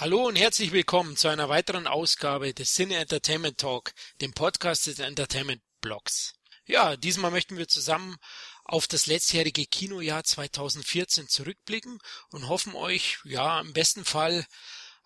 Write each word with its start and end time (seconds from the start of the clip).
Hallo 0.00 0.28
und 0.28 0.36
herzlich 0.36 0.72
willkommen 0.72 1.14
zu 1.18 1.28
einer 1.28 1.50
weiteren 1.50 1.86
Ausgabe 1.86 2.54
des 2.54 2.72
Cine 2.72 2.96
Entertainment 2.96 3.58
Talk, 3.58 3.92
dem 4.22 4.32
Podcast 4.32 4.86
des 4.86 4.98
Entertainment 4.98 5.60
Blogs. 5.82 6.32
Ja, 6.64 6.96
diesmal 6.96 7.30
möchten 7.30 7.58
wir 7.58 7.68
zusammen 7.68 8.16
auf 8.64 8.86
das 8.86 9.04
letztjährige 9.04 9.66
Kinojahr 9.66 10.24
2014 10.24 11.28
zurückblicken 11.28 11.98
und 12.30 12.48
hoffen 12.48 12.74
euch, 12.74 13.18
ja, 13.24 13.60
im 13.60 13.74
besten 13.74 14.06
Fall 14.06 14.46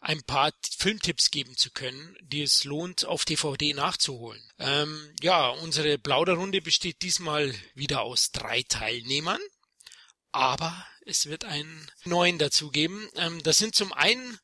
ein 0.00 0.22
paar 0.22 0.52
Filmtipps 0.78 1.32
geben 1.32 1.56
zu 1.56 1.72
können, 1.72 2.16
die 2.22 2.42
es 2.42 2.62
lohnt, 2.62 3.04
auf 3.04 3.24
DVD 3.24 3.74
nachzuholen. 3.74 4.48
Ähm, 4.60 5.12
ja, 5.20 5.48
unsere 5.48 5.98
Plauderrunde 5.98 6.62
besteht 6.62 7.02
diesmal 7.02 7.52
wieder 7.74 8.02
aus 8.02 8.30
drei 8.30 8.62
Teilnehmern, 8.62 9.40
aber 10.30 10.86
es 11.04 11.26
wird 11.26 11.44
einen 11.44 11.90
neuen 12.04 12.38
dazugeben. 12.38 13.08
Ähm, 13.16 13.42
das 13.42 13.58
sind 13.58 13.74
zum 13.74 13.92
einen 13.92 14.38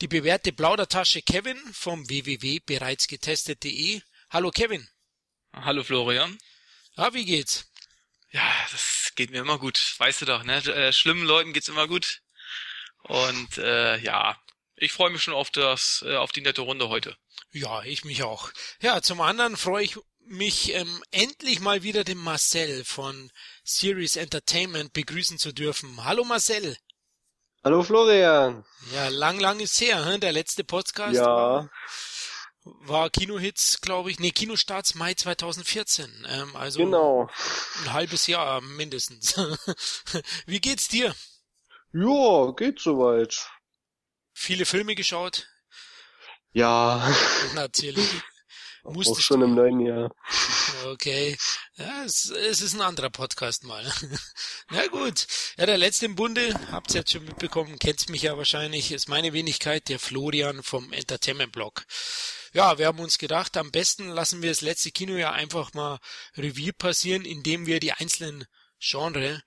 die 0.00 0.08
bewährte 0.08 0.52
Plaudertasche 0.52 1.22
Kevin 1.22 1.58
vom 1.72 2.08
www.bereitsgetestet.de. 2.08 4.02
Hallo 4.30 4.50
Kevin. 4.50 4.88
Hallo 5.52 5.82
Florian. 5.82 6.38
Ja, 6.96 7.14
wie 7.14 7.24
geht's? 7.24 7.70
Ja, 8.30 8.46
das 8.70 9.12
geht 9.16 9.30
mir 9.30 9.40
immer 9.40 9.58
gut. 9.58 9.94
Weißt 9.98 10.20
du 10.20 10.26
doch, 10.26 10.42
ne? 10.42 10.56
Äh, 10.58 10.92
schlimmen 10.92 11.24
Leuten 11.24 11.52
geht's 11.52 11.68
immer 11.68 11.88
gut. 11.88 12.20
Und 13.02 13.56
äh, 13.58 13.96
ja, 13.98 14.38
ich 14.74 14.92
freue 14.92 15.10
mich 15.10 15.22
schon 15.22 15.34
auf 15.34 15.50
das, 15.50 16.04
äh, 16.06 16.16
auf 16.16 16.32
die 16.32 16.42
nette 16.42 16.60
Runde 16.62 16.88
heute. 16.88 17.16
Ja, 17.52 17.82
ich 17.84 18.04
mich 18.04 18.22
auch. 18.22 18.50
Ja, 18.80 19.00
zum 19.00 19.20
anderen 19.20 19.56
freue 19.56 19.84
ich 19.84 19.96
mich 20.26 20.74
ähm, 20.74 21.02
endlich 21.12 21.60
mal 21.60 21.82
wieder 21.82 22.04
den 22.04 22.18
Marcel 22.18 22.84
von 22.84 23.30
Series 23.64 24.16
Entertainment 24.16 24.92
begrüßen 24.92 25.38
zu 25.38 25.52
dürfen. 25.52 26.04
Hallo 26.04 26.24
Marcel. 26.24 26.76
Hallo 27.66 27.82
Florian. 27.82 28.64
Ja, 28.94 29.08
lang, 29.08 29.40
lang 29.40 29.58
ist 29.58 29.80
her, 29.80 30.04
hm? 30.04 30.20
der 30.20 30.30
letzte 30.30 30.62
Podcast. 30.62 31.16
Ja. 31.16 31.68
War, 32.62 33.10
Kinohits, 33.10 33.80
glaube 33.80 34.08
ich. 34.08 34.20
Nee, 34.20 34.30
Kinostarts 34.30 34.94
Mai 34.94 35.14
2014. 35.14 36.28
Ähm, 36.30 36.54
also 36.54 36.78
Genau. 36.78 37.28
ein 37.82 37.92
halbes 37.92 38.28
Jahr 38.28 38.60
mindestens. 38.60 39.34
Wie 40.46 40.60
geht's 40.60 40.86
dir? 40.86 41.12
Ja, 41.92 42.52
geht 42.52 42.78
soweit. 42.78 43.50
Viele 44.32 44.64
Filme 44.64 44.94
geschaut? 44.94 45.48
Ja, 46.52 47.12
Natürlich. 47.56 48.08
Auch 48.86 48.94
Musstest 48.94 49.22
schon 49.22 49.42
im 49.42 49.54
neuen 49.54 49.80
Jahr. 49.80 50.10
Okay. 50.86 51.36
Ja, 51.76 52.04
es, 52.04 52.30
es 52.30 52.60
ist 52.60 52.74
ein 52.74 52.80
anderer 52.80 53.10
Podcast 53.10 53.64
mal. 53.64 53.84
Na 54.70 54.86
gut. 54.86 55.26
Ja, 55.56 55.66
der 55.66 55.78
letzte 55.78 56.06
im 56.06 56.14
Bunde, 56.14 56.54
habt's 56.70 56.94
jetzt 56.94 57.12
schon 57.12 57.24
mitbekommen, 57.24 57.78
kennt's 57.78 58.08
mich 58.08 58.22
ja 58.22 58.36
wahrscheinlich, 58.36 58.92
ist 58.92 59.08
meine 59.08 59.32
Wenigkeit, 59.32 59.88
der 59.88 59.98
Florian 59.98 60.62
vom 60.62 60.92
Entertainment 60.92 61.52
Blog. 61.52 61.84
Ja, 62.52 62.78
wir 62.78 62.86
haben 62.86 63.00
uns 63.00 63.18
gedacht, 63.18 63.56
am 63.56 63.70
besten 63.70 64.08
lassen 64.08 64.42
wir 64.42 64.50
das 64.50 64.60
letzte 64.60 64.90
Kinojahr 64.90 65.32
einfach 65.32 65.74
mal 65.74 65.98
Revue 66.36 66.72
passieren, 66.72 67.24
indem 67.24 67.66
wir 67.66 67.80
die 67.80 67.92
einzelnen 67.92 68.46
Genre 68.78 69.42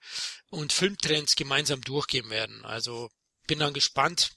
und 0.50 0.74
Filmtrends 0.74 1.36
gemeinsam 1.36 1.82
durchgehen 1.82 2.30
werden. 2.30 2.66
Also 2.66 3.10
bin 3.48 3.60
dann 3.60 3.74
gespannt, 3.74 4.32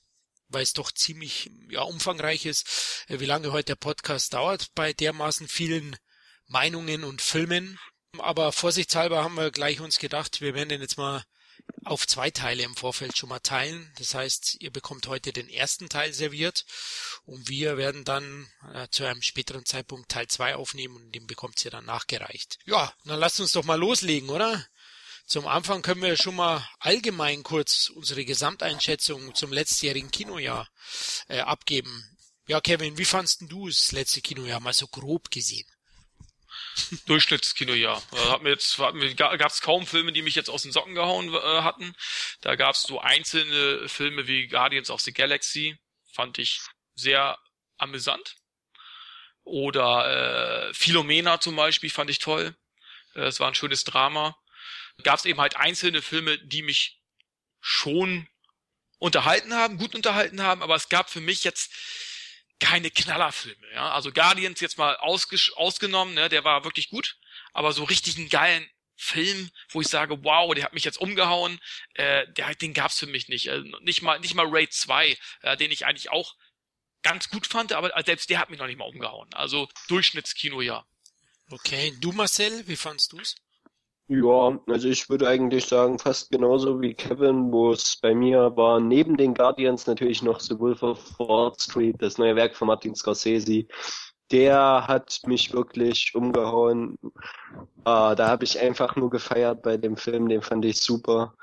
weil 0.52 0.62
es 0.62 0.72
doch 0.72 0.92
ziemlich 0.92 1.50
ja, 1.68 1.82
umfangreich 1.82 2.46
ist, 2.46 3.04
äh, 3.08 3.20
wie 3.20 3.26
lange 3.26 3.52
heute 3.52 3.72
der 3.72 3.76
Podcast 3.76 4.34
dauert 4.34 4.74
bei 4.74 4.92
dermaßen 4.92 5.48
vielen 5.48 5.96
Meinungen 6.46 7.04
und 7.04 7.22
Filmen. 7.22 7.78
Aber 8.18 8.52
vorsichtshalber 8.52 9.24
haben 9.24 9.36
wir 9.36 9.50
gleich 9.50 9.80
uns 9.80 9.98
gedacht, 9.98 10.40
wir 10.40 10.54
werden 10.54 10.68
den 10.68 10.82
jetzt 10.82 10.98
mal 10.98 11.24
auf 11.84 12.06
zwei 12.06 12.30
Teile 12.30 12.62
im 12.62 12.76
Vorfeld 12.76 13.16
schon 13.16 13.28
mal 13.28 13.40
teilen. 13.40 13.92
Das 13.98 14.14
heißt, 14.14 14.56
ihr 14.60 14.70
bekommt 14.70 15.06
heute 15.08 15.32
den 15.32 15.48
ersten 15.48 15.88
Teil 15.88 16.12
serviert 16.12 16.64
und 17.24 17.48
wir 17.48 17.76
werden 17.76 18.04
dann 18.04 18.48
äh, 18.74 18.88
zu 18.90 19.04
einem 19.04 19.22
späteren 19.22 19.64
Zeitpunkt 19.64 20.08
Teil 20.08 20.28
zwei 20.28 20.54
aufnehmen 20.56 20.96
und 20.96 21.12
den 21.12 21.26
bekommt 21.26 21.64
ihr 21.64 21.70
dann 21.70 21.84
nachgereicht. 21.84 22.58
Ja, 22.64 22.92
dann 23.04 23.18
lasst 23.18 23.40
uns 23.40 23.52
doch 23.52 23.64
mal 23.64 23.78
loslegen, 23.78 24.30
oder? 24.30 24.66
Zum 25.32 25.48
Anfang 25.48 25.80
können 25.80 26.02
wir 26.02 26.18
schon 26.18 26.36
mal 26.36 26.62
allgemein 26.78 27.42
kurz 27.42 27.88
unsere 27.88 28.22
Gesamteinschätzung 28.26 29.34
zum 29.34 29.50
letztjährigen 29.50 30.10
Kinojahr 30.10 30.68
äh, 31.28 31.40
abgeben. 31.40 32.04
Ja, 32.46 32.60
Kevin, 32.60 32.98
wie 32.98 33.06
fandst 33.06 33.40
du 33.48 33.66
das 33.66 33.92
letzte 33.92 34.20
Kinojahr 34.20 34.60
mal 34.60 34.74
so 34.74 34.86
grob 34.88 35.30
gesehen? 35.30 35.66
Durchschnittskinojahr. 37.06 38.02
Äh, 38.12 38.28
hat 38.28 38.42
mir 38.42 38.50
jetzt 38.50 38.76
hat 38.76 38.94
mir, 38.94 39.14
gab 39.14 39.50
es 39.50 39.62
kaum 39.62 39.86
Filme, 39.86 40.12
die 40.12 40.20
mich 40.20 40.34
jetzt 40.34 40.50
aus 40.50 40.64
den 40.64 40.72
Socken 40.72 40.94
gehauen 40.94 41.32
äh, 41.32 41.62
hatten. 41.62 41.94
Da 42.42 42.54
gab 42.54 42.74
es 42.74 42.82
so 42.82 43.00
einzelne 43.00 43.88
Filme 43.88 44.26
wie 44.26 44.48
Guardians 44.48 44.90
of 44.90 45.00
the 45.00 45.14
Galaxy, 45.14 45.78
fand 46.12 46.36
ich 46.36 46.60
sehr 46.94 47.38
amüsant. 47.78 48.36
Oder 49.44 50.68
äh, 50.68 50.74
Philomena 50.74 51.40
zum 51.40 51.56
Beispiel 51.56 51.88
fand 51.88 52.10
ich 52.10 52.18
toll. 52.18 52.54
Äh, 53.14 53.20
Es 53.22 53.40
war 53.40 53.48
ein 53.48 53.54
schönes 53.54 53.84
Drama. 53.84 54.36
Gab 55.02 55.18
es 55.18 55.24
eben 55.24 55.40
halt 55.40 55.56
einzelne 55.56 56.02
Filme, 56.02 56.38
die 56.38 56.62
mich 56.62 57.00
schon 57.60 58.28
unterhalten 58.98 59.54
haben, 59.54 59.78
gut 59.78 59.94
unterhalten 59.94 60.42
haben, 60.42 60.62
aber 60.62 60.76
es 60.76 60.88
gab 60.88 61.10
für 61.10 61.20
mich 61.20 61.44
jetzt 61.44 61.72
keine 62.60 62.90
Knallerfilme. 62.90 63.72
Ja? 63.74 63.92
Also 63.92 64.12
Guardians 64.12 64.60
jetzt 64.60 64.78
mal 64.78 64.96
ausgenommen, 64.96 66.14
ne? 66.14 66.28
der 66.28 66.44
war 66.44 66.64
wirklich 66.64 66.90
gut, 66.90 67.16
aber 67.52 67.72
so 67.72 67.84
richtig 67.84 68.16
einen 68.16 68.28
geilen 68.28 68.68
Film, 68.94 69.50
wo 69.70 69.80
ich 69.80 69.88
sage, 69.88 70.22
wow, 70.22 70.54
der 70.54 70.64
hat 70.64 70.74
mich 70.74 70.84
jetzt 70.84 71.00
umgehauen, 71.00 71.58
äh, 71.94 72.26
der, 72.34 72.54
den 72.54 72.72
gab's 72.72 73.00
für 73.00 73.08
mich 73.08 73.28
nicht. 73.28 73.50
Also 73.50 73.66
nicht 73.80 74.02
mal 74.02 74.20
nicht 74.20 74.34
mal 74.34 74.46
Raid 74.48 74.72
2, 74.72 75.18
äh, 75.42 75.56
den 75.56 75.72
ich 75.72 75.84
eigentlich 75.86 76.10
auch 76.10 76.36
ganz 77.02 77.28
gut 77.28 77.48
fand, 77.48 77.72
aber 77.72 77.92
selbst 78.04 78.30
der 78.30 78.38
hat 78.38 78.50
mich 78.50 78.60
noch 78.60 78.68
nicht 78.68 78.78
mal 78.78 78.84
umgehauen. 78.84 79.28
Also 79.34 79.68
Durchschnittskino, 79.88 80.60
ja. 80.60 80.86
Okay, 81.50 81.92
du 82.00 82.12
Marcel, 82.12 82.66
wie 82.68 82.76
fandst 82.76 83.12
du's? 83.12 83.34
Ja, 84.08 84.58
also 84.66 84.88
ich 84.88 85.08
würde 85.08 85.26
eigentlich 85.28 85.64
sagen, 85.66 85.98
fast 85.98 86.30
genauso 86.30 86.80
wie 86.82 86.92
Kevin, 86.94 87.50
wo 87.50 87.72
es 87.72 87.96
bei 88.00 88.14
mir 88.14 88.54
war, 88.56 88.78
neben 88.78 89.16
den 89.16 89.32
Guardians 89.32 89.86
natürlich 89.86 90.22
noch 90.22 90.40
The 90.40 90.58
Wolf 90.58 90.82
of 90.82 91.18
Wall 91.18 91.52
Street, 91.58 91.96
das 92.00 92.18
neue 92.18 92.36
Werk 92.36 92.54
von 92.54 92.68
Martin 92.68 92.94
Scorsese. 92.94 93.64
Der 94.30 94.86
hat 94.86 95.20
mich 95.26 95.52
wirklich 95.52 96.14
umgehauen. 96.14 96.98
Ah, 97.84 98.14
da 98.14 98.28
habe 98.28 98.44
ich 98.44 98.58
einfach 98.60 98.96
nur 98.96 99.10
gefeiert 99.10 99.62
bei 99.62 99.76
dem 99.76 99.96
Film, 99.96 100.28
den 100.28 100.42
fand 100.42 100.64
ich 100.64 100.80
super. 100.82 101.34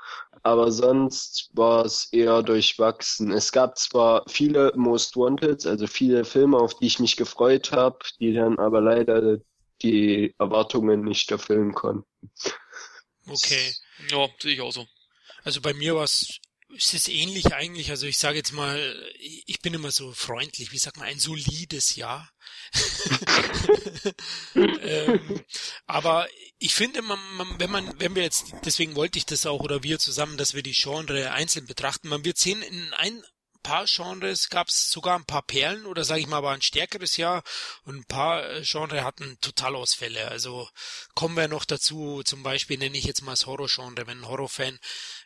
Aber 0.42 0.72
sonst 0.72 1.50
war 1.54 1.84
es 1.84 2.12
eher 2.12 2.42
durchwachsen. 2.42 3.32
Es 3.32 3.52
gab 3.52 3.78
zwar 3.78 4.24
viele 4.28 4.72
Most 4.76 5.16
Wanted, 5.16 5.66
also 5.66 5.86
viele 5.86 6.24
Filme, 6.24 6.58
auf 6.58 6.74
die 6.74 6.86
ich 6.86 7.00
mich 7.00 7.16
gefreut 7.16 7.72
habe, 7.72 7.98
die 8.20 8.32
dann 8.34 8.58
aber 8.58 8.80
leider 8.80 9.38
die 9.82 10.34
Erwartungen 10.38 11.02
nicht 11.02 11.30
erfüllen 11.30 11.72
konnten. 11.72 12.30
Okay. 13.26 13.74
Ja, 14.08 14.28
sehe 14.40 14.54
ich 14.54 14.60
auch 14.60 14.72
so. 14.72 14.86
Also 15.44 15.60
bei 15.60 15.72
mir 15.72 15.94
war 15.94 16.04
es 16.04 16.40
es 16.76 16.94
ist 16.94 17.08
ähnlich 17.08 17.52
eigentlich, 17.52 17.90
also 17.90 18.06
ich 18.06 18.18
sage 18.18 18.36
jetzt 18.36 18.52
mal, 18.52 18.78
ich 19.18 19.60
bin 19.60 19.74
immer 19.74 19.90
so 19.90 20.12
freundlich, 20.12 20.72
wie 20.72 20.78
sagt 20.78 20.98
man, 20.98 21.06
ein 21.06 21.18
solides 21.18 21.96
Ja. 21.96 22.28
ähm, 24.54 25.44
aber 25.86 26.28
ich 26.58 26.74
finde, 26.74 27.02
man, 27.02 27.18
man, 27.36 27.58
wenn 27.58 27.70
man, 27.70 28.00
wenn 28.00 28.14
wir 28.14 28.22
jetzt, 28.22 28.52
deswegen 28.64 28.94
wollte 28.94 29.18
ich 29.18 29.26
das 29.26 29.46
auch 29.46 29.60
oder 29.60 29.82
wir 29.82 29.98
zusammen, 29.98 30.36
dass 30.36 30.54
wir 30.54 30.62
die 30.62 30.72
Genre 30.72 31.32
einzeln 31.32 31.66
betrachten, 31.66 32.08
man 32.08 32.24
wird 32.24 32.38
sehen, 32.38 32.62
in 32.62 32.92
ein 32.94 33.22
paar 33.70 33.84
Genres 33.86 34.48
gab 34.48 34.66
es 34.66 34.90
sogar 34.90 35.16
ein 35.16 35.24
paar 35.24 35.42
Perlen 35.42 35.86
oder 35.86 36.02
sage 36.02 36.20
ich 36.20 36.26
mal, 36.26 36.42
war 36.42 36.54
ein 36.54 36.60
stärkeres 36.60 37.16
Jahr 37.16 37.44
und 37.84 37.94
ein 37.98 38.04
paar 38.04 38.44
äh, 38.50 38.62
Genre 38.64 39.04
hatten 39.04 39.38
Totalausfälle. 39.40 40.26
Also 40.26 40.68
kommen 41.14 41.36
wir 41.36 41.46
noch 41.46 41.64
dazu, 41.64 42.24
zum 42.24 42.42
Beispiel 42.42 42.78
nenne 42.78 42.98
ich 42.98 43.04
jetzt 43.04 43.22
mal 43.22 43.32
das 43.32 43.46
Horror-Genre, 43.46 44.08
wenn 44.08 44.22
ein 44.22 44.28
Horrorfan 44.28 44.80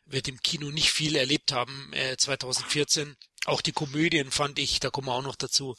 wird 0.04 0.28
im 0.28 0.42
Kino 0.42 0.70
nicht 0.70 0.90
viel 0.90 1.16
erlebt 1.16 1.52
haben, 1.52 1.90
äh, 1.94 2.18
2014. 2.18 3.16
Auch 3.46 3.62
die 3.62 3.72
Komödien 3.72 4.30
fand 4.30 4.58
ich, 4.58 4.78
da 4.78 4.90
kommen 4.90 5.06
wir 5.06 5.14
auch 5.14 5.22
noch 5.22 5.36
dazu, 5.36 5.74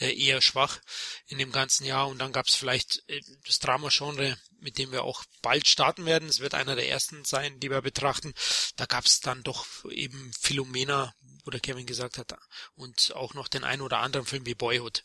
äh, 0.00 0.12
eher 0.18 0.40
schwach 0.40 0.80
in 1.26 1.38
dem 1.38 1.52
ganzen 1.52 1.84
Jahr. 1.84 2.08
Und 2.08 2.18
dann 2.18 2.32
gab 2.32 2.46
es 2.46 2.54
vielleicht 2.54 3.08
äh, 3.08 3.20
das 3.46 3.58
Drama-Genre, 3.58 4.36
mit 4.58 4.78
dem 4.78 4.92
wir 4.92 5.04
auch 5.04 5.24
bald 5.42 5.68
starten 5.68 6.06
werden. 6.06 6.28
Es 6.28 6.40
wird 6.40 6.54
einer 6.54 6.74
der 6.74 6.88
ersten 6.88 7.24
sein, 7.24 7.60
die 7.60 7.70
wir 7.70 7.82
betrachten. 7.82 8.34
Da 8.76 8.86
gab 8.86 9.04
es 9.04 9.20
dann 9.20 9.42
doch 9.42 9.66
eben 9.90 10.32
Philomena, 10.40 11.14
wo 11.50 11.52
der 11.52 11.60
Kevin 11.60 11.86
gesagt 11.86 12.16
hat, 12.16 12.32
und 12.76 13.12
auch 13.16 13.34
noch 13.34 13.48
den 13.48 13.64
einen 13.64 13.82
oder 13.82 13.98
anderen 13.98 14.24
Film 14.24 14.46
wie 14.46 14.54
Boyhood, 14.54 15.02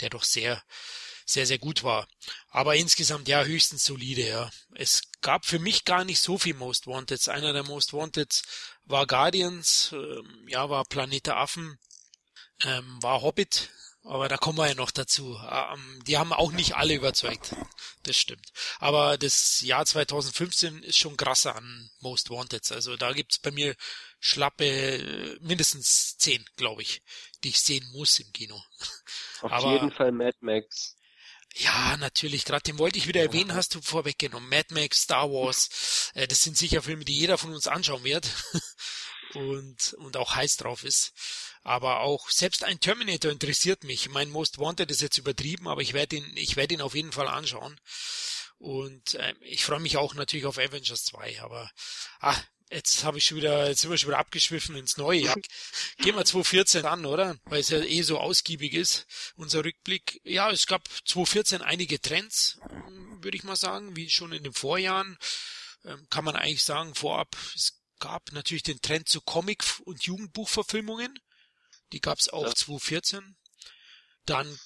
der 0.00 0.10
doch 0.10 0.24
sehr 0.24 0.60
sehr, 1.24 1.46
sehr 1.46 1.58
gut 1.58 1.84
war. 1.84 2.08
Aber 2.48 2.76
insgesamt 2.76 3.28
ja 3.28 3.44
höchstens 3.44 3.84
solide, 3.84 4.26
ja. 4.26 4.50
Es 4.74 5.02
gab 5.20 5.44
für 5.44 5.58
mich 5.58 5.84
gar 5.84 6.04
nicht 6.04 6.20
so 6.20 6.38
viel 6.38 6.54
Most 6.54 6.86
Wanted. 6.86 7.28
Einer 7.28 7.52
der 7.52 7.64
Most 7.64 7.92
Wanted 7.92 8.42
war 8.86 9.06
Guardians, 9.06 9.90
ähm, 9.92 10.46
ja, 10.48 10.70
war 10.70 10.86
Planet 10.86 11.28
Affen, 11.28 11.78
ähm, 12.62 13.02
war 13.02 13.20
Hobbit, 13.20 13.68
aber 14.08 14.28
da 14.28 14.38
kommen 14.38 14.56
wir 14.56 14.66
ja 14.66 14.74
noch 14.74 14.90
dazu. 14.90 15.38
Ähm, 15.50 16.02
die 16.06 16.16
haben 16.16 16.32
auch 16.32 16.50
nicht 16.50 16.76
alle 16.76 16.94
überzeugt. 16.94 17.54
Das 18.04 18.16
stimmt. 18.16 18.52
Aber 18.78 19.18
das 19.18 19.60
Jahr 19.60 19.84
2015 19.84 20.82
ist 20.82 20.96
schon 20.96 21.16
krasser 21.16 21.54
an 21.54 21.90
Most 22.00 22.30
Wanted. 22.30 22.72
Also 22.72 22.96
da 22.96 23.12
gibt's 23.12 23.38
bei 23.38 23.50
mir 23.50 23.76
schlappe 24.18 24.64
äh, 24.64 25.38
mindestens 25.40 26.16
zehn, 26.16 26.42
glaube 26.56 26.82
ich, 26.82 27.02
die 27.44 27.50
ich 27.50 27.60
sehen 27.60 27.86
muss 27.92 28.18
im 28.18 28.32
Kino. 28.32 28.62
Auf 29.42 29.52
aber, 29.52 29.72
jeden 29.72 29.92
Fall 29.92 30.10
Mad 30.10 30.36
Max. 30.40 30.96
Ja, 31.54 31.96
natürlich. 31.98 32.46
Gerade 32.46 32.62
den 32.62 32.78
wollte 32.78 32.98
ich 32.98 33.08
wieder 33.08 33.20
erwähnen, 33.20 33.54
hast 33.54 33.74
du 33.74 33.82
vorweggenommen. 33.82 34.48
Mad 34.48 34.72
Max, 34.72 35.02
Star 35.02 35.30
Wars, 35.30 36.10
äh, 36.14 36.26
das 36.26 36.42
sind 36.42 36.56
sicher 36.56 36.82
Filme, 36.82 37.04
die 37.04 37.18
jeder 37.18 37.36
von 37.36 37.52
uns 37.52 37.66
anschauen 37.66 38.04
wird 38.04 38.26
und 39.34 39.92
und 39.98 40.16
auch 40.16 40.34
heiß 40.34 40.56
drauf 40.56 40.82
ist. 40.84 41.12
Aber 41.68 42.00
auch 42.00 42.30
selbst 42.30 42.64
ein 42.64 42.80
Terminator 42.80 43.30
interessiert 43.30 43.84
mich. 43.84 44.08
Mein 44.08 44.30
Most 44.30 44.58
Wanted 44.58 44.90
ist 44.90 45.02
jetzt 45.02 45.18
übertrieben, 45.18 45.68
aber 45.68 45.82
ich 45.82 45.92
werde 45.92 46.16
ihn, 46.16 46.32
ich 46.34 46.56
werde 46.56 46.72
ihn 46.72 46.80
auf 46.80 46.94
jeden 46.94 47.12
Fall 47.12 47.28
anschauen. 47.28 47.78
Und 48.56 49.16
äh, 49.16 49.34
ich 49.42 49.66
freue 49.66 49.78
mich 49.78 49.98
auch 49.98 50.14
natürlich 50.14 50.46
auf 50.46 50.56
Avengers 50.56 51.04
2. 51.04 51.42
Aber 51.42 51.70
ah, 52.20 52.40
Jetzt 52.70 53.04
habe 53.04 53.18
ich 53.18 53.26
schon 53.26 53.36
wieder, 53.36 53.68
jetzt 53.68 53.82
sind 53.82 53.90
wir 53.90 53.98
schon 53.98 54.08
wieder 54.08 54.18
abgeschwiffen 54.18 54.76
ins 54.76 54.96
neue 54.96 55.20
Jahr. 55.20 55.36
Gehen 55.98 56.16
wir 56.16 56.24
2014 56.24 56.86
an, 56.86 57.04
oder? 57.04 57.36
Weil 57.44 57.60
es 57.60 57.68
ja 57.68 57.80
eh 57.80 58.02
so 58.02 58.18
ausgiebig 58.18 58.72
ist, 58.72 59.06
unser 59.36 59.62
Rückblick. 59.62 60.20
Ja, 60.24 60.50
es 60.50 60.66
gab 60.66 60.88
2014 61.06 61.60
einige 61.60 62.00
Trends, 62.00 62.58
würde 63.20 63.36
ich 63.36 63.44
mal 63.44 63.56
sagen, 63.56 63.94
wie 63.94 64.08
schon 64.08 64.32
in 64.32 64.42
den 64.42 64.54
Vorjahren. 64.54 65.18
Ähm, 65.84 66.06
kann 66.08 66.24
man 66.24 66.36
eigentlich 66.36 66.62
sagen, 66.62 66.94
vorab, 66.94 67.36
es 67.54 67.78
gab 67.98 68.32
natürlich 68.32 68.62
den 68.62 68.80
Trend 68.80 69.08
zu 69.08 69.20
Comic- 69.20 69.80
und 69.84 70.04
Jugendbuchverfilmungen. 70.04 71.18
Die 71.92 72.00
gab 72.00 72.18
es 72.18 72.28
auch 72.28 72.46
ja. 72.46 72.54
2014. 72.54 73.36
Dann 74.26 74.58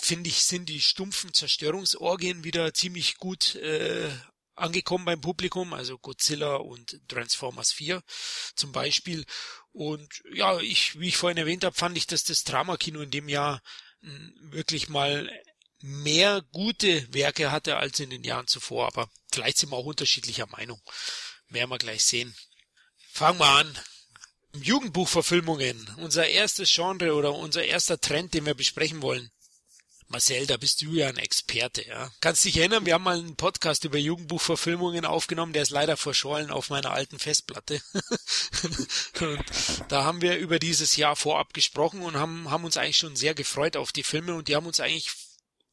finde 0.00 0.30
ich, 0.30 0.44
sind 0.44 0.68
die 0.68 0.80
stumpfen 0.80 1.34
Zerstörungsorgien 1.34 2.44
wieder 2.44 2.72
ziemlich 2.72 3.16
gut 3.16 3.56
äh, 3.56 4.10
angekommen 4.54 5.04
beim 5.04 5.20
Publikum, 5.20 5.72
also 5.72 5.98
Godzilla 5.98 6.56
und 6.56 7.00
Transformers 7.08 7.72
4 7.72 8.02
zum 8.54 8.72
Beispiel. 8.72 9.24
Und 9.72 10.22
ja, 10.32 10.58
ich, 10.60 10.98
wie 10.98 11.08
ich 11.08 11.16
vorhin 11.16 11.38
erwähnt 11.38 11.64
habe, 11.64 11.76
fand 11.76 11.96
ich, 11.96 12.06
dass 12.06 12.24
das 12.24 12.44
Dramakino 12.44 13.00
in 13.00 13.10
dem 13.10 13.28
Jahr 13.28 13.62
hm, 14.00 14.34
wirklich 14.52 14.88
mal 14.88 15.30
mehr 15.80 16.42
gute 16.52 17.12
Werke 17.12 17.52
hatte 17.52 17.76
als 17.76 18.00
in 18.00 18.10
den 18.10 18.24
Jahren 18.24 18.48
zuvor, 18.48 18.86
aber 18.86 19.08
gleich 19.30 19.56
sind 19.56 19.70
wir 19.70 19.76
auch 19.76 19.84
unterschiedlicher 19.84 20.46
Meinung. 20.48 20.80
Werden 21.48 21.70
wir 21.70 21.78
gleich 21.78 22.04
sehen. 22.04 22.34
Fangen 23.12 23.38
wir 23.38 23.46
an. 23.46 23.78
Jugendbuchverfilmungen, 24.54 25.94
unser 25.98 26.26
erstes 26.26 26.72
Genre 26.72 27.14
oder 27.14 27.34
unser 27.34 27.64
erster 27.64 28.00
Trend, 28.00 28.34
den 28.34 28.46
wir 28.46 28.54
besprechen 28.54 29.02
wollen. 29.02 29.30
Marcel, 30.10 30.46
da 30.46 30.56
bist 30.56 30.80
du 30.80 30.92
ja 30.92 31.08
ein 31.08 31.18
Experte, 31.18 31.86
ja. 31.86 32.10
Kannst 32.20 32.44
dich 32.46 32.56
erinnern, 32.56 32.86
wir 32.86 32.94
haben 32.94 33.04
mal 33.04 33.18
einen 33.18 33.36
Podcast 33.36 33.84
über 33.84 33.98
Jugendbuchverfilmungen 33.98 35.04
aufgenommen, 35.04 35.52
der 35.52 35.62
ist 35.62 35.70
leider 35.70 35.98
verschollen 35.98 36.50
auf 36.50 36.70
meiner 36.70 36.92
alten 36.92 37.18
Festplatte. 37.18 37.82
und 39.20 39.44
da 39.88 40.04
haben 40.04 40.22
wir 40.22 40.38
über 40.38 40.58
dieses 40.58 40.96
Jahr 40.96 41.14
vorab 41.14 41.52
gesprochen 41.52 42.00
und 42.00 42.16
haben, 42.16 42.50
haben 42.50 42.64
uns 42.64 42.78
eigentlich 42.78 42.96
schon 42.96 43.16
sehr 43.16 43.34
gefreut 43.34 43.76
auf 43.76 43.92
die 43.92 44.02
Filme 44.02 44.34
und 44.34 44.48
die 44.48 44.56
haben 44.56 44.66
uns 44.66 44.80
eigentlich, 44.80 45.12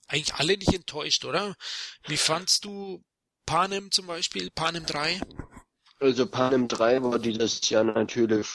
eigentlich 0.07 0.36
alle 0.36 0.57
nicht 0.57 0.74
enttäuscht, 0.74 1.24
oder? 1.24 1.56
Wie 2.07 2.18
fandst 2.18 2.66
du 2.66 3.01
Panem 3.45 3.89
zum 3.92 4.07
Beispiel, 4.07 4.51
Panem 4.51 4.86
3? 4.86 5.21
Also 6.00 6.27
Panem 6.27 6.68
3 6.68 7.03
war 7.03 7.19
dieses 7.19 7.69
Jahr 7.69 7.83
natürlich 7.83 8.47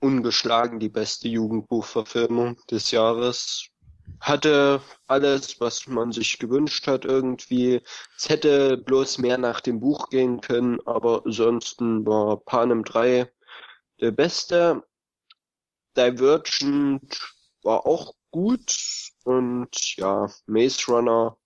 ungeschlagen 0.00 0.80
die 0.80 0.88
beste 0.88 1.28
Jugendbuchverfilmung 1.28 2.56
des 2.70 2.90
Jahres 2.90 3.72
hatte 4.20 4.80
alles, 5.06 5.60
was 5.60 5.86
man 5.86 6.12
sich 6.12 6.38
gewünscht 6.38 6.86
hat 6.86 7.04
irgendwie. 7.04 7.82
Es 8.16 8.28
hätte 8.28 8.76
bloß 8.76 9.18
mehr 9.18 9.38
nach 9.38 9.60
dem 9.60 9.80
Buch 9.80 10.10
gehen 10.10 10.40
können, 10.40 10.78
aber 10.86 11.22
ansonsten 11.24 12.06
war 12.06 12.38
Panem 12.38 12.84
3 12.84 13.30
der 14.00 14.12
beste. 14.12 14.84
Divergent 15.96 17.20
war 17.62 17.84
auch 17.84 18.14
gut 18.30 18.74
und 19.24 19.96
ja, 19.96 20.30
Maze 20.46 20.86
Runner 20.86 21.36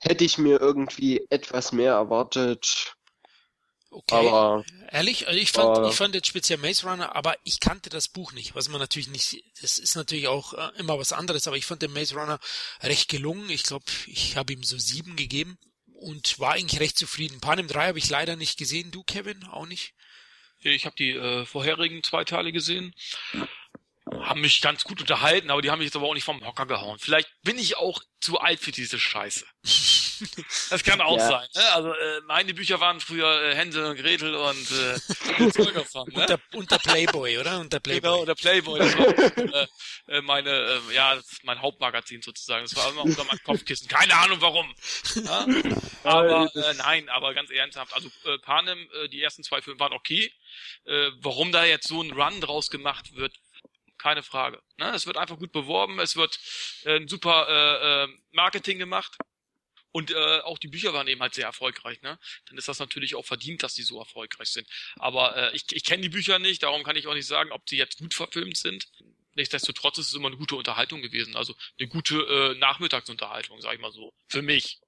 hätte 0.00 0.24
ich 0.24 0.36
mir 0.36 0.60
irgendwie 0.60 1.24
etwas 1.30 1.72
mehr 1.72 1.92
erwartet. 1.94 2.96
Okay. 3.94 4.26
Aber, 4.26 4.64
Ehrlich, 4.90 5.28
also 5.28 5.38
ich 5.38 5.52
fand, 5.52 5.78
äh, 5.78 5.88
ich 5.88 5.94
fand 5.94 6.16
jetzt 6.16 6.26
speziell 6.26 6.58
Maze 6.58 6.84
Runner, 6.84 7.14
aber 7.14 7.36
ich 7.44 7.60
kannte 7.60 7.90
das 7.90 8.08
Buch 8.08 8.32
nicht, 8.32 8.56
was 8.56 8.68
man 8.68 8.80
natürlich 8.80 9.08
nicht, 9.08 9.44
das 9.62 9.78
ist 9.78 9.94
natürlich 9.94 10.26
auch 10.26 10.52
äh, 10.52 10.70
immer 10.78 10.98
was 10.98 11.12
anderes, 11.12 11.46
aber 11.46 11.56
ich 11.56 11.64
fand 11.64 11.80
den 11.80 11.92
Maze 11.92 12.16
Runner 12.16 12.40
recht 12.82 13.08
gelungen. 13.08 13.48
Ich 13.50 13.62
glaube, 13.62 13.84
ich 14.06 14.36
habe 14.36 14.52
ihm 14.52 14.64
so 14.64 14.78
sieben 14.78 15.14
gegeben 15.14 15.58
und 15.94 16.40
war 16.40 16.54
eigentlich 16.54 16.80
recht 16.80 16.98
zufrieden. 16.98 17.40
Panem 17.40 17.68
3 17.68 17.88
habe 17.88 17.98
ich 17.98 18.10
leider 18.10 18.34
nicht 18.34 18.58
gesehen. 18.58 18.90
Du, 18.90 19.04
Kevin, 19.04 19.44
auch 19.44 19.66
nicht? 19.66 19.94
Ich 20.58 20.86
habe 20.86 20.96
die 20.96 21.10
äh, 21.10 21.46
vorherigen 21.46 22.02
zwei 22.02 22.24
Teile 22.24 22.50
gesehen. 22.50 22.94
Haben 24.10 24.40
mich 24.40 24.60
ganz 24.60 24.82
gut 24.82 25.00
unterhalten, 25.00 25.50
aber 25.50 25.62
die 25.62 25.70
haben 25.70 25.78
mich 25.78 25.86
jetzt 25.86 25.96
aber 25.96 26.08
auch 26.08 26.14
nicht 26.14 26.24
vom 26.24 26.44
Hocker 26.44 26.66
gehauen. 26.66 26.98
Vielleicht 26.98 27.28
bin 27.42 27.58
ich 27.58 27.76
auch 27.76 28.02
zu 28.20 28.40
alt 28.40 28.58
für 28.58 28.72
diese 28.72 28.98
Scheiße. 28.98 29.44
Das 30.70 30.82
kann 30.82 31.00
auch 31.00 31.18
ja. 31.18 31.28
sein. 31.28 31.48
Ne? 31.54 31.72
Also 31.72 31.92
äh, 31.92 32.20
meine 32.26 32.54
Bücher 32.54 32.80
waren 32.80 33.00
früher 33.00 33.42
äh, 33.42 33.54
Hänsel 33.54 33.84
und 33.84 33.96
Gretel 33.96 34.34
und 34.34 34.70
äh, 34.70 34.98
ne? 35.38 35.84
und, 35.92 36.28
der, 36.28 36.40
und 36.54 36.70
der 36.70 36.78
Playboy, 36.78 37.38
oder? 37.38 37.60
Und 37.60 37.72
der 37.72 37.80
Playboy. 37.80 38.10
Genau, 38.10 38.24
der 38.24 38.34
Playboy. 38.34 38.78
Das 38.78 38.98
war 38.98 39.08
äh, 39.38 39.66
äh, 40.08 40.20
meine, 40.22 40.50
äh, 40.50 40.94
ja, 40.94 41.14
das 41.14 41.32
ist 41.32 41.44
mein 41.44 41.60
Hauptmagazin 41.60 42.22
sozusagen. 42.22 42.64
Das 42.64 42.76
war 42.76 42.90
immer 42.90 43.02
unter 43.02 43.24
meinem 43.24 43.42
Kopfkissen. 43.44 43.88
Keine 43.88 44.14
Ahnung 44.16 44.40
warum. 44.40 44.74
Ja? 45.14 45.46
Aber 46.04 46.50
äh, 46.54 46.74
nein, 46.74 47.08
aber 47.08 47.32
ganz 47.34 47.50
ernsthaft. 47.50 47.94
Also 47.94 48.08
äh, 48.24 48.38
Panem, 48.38 48.78
äh, 48.92 49.08
die 49.08 49.22
ersten 49.22 49.42
zwei 49.42 49.62
Filme 49.62 49.80
waren 49.80 49.92
okay. 49.92 50.32
Äh, 50.84 51.10
warum 51.20 51.50
da 51.50 51.64
jetzt 51.64 51.88
so 51.88 52.02
ein 52.02 52.12
Run 52.12 52.40
draus 52.40 52.68
gemacht 52.68 53.16
wird, 53.16 53.32
keine 53.98 54.22
Frage. 54.22 54.60
Ne? 54.76 54.90
Es 54.90 55.06
wird 55.06 55.16
einfach 55.16 55.38
gut 55.38 55.52
beworben, 55.52 55.98
es 55.98 56.14
wird 56.14 56.38
äh, 56.84 56.96
ein 56.96 57.08
super 57.08 57.46
äh, 57.48 58.04
äh, 58.04 58.08
Marketing 58.32 58.78
gemacht. 58.78 59.16
Und 59.94 60.10
äh, 60.10 60.40
auch 60.40 60.58
die 60.58 60.66
Bücher 60.66 60.92
waren 60.92 61.06
eben 61.06 61.20
halt 61.20 61.34
sehr 61.34 61.46
erfolgreich, 61.46 62.02
ne? 62.02 62.18
Dann 62.46 62.58
ist 62.58 62.66
das 62.66 62.80
natürlich 62.80 63.14
auch 63.14 63.24
verdient, 63.24 63.62
dass 63.62 63.74
die 63.74 63.84
so 63.84 64.00
erfolgreich 64.00 64.48
sind. 64.48 64.68
Aber 64.96 65.36
äh, 65.36 65.54
ich, 65.54 65.66
ich 65.70 65.84
kenne 65.84 66.02
die 66.02 66.08
Bücher 66.08 66.40
nicht, 66.40 66.64
darum 66.64 66.82
kann 66.82 66.96
ich 66.96 67.06
auch 67.06 67.14
nicht 67.14 67.28
sagen, 67.28 67.52
ob 67.52 67.68
sie 67.68 67.76
jetzt 67.76 67.98
gut 67.98 68.12
verfilmt 68.12 68.56
sind. 68.56 68.88
Nichtsdestotrotz 69.36 69.98
ist 69.98 70.08
es 70.08 70.14
immer 70.14 70.26
eine 70.26 70.36
gute 70.36 70.56
Unterhaltung 70.56 71.00
gewesen, 71.00 71.36
also 71.36 71.54
eine 71.78 71.86
gute 71.86 72.16
äh, 72.16 72.58
Nachmittagsunterhaltung, 72.58 73.60
sag 73.60 73.74
ich 73.74 73.80
mal 73.80 73.92
so, 73.92 74.12
für 74.26 74.42
mich. 74.42 74.80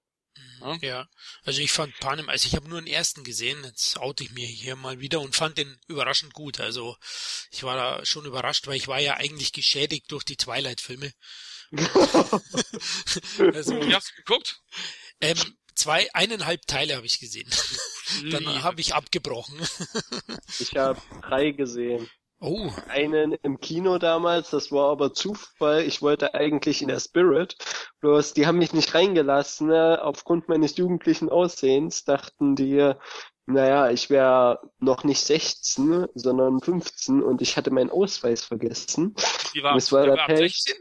Ja, 0.60 0.76
ja. 0.82 1.08
also 1.44 1.60
ich 1.60 1.70
fand 1.70 1.96
Panem, 2.00 2.28
also 2.28 2.48
ich 2.48 2.56
habe 2.56 2.68
nur 2.68 2.80
den 2.80 2.92
ersten 2.92 3.22
gesehen, 3.22 3.62
jetzt 3.62 3.98
oute 3.98 4.24
ich 4.24 4.32
mir 4.32 4.48
hier 4.48 4.74
mal 4.74 4.98
wieder 4.98 5.20
und 5.20 5.36
fand 5.36 5.56
den 5.56 5.78
überraschend 5.86 6.34
gut. 6.34 6.58
Also 6.58 6.96
ich 7.52 7.62
war 7.62 7.76
da 7.76 8.04
schon 8.04 8.26
überrascht, 8.26 8.66
weil 8.66 8.76
ich 8.76 8.88
war 8.88 8.98
ja 8.98 9.14
eigentlich 9.14 9.52
geschädigt 9.52 10.10
durch 10.10 10.24
die 10.24 10.36
Twilight-Filme. 10.36 11.12
Also, 13.54 13.80
Wie 13.80 13.94
hast 13.94 14.10
du 14.10 14.14
geguckt? 14.16 14.60
Ähm, 15.20 15.38
zwei, 15.74 16.08
eineinhalb 16.14 16.66
Teile 16.66 16.96
habe 16.96 17.06
ich 17.06 17.20
gesehen. 17.20 17.48
Dann 18.30 18.62
habe 18.62 18.80
ich 18.80 18.94
abgebrochen. 18.94 19.60
ich 20.60 20.76
habe 20.76 21.00
drei 21.22 21.50
gesehen. 21.50 22.08
Oh. 22.38 22.70
Einen 22.88 23.32
im 23.42 23.60
Kino 23.60 23.96
damals, 23.98 24.50
das 24.50 24.70
war 24.70 24.90
aber 24.90 25.14
Zufall. 25.14 25.82
Ich 25.82 26.02
wollte 26.02 26.34
eigentlich 26.34 26.82
in 26.82 26.88
der 26.88 27.00
Spirit, 27.00 27.56
bloß 28.00 28.34
die 28.34 28.46
haben 28.46 28.58
mich 28.58 28.74
nicht 28.74 28.94
reingelassen. 28.94 29.68
Ne? 29.68 29.98
Aufgrund 30.02 30.48
meines 30.48 30.76
jugendlichen 30.76 31.30
Aussehens 31.30 32.04
dachten 32.04 32.54
die, 32.54 32.92
naja, 33.46 33.90
ich 33.90 34.10
wäre 34.10 34.60
noch 34.80 35.04
nicht 35.04 35.20
16, 35.20 36.08
sondern 36.14 36.60
15 36.60 37.22
und 37.22 37.40
ich 37.40 37.56
hatte 37.56 37.70
meinen 37.70 37.90
Ausweis 37.90 38.44
vergessen. 38.44 39.14
Wie 39.54 39.62
war, 39.62 39.74
das 39.74 39.90
war 39.92 40.04
der 40.04 40.16
war 40.16 40.36
16? 40.36 40.74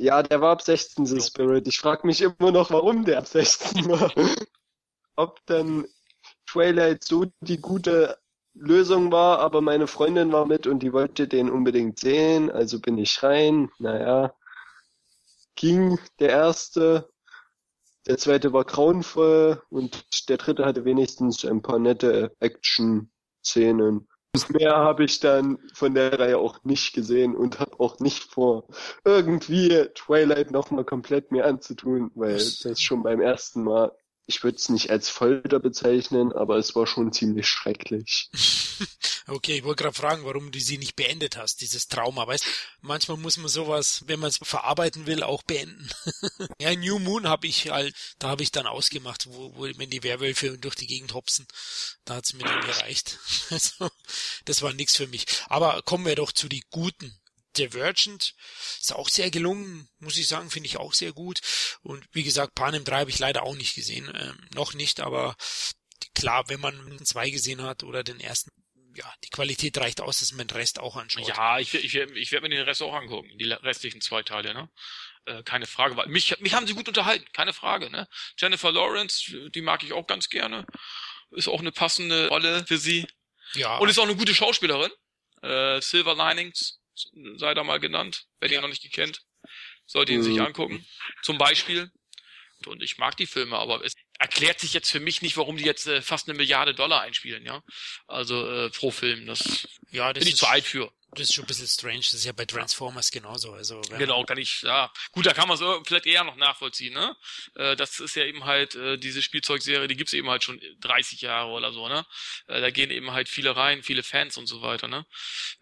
Ja, 0.00 0.22
der 0.22 0.40
war 0.40 0.52
ab 0.52 0.62
16, 0.62 1.04
The 1.04 1.20
Spirit. 1.20 1.68
Ich 1.68 1.78
frage 1.78 2.06
mich 2.06 2.22
immer 2.22 2.50
noch, 2.50 2.70
warum 2.70 3.04
der 3.04 3.18
ab 3.18 3.26
16 3.26 3.86
war. 3.86 4.10
Ob 5.16 5.44
denn 5.44 5.86
Twilight 6.46 7.04
so 7.04 7.26
die 7.42 7.58
gute 7.58 8.16
Lösung 8.54 9.12
war, 9.12 9.40
aber 9.40 9.60
meine 9.60 9.86
Freundin 9.86 10.32
war 10.32 10.46
mit 10.46 10.66
und 10.66 10.82
die 10.82 10.94
wollte 10.94 11.28
den 11.28 11.50
unbedingt 11.50 11.98
sehen, 11.98 12.50
also 12.50 12.80
bin 12.80 12.96
ich 12.96 13.22
rein. 13.22 13.70
Naja, 13.78 14.32
ging 15.54 15.98
der 16.18 16.30
erste, 16.30 17.10
der 18.06 18.16
zweite 18.16 18.54
war 18.54 18.64
grauenvoll 18.64 19.62
und 19.68 20.30
der 20.30 20.38
dritte 20.38 20.64
hatte 20.64 20.86
wenigstens 20.86 21.44
ein 21.44 21.60
paar 21.60 21.78
nette 21.78 22.34
Action-Szenen. 22.40 24.08
Mehr 24.48 24.76
habe 24.76 25.04
ich 25.04 25.18
dann 25.18 25.58
von 25.74 25.94
der 25.94 26.18
Reihe 26.18 26.38
auch 26.38 26.62
nicht 26.62 26.94
gesehen 26.94 27.34
und 27.34 27.58
habe 27.58 27.80
auch 27.80 27.98
nicht 27.98 28.22
vor, 28.22 28.64
irgendwie 29.04 29.86
Twilight 29.94 30.52
nochmal 30.52 30.84
komplett 30.84 31.32
mir 31.32 31.46
anzutun, 31.46 32.12
weil 32.14 32.36
das 32.36 32.80
schon 32.80 33.02
beim 33.02 33.20
ersten 33.20 33.64
Mal 33.64 33.92
ich 34.30 34.44
würde 34.44 34.56
es 34.56 34.68
nicht 34.68 34.90
als 34.90 35.08
Folter 35.08 35.58
bezeichnen, 35.58 36.32
aber 36.32 36.56
es 36.56 36.76
war 36.76 36.86
schon 36.86 37.12
ziemlich 37.12 37.48
schrecklich. 37.48 38.30
okay, 39.26 39.56
ich 39.56 39.64
wollte 39.64 39.82
gerade 39.82 39.96
fragen, 39.96 40.24
warum 40.24 40.52
du 40.52 40.60
sie 40.60 40.78
nicht 40.78 40.94
beendet 40.94 41.36
hast, 41.36 41.60
dieses 41.62 41.88
Trauma. 41.88 42.28
Weißt 42.28 42.46
manchmal 42.80 43.16
muss 43.16 43.38
man 43.38 43.48
sowas, 43.48 44.04
wenn 44.06 44.20
man 44.20 44.28
es 44.28 44.38
verarbeiten 44.40 45.06
will, 45.06 45.24
auch 45.24 45.42
beenden. 45.42 45.90
ja, 46.60 46.72
New 46.76 47.00
Moon 47.00 47.26
habe 47.26 47.48
ich 47.48 47.70
halt, 47.70 47.92
da 48.20 48.28
habe 48.28 48.44
ich 48.44 48.52
dann 48.52 48.68
ausgemacht, 48.68 49.26
wo, 49.26 49.52
wo 49.56 49.62
wenn 49.64 49.90
die 49.90 50.04
Werwölfe 50.04 50.56
durch 50.58 50.76
die 50.76 50.86
Gegend 50.86 51.12
hopsen, 51.12 51.48
da 52.04 52.14
hat's 52.14 52.32
mir 52.32 52.44
dann 52.44 52.60
gereicht. 52.60 53.18
Also, 53.50 53.90
das 54.44 54.62
war 54.62 54.72
nichts 54.72 54.96
für 54.96 55.08
mich. 55.08 55.26
Aber 55.48 55.82
kommen 55.82 56.06
wir 56.06 56.14
doch 56.14 56.30
zu 56.30 56.48
die 56.48 56.62
guten 56.70 57.19
Divergent 57.56 58.34
ist 58.80 58.94
auch 58.94 59.08
sehr 59.08 59.30
gelungen, 59.30 59.88
muss 59.98 60.16
ich 60.16 60.28
sagen, 60.28 60.50
finde 60.50 60.68
ich 60.68 60.76
auch 60.76 60.94
sehr 60.94 61.12
gut. 61.12 61.40
Und 61.82 62.04
wie 62.12 62.22
gesagt, 62.22 62.54
Panem 62.54 62.84
3 62.84 63.00
habe 63.00 63.10
ich 63.10 63.18
leider 63.18 63.42
auch 63.42 63.56
nicht 63.56 63.74
gesehen, 63.74 64.10
ähm, 64.14 64.38
noch 64.54 64.74
nicht, 64.74 65.00
aber 65.00 65.36
klar, 66.14 66.48
wenn 66.48 66.60
man 66.60 66.74
den 66.90 67.04
2 67.04 67.30
gesehen 67.30 67.62
hat 67.62 67.82
oder 67.82 68.04
den 68.04 68.20
ersten, 68.20 68.50
ja, 68.94 69.12
die 69.24 69.30
Qualität 69.30 69.76
reicht 69.78 70.00
aus, 70.00 70.20
dass 70.20 70.32
man 70.32 70.46
den 70.46 70.56
Rest 70.56 70.78
auch 70.78 70.96
anschaut. 70.96 71.28
Ja, 71.28 71.58
ich, 71.58 71.74
ich, 71.74 71.94
ich 71.94 72.32
werde 72.32 72.48
mir 72.48 72.54
den 72.54 72.64
Rest 72.64 72.82
auch 72.82 72.94
angucken, 72.94 73.30
die 73.38 73.50
restlichen 73.50 74.00
zwei 74.00 74.22
Teile, 74.22 74.54
ne? 74.54 74.70
Äh, 75.26 75.42
keine 75.42 75.66
Frage, 75.66 75.96
weil 75.96 76.08
mich, 76.08 76.38
mich 76.40 76.54
haben 76.54 76.66
sie 76.66 76.74
gut 76.74 76.88
unterhalten, 76.88 77.26
keine 77.32 77.52
Frage, 77.52 77.90
ne? 77.90 78.08
Jennifer 78.36 78.72
Lawrence, 78.72 79.50
die 79.50 79.60
mag 79.60 79.82
ich 79.82 79.92
auch 79.92 80.06
ganz 80.06 80.28
gerne. 80.28 80.66
Ist 81.30 81.48
auch 81.48 81.60
eine 81.60 81.72
passende 81.72 82.28
Rolle 82.28 82.64
für 82.66 82.78
sie. 82.78 83.06
Ja. 83.54 83.78
Und 83.78 83.88
ist 83.88 83.98
auch 83.98 84.04
eine 84.04 84.16
gute 84.16 84.34
Schauspielerin. 84.34 84.90
Äh, 85.42 85.80
Silver 85.80 86.14
Linings 86.14 86.79
sei 87.36 87.54
da 87.54 87.64
mal 87.64 87.80
genannt, 87.80 88.26
wer 88.40 88.50
ja. 88.50 88.56
den 88.56 88.62
noch 88.62 88.68
nicht 88.68 88.82
gekannt, 88.82 89.22
sollte 89.86 90.12
ihn 90.12 90.20
mhm. 90.20 90.24
sich 90.24 90.40
angucken. 90.40 90.86
Zum 91.22 91.38
Beispiel. 91.38 91.90
Und 92.66 92.82
ich 92.82 92.98
mag 92.98 93.16
die 93.16 93.26
Filme, 93.26 93.56
aber 93.56 93.82
es 93.84 93.94
erklärt 94.18 94.60
sich 94.60 94.74
jetzt 94.74 94.90
für 94.90 95.00
mich 95.00 95.22
nicht, 95.22 95.38
warum 95.38 95.56
die 95.56 95.64
jetzt 95.64 95.86
äh, 95.86 96.02
fast 96.02 96.28
eine 96.28 96.36
Milliarde 96.36 96.74
Dollar 96.74 97.00
einspielen, 97.00 97.44
ja. 97.46 97.62
Also 98.06 98.50
äh, 98.50 98.70
pro 98.70 98.90
Film. 98.90 99.26
Das, 99.26 99.66
ja, 99.90 100.12
das 100.12 100.24
bin 100.24 100.32
ich 100.32 100.36
zu 100.36 100.46
alt 100.46 100.64
für 100.64 100.92
das 101.12 101.28
ist 101.28 101.34
schon 101.34 101.44
ein 101.44 101.48
bisschen 101.48 101.66
strange. 101.66 101.98
Das 101.98 102.14
ist 102.14 102.24
ja 102.24 102.32
bei 102.32 102.44
Transformers 102.44 103.10
genauso. 103.10 103.52
Also, 103.52 103.80
genau, 103.98 104.24
kann 104.24 104.38
ich, 104.38 104.62
ja. 104.62 104.92
Gut, 105.10 105.26
da 105.26 105.32
kann 105.32 105.48
man 105.48 105.60
es 105.60 105.86
vielleicht 105.86 106.06
eher 106.06 106.22
noch 106.22 106.36
nachvollziehen, 106.36 106.94
ne? 106.94 107.16
Äh, 107.56 107.74
das 107.74 107.98
ist 107.98 108.14
ja 108.14 108.24
eben 108.24 108.44
halt, 108.44 108.76
äh, 108.76 108.96
diese 108.96 109.20
Spielzeugserie, 109.20 109.88
die 109.88 109.96
gibt's 109.96 110.12
eben 110.12 110.30
halt 110.30 110.44
schon 110.44 110.60
30 110.80 111.20
Jahre 111.20 111.50
oder 111.50 111.72
so, 111.72 111.88
ne? 111.88 112.06
Äh, 112.46 112.60
da 112.60 112.70
gehen 112.70 112.90
eben 112.90 113.10
halt 113.10 113.28
viele 113.28 113.56
rein, 113.56 113.82
viele 113.82 114.02
Fans 114.04 114.36
und 114.36 114.46
so 114.46 114.62
weiter, 114.62 114.88
ne? 114.88 115.04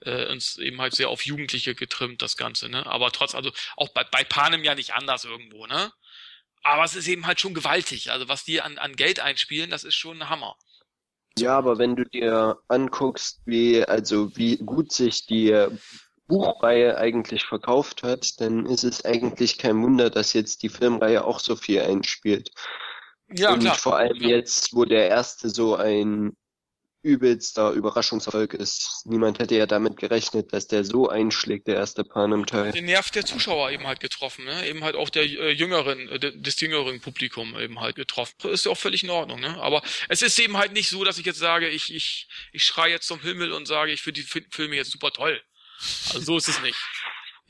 Und 0.00 0.59
eben 0.59 0.81
halt 0.81 0.95
sehr 0.95 1.09
auf 1.09 1.25
Jugendliche 1.25 1.75
getrimmt, 1.75 2.23
das 2.23 2.37
Ganze, 2.37 2.69
ne? 2.69 2.87
Aber 2.87 3.11
trotz, 3.11 3.35
also 3.35 3.50
auch 3.76 3.88
bei, 3.90 4.05
bei 4.05 4.25
Panem 4.25 4.64
ja 4.64 4.75
nicht 4.75 4.95
anders 4.95 5.25
irgendwo, 5.25 5.67
ne? 5.67 5.93
Aber 6.62 6.85
es 6.85 6.95
ist 6.95 7.09
eben 7.09 7.26
halt 7.26 7.40
schon 7.40 7.55
gewaltig. 7.55 8.11
Also 8.11 8.28
was 8.28 8.45
die 8.45 8.61
an, 8.61 8.78
an 8.78 8.97
Geld 8.97 9.21
einspielen, 9.21 9.71
das 9.71 9.85
ist 9.85 9.95
schon 9.95 10.23
ein 10.23 10.28
Hammer. 10.28 10.57
Ja, 11.40 11.57
aber 11.57 11.78
wenn 11.78 11.97
du 11.97 12.04
dir 12.04 12.59
anguckst, 12.68 13.40
wie, 13.45 13.85
also 13.85 14.37
wie 14.37 14.59
gut 14.59 14.92
sich 14.92 15.26
die 15.26 15.66
Buchreihe 16.26 16.97
eigentlich 16.99 17.45
verkauft 17.45 18.02
hat, 18.02 18.40
dann 18.40 18.66
ist 18.66 18.85
es 18.85 19.04
eigentlich 19.04 19.59
kein 19.59 19.83
Wunder, 19.83 20.11
dass 20.11 20.35
jetzt 20.35 20.62
die 20.62 20.68
Filmreihe 20.68 21.25
auch 21.25 21.40
so 21.40 21.57
viel 21.57 21.80
einspielt. 21.80 22.50
Ja, 23.30 23.54
Und 23.54 23.61
klar. 23.61 23.75
vor 23.75 23.97
allem 23.97 24.16
jetzt, 24.16 24.75
wo 24.75 24.85
der 24.85 25.09
erste 25.09 25.49
so 25.50 25.75
ein 25.75 26.37
übelster 27.02 27.71
Überraschungserfolg 27.71 28.55
ist. 28.55 29.02
Niemand 29.05 29.38
hätte 29.38 29.57
ja 29.57 29.67
damit 29.67 29.97
gerechnet, 29.97 30.52
dass 30.52 30.67
der 30.67 30.85
so 30.85 31.09
einschlägt, 31.09 31.69
der 31.69 31.76
erste 31.76 32.05
Panem-Teil. 32.05 32.73
Den 32.73 32.87
Nerv 32.87 33.11
der 33.11 33.25
Zuschauer 33.25 33.71
eben 33.71 33.87
halt 33.87 34.00
getroffen, 34.00 34.45
ne? 34.45 34.67
eben 34.67 34.83
halt 34.83 34.97
auch 34.97 35.09
der 35.09 35.23
äh, 35.25 35.52
jüngeren, 35.52 36.09
äh, 36.09 36.19
des 36.19 36.61
jüngeren 36.61 37.00
Publikum 37.00 37.59
eben 37.59 37.81
halt 37.81 37.97
getroffen. 37.97 38.35
Ist 38.50 38.67
ja 38.67 38.73
auch 38.73 38.78
völlig 38.78 39.05
in 39.05 39.11
Ordnung, 39.11 39.40
ne? 39.40 39.61
Aber 39.61 39.83
es 40.09 40.23
ist 40.23 40.38
eben 40.38 40.57
halt 40.57 40.73
nicht 40.73 40.88
so, 40.88 41.05
dass 41.05 41.19
ich 41.19 41.26
jetzt 41.26 41.38
sage, 41.38 41.69
ich, 41.69 41.95
ich, 41.95 42.28
ich 42.52 42.64
schreie 42.64 42.93
jetzt 42.93 43.07
zum 43.07 43.21
Himmel 43.21 43.52
und 43.52 43.67
sage, 43.67 43.93
ich 43.93 44.02
finde 44.02 44.21
die 44.21 44.45
Filme 44.50 44.76
jetzt 44.76 44.90
super 44.90 45.12
toll. 45.12 45.40
Also 46.12 46.21
so 46.21 46.37
ist 46.37 46.49
es 46.49 46.61
nicht. 46.62 46.78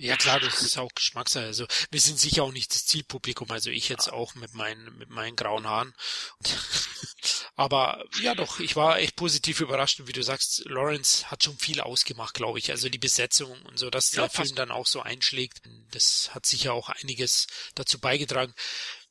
Ja 0.01 0.17
klar, 0.17 0.39
das 0.39 0.63
ist 0.63 0.79
auch 0.79 0.93
Geschmackssache. 0.95 1.45
Also 1.45 1.67
wir 1.91 2.01
sind 2.01 2.21
sicher 2.21 2.45
auch 2.45 2.53
nicht 2.53 2.73
das 2.73 2.87
Zielpublikum. 2.87 3.51
Also 3.51 3.71
ich 3.71 3.89
jetzt 3.89 4.13
auch 4.13 4.37
mit 4.37 4.55
meinen 4.55 4.97
mit 4.97 5.11
meinen 5.11 5.35
grauen 5.35 5.67
Haaren. 5.67 5.93
Aber 7.57 8.05
ja 8.23 8.37
doch, 8.37 8.61
ich 8.61 8.77
war 8.77 9.01
echt 9.01 9.17
positiv 9.17 9.61
überrascht 9.61 9.99
und 9.99 10.07
wie 10.07 10.13
du 10.13 10.23
sagst, 10.23 10.65
Lawrence 10.67 11.29
hat 11.29 11.43
schon 11.43 11.59
viel 11.59 11.81
ausgemacht, 11.81 12.35
glaube 12.35 12.61
ich. 12.61 12.71
Also 12.71 12.89
die 12.89 12.99
Besetzung 12.99 13.61
und 13.63 13.77
so, 13.77 13.91
dass 13.91 14.13
ja, 14.13 14.23
der 14.23 14.31
Film 14.31 14.55
dann 14.55 14.71
auch 14.71 14.87
so 14.87 15.03
einschlägt, 15.03 15.63
das 15.91 16.31
hat 16.33 16.47
sicher 16.47 16.75
auch 16.75 16.89
einiges 16.89 17.49
dazu 17.75 17.99
beigetragen. 17.99 18.55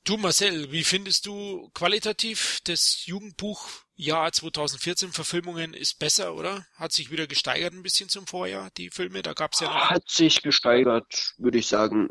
Du 0.06 0.16
Marcel, 0.16 0.72
wie 0.72 0.86
findest 0.86 1.26
du 1.26 1.70
qualitativ 1.74 2.62
das 2.64 3.06
Jugendbuch 3.06 3.68
Jahr 3.98 4.32
2014 4.32 5.12
Verfilmungen 5.12 5.74
ist 5.74 5.98
besser, 5.98 6.36
oder? 6.36 6.66
Hat 6.76 6.94
sich 6.94 7.12
wieder 7.12 7.28
gesteigert 7.28 7.74
ein 7.74 7.82
bisschen 7.82 8.10
zum 8.10 8.28
Vorjahr, 8.28 8.70
die 8.78 8.92
Filme? 8.92 9.24
Da 9.24 9.34
gab's 9.34 9.60
ja 9.60 9.68
noch. 9.68 9.90
Hat 9.90 10.10
sich 10.10 10.44
gesteigert, 10.44 11.34
würde 11.38 11.58
ich 11.58 11.68
sagen. 11.68 12.10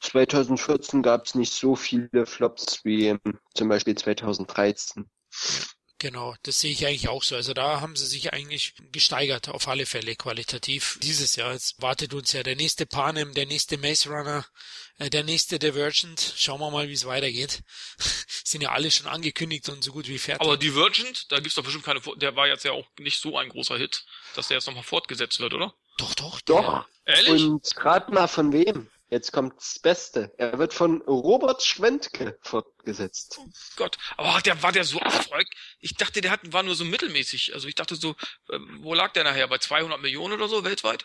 2014 0.00 1.02
gab 1.02 1.24
es 1.24 1.34
nicht 1.34 1.54
so 1.54 1.74
viele 1.74 2.26
Flops 2.26 2.84
wie 2.84 3.16
zum 3.54 3.68
Beispiel 3.68 3.94
2013. 3.94 5.08
Genau, 5.98 6.34
das 6.42 6.58
sehe 6.58 6.72
ich 6.72 6.86
eigentlich 6.86 7.08
auch 7.08 7.22
so. 7.22 7.34
Also 7.34 7.54
da 7.54 7.80
haben 7.80 7.96
sie 7.96 8.04
sich 8.04 8.34
eigentlich 8.34 8.74
gesteigert, 8.92 9.48
auf 9.48 9.68
alle 9.68 9.86
Fälle 9.86 10.16
qualitativ. 10.16 10.98
Dieses 11.02 11.36
Jahr, 11.36 11.54
jetzt 11.54 11.80
wartet 11.80 12.12
uns 12.12 12.32
ja 12.32 12.42
der 12.42 12.56
nächste 12.56 12.84
Panem, 12.84 13.32
der 13.32 13.46
nächste 13.46 13.78
Maze 13.78 14.10
Runner, 14.10 14.44
der 14.98 15.24
nächste 15.24 15.58
Divergent. 15.58 16.34
Schauen 16.36 16.60
wir 16.60 16.70
mal, 16.70 16.88
wie 16.88 16.92
es 16.92 17.06
weitergeht. 17.06 17.62
Sind 18.44 18.62
ja 18.62 18.70
alle 18.70 18.90
schon 18.90 19.06
angekündigt 19.06 19.68
und 19.68 19.82
so 19.82 19.92
gut 19.92 20.08
wie 20.08 20.18
fertig. 20.18 20.42
Aber 20.42 20.56
Divergent, 20.56 21.30
da 21.32 21.40
gibt's 21.40 21.54
doch 21.54 21.64
bestimmt 21.64 21.84
keine, 21.84 22.00
der 22.16 22.36
war 22.36 22.46
jetzt 22.46 22.64
ja 22.64 22.72
auch 22.72 22.86
nicht 22.98 23.20
so 23.20 23.36
ein 23.36 23.48
großer 23.48 23.76
Hit, 23.76 24.04
dass 24.36 24.48
der 24.48 24.58
jetzt 24.58 24.66
nochmal 24.66 24.84
fortgesetzt 24.84 25.40
wird, 25.40 25.54
oder? 25.54 25.74
Doch, 25.98 26.14
doch. 26.14 26.40
Doch. 26.42 26.86
Ehrlich? 27.04 27.44
Und 27.44 27.74
gerade 27.76 28.12
mal 28.12 28.28
von 28.28 28.52
wem? 28.52 28.90
Jetzt 29.10 29.32
kommt 29.32 29.56
das 29.58 29.78
Beste. 29.78 30.32
Er 30.38 30.58
wird 30.58 30.74
von 30.74 31.02
Robert 31.02 31.62
Schwentke 31.62 32.38
fortgesetzt. 32.42 33.38
Oh 33.38 33.46
Gott, 33.76 33.96
aber 34.16 34.40
der 34.40 34.60
war 34.62 34.72
der 34.72 34.82
so 34.82 34.98
erfolgreich? 34.98 35.46
Ich 35.78 35.94
dachte, 35.94 36.20
der 36.20 36.32
hat, 36.32 36.40
war 36.52 36.62
nur 36.62 36.74
so 36.74 36.84
mittelmäßig. 36.84 37.54
Also 37.54 37.68
ich 37.68 37.76
dachte 37.76 37.94
so, 37.96 38.16
äh, 38.48 38.58
wo 38.80 38.92
lag 38.92 39.12
der 39.12 39.22
nachher? 39.22 39.46
Bei 39.46 39.58
200 39.58 40.00
Millionen 40.00 40.32
oder 40.32 40.48
so 40.48 40.64
weltweit? 40.64 41.04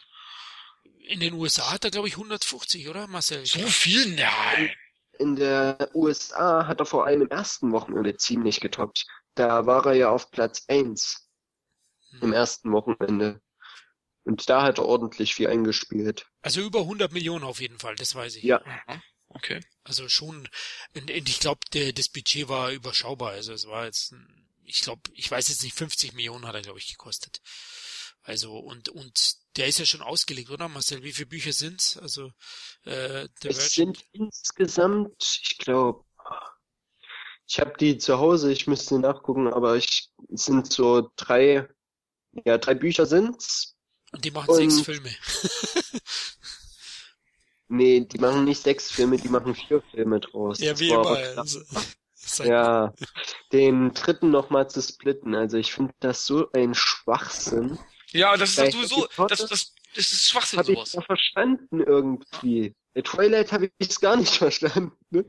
In 1.10 1.20
den 1.20 1.34
USA 1.34 1.72
hat 1.72 1.86
er, 1.86 1.90
glaube 1.90 2.08
ich, 2.08 2.14
150, 2.14 2.88
oder 2.88 3.08
Marcel? 3.08 3.44
So 3.44 3.66
viel? 3.66 4.14
Nein. 4.14 4.72
In 5.18 5.36
der 5.36 5.90
USA 5.96 6.68
hat 6.68 6.80
er 6.80 6.86
vor 6.86 7.08
allem 7.08 7.24
im 7.24 7.30
ersten 7.30 7.72
Wochenende 7.72 8.16
ziemlich 8.16 8.60
getoppt. 8.60 9.08
Da 9.34 9.66
war 9.66 9.88
er 9.88 9.94
ja 9.94 10.10
auf 10.12 10.30
Platz 10.30 10.66
1. 10.68 11.28
Hm. 12.12 12.22
Im 12.22 12.34
ersten 12.34 12.72
Wochenende. 12.72 13.42
Und 14.24 14.50
da 14.52 14.62
hat 14.62 14.78
er 14.78 14.86
ordentlich 14.86 15.34
viel 15.34 15.48
eingespielt. 15.48 16.28
Also 16.44 16.62
über 16.62 16.82
100 16.82 17.12
Millionen 17.12 17.44
auf 17.44 17.60
jeden 17.60 17.80
Fall, 17.80 17.96
das 17.96 18.14
weiß 18.14 18.36
ich. 18.36 18.44
Ja. 18.44 18.62
Okay. 19.30 19.62
Also 19.84 20.10
schon, 20.10 20.48
und 20.94 21.10
ich 21.10 21.40
glaube, 21.40 21.62
das 21.72 22.10
Budget 22.10 22.50
war 22.50 22.72
überschaubar. 22.72 23.32
Also 23.32 23.52
es 23.54 23.66
war 23.66 23.86
jetzt, 23.86 24.14
ich 24.64 24.82
glaube, 24.82 25.02
ich 25.16 25.32
weiß 25.32 25.50
jetzt 25.50 25.64
nicht, 25.64 25.76
50 25.76 26.14
Millionen 26.14 26.46
hat 26.46 26.54
er, 26.54 26.62
glaube 26.62 26.78
ich, 26.78 26.88
gekostet. 26.88 27.42
Also 28.22 28.60
und 28.60 28.90
und 28.90 29.39
der 29.58 29.68
ist 29.68 29.80
ja 29.80 29.86
schon 29.86 30.02
ausgelegt, 30.02 30.50
oder 30.50 30.68
Marcel? 30.68 31.04
Wie 31.04 31.12
viele 31.12 31.28
Bücher 31.28 31.54
sind's? 31.54 31.98
Also 31.98 32.32
äh, 32.86 33.28
der 33.44 33.52
es 33.52 33.74
sind 33.74 34.04
insgesamt, 34.12 35.40
ich 35.44 35.58
glaube, 35.58 36.04
ich 37.48 37.60
habe 37.60 37.74
die 37.80 37.98
zu 37.98 38.20
Hause, 38.20 38.52
ich 38.52 38.68
müsste 38.68 39.00
nachgucken, 39.00 39.52
aber 39.52 39.76
ich 39.76 40.12
es 40.32 40.46
sind 40.46 40.72
so 40.72 41.12
drei, 41.16 41.68
ja 42.46 42.58
drei 42.58 42.76
Bücher 42.76 43.06
sind's 43.06 43.76
und 44.12 44.26
die 44.26 44.32
machen 44.32 44.50
und, 44.50 44.56
sechs 44.56 44.82
Filme. 44.82 45.10
nee, 47.68 48.02
die 48.02 48.18
machen 48.18 48.44
nicht 48.44 48.62
sechs 48.62 48.92
Filme, 48.92 49.18
die 49.18 49.30
machen 49.30 49.54
vier 49.56 49.82
Filme 49.92 50.20
draus. 50.20 50.60
Ja, 50.60 50.78
wie 50.80 50.90
immer. 50.90 51.38
Also, 51.38 51.62
ja, 52.44 52.94
den 53.52 53.94
dritten 53.94 54.32
nochmal 54.32 54.70
zu 54.70 54.82
splitten. 54.82 55.36
Also 55.36 55.58
ich 55.58 55.74
finde 55.74 55.94
das 56.00 56.26
so 56.26 56.52
ein 56.54 56.74
Schwachsinn. 56.74 57.78
Ja, 58.12 58.36
das 58.38 58.58
ist 58.58 58.72
sowieso, 58.72 59.08
das, 59.28 59.46
das, 59.46 59.74
das 59.96 60.12
ist 60.12 60.30
Schwachsinn 60.30 60.60
hab 60.60 60.66
sowas. 60.66 60.94
Habe 60.94 61.02
ich 61.02 61.06
verstanden 61.06 61.82
irgendwie. 61.82 62.76
Bei 62.94 63.02
Twilight 63.02 63.52
habe 63.52 63.72
ich 63.78 63.90
es 63.90 64.00
gar 64.00 64.16
nicht 64.16 64.34
verstanden. 64.38 64.92
Ne? 65.10 65.26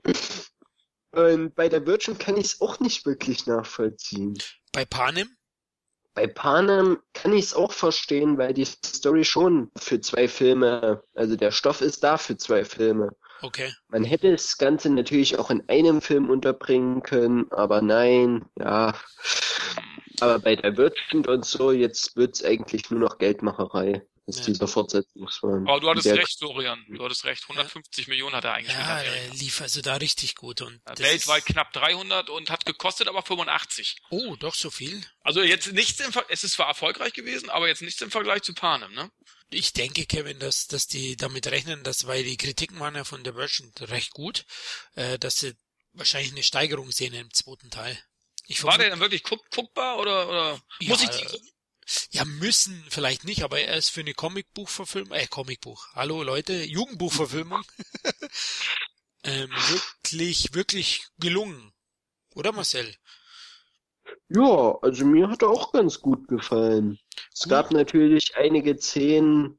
Und 1.12 1.54
bei 1.54 1.68
der 1.68 1.86
Virgin 1.86 2.18
kann 2.18 2.36
ich 2.36 2.46
es 2.46 2.60
auch 2.60 2.80
nicht 2.80 3.04
wirklich 3.04 3.46
nachvollziehen. 3.46 4.38
Bei 4.72 4.84
Panem? 4.84 5.36
Bei 6.14 6.26
Panem 6.26 6.98
kann 7.12 7.32
ich 7.32 7.46
es 7.46 7.54
auch 7.54 7.72
verstehen, 7.72 8.38
weil 8.38 8.52
die 8.52 8.64
Story 8.64 9.24
schon 9.24 9.70
für 9.76 10.00
zwei 10.00 10.28
Filme, 10.28 11.02
also 11.14 11.36
der 11.36 11.50
Stoff 11.50 11.80
ist 11.80 12.02
da 12.02 12.16
für 12.18 12.36
zwei 12.36 12.64
Filme. 12.64 13.10
Okay. 13.42 13.72
Man 13.88 14.04
hätte 14.04 14.30
das 14.30 14.58
Ganze 14.58 14.90
natürlich 14.90 15.38
auch 15.38 15.50
in 15.50 15.68
einem 15.68 16.02
Film 16.02 16.28
unterbringen 16.28 17.02
können, 17.02 17.50
aber 17.52 17.80
nein, 17.80 18.44
ja. 18.58 18.94
Aber 20.22 20.38
bei 20.38 20.56
der 20.56 20.76
Wirtschaft 20.76 21.26
und 21.28 21.44
so, 21.44 21.72
jetzt 21.72 22.16
wird's 22.16 22.42
eigentlich 22.44 22.90
nur 22.90 23.00
noch 23.00 23.18
Geldmacherei. 23.18 24.02
dass 24.26 24.38
Ja. 24.40 24.44
dieser 24.44 24.68
Fortsetzungsfilm. 24.68 25.66
Aber 25.66 25.80
du 25.80 25.90
hattest 25.90 26.06
der, 26.06 26.16
recht, 26.16 26.38
Florian. 26.38 26.84
Du 26.88 27.02
hattest 27.04 27.24
recht. 27.24 27.42
150 27.42 28.06
Millionen 28.06 28.36
hat 28.36 28.44
er 28.44 28.52
eingespielt. 28.52 28.86
Ja, 28.86 29.00
er 29.00 29.34
lief 29.34 29.60
also 29.60 29.80
da 29.80 29.96
richtig 29.96 30.36
gut 30.36 30.60
und 30.60 30.74
Ja, 30.86 30.94
das 30.94 31.00
Weltweit 31.00 31.38
Ist, 31.40 31.46
knapp 31.46 31.72
300 31.72 32.30
und 32.30 32.48
hat 32.48 32.64
gekostet 32.64 33.08
aber 33.08 33.22
85. 33.22 33.96
oh, 34.10 34.36
doch 34.36 34.54
so 34.54 34.70
viel. 34.70 35.02
Also 35.22 35.42
jetzt 35.42 35.72
nichts 35.72 35.98
im 36.00 36.12
Ver 36.12 36.24
es 36.28 36.44
ist 36.44 36.52
zwar 36.52 36.68
erfolgreich 36.68 37.12
gewesen, 37.12 37.50
aber 37.50 37.66
jetzt 37.66 37.82
nichts 37.82 38.00
im 38.02 38.10
Vergleich 38.12 38.42
zu 38.42 38.54
Panem, 38.54 38.92
ne? 38.94 39.10
Ich 39.50 39.72
denke, 39.72 40.06
Kevin, 40.06 40.38
dass, 40.38 40.68
dass 40.68 40.86
die 40.86 41.16
damit 41.16 41.48
rechnen, 41.48 41.82
dass, 41.82 42.06
weil 42.06 42.22
die 42.22 42.36
Kritiken 42.36 42.78
waren 42.78 42.94
ja 42.94 43.02
von 43.02 43.24
der 43.24 43.34
Version 43.34 43.72
recht 43.80 44.12
gut, 44.12 44.44
äh, 44.94 45.18
dass 45.18 45.38
sie 45.38 45.54
wahrscheinlich 45.92 46.30
eine 46.30 46.44
Steigerung 46.44 46.92
sehen 46.92 47.14
im 47.14 47.32
zweiten 47.32 47.70
Teil. 47.70 47.98
Ich 48.50 48.64
War 48.64 48.76
der 48.78 48.90
dann 48.90 49.00
wirklich 49.00 49.22
guck 49.22 49.48
guckbar 49.50 49.98
oder, 49.98 50.28
oder 50.28 50.60
muss 50.84 51.00
Ja, 51.00 51.02
ich 51.02 51.10
die 51.10 51.26
Ja, 52.10 52.24
müssen 52.24 52.84
vielleicht 52.90 53.24
nicht, 53.24 53.42
aber 53.44 53.60
er 53.60 53.76
ist 53.76 53.90
für 53.90 54.00
eine 54.00 54.14
Comicbuchverfilmung, 54.14 55.12
äh, 55.16 55.26
Comicbuch, 55.26 55.88
hallo 55.94 56.22
Leute, 56.22 56.64
Jugendbuchverfilmung, 56.64 57.62
ähm, 59.24 59.50
wirklich, 59.68 60.52
wirklich 60.54 61.06
gelungen. 61.18 61.72
Oder 62.34 62.52
Marcel? 62.52 62.96
ja, 64.28 64.78
also 64.82 65.04
mir 65.04 65.28
hat 65.28 65.42
er 65.42 65.50
auch 65.50 65.72
ganz 65.72 66.00
gut 66.00 66.28
gefallen. 66.28 66.98
Es 67.34 67.46
Gut. 67.46 67.48
gab 67.48 67.72
natürlich 67.72 68.36
einige 68.36 68.76
Szenen, 68.78 69.58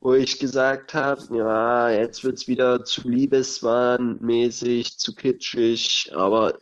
wo 0.00 0.14
ich 0.14 0.38
gesagt 0.38 0.94
habe, 0.94 1.36
ja, 1.36 1.90
jetzt 1.90 2.24
wird's 2.24 2.46
wieder 2.48 2.84
zu 2.84 3.08
liebeswahnmäßig, 3.08 4.98
zu 4.98 5.14
kitschig, 5.14 6.12
aber 6.14 6.58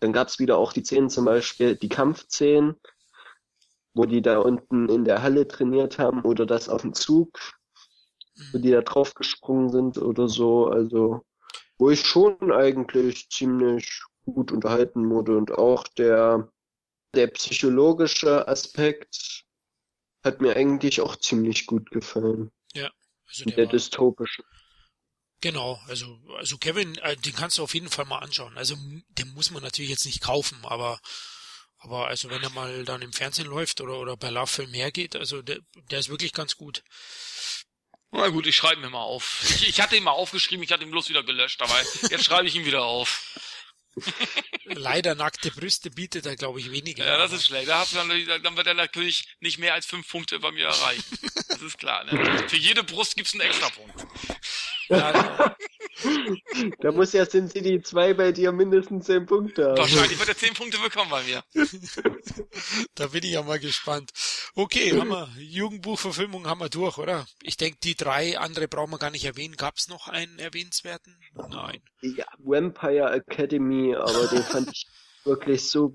dann 0.00 0.12
gab's 0.12 0.38
wieder 0.38 0.58
auch 0.58 0.72
die 0.72 0.84
Szenen, 0.84 1.10
zum 1.10 1.24
Beispiel 1.24 1.76
die 1.76 1.88
Kampfszenen, 1.88 2.76
wo 3.94 4.04
die 4.04 4.22
da 4.22 4.38
unten 4.38 4.88
in 4.88 5.04
der 5.04 5.22
Halle 5.22 5.48
trainiert 5.48 5.98
haben 5.98 6.22
oder 6.22 6.46
das 6.46 6.68
auf 6.68 6.82
dem 6.82 6.94
Zug, 6.94 7.38
wo 8.52 8.58
die 8.58 8.70
da 8.70 8.82
drauf 8.82 9.14
gesprungen 9.14 9.70
sind 9.70 9.98
oder 9.98 10.28
so, 10.28 10.68
also 10.68 11.22
wo 11.78 11.90
ich 11.90 12.04
schon 12.04 12.52
eigentlich 12.52 13.28
ziemlich 13.30 14.02
gut 14.24 14.52
unterhalten 14.52 15.08
wurde 15.10 15.36
und 15.36 15.52
auch 15.52 15.86
der 15.88 16.50
der 17.14 17.28
psychologische 17.28 18.46
Aspekt 18.46 19.44
hat 20.24 20.40
mir 20.40 20.56
eigentlich 20.56 21.00
auch 21.00 21.16
ziemlich 21.16 21.66
gut 21.66 21.90
gefallen. 21.90 22.50
Also 23.26 23.44
Der, 23.44 23.56
der 23.56 23.66
dystopische. 23.66 24.42
Genau, 25.40 25.80
also, 25.86 26.20
also 26.36 26.58
Kevin, 26.58 26.96
äh, 26.98 27.16
den 27.16 27.34
kannst 27.34 27.58
du 27.58 27.62
auf 27.62 27.74
jeden 27.74 27.90
Fall 27.90 28.04
mal 28.04 28.18
anschauen. 28.18 28.56
Also, 28.56 28.76
den 28.76 29.34
muss 29.34 29.50
man 29.50 29.62
natürlich 29.62 29.90
jetzt 29.90 30.06
nicht 30.06 30.20
kaufen, 30.20 30.58
aber, 30.64 31.00
aber 31.78 32.08
also 32.08 32.30
wenn 32.30 32.42
er 32.42 32.50
mal 32.50 32.84
dann 32.84 33.02
im 33.02 33.12
Fernsehen 33.12 33.46
läuft 33.46 33.80
oder, 33.80 33.98
oder 33.98 34.16
bei 34.16 34.30
Love 34.30 34.46
Film 34.46 34.72
hergeht, 34.74 35.16
also 35.16 35.42
der, 35.42 35.58
der 35.90 35.98
ist 35.98 36.08
wirklich 36.08 36.32
ganz 36.32 36.56
gut. 36.56 36.82
Na 38.10 38.28
gut, 38.28 38.46
ich 38.46 38.56
schreibe 38.56 38.80
mir 38.80 38.90
mal 38.90 39.02
auf. 39.02 39.42
Ich, 39.44 39.68
ich 39.68 39.80
hatte 39.80 39.96
ihn 39.96 40.04
mal 40.04 40.12
aufgeschrieben, 40.12 40.62
ich 40.62 40.72
hatte 40.72 40.84
ihn 40.84 40.90
bloß 40.90 41.08
wieder 41.10 41.22
gelöscht, 41.22 41.60
aber 41.60 41.74
jetzt 42.10 42.24
schreibe 42.24 42.48
ich 42.48 42.54
ihn 42.54 42.64
wieder 42.64 42.84
auf. 42.84 43.38
Leider 44.64 45.14
nackte 45.14 45.50
Brüste 45.50 45.90
bietet 45.90 46.26
er, 46.26 46.36
glaube 46.36 46.60
ich, 46.60 46.70
weniger. 46.70 47.04
Ja, 47.04 47.16
das 47.16 47.32
ist 47.32 47.46
schlecht. 47.46 47.68
Da 47.68 47.80
hat 47.80 47.92
man, 47.92 48.08
dann 48.42 48.56
wird 48.56 48.66
er 48.66 48.74
natürlich 48.74 49.24
nicht 49.40 49.58
mehr 49.58 49.74
als 49.74 49.86
fünf 49.86 50.08
Punkte 50.08 50.38
bei 50.38 50.52
mir 50.52 50.66
erreichen. 50.66 51.18
Das 51.48 51.62
ist 51.62 51.78
klar. 51.78 52.04
Ne? 52.04 52.48
Für 52.48 52.56
jede 52.56 52.84
Brust 52.84 53.16
gibt's 53.16 53.32
einen 53.32 53.40
Extrapunkt. 53.42 54.06
Da 56.80 56.92
muss 56.92 57.12
ja 57.12 57.26
Sin 57.26 57.48
City 57.48 57.82
2 57.82 58.14
bei 58.14 58.32
dir 58.32 58.52
mindestens 58.52 59.06
10 59.06 59.26
Punkte 59.26 59.70
haben. 59.70 59.78
Wahrscheinlich 59.78 60.18
wird 60.18 60.28
er 60.28 60.36
zehn 60.36 60.54
Punkte 60.54 60.78
bekommen 60.78 61.10
bei 61.10 61.22
mir. 61.24 61.42
da 62.94 63.08
bin 63.08 63.24
ich 63.24 63.32
ja 63.32 63.42
mal 63.42 63.58
gespannt. 63.58 64.12
Okay, 64.54 64.98
haben 64.98 65.08
wir 65.08 65.28
Jugendbuchverfilmung 65.38 66.46
haben 66.46 66.60
wir 66.60 66.68
durch, 66.68 66.98
oder? 66.98 67.26
Ich 67.42 67.56
denke, 67.56 67.78
die 67.82 67.96
drei 67.96 68.38
andere 68.38 68.68
brauchen 68.68 68.92
wir 68.92 68.98
gar 68.98 69.10
nicht 69.10 69.24
erwähnen. 69.24 69.56
Gab 69.56 69.76
es 69.76 69.88
noch 69.88 70.08
einen 70.08 70.38
erwähnenswerten? 70.38 71.16
Nein. 71.34 71.82
Ja, 72.00 72.26
Vampire 72.38 73.10
Academy, 73.12 73.94
aber 73.94 74.28
den 74.28 74.42
fand 74.42 74.70
ich 74.72 74.86
wirklich 75.24 75.68
so 75.68 75.92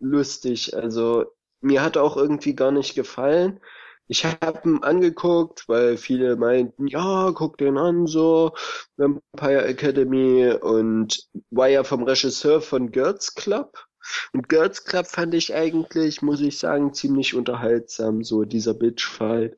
lustig. 0.00 0.76
Also 0.76 1.26
mir 1.60 1.82
hat 1.82 1.96
er 1.96 2.02
auch 2.02 2.16
irgendwie 2.16 2.54
gar 2.54 2.72
nicht 2.72 2.94
gefallen. 2.94 3.60
Ich 4.08 4.24
habe 4.24 4.60
ihn 4.64 4.82
angeguckt, 4.82 5.68
weil 5.68 5.96
viele 5.98 6.36
meinten, 6.36 6.86
ja, 6.86 7.30
guck 7.34 7.58
den 7.58 7.76
an, 7.78 8.06
so 8.06 8.52
Vampire 8.96 9.64
Academy 9.66 10.50
und 10.60 11.28
war 11.50 11.68
ja 11.68 11.84
vom 11.84 12.02
Regisseur 12.02 12.60
von 12.62 12.90
Girls 12.90 13.34
Club. 13.34 13.84
Und 14.32 14.48
Girls 14.48 14.84
Club 14.84 15.06
fand 15.06 15.34
ich 15.34 15.54
eigentlich, 15.54 16.22
muss 16.22 16.40
ich 16.40 16.58
sagen, 16.58 16.94
ziemlich 16.94 17.34
unterhaltsam, 17.34 18.24
so 18.24 18.44
dieser 18.44 18.72
Bitchfight. 18.72 19.56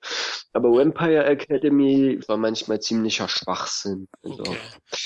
Aber 0.52 0.70
Vampire 0.72 1.24
Academy 1.24 2.18
war 2.26 2.36
manchmal 2.36 2.80
ziemlicher 2.80 3.28
Schwachsinn. 3.28 4.08
Also, 4.24 4.42
Okay. 4.42 4.58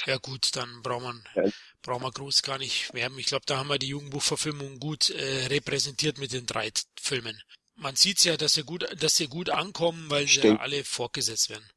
Ja 0.07 0.17
gut, 0.17 0.57
dann 0.57 0.81
braucht 0.83 1.03
man, 1.03 1.23
Ja. 1.35 1.45
braucht 1.83 2.01
man 2.01 2.11
groß 2.13 2.43
gar 2.43 2.57
nicht 2.59 2.95
werben. 2.95 3.19
Ich 3.19 3.27
glaube, 3.27 3.45
da 3.47 3.59
haben 3.59 3.69
wir 3.69 3.79
die 3.79 3.89
Jugendbuchverfilmung 3.89 4.79
gut 4.79 5.11
äh, 5.11 5.47
repräsentiert 5.47 6.17
mit 6.19 6.33
den 6.33 6.47
drei 6.47 6.71
Filmen. 6.99 7.39
Man 7.77 7.97
sieht's 7.97 8.25
ja, 8.25 8.37
dass 8.37 8.55
sie 8.55 8.65
gut, 8.65 8.87
dass 9.03 9.17
sie 9.17 9.27
gut 9.27 9.51
ankommen, 9.51 10.09
weil 10.11 10.27
sie 10.27 10.37
ja 10.37 10.41
Stimmt. 10.41 10.61
alle 10.61 10.85
fortgesetzt 10.85 11.51
werden. 11.51 11.69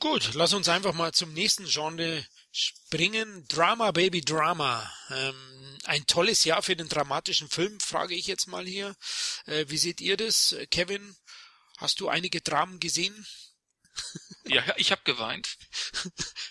Gut, 0.00 0.34
lass 0.34 0.52
uns 0.52 0.68
einfach 0.68 0.94
mal 0.94 1.12
zum 1.12 1.32
nächsten 1.32 1.66
Genre 1.66 2.24
springen. 2.52 3.44
Drama, 3.48 3.90
Baby, 3.90 4.20
Drama. 4.20 4.90
Ähm, 5.10 5.78
ein 5.84 6.06
tolles 6.06 6.44
Jahr 6.44 6.62
für 6.62 6.76
den 6.76 6.88
dramatischen 6.88 7.48
Film, 7.48 7.80
frage 7.80 8.14
ich 8.14 8.28
jetzt 8.28 8.46
mal 8.46 8.64
hier. 8.64 8.94
Äh, 9.46 9.64
wie 9.68 9.78
seht 9.78 10.00
ihr 10.00 10.16
das? 10.16 10.54
Kevin, 10.70 11.16
hast 11.78 11.98
du 11.98 12.08
einige 12.08 12.40
Dramen 12.40 12.78
gesehen? 12.78 13.26
Ja, 14.48 14.64
ich 14.76 14.90
habe 14.92 15.02
geweint. 15.04 15.56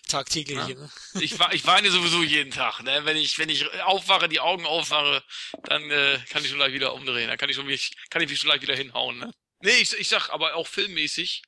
Tagtäglich, 0.08 0.58
Ja. 0.58 0.68
ne? 0.68 0.92
Ich, 1.20 1.34
ich 1.52 1.66
weine 1.66 1.90
sowieso 1.92 2.24
jeden 2.24 2.52
Tag. 2.52 2.82
Ne? 2.82 3.06
Wenn 3.06 3.18
ich 3.18 3.38
wenn 3.40 3.50
ich 3.50 3.68
aufwache, 3.84 4.30
die 4.30 4.40
Augen 4.40 4.66
aufwache, 4.66 5.24
dann 5.64 5.90
äh, 5.90 6.20
kann 6.30 6.44
ich 6.44 6.50
schon 6.50 6.58
gleich 6.58 6.74
wieder 6.74 6.94
umdrehen. 6.94 7.28
Dann 7.28 7.38
kann 7.38 7.50
ich 7.50 7.56
schon 7.56 7.66
mich, 7.66 7.94
kann 8.10 8.22
ich 8.22 8.30
mich 8.30 8.40
schon 8.40 8.50
gleich 8.50 8.62
wieder 8.62 8.76
hinhauen. 8.76 9.18
Ne? 9.20 9.34
Nee, 9.62 9.78
ich, 9.78 9.94
ich 9.94 10.08
sag 10.08 10.30
aber 10.30 10.56
auch 10.56 10.68
filmmäßig, 10.68 11.42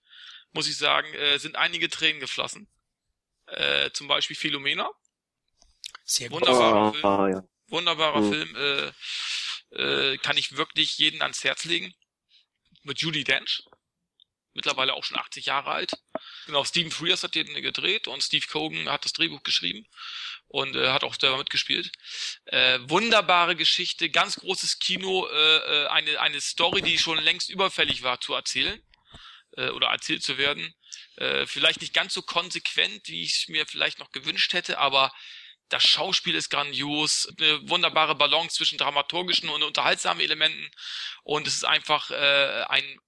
muss 0.51 0.67
ich 0.67 0.77
sagen, 0.77 1.13
äh, 1.13 1.37
sind 1.37 1.55
einige 1.55 1.89
Tränen 1.89 2.19
geflossen. 2.19 2.67
Äh, 3.47 3.91
zum 3.91 4.07
Beispiel 4.07 4.35
Philomena. 4.35 4.89
Sehr 6.03 6.29
gut. 6.29 6.41
Wunderbarer 6.41 6.93
Film. 6.93 7.05
ah, 7.05 7.29
ja. 7.29 7.43
Wunderbarer 7.67 8.21
Mhm. 8.21 8.31
Film. 8.31 8.55
Äh, 8.55 8.91
äh, 10.13 10.17
kann 10.17 10.37
ich 10.37 10.57
wirklich 10.57 10.97
jeden 10.97 11.21
ans 11.21 11.43
Herz 11.43 11.65
legen. 11.65 11.93
Mit 12.83 12.99
Judy 13.01 13.23
Dench. 13.23 13.61
Mittlerweile 14.53 14.93
auch 14.93 15.03
schon 15.03 15.17
80 15.17 15.45
Jahre 15.45 15.71
alt. 15.71 15.91
Genau, 16.45 16.63
Stephen 16.65 16.91
Frears 16.91 17.23
hat 17.23 17.35
den 17.35 17.53
gedreht 17.61 18.07
und 18.07 18.23
Steve 18.23 18.45
Cogan 18.47 18.89
hat 18.89 19.05
das 19.05 19.13
Drehbuch 19.13 19.43
geschrieben 19.43 19.87
und 20.47 20.75
äh, 20.75 20.89
hat 20.89 21.03
auch 21.03 21.15
selber 21.19 21.37
mitgespielt. 21.37 21.91
Äh, 22.45 22.79
wunderbare 22.83 23.55
Geschichte, 23.55 24.09
ganz 24.09 24.37
großes 24.37 24.79
Kino, 24.79 25.27
äh, 25.27 25.57
äh, 25.57 25.87
eine, 25.87 26.19
eine 26.19 26.41
Story, 26.41 26.81
die 26.81 26.97
schon 26.97 27.19
längst 27.19 27.49
überfällig 27.49 28.01
war 28.01 28.19
zu 28.19 28.33
erzählen 28.33 28.81
äh, 29.57 29.69
oder 29.69 29.87
erzählt 29.87 30.23
zu 30.23 30.37
werden. 30.37 30.73
Äh, 31.17 31.45
vielleicht 31.45 31.81
nicht 31.81 31.93
ganz 31.93 32.13
so 32.13 32.21
konsequent, 32.21 33.07
wie 33.07 33.23
ich 33.23 33.35
es 33.35 33.47
mir 33.47 33.67
vielleicht 33.67 33.99
noch 33.99 34.11
gewünscht 34.11 34.53
hätte, 34.53 34.79
aber 34.79 35.11
das 35.69 35.83
Schauspiel 35.83 36.33
ist 36.33 36.49
grandios, 36.49 37.31
eine 37.37 37.69
wunderbare 37.69 38.15
Balance 38.15 38.55
zwischen 38.55 38.79
dramaturgischen 38.79 39.49
und 39.49 39.61
unterhaltsamen 39.61 40.23
Elementen 40.23 40.71
und 41.23 41.47
es 41.47 41.55
ist 41.55 41.65
einfach 41.65 42.09
äh, 42.09 42.65
ein 42.67 42.99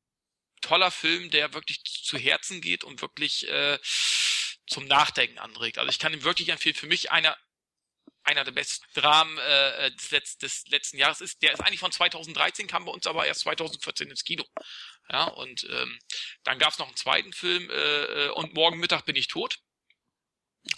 toller 0.62 0.91
Film, 0.91 1.30
der 1.32 1.54
wirklich 1.54 1.84
zu 1.84 2.17
Herzen 2.17 2.62
geht 2.62 2.84
und 2.84 3.02
wirklich 3.02 3.47
äh, 3.47 3.80
zum 4.67 4.86
Nachdenken 4.86 5.39
anregt. 5.39 5.78
Also 5.78 5.89
ich 5.89 6.00
kann 6.00 6.13
ihn 6.13 6.24
wirklich 6.24 6.50
empfehlen. 6.50 6.76
Für 6.76 6.88
mich 6.88 7.12
einer 7.12 7.38
einer 8.24 8.43
der 8.43 8.52
besten 8.52 8.86
Dramen 8.93 9.38
äh, 9.38 9.91
des, 9.91 10.12
Letz-, 10.12 10.38
des 10.38 10.67
letzten 10.67 10.97
Jahres 10.97 11.21
ist. 11.21 11.41
Der 11.41 11.54
ist 11.54 11.62
eigentlich 11.62 11.80
von 11.80 11.91
2013, 11.91 12.67
kam 12.67 12.86
bei 12.86 12.91
uns 12.91 13.08
aber 13.08 13.26
erst 13.26 13.41
2014 13.41 14.10
ins 14.10 14.24
Kino. 14.24 14.45
Ja, 15.10 15.26
und 15.26 15.67
ähm, 15.69 16.00
dann 16.43 16.60
gab 16.60 16.71
es 16.71 16.80
noch 16.80 16.88
einen 16.88 16.95
zweiten 16.95 17.34
Film 17.34 17.69
äh, 17.69 17.74
äh, 18.28 18.30
und 18.30 18.54
morgen 18.54 18.80
Mittag 18.80 19.06
bin 19.06 19.15
ich 19.15 19.28
tot. 19.28 19.58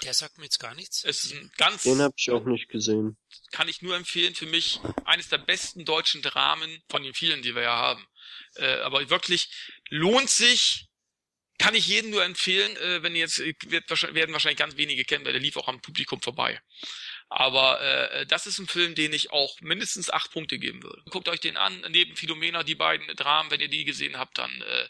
Der 0.03 0.13
sagt 0.13 0.37
mir 0.37 0.45
jetzt 0.45 0.59
gar 0.59 0.75
nichts. 0.75 1.03
Es 1.03 1.25
ist 1.25 1.33
ein 1.33 1.51
ganz 1.57 1.83
Den 1.83 2.01
habe 2.01 2.13
ich 2.15 2.31
auch 2.31 2.45
nicht 2.45 2.69
gesehen. 2.69 3.17
kann 3.51 3.67
ich 3.67 3.81
nur 3.81 3.95
empfehlen. 3.97 4.33
Für 4.33 4.45
mich 4.45 4.79
eines 5.03 5.27
der 5.27 5.39
besten 5.39 5.83
deutschen 5.83 6.21
Dramen 6.21 6.81
von 6.89 7.03
den 7.03 7.13
vielen, 7.13 7.41
die 7.41 7.53
wir 7.53 7.63
ja 7.63 7.75
haben. 7.75 8.07
Äh, 8.55 8.75
aber 8.81 9.09
wirklich 9.09 9.49
lohnt 9.89 10.29
sich. 10.29 10.87
Kann 11.59 11.75
ich 11.75 11.87
jedem 11.87 12.09
nur 12.09 12.23
empfehlen, 12.23 12.75
äh, 12.77 13.03
wenn 13.03 13.15
jetzt, 13.15 13.39
wird, 13.39 13.89
wahrscheinlich- 13.89 14.15
werden 14.15 14.33
wahrscheinlich 14.33 14.57
ganz 14.57 14.75
wenige 14.75 15.05
kennen, 15.05 15.23
weil 15.23 15.33
der 15.33 15.41
lief 15.41 15.55
auch 15.55 15.67
am 15.67 15.81
Publikum 15.81 16.21
vorbei. 16.21 16.59
Aber 17.35 17.81
äh, 17.81 18.27
das 18.27 18.45
ist 18.45 18.59
ein 18.59 18.67
Film, 18.67 18.93
den 18.93 19.11
ich 19.11 19.31
auch 19.31 19.59
mindestens 19.59 20.11
acht 20.11 20.31
Punkte 20.31 20.59
geben 20.59 20.83
würde. 20.83 21.01
Guckt 21.09 21.27
euch 21.27 21.39
den 21.39 21.57
an, 21.57 21.83
neben 21.89 22.15
Philomena, 22.15 22.61
die 22.61 22.75
beiden 22.75 23.07
Dramen, 23.15 23.49
wenn 23.49 23.59
ihr 23.59 23.69
die 23.69 23.85
gesehen 23.85 24.19
habt, 24.19 24.37
dann 24.37 24.61
äh, 24.61 24.87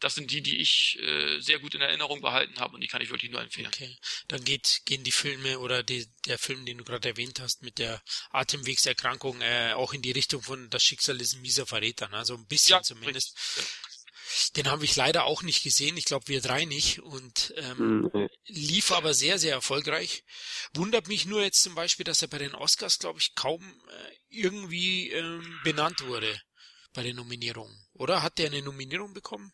das 0.00 0.14
sind 0.14 0.30
die, 0.30 0.40
die 0.40 0.56
ich 0.62 0.98
äh, 1.02 1.40
sehr 1.40 1.58
gut 1.58 1.74
in 1.74 1.82
Erinnerung 1.82 2.22
behalten 2.22 2.58
habe 2.58 2.74
und 2.74 2.80
die 2.80 2.86
kann 2.86 3.02
ich 3.02 3.10
wirklich 3.10 3.30
nur 3.30 3.42
empfehlen. 3.42 3.66
Okay, 3.66 3.94
dann 4.28 4.42
geht, 4.44 4.80
gehen 4.86 5.04
die 5.04 5.12
Filme 5.12 5.58
oder 5.58 5.82
die, 5.82 6.06
der 6.24 6.38
Film, 6.38 6.64
den 6.64 6.78
du 6.78 6.84
gerade 6.84 7.10
erwähnt 7.10 7.38
hast, 7.40 7.62
mit 7.62 7.78
der 7.78 8.02
Atemwegserkrankung 8.30 9.42
äh, 9.42 9.74
auch 9.74 9.92
in 9.92 10.00
die 10.00 10.12
Richtung 10.12 10.40
von 10.40 10.70
Das 10.70 10.82
Schicksal 10.82 11.20
ist 11.20 11.34
ein 11.34 11.42
mieser 11.42 11.66
Verräter, 11.66 12.08
ne? 12.08 12.16
also 12.16 12.34
ein 12.34 12.46
bisschen 12.46 12.76
Ja, 12.76 12.82
zumindest. 12.82 13.36
richtig. 13.36 13.93
Den 14.56 14.70
habe 14.70 14.84
ich 14.84 14.96
leider 14.96 15.24
auch 15.24 15.42
nicht 15.42 15.62
gesehen. 15.62 15.96
Ich 15.96 16.04
glaube, 16.04 16.28
wir 16.28 16.40
drei 16.40 16.64
nicht. 16.64 17.00
Und 17.00 17.54
ähm, 17.56 18.10
mhm. 18.12 18.28
lief 18.46 18.92
aber 18.92 19.14
sehr, 19.14 19.38
sehr 19.38 19.52
erfolgreich. 19.52 20.24
Wundert 20.74 21.08
mich 21.08 21.26
nur 21.26 21.42
jetzt 21.42 21.62
zum 21.62 21.74
Beispiel, 21.74 22.04
dass 22.04 22.22
er 22.22 22.28
bei 22.28 22.38
den 22.38 22.54
Oscars, 22.54 22.98
glaube 22.98 23.20
ich, 23.20 23.34
kaum 23.34 23.62
äh, 23.62 24.14
irgendwie 24.28 25.10
ähm, 25.10 25.60
benannt 25.64 26.06
wurde 26.06 26.40
bei 26.92 27.02
den 27.02 27.16
Nominierungen. 27.16 27.76
Oder 27.92 28.22
hat 28.22 28.38
der 28.38 28.46
eine 28.46 28.62
Nominierung 28.62 29.12
bekommen? 29.12 29.52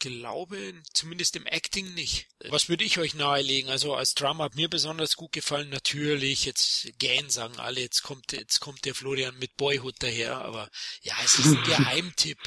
Glaube, 0.00 0.80
zumindest 0.92 1.36
im 1.36 1.46
Acting 1.46 1.94
nicht. 1.94 2.28
Was 2.48 2.68
würde 2.68 2.84
ich 2.84 2.98
euch 2.98 3.14
nahelegen? 3.14 3.70
Also 3.70 3.94
als 3.94 4.14
Drama 4.14 4.44
hat 4.44 4.54
mir 4.54 4.68
besonders 4.68 5.16
gut 5.16 5.32
gefallen. 5.32 5.68
Natürlich, 5.70 6.44
jetzt 6.44 6.88
gähn 6.98 7.28
sagen 7.30 7.58
alle, 7.58 7.80
jetzt 7.80 8.02
kommt, 8.02 8.32
jetzt 8.32 8.60
kommt 8.60 8.84
der 8.84 8.94
Florian 8.94 9.36
mit 9.38 9.56
Boyhood 9.56 9.96
daher, 9.98 10.38
aber 10.38 10.70
ja, 11.02 11.14
es 11.24 11.38
ist 11.38 11.46
ein 11.46 11.62
Geheimtipp. 11.64 12.38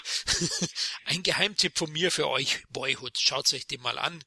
ein 1.06 1.24
Geheimtipp 1.24 1.78
von 1.78 1.92
mir 1.92 2.12
für 2.12 2.30
euch, 2.30 2.64
Boyhood. 2.70 3.18
Schaut 3.20 3.52
euch 3.54 3.68
den 3.68 3.82
mal 3.82 4.00
an. 4.00 4.24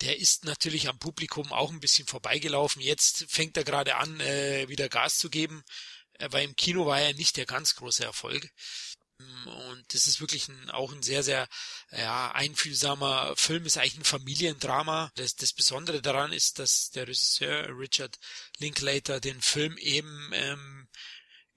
Der 0.00 0.18
ist 0.18 0.44
natürlich 0.44 0.88
am 0.88 0.98
Publikum 0.98 1.52
auch 1.52 1.70
ein 1.70 1.80
bisschen 1.80 2.06
vorbeigelaufen. 2.06 2.80
Jetzt 2.80 3.26
fängt 3.28 3.56
er 3.58 3.64
gerade 3.64 3.96
an, 3.96 4.18
äh, 4.20 4.66
wieder 4.68 4.88
Gas 4.88 5.18
zu 5.18 5.28
geben. 5.28 5.62
Weil 6.28 6.44
im 6.44 6.56
Kino 6.56 6.84
war 6.84 7.00
er 7.00 7.14
nicht 7.14 7.38
der 7.38 7.46
ganz 7.46 7.76
große 7.76 8.04
Erfolg. 8.04 8.50
Und 9.44 9.94
das 9.94 10.06
ist 10.06 10.20
wirklich 10.20 10.48
ein, 10.48 10.70
auch 10.70 10.92
ein 10.92 11.02
sehr, 11.02 11.22
sehr 11.22 11.48
ja, 11.92 12.32
einfühlsamer 12.32 13.34
Film, 13.36 13.66
ist 13.66 13.78
eigentlich 13.78 13.98
ein 13.98 14.04
Familiendrama. 14.04 15.12
Das, 15.16 15.36
das 15.36 15.52
Besondere 15.52 16.02
daran 16.02 16.32
ist, 16.32 16.58
dass 16.58 16.90
der 16.90 17.08
Regisseur 17.08 17.68
Richard 17.78 18.18
Linklater 18.58 19.20
den 19.20 19.40
Film 19.40 19.76
eben 19.78 20.30
ähm, 20.32 20.88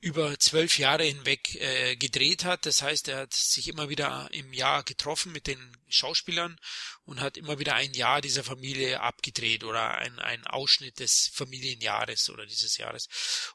über 0.03 0.37
zwölf 0.37 0.79
Jahre 0.79 1.05
hinweg 1.05 1.55
äh, 1.55 1.95
gedreht 1.95 2.43
hat. 2.43 2.65
Das 2.65 2.81
heißt, 2.81 3.07
er 3.07 3.19
hat 3.19 3.33
sich 3.33 3.69
immer 3.69 3.87
wieder 3.87 4.27
im 4.33 4.51
Jahr 4.51 4.83
getroffen 4.83 5.31
mit 5.31 5.47
den 5.47 5.77
Schauspielern 5.87 6.59
und 7.05 7.21
hat 7.21 7.37
immer 7.37 7.57
wieder 7.57 7.75
ein 7.75 7.93
Jahr 7.93 8.19
dieser 8.19 8.43
Familie 8.43 8.99
abgedreht 8.99 9.63
oder 9.63 9.97
ein, 9.97 10.19
ein 10.19 10.45
Ausschnitt 10.45 10.99
des 10.99 11.31
Familienjahres 11.33 12.29
oder 12.29 12.45
dieses 12.45 12.75
Jahres. 12.75 13.07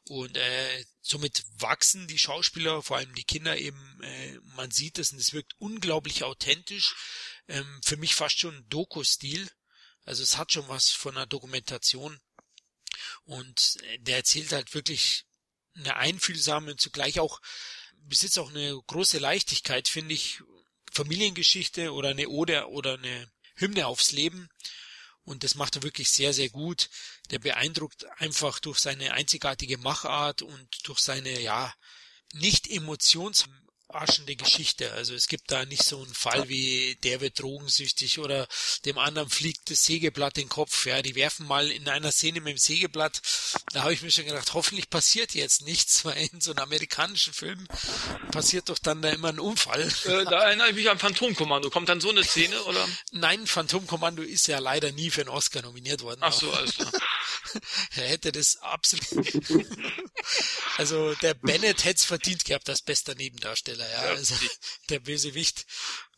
Und 0.05 0.37
äh, 0.37 0.85
somit 1.01 1.43
wachsen 1.59 2.07
die 2.07 2.17
Schauspieler, 2.17 2.81
vor 2.81 2.97
allem 2.97 3.13
die 3.13 3.25
Kinder 3.25 3.55
eben, 3.55 4.01
äh, 4.01 4.39
man 4.55 4.71
sieht 4.71 4.97
es 4.97 5.11
und 5.11 5.19
es 5.19 5.33
wirkt 5.33 5.53
unglaublich 5.59 6.23
authentisch. 6.23 6.95
Ähm, 7.47 7.79
für 7.85 7.97
mich 7.97 8.15
fast 8.15 8.39
schon 8.39 8.67
Doku-Stil. 8.69 9.47
Also 10.03 10.23
es 10.23 10.37
hat 10.37 10.51
schon 10.51 10.67
was 10.67 10.89
von 10.89 11.15
einer 11.15 11.27
Dokumentation. 11.27 12.19
Und 13.25 13.77
äh, 13.83 13.99
der 13.99 14.17
erzählt 14.17 14.51
halt 14.51 14.73
wirklich 14.73 15.28
eine 15.75 15.95
einfühlsame 15.95 16.71
und 16.71 16.81
zugleich 16.81 17.19
auch 17.19 17.41
besitzt 18.07 18.39
auch 18.39 18.49
eine 18.49 18.79
große 18.87 19.19
Leichtigkeit, 19.19 19.87
finde 19.87 20.13
ich, 20.13 20.41
Familiengeschichte 20.91 21.93
oder 21.93 22.09
eine 22.09 22.29
Ode 22.29 22.69
oder 22.69 22.95
eine 22.95 23.31
Hymne 23.55 23.87
aufs 23.87 24.11
Leben. 24.11 24.49
Und 25.23 25.43
das 25.43 25.55
macht 25.55 25.75
er 25.75 25.83
wirklich 25.83 26.09
sehr, 26.09 26.33
sehr 26.33 26.49
gut. 26.49 26.89
Der 27.29 27.39
beeindruckt 27.39 28.05
einfach 28.19 28.59
durch 28.59 28.79
seine 28.79 29.13
einzigartige 29.13 29.77
Machart 29.77 30.41
und 30.41 30.67
durch 30.87 30.99
seine, 30.99 31.39
ja, 31.39 31.73
nicht 32.33 32.67
emotions 32.67 33.45
arschende 33.89 34.35
Geschichte. 34.35 34.91
Also 34.93 35.13
es 35.13 35.27
gibt 35.27 35.51
da 35.51 35.65
nicht 35.65 35.83
so 35.83 36.01
einen 36.01 36.13
Fall 36.13 36.47
wie 36.47 36.97
der 37.03 37.21
wird 37.21 37.41
drogensüchtig 37.41 38.19
oder 38.19 38.47
dem 38.85 38.97
anderen 38.97 39.29
fliegt 39.29 39.69
das 39.69 39.83
Sägeblatt 39.83 40.37
in 40.37 40.45
den 40.45 40.49
Kopf. 40.49 40.85
Ja, 40.85 41.01
die 41.01 41.15
werfen 41.15 41.47
mal 41.47 41.69
in 41.69 41.87
einer 41.89 42.11
Szene 42.11 42.41
mit 42.41 42.51
dem 42.51 42.57
Sägeblatt. 42.57 43.21
Da 43.73 43.83
habe 43.83 43.93
ich 43.93 44.01
mir 44.01 44.11
schon 44.11 44.25
gedacht, 44.25 44.53
hoffentlich 44.53 44.89
passiert 44.89 45.33
jetzt 45.33 45.63
nichts, 45.63 46.05
weil 46.05 46.29
in 46.31 46.41
so 46.41 46.51
einem 46.51 46.63
amerikanischen 46.63 47.33
Film 47.33 47.67
passiert 48.31 48.69
doch 48.69 48.79
dann 48.79 49.01
da 49.01 49.09
immer 49.09 49.29
ein 49.29 49.39
Unfall. 49.39 49.81
Äh, 50.05 50.25
da 50.25 50.43
erinnere 50.43 50.69
ich 50.69 50.75
mich 50.75 50.89
an 50.89 50.99
Phantomkommando. 50.99 51.69
Kommt 51.69 51.89
dann 51.89 52.01
so 52.01 52.09
eine 52.09 52.23
Szene 52.23 52.61
oder? 52.63 52.87
Nein, 53.11 53.47
Phantomkommando 53.47 54.21
ist 54.21 54.47
ja 54.47 54.59
leider 54.59 54.91
nie 54.91 55.09
für 55.09 55.21
einen 55.21 55.29
Oscar 55.29 55.61
nominiert 55.61 56.01
worden. 56.01 56.19
Ach 56.21 56.33
so, 56.33 56.51
alles 56.51 56.75
klar. 56.75 56.91
er 57.95 58.07
hätte 58.07 58.31
das 58.31 58.57
absolut. 58.61 59.07
also 60.77 61.15
der 61.15 61.33
Bennett 61.33 61.83
hätte 61.83 61.97
es 61.97 62.05
verdient 62.05 62.45
gehabt 62.45 62.69
als 62.69 62.81
bester 62.81 63.15
Nebendarsteller. 63.15 63.78
Darsteller, 63.79 63.89
ja. 63.89 64.09
Also 64.11 64.35
der 64.89 64.99
Bösewicht, 64.99 65.65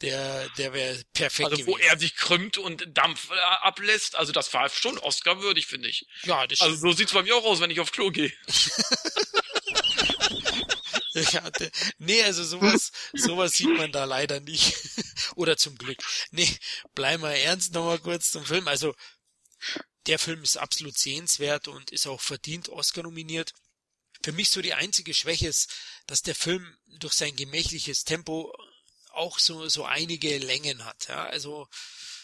der, 0.01 0.49
der 0.57 0.73
wäre 0.73 1.01
perfekt 1.13 1.51
Also 1.51 1.63
gewesen. 1.63 1.71
wo 1.71 1.77
er 1.77 1.99
sich 1.99 2.15
krümmt 2.15 2.57
und 2.57 2.85
Dampf 2.89 3.29
äh, 3.29 3.33
ablässt, 3.61 4.15
also 4.15 4.31
das 4.31 4.53
war 4.53 4.69
schon 4.69 4.97
Oscar-würdig, 4.97 5.67
finde 5.67 5.89
ich. 5.89 6.05
Ja, 6.23 6.47
das 6.47 6.61
Also 6.61 6.75
so 6.75 6.91
sieht's 6.91 7.13
bei 7.13 7.23
mir 7.23 7.35
auch 7.35 7.45
aus, 7.45 7.59
wenn 7.59 7.71
ich 7.71 7.79
auf 7.79 7.91
Klo 7.91 8.11
gehe. 8.11 8.33
ja, 11.13 11.49
der, 11.51 11.71
nee, 11.97 12.23
also 12.23 12.43
sowas, 12.43 12.91
sowas 13.13 13.53
sieht 13.53 13.77
man 13.77 13.91
da 13.91 14.05
leider 14.05 14.39
nicht. 14.39 14.73
Oder 15.35 15.57
zum 15.57 15.77
Glück. 15.77 15.99
Nee, 16.31 16.49
bleiben 16.95 17.23
wir 17.23 17.31
ernst 17.31 17.73
nochmal 17.73 17.99
kurz 17.99 18.31
zum 18.31 18.45
Film. 18.45 18.67
Also, 18.67 18.95
der 20.07 20.17
Film 20.17 20.41
ist 20.41 20.57
absolut 20.57 20.97
sehenswert 20.97 21.67
und 21.67 21.91
ist 21.91 22.07
auch 22.07 22.21
verdient 22.21 22.69
Oscar 22.69 23.03
nominiert 23.03 23.53
für 24.23 24.31
mich 24.31 24.49
so 24.49 24.61
die 24.61 24.73
einzige 24.73 25.13
Schwäche 25.13 25.47
ist, 25.47 25.73
dass 26.11 26.23
der 26.23 26.35
Film 26.35 26.77
durch 26.99 27.13
sein 27.13 27.37
gemächliches 27.37 28.03
Tempo 28.03 28.53
auch 29.13 29.39
so, 29.39 29.69
so 29.69 29.85
einige 29.85 30.37
Längen 30.39 30.83
hat. 30.83 31.07
Ja, 31.07 31.23
also, 31.23 31.69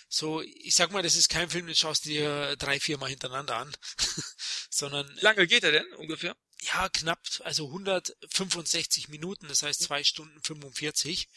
so, 0.10 0.42
ich 0.42 0.76
sag 0.76 0.92
mal, 0.92 1.04
das 1.04 1.16
ist 1.16 1.30
kein 1.30 1.50
Film, 1.50 1.68
den 1.68 1.76
schaust 1.76 2.04
du 2.04 2.10
dir 2.10 2.58
drei, 2.58 2.82
vier 2.82 2.98
Mal 2.98 3.10
hintereinander 3.10 3.56
an, 3.56 3.74
sondern. 4.70 5.10
Wie 5.16 5.22
lange 5.22 5.48
geht 5.48 5.64
er 5.64 5.72
denn 5.72 5.94
ungefähr? 5.94 6.36
Ja, 6.64 6.90
knapp, 6.90 7.22
also 7.46 7.68
165 7.68 9.08
Minuten, 9.08 9.48
das 9.48 9.64
heißt 9.64 9.84
zwei 9.84 10.04
Stunden 10.04 10.44
45. 10.44 11.30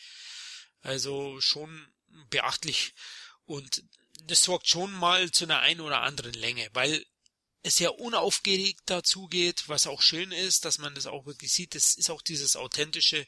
Also 0.80 1.40
schon 1.40 1.86
beachtlich. 2.30 2.94
Und 3.44 3.84
das 4.24 4.42
sorgt 4.42 4.66
schon 4.66 4.92
mal 4.92 5.30
zu 5.30 5.44
einer 5.44 5.60
ein 5.60 5.80
oder 5.80 6.02
anderen 6.02 6.34
Länge, 6.34 6.68
weil 6.72 7.06
es 7.62 7.76
sehr 7.76 7.98
unaufgeregt 7.98 8.82
dazugeht, 8.86 9.64
was 9.68 9.86
auch 9.86 10.02
schön 10.02 10.32
ist, 10.32 10.64
dass 10.64 10.78
man 10.78 10.94
das 10.94 11.06
auch 11.06 11.26
wirklich 11.26 11.52
sieht. 11.52 11.74
Das 11.74 11.94
ist 11.94 12.10
auch 12.10 12.22
dieses 12.22 12.56
authentische, 12.56 13.26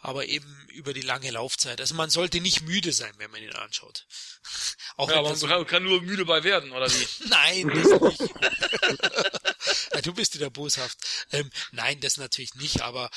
aber 0.00 0.26
eben 0.26 0.66
über 0.68 0.92
die 0.92 1.00
lange 1.02 1.30
Laufzeit. 1.30 1.80
Also 1.80 1.94
man 1.94 2.10
sollte 2.10 2.40
nicht 2.40 2.62
müde 2.62 2.92
sein, 2.92 3.12
wenn 3.18 3.30
man 3.30 3.42
ihn 3.42 3.52
anschaut. 3.54 4.06
auch 4.96 5.10
ja, 5.10 5.22
man 5.22 5.34
so 5.34 5.48
kann 5.64 5.82
nur 5.82 6.02
müde 6.02 6.24
bei 6.24 6.44
werden, 6.44 6.70
oder 6.72 6.88
wie? 6.90 7.08
nein, 7.28 7.68
das 7.68 8.00
nicht. 8.00 8.32
ja, 9.92 10.00
du 10.02 10.14
bist 10.14 10.34
wieder 10.34 10.50
boshaft. 10.50 10.98
Ähm, 11.32 11.50
nein, 11.72 12.00
das 12.00 12.16
natürlich 12.16 12.54
nicht, 12.54 12.82
aber 12.82 13.10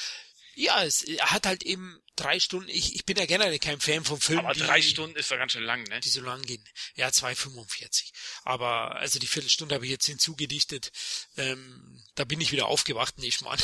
ja, 0.55 0.83
es 0.83 1.05
hat 1.19 1.45
halt 1.45 1.63
eben 1.63 2.01
drei 2.15 2.39
Stunden. 2.39 2.69
Ich, 2.69 2.95
ich 2.95 3.05
bin 3.05 3.17
ja 3.17 3.25
generell 3.25 3.57
kein 3.59 3.79
Fan 3.79 4.03
von 4.03 4.19
Filmen. 4.19 4.45
Aber 4.45 4.53
drei 4.53 4.79
die, 4.79 4.87
Stunden 4.87 5.15
ist 5.15 5.31
doch 5.31 5.37
ganz 5.37 5.53
schön 5.53 5.63
lang, 5.63 5.83
ne? 5.83 5.99
Die 5.99 6.09
so 6.09 6.21
lang 6.21 6.41
gehen. 6.43 6.63
Ja, 6.95 7.07
2,45. 7.07 8.11
Aber 8.43 8.95
also 8.95 9.19
die 9.19 9.27
Viertelstunde 9.27 9.75
habe 9.75 9.85
ich 9.85 9.91
jetzt 9.91 10.05
hinzugedichtet. 10.05 10.91
Ähm, 11.37 12.03
da 12.15 12.25
bin 12.25 12.41
ich 12.41 12.51
wieder 12.51 12.67
aufgewacht, 12.67 13.17
nee, 13.17 13.31
Schmarrn. 13.31 13.59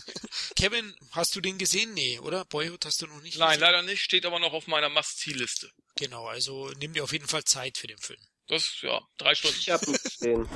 Kevin, 0.56 0.94
hast 1.12 1.34
du 1.34 1.40
den 1.40 1.58
gesehen? 1.58 1.94
Nee, 1.94 2.18
oder? 2.20 2.44
Boyhood 2.44 2.84
hast 2.84 3.02
du 3.02 3.06
noch 3.06 3.20
nicht 3.22 3.38
Nein, 3.38 3.48
gesehen? 3.48 3.60
leider 3.60 3.82
nicht. 3.82 4.02
Steht 4.02 4.26
aber 4.26 4.38
noch 4.38 4.52
auf 4.52 4.66
meiner 4.66 4.88
Must-See-Liste. 4.88 5.70
Genau, 5.96 6.26
also 6.26 6.70
nimm 6.78 6.92
dir 6.92 7.04
auf 7.04 7.12
jeden 7.12 7.28
Fall 7.28 7.44
Zeit 7.44 7.78
für 7.78 7.86
den 7.86 7.98
Film. 7.98 8.20
Das, 8.48 8.80
ja, 8.82 9.00
drei 9.18 9.34
Stunden. 9.34 9.58
Ich 9.58 9.70
habe 9.70 9.84
ihn 9.86 9.92
gesehen. 9.92 10.48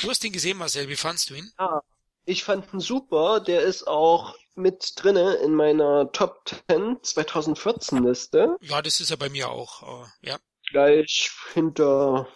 Du 0.00 0.10
hast 0.10 0.24
ihn 0.24 0.32
gesehen, 0.32 0.56
Marcel. 0.56 0.88
Wie 0.88 0.96
fandst 0.96 1.28
du 1.28 1.34
ihn? 1.34 1.52
Ah, 1.58 1.80
ich 2.28 2.44
fand 2.44 2.72
ihn 2.72 2.80
super. 2.80 3.40
Der 3.40 3.62
ist 3.62 3.88
auch 3.88 4.36
mit 4.54 4.92
drinne 4.96 5.34
in 5.36 5.54
meiner 5.54 6.12
Top 6.12 6.42
10 6.68 6.98
2014 7.02 8.04
Liste. 8.04 8.56
Ja, 8.60 8.82
das 8.82 9.00
ist 9.00 9.10
ja 9.10 9.16
bei 9.16 9.30
mir 9.30 9.50
auch, 9.50 9.82
äh, 9.82 10.28
ja. 10.28 10.38
Gleich 10.70 11.30
hinter 11.54 12.28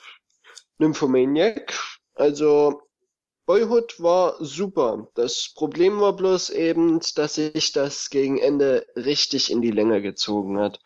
Nymphomaniac. 0.78 1.78
Also 2.14 2.80
Boyhood 3.44 4.00
war 4.00 4.42
super. 4.42 5.08
Das 5.14 5.52
Problem 5.54 6.00
war 6.00 6.14
bloß 6.14 6.50
eben, 6.50 7.00
dass 7.14 7.34
sich 7.34 7.72
das 7.72 8.08
gegen 8.08 8.38
Ende 8.38 8.86
richtig 8.96 9.50
in 9.50 9.60
die 9.60 9.72
Länge 9.72 10.00
gezogen 10.00 10.58
hat. 10.58 10.80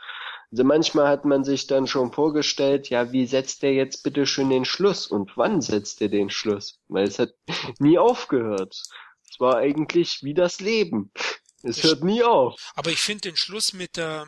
Also 0.51 0.65
manchmal 0.65 1.09
hat 1.09 1.25
man 1.25 1.45
sich 1.45 1.67
dann 1.67 1.87
schon 1.87 2.13
vorgestellt, 2.13 2.89
ja, 2.89 3.13
wie 3.13 3.27
setzt 3.27 3.63
der 3.63 3.75
jetzt 3.75 4.03
bitte 4.03 4.27
schön 4.27 4.51
den 4.51 4.65
Schluss 4.65 5.07
und 5.07 5.37
wann 5.37 5.61
setzt 5.61 6.01
er 6.03 6.09
den 6.09 6.31
Schluss? 6.31 6.81
Weil 6.89 7.07
es 7.07 7.19
hat 7.19 7.35
nie 7.79 7.99
aufgehört. 7.99 8.81
Es 9.29 9.41
war 9.41 9.57
eigentlich 9.57 10.23
wie 10.23 10.35
das 10.35 10.61
Leben. 10.61 11.11
Es 11.63 11.83
hört 11.83 12.05
nie 12.05 12.23
auf. 12.23 12.73
Aber 12.75 12.91
ich 12.91 13.01
finde 13.01 13.23
den 13.23 13.37
Schluss 13.37 13.73
mit 13.73 13.97
der 13.97 14.27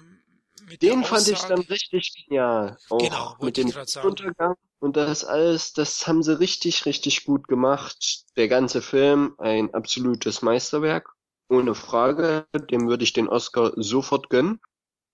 mit 0.68 0.82
den 0.82 1.00
der 1.00 1.08
fand 1.08 1.28
ich 1.28 1.38
dann 1.38 1.60
richtig 1.60 2.26
genial. 2.26 2.76
Auch 2.90 2.98
genau, 2.98 3.36
mit 3.40 3.56
dem 3.56 3.72
Untergang 4.02 4.56
und 4.80 4.96
das 4.96 5.24
alles, 5.24 5.72
das 5.72 6.06
haben 6.06 6.22
sie 6.22 6.38
richtig, 6.38 6.86
richtig 6.86 7.24
gut 7.24 7.48
gemacht. 7.48 8.24
Der 8.36 8.48
ganze 8.48 8.80
Film, 8.80 9.34
ein 9.38 9.74
absolutes 9.74 10.42
Meisterwerk. 10.42 11.10
Ohne 11.48 11.74
Frage, 11.74 12.46
dem 12.70 12.88
würde 12.88 13.04
ich 13.04 13.12
den 13.12 13.28
Oscar 13.28 13.72
sofort 13.76 14.30
gönnen. 14.30 14.60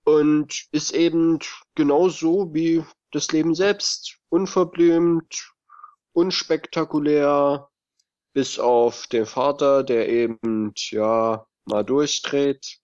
Und 0.05 0.67
ist 0.71 0.93
eben 0.93 1.39
genauso 1.75 2.53
wie 2.53 2.85
das 3.11 3.33
Leben 3.33 3.55
selbst. 3.55 4.19
Unverblümt, 4.29 5.53
unspektakulär, 6.13 7.69
bis 8.35 8.59
auf 8.59 9.07
den 9.07 9.27
Vater, 9.27 9.83
der 9.83 10.09
eben, 10.09 10.73
ja, 10.91 11.47
mal 11.65 11.85
durchdreht. 11.85 12.79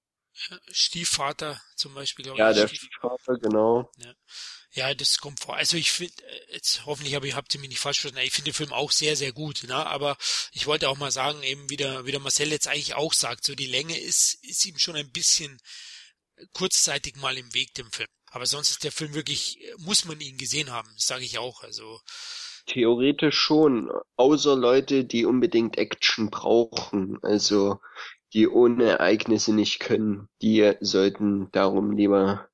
Stiefvater 0.71 1.61
zum 1.77 1.95
Beispiel, 1.95 2.25
glaube 2.25 2.39
ja, 2.39 2.51
ich. 2.51 2.57
Ja, 2.57 2.63
der 2.63 2.75
Stiefvater, 2.75 3.39
genau. 3.39 3.91
Ja. 3.99 4.15
ja, 4.71 4.95
das 4.95 5.19
kommt 5.19 5.41
vor. 5.41 5.57
Also 5.57 5.77
ich 5.77 5.91
finde, 5.91 6.15
äh, 6.25 6.55
jetzt 6.55 6.87
hoffentlich 6.87 7.15
habe 7.15 7.29
ich, 7.29 7.35
habt 7.35 7.55
ihr 7.55 7.61
mich 7.61 7.69
nicht 7.69 7.81
falsch 7.81 8.01
verstanden, 8.01 8.27
ich 8.27 8.33
finde 8.33 8.51
den 8.51 8.57
Film 8.57 8.73
auch 8.73 8.93
sehr, 8.93 9.17
sehr 9.17 9.33
gut, 9.33 9.65
ne? 9.65 9.75
aber 9.75 10.17
ich 10.53 10.67
wollte 10.67 10.89
auch 10.89 10.97
mal 10.97 11.11
sagen, 11.11 11.43
eben 11.43 11.69
wie 11.69 11.77
der, 11.77 12.07
wie 12.07 12.13
der 12.13 12.21
Marcel 12.21 12.51
jetzt 12.51 12.69
eigentlich 12.69 12.95
auch 12.95 13.13
sagt, 13.13 13.45
so 13.45 13.55
die 13.55 13.67
Länge 13.67 13.99
ist, 13.99 14.39
ist 14.43 14.65
ihm 14.65 14.79
schon 14.79 14.97
ein 14.97 15.11
bisschen 15.11 15.61
kurzzeitig 16.53 17.17
mal 17.17 17.37
im 17.37 17.53
Weg, 17.55 17.75
dem 17.75 17.91
Film. 17.91 18.09
Aber 18.31 18.47
sonst 18.47 18.71
ist 18.71 18.85
der 18.85 18.93
Film 18.93 19.15
wirklich, 19.15 19.59
muss 19.79 20.05
man 20.05 20.21
ihn 20.21 20.39
gesehen 20.39 20.71
haben, 20.71 20.89
sage 20.97 21.25
ich 21.25 21.39
auch. 21.39 21.63
Also 21.63 22.01
Theoretisch 22.67 23.37
schon, 23.37 23.91
außer 24.17 24.55
Leute, 24.55 25.05
die 25.05 25.25
unbedingt 25.25 25.79
Action 25.79 26.31
brauchen, 26.31 27.19
also 27.23 27.81
die 28.33 28.47
ohne 28.49 28.85
Ereignisse 28.85 29.53
nicht 29.53 29.81
können, 29.81 30.29
die 30.41 30.75
sollten 30.81 31.51
darum 31.51 31.97
lieber 31.97 32.49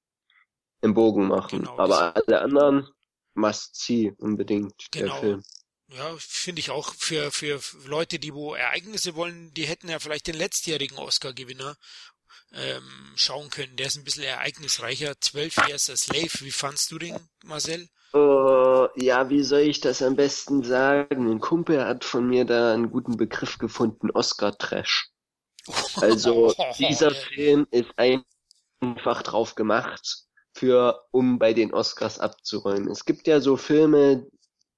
im 0.80 0.94
Bogen 0.94 1.28
machen. 1.28 1.60
Genau, 1.60 1.78
Aber 1.78 2.16
alle 2.16 2.40
anderen 2.40 2.88
must 3.34 3.76
see 3.76 4.12
unbedingt 4.18 4.90
genau. 4.90 5.12
der 5.12 5.20
Film. 5.20 5.42
Ja, 5.88 6.16
finde 6.18 6.60
ich 6.60 6.70
auch 6.70 6.94
für, 6.94 7.30
für 7.30 7.60
Leute, 7.84 8.18
die 8.18 8.34
wo 8.34 8.54
Ereignisse 8.54 9.14
wollen, 9.14 9.52
die 9.54 9.66
hätten 9.66 9.88
ja 9.88 10.00
vielleicht 10.00 10.26
den 10.26 10.34
letztjährigen 10.34 10.98
Oscar-Gewinner 10.98 11.76
ähm, 12.52 13.12
schauen 13.16 13.50
können. 13.50 13.76
Der 13.76 13.86
ist 13.86 13.96
ein 13.96 14.04
bisschen 14.04 14.24
ereignisreicher. 14.24 15.14
12 15.20 15.68
Years 15.68 15.90
a 15.90 15.96
Slave. 15.96 16.40
Wie 16.40 16.50
fandst 16.50 16.90
du 16.90 16.98
den, 16.98 17.16
Marcel? 17.44 17.88
Uh, 18.14 18.88
ja, 18.94 19.28
wie 19.28 19.42
soll 19.42 19.60
ich 19.60 19.80
das 19.80 20.00
am 20.00 20.16
besten 20.16 20.62
sagen? 20.62 21.30
Ein 21.30 21.40
Kumpel 21.40 21.84
hat 21.84 22.04
von 22.04 22.26
mir 22.26 22.44
da 22.44 22.72
einen 22.72 22.90
guten 22.90 23.16
Begriff 23.16 23.58
gefunden, 23.58 24.10
Oscar-Trash. 24.10 25.10
Also 26.00 26.54
dieser 26.78 27.10
Film 27.10 27.66
ist 27.72 27.90
einfach 27.96 29.22
drauf 29.22 29.56
gemacht, 29.56 30.24
für 30.54 31.02
um 31.10 31.38
bei 31.38 31.52
den 31.52 31.74
Oscars 31.74 32.20
abzuräumen. 32.20 32.88
Es 32.88 33.04
gibt 33.04 33.26
ja 33.26 33.40
so 33.40 33.56
Filme, 33.56 34.26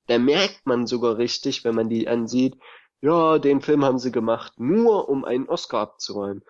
da 0.06 0.18
merkt 0.18 0.64
man 0.64 0.86
sogar 0.86 1.18
richtig, 1.18 1.64
wenn 1.64 1.74
man 1.74 1.90
die 1.90 2.08
ansieht, 2.08 2.56
ja, 3.00 3.38
den 3.38 3.60
Film 3.60 3.84
haben 3.84 3.98
sie 3.98 4.10
gemacht, 4.10 4.54
nur 4.58 5.08
um 5.08 5.24
einen 5.24 5.48
Oscar 5.48 5.80
abzuräumen. 5.80 6.42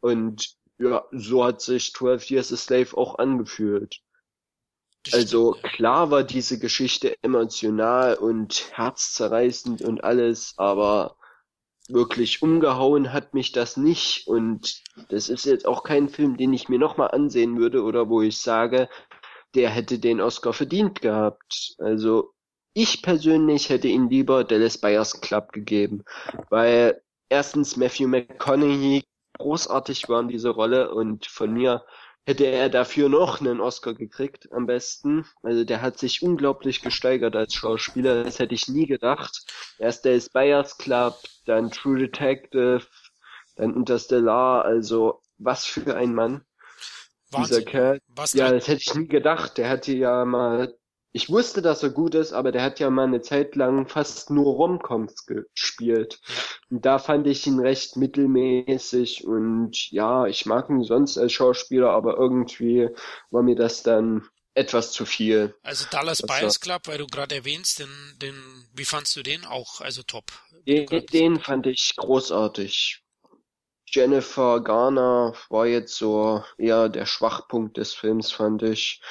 Und 0.00 0.56
ja, 0.78 1.04
so 1.12 1.44
hat 1.44 1.60
sich 1.60 1.92
12 1.92 2.30
Years 2.30 2.52
a 2.52 2.56
Slave 2.56 2.96
auch 2.96 3.18
angefühlt. 3.18 4.00
Also 5.12 5.56
klar 5.62 6.10
war 6.10 6.22
diese 6.22 6.58
Geschichte 6.58 7.16
emotional 7.22 8.14
und 8.14 8.70
herzzerreißend 8.76 9.82
und 9.82 10.04
alles, 10.04 10.54
aber 10.56 11.16
wirklich 11.88 12.42
umgehauen 12.42 13.12
hat 13.12 13.34
mich 13.34 13.50
das 13.50 13.76
nicht 13.76 14.28
und 14.28 14.82
das 15.08 15.28
ist 15.28 15.44
jetzt 15.44 15.66
auch 15.66 15.82
kein 15.82 16.08
Film, 16.08 16.36
den 16.36 16.52
ich 16.52 16.68
mir 16.68 16.78
nochmal 16.78 17.10
ansehen 17.10 17.58
würde 17.58 17.82
oder 17.82 18.08
wo 18.08 18.22
ich 18.22 18.38
sage, 18.38 18.88
der 19.54 19.70
hätte 19.70 19.98
den 19.98 20.20
Oscar 20.20 20.52
verdient 20.52 21.00
gehabt. 21.02 21.74
Also 21.78 22.32
ich 22.72 23.02
persönlich 23.02 23.68
hätte 23.68 23.88
ihn 23.88 24.08
lieber 24.08 24.44
Dallas 24.44 24.78
Buyers 24.78 25.20
Club 25.20 25.52
gegeben, 25.52 26.04
weil 26.48 27.02
erstens 27.28 27.76
Matthew 27.76 28.06
McConaughey 28.06 29.04
großartig 29.42 30.08
war 30.08 30.20
in 30.20 30.28
dieser 30.28 30.50
Rolle 30.50 30.94
und 30.94 31.26
von 31.26 31.52
mir 31.52 31.84
hätte 32.24 32.46
er 32.46 32.68
dafür 32.68 33.08
noch 33.08 33.40
einen 33.40 33.60
Oscar 33.60 33.94
gekriegt, 33.94 34.48
am 34.52 34.66
besten. 34.66 35.26
Also 35.42 35.64
der 35.64 35.82
hat 35.82 35.98
sich 35.98 36.22
unglaublich 36.22 36.82
gesteigert 36.82 37.34
als 37.34 37.54
Schauspieler, 37.54 38.22
das 38.22 38.38
hätte 38.38 38.54
ich 38.54 38.68
nie 38.68 38.86
gedacht. 38.86 39.44
Erst 39.78 40.04
der 40.04 40.14
ist 40.14 40.32
Bayers 40.32 40.78
Club, 40.78 41.18
dann 41.46 41.70
True 41.70 41.98
Detective, 41.98 42.86
dann 43.56 43.74
Interstellar, 43.74 44.64
also 44.64 45.20
was 45.38 45.64
für 45.64 45.96
ein 45.96 46.14
Mann. 46.14 46.44
Wahnsinn. 47.30 47.56
Dieser 47.56 47.70
Kerl. 47.70 47.98
Was 48.08 48.34
ja, 48.34 48.52
das 48.52 48.68
hätte 48.68 48.82
ich 48.82 48.94
nie 48.94 49.08
gedacht. 49.08 49.58
Der 49.58 49.68
hatte 49.68 49.92
ja 49.92 50.24
mal 50.24 50.72
ich 51.12 51.28
wusste, 51.28 51.60
dass 51.60 51.82
er 51.82 51.90
gut 51.90 52.14
ist, 52.14 52.32
aber 52.32 52.52
der 52.52 52.62
hat 52.62 52.80
ja 52.80 52.88
mal 52.88 53.06
eine 53.06 53.20
Zeit 53.20 53.54
lang 53.54 53.86
fast 53.86 54.30
nur 54.30 54.54
Romcoms 54.54 55.26
gespielt. 55.26 56.18
Ja. 56.26 56.34
Da 56.74 56.98
fand 56.98 57.26
ich 57.26 57.46
ihn 57.46 57.60
recht 57.60 57.96
mittelmäßig 57.96 59.26
und 59.26 59.90
ja, 59.90 60.26
ich 60.26 60.46
mag 60.46 60.70
ihn 60.70 60.82
sonst 60.82 61.18
als 61.18 61.34
Schauspieler, 61.34 61.90
aber 61.90 62.16
irgendwie 62.16 62.88
war 63.30 63.42
mir 63.42 63.56
das 63.56 63.82
dann 63.82 64.26
etwas 64.54 64.90
zu 64.92 65.04
viel. 65.04 65.54
Also 65.62 65.84
Dallas 65.90 66.22
Buyers 66.22 66.60
Club, 66.60 66.88
weil 66.88 66.96
du 66.96 67.06
gerade 67.06 67.34
erwähnst, 67.34 67.78
den, 67.78 67.90
den, 68.22 68.34
wie 68.72 68.86
fandst 68.86 69.14
du 69.16 69.22
den 69.22 69.44
auch? 69.44 69.82
Also 69.82 70.02
top. 70.02 70.32
Den, 70.66 70.86
den 71.12 71.40
fand 71.40 71.66
ich 71.66 71.94
großartig. 71.96 73.02
Jennifer 73.86 74.62
Garner 74.62 75.34
war 75.50 75.66
jetzt 75.66 75.96
so 75.96 76.42
eher 76.56 76.88
der 76.88 77.04
Schwachpunkt 77.04 77.76
des 77.76 77.92
Films, 77.92 78.32
fand 78.32 78.62
ich. 78.62 79.02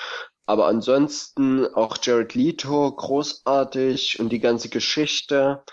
Aber 0.47 0.65
ansonsten 0.65 1.67
auch 1.75 1.97
Jared 2.01 2.33
Leto 2.33 2.91
großartig 2.91 4.19
und 4.19 4.29
die 4.29 4.39
ganze 4.39 4.69
Geschichte 4.69 5.63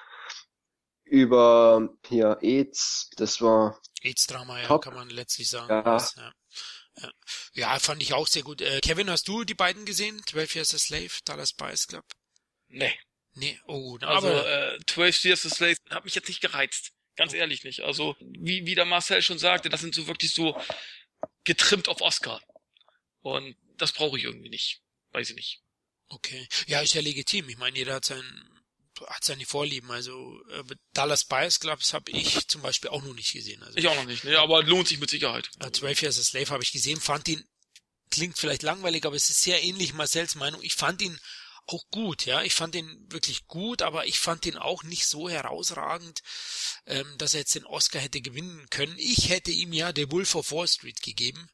über 1.11 1.89
hier 2.07 2.39
AIDS, 2.43 3.11
das 3.17 3.41
war 3.41 3.81
AIDS-Drama, 4.03 4.63
ja, 4.63 4.79
kann 4.79 4.95
man 4.95 5.11
letztlich 5.11 5.49
sagen. 5.49 5.71
Ja. 5.71 5.83
Das, 5.83 6.15
ja. 6.17 6.33
ja. 7.01 7.13
Ja. 7.55 7.79
fand 7.79 8.03
ich 8.03 8.13
auch 8.13 8.27
sehr 8.27 8.43
gut. 8.43 8.61
Äh, 8.61 8.81
Kevin, 8.81 9.11
hast 9.11 9.29
du 9.29 9.45
die 9.45 9.55
beiden 9.55 9.85
gesehen? 9.85 10.23
12 10.27 10.55
Years 10.57 10.75
a 10.75 10.79
Slave, 10.79 11.11
Dallas 11.25 11.53
Buyers 11.53 11.87
Club? 11.87 12.05
Nee. 12.69 12.95
Nee, 13.35 13.59
oh, 13.67 13.99
na, 14.01 14.09
also 14.09 14.29
aber... 14.29 14.75
äh, 14.75 14.79
12 14.87 15.25
Years 15.25 15.47
a 15.47 15.51
Slave 15.51 15.77
hat 15.91 16.05
mich 16.05 16.15
jetzt 16.15 16.29
nicht 16.29 16.41
gereizt. 16.41 16.93
Ganz 17.17 17.33
oh. 17.33 17.37
ehrlich 17.37 17.65
nicht. 17.65 17.81
Also, 17.81 18.17
wie, 18.21 18.67
wie 18.67 18.75
der 18.75 18.85
Marcel 18.85 19.23
schon 19.23 19.39
sagte, 19.39 19.69
das 19.69 19.81
sind 19.81 19.95
so 19.95 20.07
wirklich 20.07 20.33
so 20.33 20.61
getrimmt 21.45 21.89
auf 21.89 22.01
Oscar. 22.01 22.41
Und 23.21 23.57
das 23.77 23.93
brauche 23.93 24.19
ich 24.19 24.25
irgendwie 24.25 24.49
nicht. 24.49 24.83
Weiß 25.13 25.31
ich 25.31 25.37
nicht. 25.37 25.63
Okay. 26.09 26.47
Ja, 26.67 26.81
ist 26.81 26.95
ja 26.95 27.01
legitim. 27.01 27.49
Ich 27.49 27.59
meine, 27.59 27.77
jeder 27.77 27.95
hat 27.95 28.05
sein 28.05 28.25
hat 29.07 29.25
seine 29.25 29.47
Vorlieben. 29.47 29.91
Also 29.91 30.41
äh, 30.51 30.65
Dallas 30.93 31.25
Buyers 31.25 31.61
Clubs 31.61 31.93
habe 31.93 32.11
ich 32.11 32.47
zum 32.49 32.63
Beispiel 32.63 32.91
auch 32.91 33.03
noch 33.03 33.15
nicht 33.15 33.33
gesehen. 33.33 33.63
Also, 33.63 33.77
ich 33.79 33.89
auch 33.89 33.97
noch 33.97 34.07
nicht, 34.07 34.25
ne? 34.25 34.39
aber 34.39 34.63
lohnt 34.63 34.89
sich 34.89 34.99
mit 34.99 35.11
Sicherheit. 35.11 35.51
Äh, 35.61 35.71
12 35.71 36.03
Years 36.03 36.19
a 36.19 36.23
Slave 36.23 36.51
habe 36.51 36.63
ich 36.63 36.73
gesehen, 36.73 37.01
fand 37.01 37.29
ihn, 37.29 37.45
klingt 38.11 38.39
vielleicht 38.39 38.63
langweilig, 38.63 39.05
aber 39.05 39.17
es 39.17 39.31
ist 39.31 39.43
sehr 39.43 39.63
ähnlich 39.63 39.95
Marcells 39.95 40.35
Meinung. 40.35 40.63
Ich 40.63 40.75
fand 40.75 41.03
ihn 41.03 41.19
auch 41.69 41.85
gut, 41.91 42.25
ja. 42.25 42.43
Ich 42.43 42.55
fand 42.55 42.75
ihn 42.75 43.07
wirklich 43.11 43.47
gut, 43.47 43.83
aber 43.83 44.07
ich 44.07 44.19
fand 44.19 44.47
ihn 44.47 44.57
auch 44.57 44.83
nicht 44.83 45.07
so 45.07 45.29
herausragend, 45.29 46.23
ähm, 46.87 47.15
dass 47.19 47.35
er 47.35 47.41
jetzt 47.41 47.55
den 47.55 47.67
Oscar 47.67 48.01
hätte 48.01 48.21
gewinnen 48.21 48.67
können. 48.71 48.95
Ich 48.99 49.29
hätte 49.29 49.51
ihm 49.51 49.73
ja 49.73 49.93
The 49.95 50.11
Wolf 50.11 50.35
of 50.35 50.51
Wall 50.51 50.69
Street 50.69 51.03
gegeben. 51.03 51.51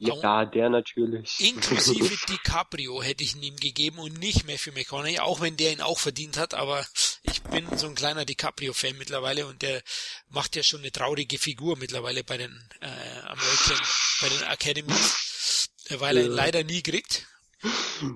Ja, 0.00 0.46
der 0.46 0.70
natürlich. 0.70 1.40
Inklusive 1.40 2.16
DiCaprio 2.26 3.02
hätte 3.02 3.22
ich 3.22 3.36
ihn 3.36 3.42
ihm 3.42 3.56
gegeben 3.56 3.98
und 3.98 4.18
nicht 4.18 4.46
Matthew 4.46 4.72
McConaughey, 4.72 5.18
auch 5.18 5.42
wenn 5.42 5.58
der 5.58 5.72
ihn 5.72 5.82
auch 5.82 5.98
verdient 5.98 6.38
hat, 6.38 6.54
aber 6.54 6.86
ich 7.22 7.42
bin 7.42 7.66
so 7.76 7.86
ein 7.86 7.94
kleiner 7.94 8.24
DiCaprio-Fan 8.24 8.96
mittlerweile 8.96 9.46
und 9.46 9.60
der 9.60 9.82
macht 10.30 10.56
ja 10.56 10.62
schon 10.62 10.80
eine 10.80 10.90
traurige 10.90 11.38
Figur 11.38 11.76
mittlerweile 11.76 12.24
bei 12.24 12.38
den 12.38 12.50
äh, 12.80 12.86
American, 13.26 13.78
bei 14.22 14.28
den 14.30 14.42
Academies, 14.44 15.68
weil 15.90 16.16
er 16.16 16.24
ihn 16.24 16.32
leider 16.32 16.64
nie 16.64 16.82
kriegt. 16.82 17.26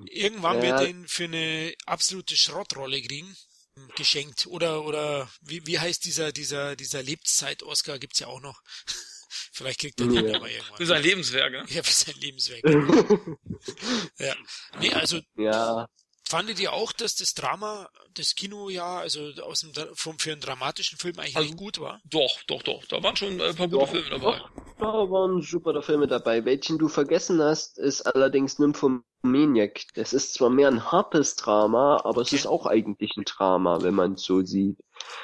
Irgendwann 0.09 0.57
ja. 0.57 0.63
wird 0.63 0.79
er 0.81 0.87
ihn 0.87 1.07
für 1.07 1.25
eine 1.25 1.75
absolute 1.85 2.35
Schrottrolle 2.35 2.99
kriegen 2.99 3.37
geschenkt 3.95 4.47
oder 4.47 4.85
oder 4.85 5.29
wie 5.41 5.67
wie 5.67 5.77
heißt 5.77 6.05
dieser 6.05 6.31
dieser 6.31 6.77
dieser 6.77 7.03
Lebenszeit 7.03 7.61
Oscar 7.61 7.99
gibt's 7.99 8.19
ja 8.19 8.27
auch 8.27 8.39
noch 8.39 8.61
Vielleicht 9.55 9.79
kriegt 9.79 10.01
er 10.01 10.07
den 10.07 10.27
ja. 10.27 10.35
aber 10.35 10.49
irgendwann. 10.49 10.77
Für 10.77 10.85
sein 10.85 11.01
Lebenswerk, 11.01 11.51
ne? 11.51 11.63
Ja, 11.69 11.81
für 11.81 11.93
sein 11.93 12.15
Lebenswerk. 12.19 12.61
ja. 14.19 14.35
Nee, 14.81 14.93
also. 14.93 15.21
Ja. 15.37 15.87
Fandet 16.27 16.59
ihr 16.59 16.73
auch, 16.73 16.91
dass 16.91 17.15
das 17.15 17.35
Drama, 17.35 17.87
das 18.15 18.35
Kinojahr, 18.35 18.99
also 18.99 19.29
aus 19.43 19.61
dem, 19.61 19.71
vom, 19.93 20.19
für 20.19 20.33
einen 20.33 20.41
dramatischen 20.41 20.97
Film 20.97 21.19
eigentlich 21.19 21.37
also, 21.37 21.55
gut 21.55 21.79
war? 21.79 22.01
Doch, 22.03 22.43
doch, 22.47 22.63
doch. 22.63 22.83
Da 22.85 23.01
waren 23.01 23.15
schon 23.15 23.39
ein 23.39 23.55
paar 23.55 23.67
gute 23.69 23.85
doch, 23.85 23.89
Filme 23.91 24.09
dabei. 24.09 24.39
Doch, 24.39 24.49
da 24.79 25.11
waren 25.11 25.41
super 25.41 25.81
Filme 25.81 26.07
dabei. 26.07 26.43
Welchen 26.43 26.77
du 26.77 26.89
vergessen 26.89 27.41
hast, 27.41 27.77
ist 27.77 28.01
allerdings 28.01 28.59
Nymphomaniac. 28.59 29.83
Das 29.93 30.11
ist 30.11 30.33
zwar 30.33 30.49
mehr 30.49 30.67
ein 30.67 30.91
hartes 30.91 31.37
Drama, 31.37 31.97
aber 31.99 32.21
okay. 32.21 32.21
es 32.23 32.33
ist 32.33 32.47
auch 32.47 32.65
eigentlich 32.65 33.15
ein 33.15 33.23
Drama, 33.23 33.83
wenn 33.83 33.93
man 33.93 34.13
es 34.13 34.23
so 34.23 34.41
sieht. 34.41 34.79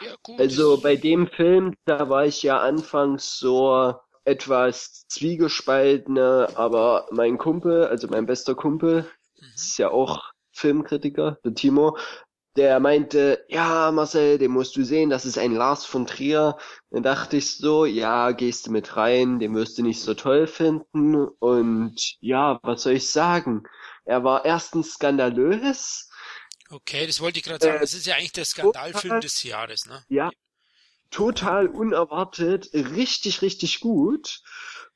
Ja, 0.05 0.15
gut. 0.23 0.39
Also 0.39 0.79
bei 0.79 0.95
dem 0.95 1.27
Film, 1.27 1.75
da 1.85 2.07
war 2.07 2.25
ich 2.25 2.43
ja 2.43 2.59
anfangs 2.59 3.37
so, 3.37 3.95
etwas 4.23 5.05
zwiegespaltene, 5.07 6.49
aber 6.55 7.07
mein 7.11 7.37
Kumpel, 7.37 7.85
also 7.85 8.07
mein 8.07 8.25
bester 8.25 8.55
Kumpel, 8.55 9.09
mhm. 9.39 9.47
ist 9.55 9.77
ja 9.77 9.89
auch 9.89 10.31
Filmkritiker, 10.51 11.37
der 11.43 11.53
Timo, 11.53 11.97
der 12.57 12.79
meinte, 12.81 13.45
ja, 13.47 13.91
Marcel, 13.91 14.37
den 14.37 14.51
musst 14.51 14.75
du 14.75 14.83
sehen, 14.83 15.09
das 15.09 15.25
ist 15.25 15.37
ein 15.37 15.55
Lars 15.55 15.85
von 15.85 16.05
Trier. 16.05 16.57
Dann 16.89 17.03
dachte 17.03 17.37
ich 17.37 17.55
so, 17.55 17.85
ja, 17.85 18.31
gehst 18.31 18.67
du 18.67 18.71
mit 18.71 18.97
rein, 18.97 19.39
den 19.39 19.55
wirst 19.55 19.77
du 19.77 19.83
nicht 19.83 20.01
so 20.01 20.13
toll 20.13 20.47
finden. 20.47 21.15
Und 21.15 22.17
ja, 22.19 22.59
was 22.63 22.83
soll 22.83 22.93
ich 22.93 23.09
sagen? 23.09 23.63
Er 24.03 24.23
war 24.23 24.43
erstens 24.43 24.95
skandalös. 24.95 26.09
Okay, 26.69 27.07
das 27.07 27.21
wollte 27.21 27.39
ich 27.39 27.45
gerade 27.45 27.63
sagen. 27.63 27.77
Äh, 27.77 27.81
das 27.81 27.93
ist 27.93 28.05
ja 28.05 28.15
eigentlich 28.15 28.33
der 28.33 28.45
Skandalfilm 28.45 29.21
des 29.21 29.43
Jahres, 29.43 29.85
ne? 29.85 30.03
Ja, 30.09 30.29
total 31.11 31.67
unerwartet, 31.67 32.71
richtig, 32.73 33.41
richtig 33.41 33.79
gut. 33.81 34.41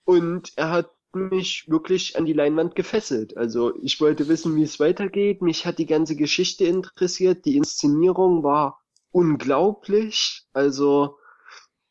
und 0.06 0.54
er 0.56 0.72
hat 0.72 0.92
mich 1.14 1.66
wirklich 1.70 2.18
an 2.18 2.26
die 2.26 2.34
Leinwand 2.34 2.76
gefesselt. 2.76 3.38
Also 3.38 3.74
ich 3.82 4.02
wollte 4.02 4.28
wissen, 4.28 4.56
wie 4.56 4.64
es 4.64 4.80
weitergeht. 4.80 5.42
Mich 5.42 5.66
hat 5.66 5.80
die 5.80 5.86
ganze 5.86 6.16
Geschichte 6.16 6.66
interessiert. 6.66 7.46
Die 7.46 7.56
Inszenierung 7.58 8.44
war 8.44 8.82
unglaublich. 9.12 10.44
Also 10.54 11.18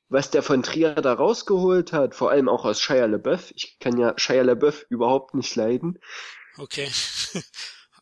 was 0.09 0.31
der 0.31 0.43
von 0.43 0.63
Trier 0.63 0.95
da 0.95 1.15
rausgeholt 1.15 1.93
hat, 1.93 2.15
vor 2.15 2.31
allem 2.31 2.49
auch 2.49 2.65
aus 2.65 2.81
Shia 2.81 3.07
LaBeouf. 3.07 3.53
Ich 3.57 3.79
kann 3.81 3.99
ja 3.99 4.15
Shia 4.19 4.43
LaBeouf 4.43 4.87
überhaupt 4.91 5.35
nicht 5.35 5.57
leiden. 5.57 5.99
Okay. 6.57 6.89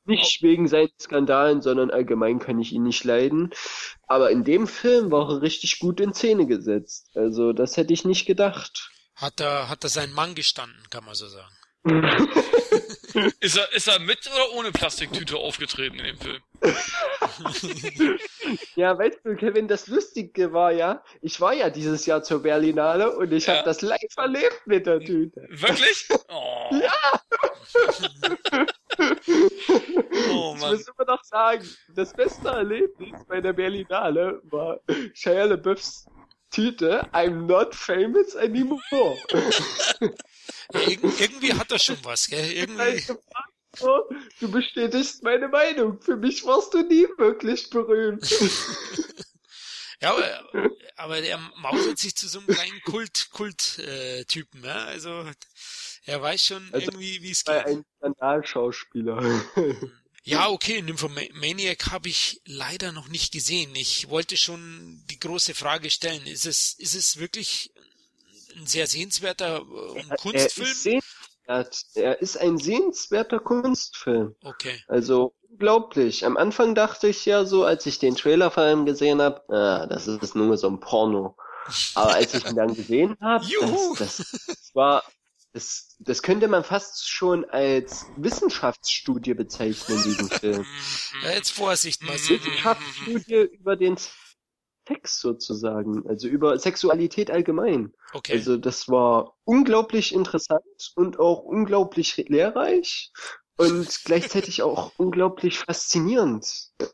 Nicht 0.04 0.42
wegen 0.42 0.66
seinen 0.66 0.90
Skandalen, 1.00 1.62
sondern 1.62 1.90
allgemein 1.90 2.40
kann 2.40 2.58
ich 2.58 2.72
ihn 2.72 2.82
nicht 2.82 3.04
leiden. 3.04 3.50
Aber 4.12 4.30
in 4.30 4.44
dem 4.44 4.66
Film 4.66 5.10
war 5.10 5.30
er 5.30 5.40
richtig 5.40 5.78
gut 5.78 5.98
in 5.98 6.12
Szene 6.12 6.46
gesetzt. 6.46 7.08
Also 7.14 7.54
das 7.54 7.78
hätte 7.78 7.94
ich 7.94 8.04
nicht 8.04 8.26
gedacht. 8.26 8.90
Hat 9.14 9.40
er, 9.40 9.70
hat 9.70 9.84
er 9.84 9.88
seinen 9.88 10.12
Mann 10.12 10.34
gestanden, 10.34 10.82
kann 10.90 11.06
man 11.06 11.14
so 11.14 11.26
sagen. 11.28 11.56
ist, 13.40 13.56
er, 13.56 13.72
ist 13.72 13.88
er 13.88 13.98
mit 13.98 14.30
oder 14.32 14.52
ohne 14.56 14.70
Plastiktüte 14.70 15.36
aufgetreten 15.36 15.98
in 15.98 16.04
dem 16.04 16.16
Film? 16.16 16.40
ja, 18.76 18.96
weißt 18.96 19.18
du, 19.24 19.34
Kevin, 19.34 19.66
das 19.66 19.88
Lustige 19.88 20.52
war 20.52 20.70
ja, 20.70 21.02
ich 21.22 21.40
war 21.40 21.52
ja 21.52 21.70
dieses 21.70 22.06
Jahr 22.06 22.22
zur 22.22 22.40
Berlinale 22.42 23.16
und 23.16 23.32
ich 23.32 23.46
ja. 23.46 23.54
habe 23.56 23.64
das 23.64 23.82
live 23.82 24.16
erlebt 24.16 24.62
mit 24.66 24.86
der 24.86 25.00
Tüte. 25.00 25.46
Wirklich? 25.48 26.08
Oh. 26.34 26.70
Ja! 26.72 27.20
oh, 30.30 30.54
Mann. 30.54 30.74
Ich 30.74 30.78
muss 30.78 30.88
immer 30.88 31.04
noch 31.06 31.22
sagen, 31.24 31.68
das 31.94 32.14
beste 32.14 32.48
Erlebnis 32.48 33.20
bei 33.28 33.40
der 33.40 33.52
Berlinale 33.52 34.40
war 34.44 34.80
Shia 35.12 35.44
LaBeoufs 35.44 36.06
Tüte 36.50 37.06
I'm 37.12 37.46
not 37.46 37.74
famous 37.74 38.34
anymore. 38.36 39.18
Ir 40.74 41.20
irgendwie 41.20 41.54
hat 41.54 41.70
er 41.70 41.78
schon 41.78 41.98
was, 42.02 42.26
gell? 42.26 42.50
Irgendwie. 42.52 43.04
Du 44.40 44.50
bestätigst 44.50 45.22
meine 45.22 45.48
Meinung. 45.48 46.00
Für 46.00 46.16
mich 46.16 46.44
warst 46.44 46.74
du 46.74 46.82
nie 46.82 47.06
wirklich 47.16 47.70
berühmt. 47.70 48.28
ja, 50.00 50.10
aber, 50.10 50.70
aber 50.96 51.20
der 51.22 51.38
mausert 51.56 51.98
sich 51.98 52.14
zu 52.14 52.28
so 52.28 52.40
einem 52.40 52.48
kleinen 52.48 52.82
Kult, 52.82 53.30
Kult-Typen, 53.30 54.64
äh, 54.64 54.66
ja. 54.66 54.84
Also 54.84 55.24
er 56.04 56.20
weiß 56.20 56.44
schon 56.44 56.68
also, 56.72 56.86
irgendwie, 56.86 57.22
wie 57.22 57.30
es 57.30 57.44
geht. 57.44 57.66
Ein 57.66 57.84
Skandalschauspieler. 57.98 59.42
Ja, 60.24 60.50
okay, 60.50 60.82
Nymphomaniac 60.82 61.90
habe 61.90 62.08
ich 62.08 62.40
leider 62.44 62.92
noch 62.92 63.08
nicht 63.08 63.32
gesehen. 63.32 63.74
Ich 63.74 64.08
wollte 64.08 64.36
schon 64.36 65.02
die 65.10 65.18
große 65.18 65.52
Frage 65.52 65.90
stellen. 65.90 66.24
Ist 66.26 66.46
es, 66.46 66.74
ist 66.78 66.94
es 66.94 67.16
wirklich 67.16 67.71
ein 68.56 68.66
sehr 68.66 68.86
sehenswerter 68.86 69.62
äh, 69.94 70.16
Kunstfilm? 70.16 70.66
Er 70.66 70.72
ist, 70.72 70.82
sehenswert. 70.82 71.76
er 71.94 72.22
ist 72.22 72.36
ein 72.36 72.58
sehenswerter 72.58 73.40
Kunstfilm. 73.40 74.36
Okay. 74.42 74.82
Also 74.88 75.34
unglaublich. 75.50 76.24
Am 76.24 76.36
Anfang 76.36 76.74
dachte 76.74 77.08
ich 77.08 77.24
ja 77.26 77.44
so, 77.44 77.64
als 77.64 77.86
ich 77.86 77.98
den 77.98 78.16
Trailer 78.16 78.50
vor 78.50 78.62
allem 78.62 78.86
gesehen 78.86 79.20
habe, 79.20 79.42
ah, 79.48 79.86
das 79.86 80.06
ist 80.06 80.34
nur 80.34 80.56
so 80.56 80.68
ein 80.68 80.80
Porno. 80.80 81.36
Aber 81.94 82.14
als 82.14 82.34
ich 82.34 82.44
ihn 82.44 82.56
dann 82.56 82.74
gesehen 82.74 83.16
habe, 83.20 83.44
das, 83.98 84.16
das 84.46 84.70
war 84.74 85.02
das, 85.52 85.96
das 85.98 86.22
könnte 86.22 86.48
man 86.48 86.64
fast 86.64 87.08
schon 87.08 87.44
als 87.44 88.06
Wissenschaftsstudie 88.16 89.34
bezeichnen, 89.34 90.02
diesen 90.02 90.30
Film. 90.30 90.66
Ja, 91.22 91.30
jetzt 91.34 91.50
Vorsicht 91.50 92.02
mal. 92.02 92.14
Wissenschaftsstudie 92.14 93.50
über 93.52 93.76
den 93.76 93.98
Sex 94.86 95.20
sozusagen, 95.20 96.06
also 96.08 96.28
über 96.28 96.58
Sexualität 96.58 97.30
allgemein. 97.30 97.92
Okay. 98.12 98.32
Also 98.32 98.56
das 98.56 98.88
war 98.88 99.36
unglaublich 99.44 100.14
interessant 100.14 100.92
und 100.96 101.18
auch 101.18 101.40
unglaublich 101.40 102.16
lehrreich 102.28 103.12
und 103.56 103.88
gleichzeitig 104.04 104.62
auch 104.62 104.92
unglaublich 104.96 105.58
faszinierend. 105.58 106.46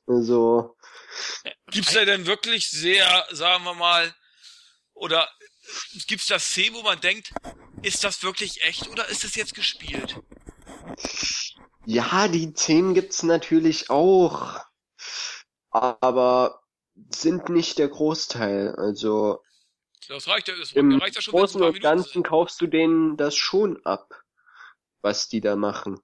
Also 0.07 0.77
gibt's 1.71 1.95
da 1.95 2.05
denn 2.05 2.27
wirklich 2.27 2.69
sehr, 2.69 3.27
sagen 3.31 3.65
wir 3.65 3.75
mal, 3.75 4.15
oder 4.93 5.29
gibt's 6.07 6.27
da 6.27 6.39
Szenen, 6.39 6.77
wo 6.77 6.83
man 6.83 7.01
denkt, 7.01 7.33
ist 7.83 8.05
das 8.05 8.23
wirklich 8.23 8.63
echt 8.63 8.89
oder 8.89 9.09
ist 9.09 9.25
das 9.25 9.35
jetzt 9.35 9.55
gespielt? 9.55 10.17
Ja, 11.87 12.29
die 12.29 12.53
Szenen 12.55 12.93
gibt's 12.93 13.23
natürlich 13.23 13.89
auch, 13.89 14.61
aber 15.71 16.61
sind 17.11 17.49
nicht 17.49 17.79
der 17.79 17.89
Großteil. 17.89 18.75
Also 18.77 19.43
das 20.09 20.29
reicht 20.29 20.49
ja, 20.49 20.55
das 20.57 20.73
im 20.73 20.99
reicht 20.99 21.17
ja 21.17 21.23
schon. 21.23 21.33
Großen 21.33 21.63
und 21.63 21.81
Ganzen 21.81 22.23
kaufst 22.23 22.61
du 22.61 22.67
denen 22.67 23.17
das 23.17 23.37
schon 23.37 23.85
ab, 23.85 24.23
was 25.03 25.29
die 25.29 25.41
da 25.41 25.57
machen. 25.57 26.01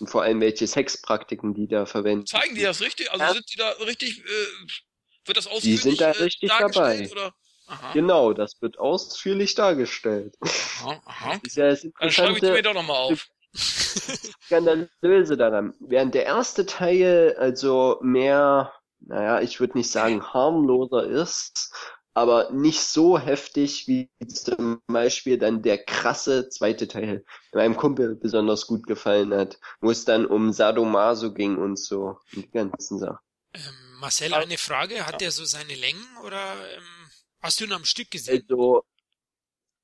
Und 0.00 0.08
vor 0.08 0.22
allem 0.22 0.40
welche 0.40 0.66
Sexpraktiken 0.66 1.54
die 1.54 1.66
da 1.66 1.86
verwenden. 1.86 2.26
Zeigen 2.26 2.54
die 2.54 2.62
das 2.62 2.80
richtig? 2.80 3.10
Also 3.10 3.24
ja. 3.24 3.32
sind 3.32 3.52
die 3.52 3.56
da 3.56 3.68
richtig, 3.84 4.20
äh, 4.20 5.26
wird 5.26 5.36
das 5.36 5.46
ausführlich 5.46 5.82
Die 5.82 5.88
sind 5.88 6.00
da 6.00 6.10
richtig 6.12 6.50
äh, 6.50 6.58
dabei. 6.58 7.10
Oder? 7.10 7.34
Aha. 7.66 7.92
Genau, 7.92 8.32
das 8.32 8.60
wird 8.62 8.78
ausführlich 8.78 9.54
dargestellt. 9.54 10.36
Aha, 10.40 11.02
aha. 11.04 11.40
ist 11.42 11.56
ja 11.56 11.68
das 11.68 11.86
Dann 11.98 12.10
schreibe 12.10 12.36
ich 12.36 12.42
mir 12.42 12.62
doch 12.62 12.74
nochmal 12.74 12.96
auf. 12.96 13.26
Skandalöse 13.54 15.36
daran. 15.36 15.74
Während 15.80 16.14
der 16.14 16.24
erste 16.26 16.64
Teil 16.64 17.34
also 17.38 17.98
mehr, 18.02 18.72
naja, 19.00 19.40
ich 19.40 19.60
würde 19.60 19.78
nicht 19.78 19.90
sagen 19.90 20.22
harmloser 20.22 21.04
ist, 21.04 21.72
aber 22.14 22.50
nicht 22.50 22.82
so 22.82 23.18
heftig 23.18 23.86
wie 23.86 24.10
zum 24.26 24.82
Beispiel 24.86 25.38
dann 25.38 25.62
der 25.62 25.78
krasse 25.78 26.48
zweite 26.48 26.88
Teil, 26.88 27.24
der 27.52 27.62
meinem 27.62 27.76
Kumpel 27.76 28.16
besonders 28.16 28.66
gut 28.66 28.86
gefallen 28.86 29.32
hat, 29.32 29.60
wo 29.80 29.90
es 29.90 30.04
dann 30.04 30.26
um 30.26 30.52
Sadomaso 30.52 31.32
ging 31.32 31.56
und 31.56 31.78
so, 31.78 32.18
und 32.34 32.44
die 32.44 32.50
ganzen 32.50 32.98
Sachen. 32.98 33.18
Ähm, 33.54 33.62
Marcel, 34.00 34.34
eine 34.34 34.58
Frage, 34.58 35.06
hat 35.06 35.20
der 35.20 35.30
so 35.30 35.44
seine 35.44 35.74
Längen 35.74 36.06
oder 36.24 36.54
ähm, 36.76 37.08
Hast 37.40 37.60
du 37.60 37.64
ihn 37.64 37.72
am 37.72 37.84
Stück 37.84 38.10
gesehen? 38.10 38.44
Also, 38.48 38.84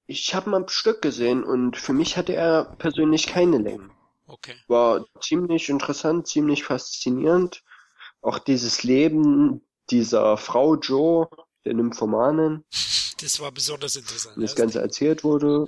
ich 0.07 0.35
habe 0.35 0.51
ihn 0.51 0.55
am 0.55 0.69
Stück 0.69 1.03
gesehen 1.03 1.45
und 1.45 1.77
für 1.77 1.93
mich 1.93 2.17
hatte 2.17 2.35
er 2.35 2.65
persönlich 2.65 3.27
keine 3.27 3.59
Längen. 3.59 3.93
Okay. 4.27 4.57
War 4.67 5.07
ziemlich 5.21 5.69
interessant, 5.69 6.27
ziemlich 6.27 6.65
faszinierend. 6.65 7.63
Auch 8.25 8.39
dieses 8.39 8.83
Leben 8.83 9.61
dieser 9.91 10.37
Frau 10.37 10.77
Joe, 10.77 11.29
der 11.65 11.75
Nymphomanin. 11.75 12.65
Das 13.21 13.39
war 13.39 13.53
besonders 13.53 13.97
interessant. 13.97 14.43
Das 14.43 14.57
Ganze 14.57 14.81
erzählt 14.81 15.25
wurde. 15.25 15.67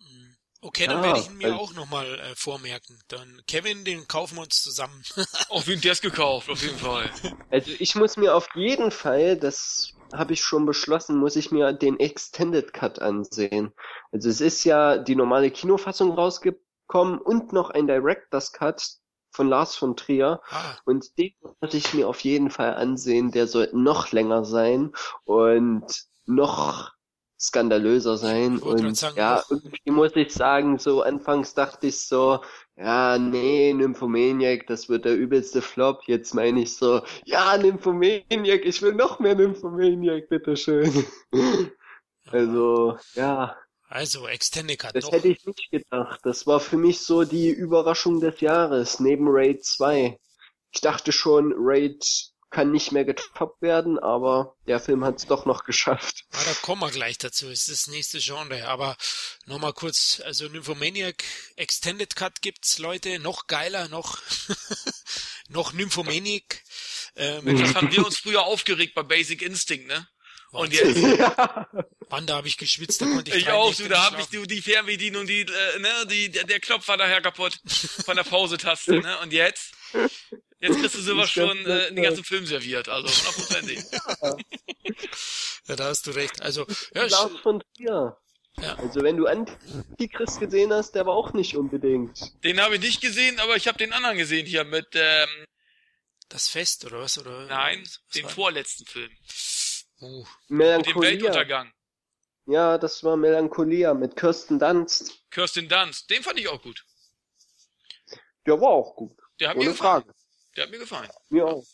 Okay, 0.61 0.87
dann 0.87 0.97
ah, 0.97 1.03
werde 1.03 1.19
ich 1.19 1.29
ihn 1.29 1.37
mir 1.37 1.53
also, 1.53 1.59
auch 1.59 1.73
nochmal 1.73 2.05
äh, 2.05 2.35
vormerken. 2.35 2.99
Dann 3.07 3.41
Kevin, 3.47 3.85
den 3.85 4.09
kaufen 4.09 4.35
wir 4.35 4.41
uns 4.41 4.61
zusammen. 4.61 5.03
auf 5.49 5.67
jeden 5.67 5.81
Fall 5.81 5.95
gekauft, 5.95 6.49
auf 6.49 6.61
jeden 6.61 6.77
Fall. 6.77 7.09
Also 7.49 7.71
ich 7.79 7.95
muss 7.95 8.17
mir 8.17 8.35
auf 8.35 8.49
jeden 8.55 8.91
Fall, 8.91 9.37
das 9.37 9.93
habe 10.11 10.33
ich 10.33 10.41
schon 10.41 10.65
beschlossen, 10.65 11.17
muss 11.17 11.37
ich 11.37 11.51
mir 11.51 11.71
den 11.71 11.97
Extended 11.97 12.73
Cut 12.73 13.01
ansehen. 13.01 13.71
Also 14.11 14.29
es 14.29 14.41
ist 14.41 14.65
ja 14.65 14.97
die 14.97 15.15
normale 15.15 15.49
Kinofassung 15.49 16.11
rausgekommen 16.11 17.19
und 17.19 17.53
noch 17.53 17.69
ein 17.69 17.87
Director's 17.87 18.51
Cut 18.51 18.99
von 19.31 19.47
Lars 19.47 19.75
von 19.75 19.95
Trier. 19.95 20.41
Ah. 20.49 20.75
Und 20.85 21.17
den 21.17 21.33
muss 21.61 21.73
ich 21.73 21.93
mir 21.93 22.07
auf 22.07 22.21
jeden 22.21 22.49
Fall 22.49 22.75
ansehen. 22.75 23.31
Der 23.31 23.47
soll 23.47 23.69
noch 23.73 24.11
länger 24.11 24.45
sein 24.45 24.91
und 25.25 26.05
noch 26.25 26.91
skandalöser 27.39 28.17
sein. 28.17 28.59
Und 28.59 28.97
sagen, 28.97 29.17
ja, 29.17 29.43
irgendwie 29.49 29.91
muss 29.91 30.15
ich 30.15 30.33
sagen, 30.33 30.77
so 30.77 31.01
anfangs 31.01 31.53
dachte 31.53 31.87
ich 31.87 32.05
so, 32.05 32.41
ja, 32.75 33.17
nee, 33.17 33.73
Nymphomaniac, 33.73 34.67
das 34.67 34.89
wird 34.89 35.05
der 35.05 35.15
übelste 35.15 35.61
Flop. 35.61 36.01
Jetzt 36.05 36.33
meine 36.33 36.61
ich 36.61 36.75
so, 36.75 37.01
ja, 37.25 37.57
Nymphomaniac, 37.57 38.65
ich 38.65 38.81
will 38.81 38.93
noch 38.93 39.19
mehr 39.19 39.35
Nymphomaniac, 39.35 40.27
bitteschön. 40.29 41.05
also, 42.31 42.97
ja. 43.15 43.55
Also, 43.89 44.27
Extended 44.27 44.83
hat 44.83 44.95
Das 44.95 45.05
doch. 45.05 45.11
hätte 45.11 45.29
ich 45.29 45.43
nicht 45.45 45.71
gedacht. 45.71 46.19
Das 46.23 46.45
war 46.45 46.59
für 46.59 46.77
mich 46.77 47.01
so 47.01 47.23
die 47.23 47.49
Überraschung 47.49 48.19
des 48.19 48.39
Jahres, 48.39 48.99
neben 48.99 49.25
Raid 49.27 49.65
2. 49.65 50.19
Ich 50.71 50.81
dachte 50.81 51.11
schon, 51.11 51.53
Raid 51.57 52.05
kann 52.51 52.71
nicht 52.71 52.91
mehr 52.91 53.03
getoppt 53.05 53.61
werden, 53.61 53.99
aber 53.99 54.55
der 54.67 54.79
Film 54.79 55.03
hat 55.03 55.17
es 55.17 55.25
doch 55.25 55.45
noch 55.45 55.63
geschafft. 55.63 56.25
Ja, 56.33 56.39
da 56.45 56.53
kommen 56.61 56.81
wir 56.81 56.91
gleich 56.91 57.17
dazu. 57.17 57.47
Es 57.49 57.67
ist 57.67 57.87
das 57.87 57.87
nächste 57.93 58.19
Genre. 58.19 58.67
Aber 58.67 58.95
nochmal 59.45 59.73
kurz, 59.73 60.21
also 60.23 60.47
Nymphomaniac 60.47 61.23
Extended 61.55 62.15
Cut 62.15 62.41
gibt's, 62.41 62.77
Leute, 62.79 63.19
noch 63.19 63.47
geiler, 63.47 63.87
noch, 63.89 64.19
noch 65.49 65.73
Nymphomaniac. 65.73 66.61
Ähm, 67.15 67.57
das 67.57 67.75
haben 67.75 67.91
wir 67.91 68.05
uns 68.05 68.17
früher 68.23 68.43
aufgeregt 68.43 68.93
bei 68.95 69.03
Basic 69.03 69.41
Instinct, 69.41 69.87
ne? 69.87 70.07
Und 70.51 70.73
jetzt. 70.73 70.97
Ja. 71.19 71.67
Mann, 72.09 72.25
da 72.25 72.37
habe 72.37 72.47
ich 72.47 72.57
geschwitzt, 72.57 73.01
da 73.01 73.05
konnte 73.05 73.29
ich 73.29 73.37
Ich 73.43 73.49
auch, 73.51 73.73
du, 73.75 73.87
da 73.87 74.05
habe 74.05 74.19
ich 74.21 74.27
die, 74.27 74.41
die 74.47 74.61
Fernbedienung, 74.63 75.27
die, 75.27 75.41
äh, 75.41 75.79
ne, 75.79 75.89
die, 76.09 76.29
der, 76.31 76.43
der 76.45 76.59
Knopf 76.59 76.87
war 76.87 76.97
daher 76.97 77.21
kaputt 77.21 77.59
von 78.03 78.15
der 78.15 78.23
Pause-Taste, 78.23 78.99
ne? 78.99 79.19
Und 79.19 79.31
jetzt? 79.31 79.73
Jetzt 80.59 80.79
kriegst 80.79 80.95
du 80.95 81.01
sowas 81.01 81.29
schon 81.29 81.55
äh, 81.67 81.93
den 81.93 82.01
ganzen 82.01 82.23
Film 82.23 82.45
serviert, 82.47 82.89
also 82.89 83.07
hundertprozentig. 83.07 83.79
Ja, 85.67 85.75
da 85.75 85.85
hast 85.85 86.07
du 86.07 86.11
recht. 86.11 86.41
Also, 86.41 86.65
ja, 86.95 87.05
Lars 87.05 87.31
von 87.43 87.61
Trier. 87.75 88.17
Ja. 88.59 88.75
Also 88.77 89.03
wenn 89.03 89.17
du 89.17 89.27
Antichrist 89.27 90.39
gesehen 90.39 90.73
hast, 90.73 90.93
der 90.95 91.05
war 91.05 91.13
auch 91.13 91.31
nicht 91.33 91.55
unbedingt. 91.55 92.19
Den 92.43 92.59
habe 92.59 92.75
ich 92.75 92.81
nicht 92.81 93.01
gesehen, 93.01 93.39
aber 93.39 93.55
ich 93.55 93.67
habe 93.67 93.77
den 93.77 93.93
anderen 93.93 94.17
gesehen 94.17 94.47
hier 94.47 94.63
mit, 94.63 94.87
ähm, 94.93 95.29
das 96.27 96.47
Fest 96.47 96.85
oder 96.85 96.99
was? 97.01 97.19
Oder 97.19 97.45
nein, 97.45 97.81
was 97.83 97.99
den 98.15 98.23
war- 98.25 98.31
vorletzten 98.31 98.85
Film. 98.87 99.11
Oh, 100.01 100.25
Mit 100.47 100.49
dem 100.49 100.57
Melancholia. 100.57 101.09
Weltuntergang. 101.11 101.73
Ja, 102.45 102.77
das 102.77 103.03
war 103.03 103.15
Melancholia 103.17 103.93
mit 103.93 104.15
Kirsten 104.15 104.57
Dunst. 104.59 105.19
Kirsten 105.29 105.67
Dunst, 105.69 106.09
den 106.09 106.23
fand 106.23 106.39
ich 106.39 106.47
auch 106.47 106.61
gut. 106.61 106.83
Der 108.45 108.59
war 108.59 108.69
auch 108.69 108.95
gut. 108.95 109.17
Der 109.39 109.49
hat 109.49 109.57
mir 109.57 109.63
Ohne 109.63 109.71
gefallen. 109.71 110.03
Frage. 110.03 110.15
Der 110.55 110.63
hat 110.63 110.71
mir 110.71 110.79
gefallen. 110.79 111.09
Mir 111.29 111.45
auch. 111.45 111.65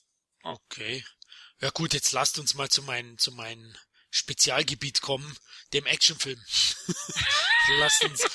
okay. 0.43 1.03
Ja 1.61 1.69
gut, 1.69 1.93
jetzt 1.93 2.11
lasst 2.11 2.37
uns 2.37 2.53
mal 2.55 2.69
zu 2.69 2.83
meinem 2.83 3.17
zu 3.17 3.31
meinem 3.31 3.73
Spezialgebiet 4.11 5.01
kommen, 5.01 5.37
dem 5.73 5.85
Actionfilm. 5.85 6.39
lasst 7.79 8.03
uns. 8.03 8.25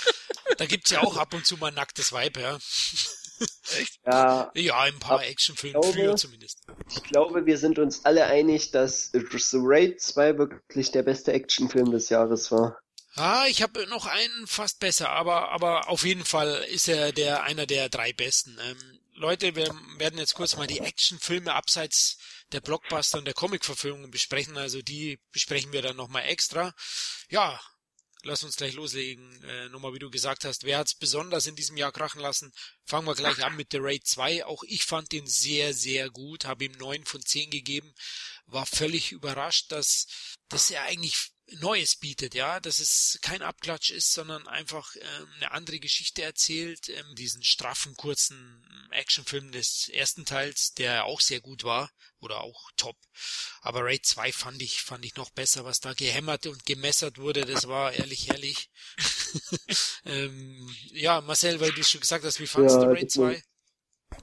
Da 0.56 0.66
gibt's 0.66 0.90
ja 0.90 1.00
auch 1.00 1.16
ab 1.16 1.34
und 1.34 1.46
zu 1.46 1.56
mal 1.58 1.68
ein 1.68 1.74
nacktes 1.74 2.12
Weib, 2.12 2.36
ja. 2.38 2.58
Echt? 3.78 4.00
Ja, 4.04 4.50
Ja, 4.54 4.80
ein 4.80 4.98
paar 4.98 5.22
Actionfilme, 5.24 5.80
früher 5.82 6.16
zumindest. 6.16 6.60
ich 6.90 7.02
glaube, 7.04 7.46
wir 7.46 7.58
sind 7.58 7.78
uns 7.78 8.04
alle 8.04 8.24
einig, 8.26 8.70
dass 8.70 9.10
The 9.12 9.58
Raid 9.60 10.00
2 10.00 10.38
wirklich 10.38 10.90
der 10.90 11.02
beste 11.02 11.32
Actionfilm 11.32 11.90
des 11.90 12.08
Jahres 12.08 12.50
war. 12.50 12.78
Ah, 13.16 13.44
ich 13.48 13.62
habe 13.62 13.86
noch 13.88 14.06
einen 14.06 14.46
fast 14.46 14.78
besser, 14.78 15.10
aber 15.10 15.50
aber 15.50 15.88
auf 15.88 16.04
jeden 16.04 16.24
Fall 16.24 16.64
ist 16.70 16.88
er 16.88 17.12
der 17.12 17.42
einer 17.42 17.66
der 17.66 17.88
drei 17.88 18.12
besten. 18.12 18.56
Ähm, 18.62 19.00
Leute, 19.14 19.56
wir 19.56 19.68
werden 19.98 20.18
jetzt 20.18 20.34
kurz 20.34 20.56
mal 20.56 20.66
die 20.66 20.80
Actionfilme 20.80 21.52
abseits 21.52 22.18
der 22.52 22.60
Blockbuster 22.60 23.18
und 23.18 23.26
der 23.26 23.34
Comicverfilmungen 23.34 24.10
besprechen. 24.10 24.56
Also 24.56 24.80
die 24.80 25.18
besprechen 25.32 25.72
wir 25.72 25.82
dann 25.82 25.96
nochmal 25.96 26.24
extra. 26.26 26.72
Ja, 27.28 27.60
lass 28.24 28.42
uns 28.42 28.56
gleich 28.56 28.74
loslegen. 28.74 29.42
Äh, 29.44 29.68
nochmal, 29.68 29.94
wie 29.94 29.98
du 29.98 30.10
gesagt 30.10 30.44
hast, 30.44 30.64
wer 30.64 30.78
hat's 30.78 30.94
besonders 30.94 31.46
in 31.46 31.56
diesem 31.56 31.76
Jahr 31.76 31.92
krachen 31.92 32.20
lassen? 32.20 32.52
Fangen 32.84 33.06
wir 33.06 33.14
gleich 33.14 33.44
an 33.44 33.56
mit 33.56 33.68
The 33.72 33.78
Raid 33.80 34.06
2. 34.06 34.44
Auch 34.44 34.62
ich 34.64 34.84
fand 34.84 35.12
den 35.12 35.26
sehr, 35.26 35.74
sehr 35.74 36.10
gut, 36.10 36.44
habe 36.44 36.64
ihm 36.64 36.72
neun 36.72 37.04
von 37.04 37.22
zehn 37.22 37.50
gegeben. 37.50 37.92
War 38.46 38.66
völlig 38.66 39.12
überrascht, 39.12 39.70
dass, 39.72 40.06
dass 40.48 40.70
er 40.70 40.82
eigentlich 40.84 41.32
Neues 41.58 41.96
bietet, 41.96 42.34
ja, 42.34 42.60
dass 42.60 42.78
es 42.78 43.18
kein 43.22 43.42
Abklatsch 43.42 43.90
ist, 43.90 44.12
sondern 44.12 44.46
einfach 44.46 44.94
ähm, 44.96 45.28
eine 45.36 45.50
andere 45.50 45.78
Geschichte 45.80 46.22
erzählt, 46.22 46.88
ähm, 46.88 47.14
diesen 47.16 47.42
straffen, 47.42 47.96
kurzen 47.96 48.64
Actionfilm 48.92 49.50
des 49.52 49.88
ersten 49.88 50.24
Teils, 50.24 50.74
der 50.74 51.04
auch 51.06 51.20
sehr 51.20 51.40
gut 51.40 51.64
war, 51.64 51.90
oder 52.20 52.40
auch 52.42 52.70
top. 52.76 52.96
Aber 53.62 53.82
Raid 53.84 54.04
2 54.06 54.30
fand 54.32 54.60
ich, 54.62 54.82
fand 54.82 55.04
ich 55.04 55.16
noch 55.16 55.30
besser, 55.30 55.64
was 55.64 55.80
da 55.80 55.92
gehämmert 55.94 56.46
und 56.46 56.64
gemessert 56.66 57.18
wurde, 57.18 57.44
das 57.46 57.66
war 57.66 57.92
ehrlich 57.92 58.28
herrlich. 58.28 58.70
ähm, 60.04 60.74
ja, 60.92 61.20
Marcel, 61.20 61.60
weil 61.60 61.72
du 61.72 61.82
schon 61.82 62.00
gesagt 62.00 62.24
hast, 62.24 62.40
wie 62.40 62.46
fandst 62.46 62.76
Ja, 62.76 62.82
du 62.84 62.90
Raid 62.90 63.06
das 63.06 63.16
war- 63.16 63.32
2? 63.32 63.42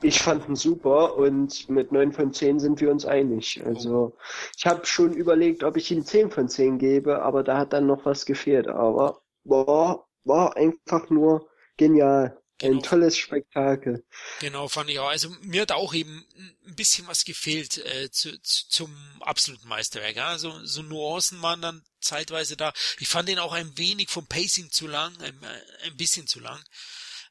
Ich 0.02 0.20
fand 0.22 0.48
ihn 0.48 0.56
super 0.56 1.16
und 1.16 1.70
mit 1.70 1.92
9 1.92 2.12
von 2.14 2.34
10 2.34 2.60
sind 2.60 2.80
wir 2.82 2.92
uns 2.92 3.06
einig. 3.06 3.62
Also 3.66 4.16
ich 4.58 4.66
habe 4.66 4.86
schon 4.86 5.14
überlegt, 5.14 5.64
ob 5.64 5.78
ich 5.78 5.92
ihm 5.92 6.06
10 6.06 6.30
von 6.32 6.50
10 6.50 6.78
gebe, 6.78 7.22
aber 7.22 7.44
da 7.44 7.58
hat 7.58 7.74
dann 7.74 7.88
noch 7.88 8.06
was 8.06 8.26
gefehlt. 8.26 8.68
Aber 8.68 9.22
war, 9.44 10.08
war 10.24 10.56
einfach 10.58 11.10
nur 11.10 11.50
genial. 11.78 12.38
Ein 12.62 12.80
Genau. 12.80 12.82
tolles 12.82 13.18
Spektakel. 13.18 14.04
Genau, 14.40 14.68
fand 14.68 14.90
ich 14.90 15.00
auch. 15.00 15.10
Also 15.10 15.30
mir 15.42 15.62
hat 15.64 15.72
auch 15.72 15.94
eben 15.96 16.26
ein 16.68 16.76
bisschen 16.76 17.08
was 17.08 17.26
gefehlt 17.26 17.78
äh, 17.86 18.12
zu, 18.12 18.40
zu, 18.42 18.70
zum 18.70 18.96
absoluten 19.22 19.68
Meisterwerk. 19.68 20.16
Ja? 20.16 20.38
So, 20.38 20.64
so 20.64 20.84
Nuancen 20.84 21.42
waren 21.42 21.62
dann 21.62 21.84
zeitweise 22.02 22.56
da. 22.56 22.72
Ich 23.00 23.08
fand 23.08 23.30
den 23.30 23.40
auch 23.40 23.54
ein 23.54 23.78
wenig 23.78 24.10
vom 24.10 24.28
Pacing 24.28 24.70
zu 24.72 24.86
lang, 24.88 25.12
ein, 25.22 25.42
äh, 25.44 25.88
ein 25.88 25.98
bisschen 25.98 26.28
zu 26.28 26.40
lang. 26.40 26.64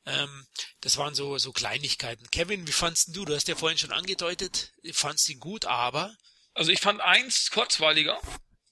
Ähm, 0.05 0.47
das 0.81 0.97
waren 0.99 1.15
so, 1.15 1.39
so 1.39 1.53
Kleinigkeiten. 1.53 2.31
Kevin, 2.31 2.67
wie 2.67 2.73
fandst 2.73 3.15
du? 3.17 3.25
Du 3.25 3.35
hast 3.35 3.49
ja 3.49 3.57
vorhin 3.57 3.79
schon 3.79 3.93
angedeutet, 3.93 4.73
fandst 4.93 5.29
ihn 5.29 5.41
gut, 5.41 5.65
aber 5.65 6.15
Also 6.55 6.71
ich 6.71 6.81
fand 6.81 7.01
eins 7.01 7.51
kurzweiliger. 7.51 8.21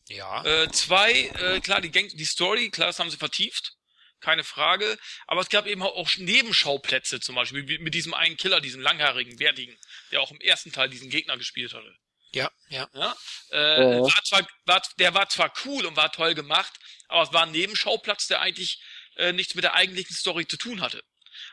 ja, 0.08 0.44
Äh, 0.44 0.70
zwei, 0.70 1.12
äh, 1.12 1.60
klar, 1.60 1.80
die, 1.80 1.90
Gang 1.90 2.08
die 2.08 2.24
Story, 2.24 2.70
klar, 2.70 2.88
das 2.88 2.98
haben 2.98 3.10
sie 3.10 3.16
vertieft. 3.16 3.72
Keine 4.20 4.44
Frage. 4.44 4.98
Aber 5.26 5.42
es 5.42 5.50
gab 5.50 5.66
eben 5.66 5.82
auch 5.82 6.16
Nebenschauplätze 6.16 7.20
zum 7.20 7.34
Beispiel, 7.34 7.68
wie 7.68 7.78
mit 7.78 7.94
diesem 7.94 8.14
einen 8.14 8.36
Killer, 8.38 8.60
diesem 8.60 8.80
langhaarigen, 8.80 9.36
bärtigen, 9.36 9.76
der 10.12 10.20
auch 10.22 10.30
im 10.30 10.40
ersten 10.40 10.72
Teil 10.72 10.88
diesen 10.88 11.10
Gegner 11.10 11.36
gespielt 11.36 11.74
hatte. 11.74 11.94
ja, 12.32 12.50
ja, 12.68 12.88
Ja? 12.94 13.14
Äh, 13.50 13.96
Ja. 13.96 14.00
War 14.02 14.24
zwar, 14.24 14.46
war, 14.64 14.82
der 14.98 15.14
war 15.14 15.28
zwar 15.28 15.52
cool 15.64 15.84
und 15.84 15.96
war 15.96 16.10
toll 16.10 16.34
gemacht, 16.34 16.72
aber 17.08 17.22
es 17.22 17.32
war 17.32 17.42
ein 17.42 17.52
Nebenschauplatz, 17.52 18.26
der 18.26 18.40
eigentlich 18.40 18.80
äh, 19.16 19.32
nichts 19.32 19.54
mit 19.54 19.64
der 19.64 19.74
eigentlichen 19.74 20.16
Story 20.16 20.46
zu 20.46 20.56
tun 20.56 20.80
hatte. 20.80 21.02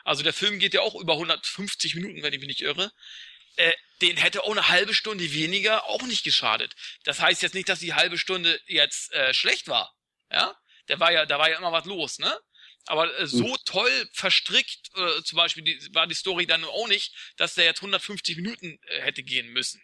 Also 0.04 0.24
der 0.24 0.34
Film 0.34 0.60
geht 0.60 0.74
ja 0.74 0.82
auch 0.82 0.95
über 0.95 1.14
150 1.14 1.95
Minuten, 1.95 2.24
wenn 2.24 2.34
ich 2.34 2.39
mich 2.39 2.47
nicht 2.47 2.62
irre. 2.62 2.91
Äh, 3.58 3.74
den 4.02 4.18
hätte 4.18 4.43
auch 4.43 4.52
eine 4.52 4.70
halbe 4.70 4.93
Stunde 4.93 5.32
weniger 5.34 5.86
auch 5.86 6.04
nicht 6.04 6.24
geschadet. 6.24 6.74
Das 7.04 7.20
heißt 7.20 7.41
jetzt 7.41 7.54
nicht, 7.54 7.70
dass 7.70 7.80
die 7.80 7.93
halbe 7.93 8.18
Stunde 8.18 8.60
jetzt 8.66 9.12
äh, 9.14 9.34
schlecht 9.34 9.68
war. 9.68 9.93
Ja, 10.32 10.56
der 10.88 10.99
war 10.99 11.12
ja, 11.12 11.26
da 11.26 11.38
war 11.39 11.49
ja 11.49 11.58
immer 11.58 11.72
was 11.72 11.86
los, 11.86 12.20
ne? 12.20 12.39
Aber 12.86 13.20
äh, 13.20 13.28
so 13.28 13.58
toll 13.66 14.10
verstrickt, 14.14 14.89
äh, 14.95 15.22
zum 15.24 15.38
Beispiel 15.38 15.64
die, 15.64 15.89
war 15.93 16.08
die 16.08 16.16
Story 16.16 16.47
dann 16.47 16.64
auch 16.64 16.88
nicht, 16.88 17.14
dass 17.38 17.54
der 17.54 17.66
jetzt 17.66 17.80
150 17.80 18.38
Minuten 18.38 18.80
äh, 18.88 19.02
hätte 19.02 19.24
gehen 19.24 19.49
müssen 19.49 19.82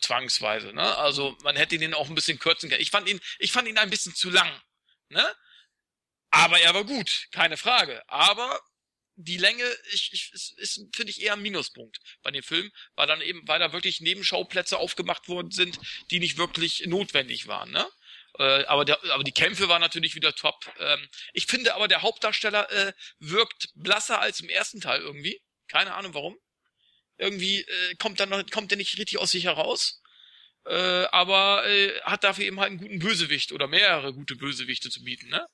zwangsweise, 0.00 0.72
ne? 0.72 0.96
Also 0.96 1.36
man 1.42 1.56
hätte 1.56 1.78
den 1.78 1.94
auch 1.94 2.08
ein 2.08 2.14
bisschen 2.14 2.38
kürzen 2.38 2.68
können. 2.68 2.80
Ich 2.80 2.90
fand 2.90 3.08
ihn, 3.08 3.20
ich 3.38 3.52
fand 3.52 3.68
ihn 3.68 3.78
ein 3.78 3.90
bisschen 3.90 4.14
zu 4.14 4.30
lang, 4.30 4.50
ne? 5.08 5.34
Aber 6.30 6.60
er 6.60 6.74
war 6.74 6.84
gut, 6.84 7.28
keine 7.32 7.56
Frage. 7.56 8.02
Aber 8.08 8.60
die 9.20 9.36
Länge, 9.36 9.64
ich, 9.90 10.10
ich, 10.12 10.30
ist, 10.32 10.58
ist 10.58 10.80
finde 10.94 11.10
ich 11.10 11.20
eher 11.20 11.32
ein 11.32 11.42
Minuspunkt 11.42 11.98
bei 12.22 12.30
dem 12.30 12.42
Film, 12.42 12.70
weil 12.94 13.08
dann 13.08 13.20
eben, 13.20 13.46
weil 13.48 13.58
da 13.58 13.72
wirklich 13.72 14.00
Nebenschauplätze 14.00 14.78
aufgemacht 14.78 15.28
worden 15.28 15.50
sind, 15.50 15.78
die 16.12 16.20
nicht 16.20 16.38
wirklich 16.38 16.86
notwendig 16.86 17.48
waren, 17.48 17.70
ne? 17.72 17.84
Äh, 18.38 18.64
aber, 18.66 18.84
der, 18.84 19.02
aber 19.10 19.24
die 19.24 19.32
Kämpfe 19.32 19.68
waren 19.68 19.80
natürlich 19.80 20.14
wieder 20.14 20.34
top. 20.34 20.72
Ähm, 20.78 21.08
ich 21.32 21.46
finde 21.46 21.74
aber, 21.74 21.88
der 21.88 22.02
Hauptdarsteller 22.02 22.70
äh, 22.70 22.92
wirkt 23.18 23.70
blasser 23.74 24.20
als 24.20 24.38
im 24.38 24.48
ersten 24.48 24.80
Teil 24.80 25.00
irgendwie. 25.00 25.42
Keine 25.66 25.94
Ahnung 25.94 26.14
warum. 26.14 26.38
Irgendwie 27.16 27.62
äh, 27.62 27.94
kommt 27.96 28.20
dann 28.20 28.28
noch, 28.28 28.46
kommt 28.50 28.70
der 28.70 28.78
nicht 28.78 28.96
richtig 28.98 29.18
aus 29.18 29.32
sich 29.32 29.44
heraus. 29.44 30.00
Äh, 30.66 31.06
aber 31.10 31.66
äh, 31.66 32.00
hat 32.02 32.22
dafür 32.22 32.44
eben 32.44 32.60
halt 32.60 32.70
einen 32.70 32.78
guten 32.78 32.98
Bösewicht 33.00 33.50
oder 33.50 33.66
mehrere 33.66 34.12
gute 34.12 34.36
Bösewichte 34.36 34.90
zu 34.90 35.02
bieten, 35.02 35.28
ne? 35.28 35.44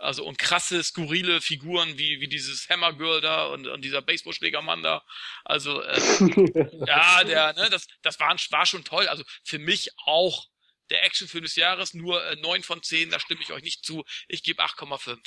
Also 0.00 0.24
und 0.24 0.38
krasse, 0.38 0.82
skurrile 0.82 1.40
Figuren 1.40 1.98
wie, 1.98 2.20
wie 2.20 2.28
dieses 2.28 2.68
Hammergirl 2.68 3.20
da 3.20 3.46
und, 3.46 3.66
und 3.66 3.82
dieser 3.84 4.00
Baseballschlägermann 4.00 4.82
da. 4.82 5.04
Also 5.44 5.82
äh, 5.82 6.00
ja, 6.86 7.22
der, 7.24 7.52
ne, 7.54 7.68
das, 7.70 7.86
das 8.02 8.18
war, 8.18 8.34
war 8.50 8.66
schon 8.66 8.84
toll. 8.84 9.06
Also 9.08 9.22
für 9.44 9.58
mich 9.58 9.90
auch 10.06 10.46
der 10.90 11.04
Actionfilm 11.04 11.44
des 11.44 11.56
Jahres, 11.56 11.94
nur 11.94 12.24
äh, 12.24 12.36
9 12.36 12.62
von 12.62 12.82
10, 12.82 13.10
da 13.10 13.20
stimme 13.20 13.42
ich 13.42 13.52
euch 13.52 13.62
nicht 13.62 13.84
zu. 13.84 14.04
Ich 14.28 14.42
gebe 14.42 14.62
8,5. 14.62 15.18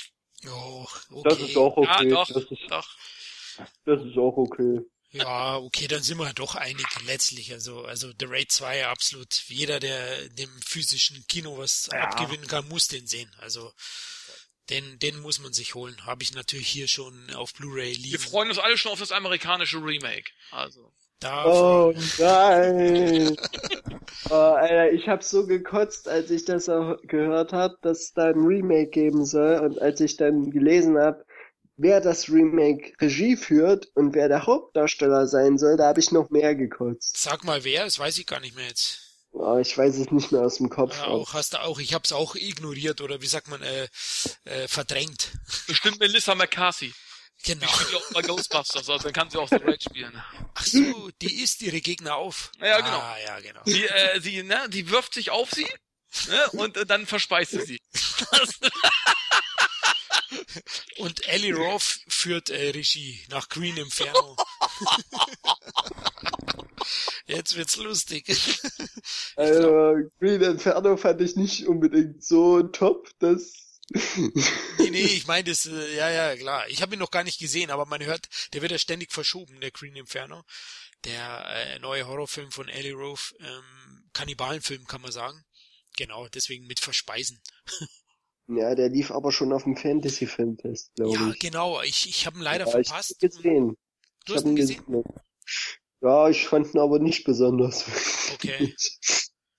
oh, 0.48 0.86
okay. 1.10 1.28
Das 1.28 1.38
ist 1.40 1.56
auch 1.56 1.76
okay. 1.76 2.08
Ja, 2.08 2.16
doch, 2.16 2.28
das, 2.28 2.44
ist, 2.44 2.62
doch. 2.68 2.96
das 3.84 4.02
ist 4.04 4.18
auch 4.18 4.36
okay. 4.36 4.80
Ja, 5.14 5.58
okay, 5.58 5.86
dann 5.86 6.02
sind 6.02 6.18
wir 6.18 6.32
doch 6.32 6.56
einig 6.56 6.86
letztlich. 7.06 7.52
Also, 7.52 7.84
also 7.84 8.10
The 8.18 8.26
Raid 8.26 8.50
2 8.50 8.88
absolut. 8.88 9.32
Jeder, 9.46 9.78
der 9.78 10.28
dem 10.30 10.50
physischen 10.60 11.24
Kino 11.28 11.56
was 11.56 11.88
Ja. 11.92 12.00
abgewinnen 12.00 12.48
kann, 12.48 12.68
muss 12.68 12.88
den 12.88 13.06
sehen. 13.06 13.32
Also 13.38 13.72
den, 14.70 14.98
den 14.98 15.20
muss 15.20 15.40
man 15.40 15.52
sich 15.52 15.74
holen. 15.74 15.94
Habe 16.06 16.22
ich 16.22 16.34
natürlich 16.34 16.68
hier 16.68 16.88
schon 16.88 17.30
auf 17.34 17.52
Blu-ray 17.54 17.92
Wir 17.92 17.98
liegen. 17.98 18.18
freuen 18.18 18.48
uns 18.48 18.58
alle 18.58 18.76
schon 18.78 18.92
auf 18.92 19.00
das 19.00 19.12
amerikanische 19.12 19.78
Remake. 19.78 20.30
Also. 20.50 20.92
Da 21.20 21.44
Oh 21.46 21.94
nein! 22.18 23.36
oh, 24.30 24.34
Alter, 24.34 24.92
ich 24.92 25.08
hab 25.08 25.22
so 25.22 25.46
gekotzt, 25.46 26.08
als 26.08 26.30
ich 26.30 26.44
das 26.44 26.68
auch 26.68 26.96
gehört 27.02 27.52
habe, 27.52 27.78
dass 27.82 28.00
es 28.00 28.12
da 28.12 28.28
ein 28.28 28.40
Remake 28.40 28.90
geben 28.90 29.24
soll. 29.24 29.58
Und 29.60 29.80
als 29.80 30.00
ich 30.00 30.16
dann 30.16 30.50
gelesen 30.50 30.98
habe, 30.98 31.24
wer 31.76 32.00
das 32.00 32.28
Remake 32.28 32.92
Regie 33.00 33.36
führt 33.36 33.88
und 33.94 34.14
wer 34.14 34.28
der 34.28 34.46
Hauptdarsteller 34.46 35.26
sein 35.26 35.58
soll, 35.58 35.76
da 35.76 35.88
habe 35.88 36.00
ich 36.00 36.12
noch 36.12 36.30
mehr 36.30 36.54
gekotzt. 36.54 37.16
sag 37.16 37.44
mal 37.44 37.64
wer, 37.64 37.84
das 37.84 37.98
weiß 37.98 38.18
ich 38.18 38.26
gar 38.26 38.40
nicht 38.40 38.56
mehr 38.56 38.68
jetzt. 38.68 39.03
Oh, 39.36 39.58
ich 39.58 39.76
weiß 39.76 39.96
es 39.96 40.10
nicht 40.12 40.30
mehr 40.30 40.42
aus 40.42 40.58
dem 40.58 40.70
Kopf. 40.70 40.96
Ja, 40.96 41.08
auch 41.08 41.34
hast 41.34 41.54
du 41.54 41.60
auch, 41.60 41.80
ich 41.80 41.92
habe 41.92 42.04
es 42.04 42.12
auch 42.12 42.36
ignoriert 42.36 43.00
oder 43.00 43.20
wie 43.20 43.26
sagt 43.26 43.48
man, 43.48 43.60
äh, 43.62 43.88
äh, 44.44 44.68
verdrängt. 44.68 45.32
Bestimmt 45.66 45.98
Melissa 45.98 46.36
McCarthy. 46.36 46.94
Genau. 47.42 47.66
Die 47.66 47.72
spielt 47.72 47.96
auch 47.96 48.12
bei 48.12 48.22
Ghostbusters, 48.22 48.88
also 48.88 49.02
dann 49.02 49.12
kann 49.12 49.28
sie 49.30 49.38
auch 49.38 49.48
The 49.48 49.56
Raid 49.56 49.82
spielen. 49.82 50.22
Ach 50.54 50.64
so, 50.64 51.10
die 51.20 51.42
isst 51.42 51.62
ihre 51.62 51.80
Gegner 51.80 52.14
auf. 52.14 52.52
Ja, 52.60 52.80
genau. 52.80 53.00
Ah, 53.00 53.16
ja, 53.26 53.40
genau. 53.40 53.60
Die, 53.66 53.84
äh, 53.84 54.20
sie, 54.20 54.44
ne, 54.44 54.68
die 54.68 54.88
wirft 54.88 55.14
sich 55.14 55.30
auf 55.30 55.50
sie 55.50 55.66
ne, 56.28 56.50
und 56.52 56.76
äh, 56.76 56.86
dann 56.86 57.04
verspeist 57.04 57.50
sie 57.50 57.62
sie. 57.62 57.80
Und 60.98 61.26
Ellie 61.28 61.54
Roth 61.54 62.00
führt 62.08 62.48
äh, 62.50 62.70
Regie 62.70 63.20
nach 63.28 63.48
Green 63.48 63.76
Inferno. 63.76 64.36
Jetzt 67.34 67.56
wird's 67.56 67.76
lustig. 67.76 68.26
Also, 69.36 69.96
Green 70.18 70.40
Inferno 70.40 70.96
fand 70.96 71.20
ich 71.20 71.36
nicht 71.36 71.66
unbedingt 71.66 72.24
so 72.24 72.62
top, 72.62 73.10
dass. 73.18 73.80
nee, 74.16 74.90
nee, 74.90 75.02
ich 75.02 75.26
meine 75.26 75.44
das, 75.44 75.66
äh, 75.66 75.96
ja, 75.96 76.08
ja, 76.08 76.36
klar. 76.36 76.66
Ich 76.68 76.80
habe 76.80 76.94
ihn 76.94 77.00
noch 77.00 77.10
gar 77.10 77.24
nicht 77.24 77.38
gesehen, 77.38 77.70
aber 77.70 77.84
man 77.84 78.02
hört, 78.02 78.28
der 78.52 78.62
wird 78.62 78.72
ja 78.72 78.78
ständig 78.78 79.12
verschoben, 79.12 79.60
der 79.60 79.72
Green 79.72 79.96
Inferno. 79.96 80.42
Der 81.04 81.44
äh, 81.48 81.78
neue 81.80 82.06
Horrorfilm 82.06 82.50
von 82.50 82.68
Ellie 82.68 82.94
Rove, 82.94 83.34
ähm, 83.40 84.08
Kannibalenfilm 84.14 84.86
kann 84.86 85.02
man 85.02 85.12
sagen. 85.12 85.44
Genau, 85.96 86.28
deswegen 86.28 86.66
mit 86.66 86.80
Verspeisen. 86.80 87.40
ja, 88.48 88.74
der 88.74 88.88
lief 88.88 89.10
aber 89.10 89.32
schon 89.32 89.52
auf 89.52 89.64
dem 89.64 89.76
Fantasy-Filmtest, 89.76 90.94
glaube 90.94 91.14
ja, 91.14 91.28
ich. 91.28 91.42
Ja, 91.42 91.50
genau. 91.50 91.82
Ich, 91.82 92.08
ich 92.08 92.26
habe 92.26 92.38
ihn 92.38 92.42
leider 92.42 92.64
ja, 92.64 92.70
verpasst. 92.70 93.16
Ich 93.20 93.24
hab 93.24 93.32
ihn 93.32 93.36
gesehen. 93.36 93.76
Du 94.24 94.32
ich 94.32 94.36
hast 94.36 94.46
ihn 94.46 94.56
gesehen? 94.56 94.86
gesehen? 94.86 95.04
Ja, 96.04 96.28
ich 96.28 96.46
fand 96.46 96.74
ihn 96.74 96.80
aber 96.80 96.98
nicht 96.98 97.24
besonders. 97.24 97.86
Okay. 98.34 98.74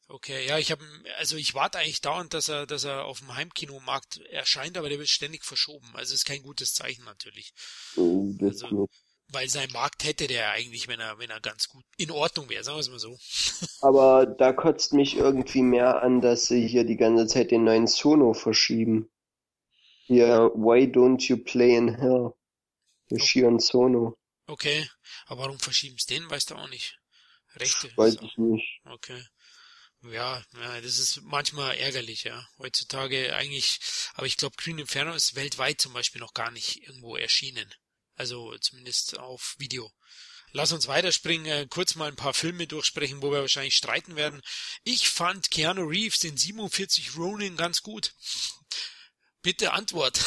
Okay, 0.08 0.46
ja, 0.46 0.60
ich 0.60 0.72
habe, 0.72 0.84
also 1.18 1.36
ich 1.38 1.56
warte 1.56 1.80
eigentlich 1.80 2.02
dauernd, 2.02 2.36
dass 2.36 2.48
er, 2.48 2.68
dass 2.68 2.84
er 2.84 3.06
auf 3.06 3.20
dem 3.20 3.36
Heimkinomarkt 3.36 4.20
erscheint, 4.30 4.78
aber 4.78 4.88
der 4.88 5.00
wird 5.00 5.10
ständig 5.10 5.44
verschoben. 5.44 5.88
Also 5.94 6.14
ist 6.14 6.28
kein 6.28 6.44
gutes 6.44 6.74
Zeichen 6.74 7.04
natürlich. 7.04 7.52
Oh, 7.98 8.32
das 8.38 8.62
also, 8.62 8.88
weil 9.30 9.50
sein 9.50 9.72
Markt 9.72 10.04
hätte 10.04 10.28
der 10.28 10.52
eigentlich, 10.52 10.88
wenn 10.88 11.00
er, 11.00 11.18
wenn 11.18 11.32
er 11.32 11.42
ganz 11.42 11.68
gut 11.68 11.84
in 11.98 12.12
Ordnung 12.12 12.48
wäre, 12.48 12.64
sagen 12.64 12.78
wir 12.78 12.82
es 12.82 12.92
mal 12.92 13.00
so. 13.00 13.18
Aber 13.82 14.28
da 14.28 14.54
kotzt 14.54 14.94
mich 14.94 15.18
irgendwie 15.18 15.64
mehr 15.64 16.04
an, 16.04 16.22
dass 16.22 16.46
sie 16.46 16.68
hier 16.68 16.84
die 16.84 16.98
ganze 16.98 17.26
Zeit 17.26 17.50
den 17.50 17.64
neuen 17.64 17.88
Sono 17.88 18.34
verschieben. 18.34 19.10
Hier, 20.06 20.52
Why 20.54 20.84
Don't 20.84 21.28
You 21.28 21.38
Play 21.38 21.76
in 21.76 21.96
Hell? 21.96 22.34
Der 23.10 23.18
okay. 23.18 23.26
Shion 23.26 23.58
Sono. 23.58 24.16
Okay, 24.48 24.90
aber 25.26 25.44
warum 25.44 25.60
verschieben 25.60 25.98
sie 25.98 26.14
den, 26.16 26.30
weißt 26.30 26.52
du 26.52 26.56
auch 26.56 26.70
nicht. 26.70 27.00
Rechte. 27.56 27.92
Weiß 27.96 28.18
ich 28.22 28.38
nicht. 28.38 28.82
Okay. 28.86 29.24
Ja, 30.04 30.44
ja, 30.54 30.82
das 30.82 31.00
ist 31.00 31.22
manchmal 31.24 31.78
ärgerlich, 31.78 32.26
ja. 32.26 32.48
Heutzutage 32.60 33.36
eigentlich, 33.36 33.80
aber 34.14 34.28
ich 34.28 34.38
glaube, 34.38 34.56
Green 34.58 34.78
Inferno 34.78 35.14
ist 35.14 35.36
weltweit 35.36 35.82
zum 35.82 35.94
Beispiel 35.94 36.22
noch 36.22 36.34
gar 36.34 36.52
nicht 36.52 36.84
irgendwo 36.84 37.16
erschienen. 37.16 37.74
Also 38.14 38.56
zumindest 38.60 39.18
auf 39.18 39.56
Video. 39.58 39.92
Lass 40.52 40.72
uns 40.72 40.88
weiterspringen, 40.88 41.48
äh, 41.48 41.68
kurz 41.70 41.96
mal 41.96 42.08
ein 42.08 42.16
paar 42.16 42.34
Filme 42.34 42.68
durchsprechen, 42.68 43.22
wo 43.22 43.32
wir 43.32 43.42
wahrscheinlich 43.42 43.76
streiten 43.76 44.16
werden. 44.16 44.42
Ich 44.84 45.10
fand 45.10 45.52
Keanu 45.52 45.84
Reeves 45.84 46.24
in 46.24 46.38
47 46.38 47.18
Ronin 47.18 47.58
ganz 47.58 47.82
gut. 47.82 48.14
Bitte 49.46 49.72
Antwort. 49.74 50.18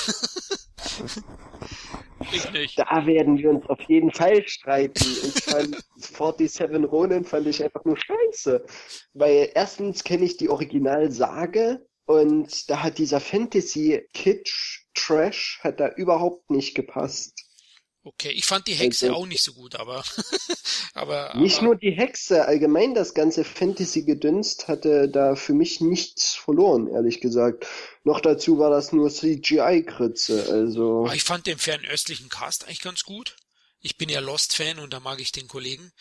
ich 2.32 2.52
nicht. 2.52 2.78
Da 2.78 3.04
werden 3.04 3.36
wir 3.36 3.50
uns 3.50 3.66
auf 3.66 3.80
jeden 3.88 4.12
Fall 4.12 4.46
streiten. 4.46 5.02
Ich 5.02 5.42
fand 5.42 5.76
47 5.96 6.88
Ronin 6.88 7.24
fand 7.24 7.48
ich 7.48 7.64
einfach 7.64 7.84
nur 7.84 7.96
scheiße. 7.96 8.64
Weil 9.14 9.50
erstens 9.56 10.04
kenne 10.04 10.24
ich 10.24 10.36
die 10.36 10.48
Originalsage 10.48 11.84
und 12.06 12.70
da 12.70 12.84
hat 12.84 12.98
dieser 12.98 13.18
Fantasy-Kitsch-Trash 13.18 15.58
hat 15.64 15.80
da 15.80 15.88
überhaupt 15.88 16.48
nicht 16.50 16.76
gepasst. 16.76 17.47
Okay, 18.08 18.30
ich 18.30 18.46
fand 18.46 18.66
die 18.66 18.74
Hexe 18.74 19.08
also, 19.08 19.18
auch 19.18 19.26
nicht 19.26 19.42
so 19.42 19.52
gut, 19.52 19.76
aber, 19.76 20.02
aber 20.94 21.34
nicht 21.36 21.58
aber, 21.58 21.66
nur 21.66 21.76
die 21.76 21.90
Hexe, 21.90 22.46
allgemein 22.46 22.94
das 22.94 23.12
ganze 23.12 23.44
Fantasy-Gedünst 23.44 24.66
hatte 24.66 25.10
da 25.10 25.34
für 25.34 25.52
mich 25.52 25.82
nichts 25.82 26.34
verloren, 26.34 26.88
ehrlich 26.88 27.20
gesagt. 27.20 27.66
Noch 28.04 28.20
dazu 28.20 28.58
war 28.58 28.70
das 28.70 28.92
nur 28.92 29.10
CGI-Kritze, 29.10 30.46
also. 30.50 31.06
Ich 31.12 31.22
fand 31.22 31.46
den 31.46 31.58
fernöstlichen 31.58 32.30
Cast 32.30 32.64
eigentlich 32.64 32.80
ganz 32.80 33.02
gut. 33.02 33.36
Ich 33.80 33.98
bin 33.98 34.08
ja 34.08 34.20
Lost-Fan 34.20 34.78
und 34.78 34.94
da 34.94 35.00
mag 35.00 35.20
ich 35.20 35.30
den 35.30 35.46
Kollegen. 35.46 35.92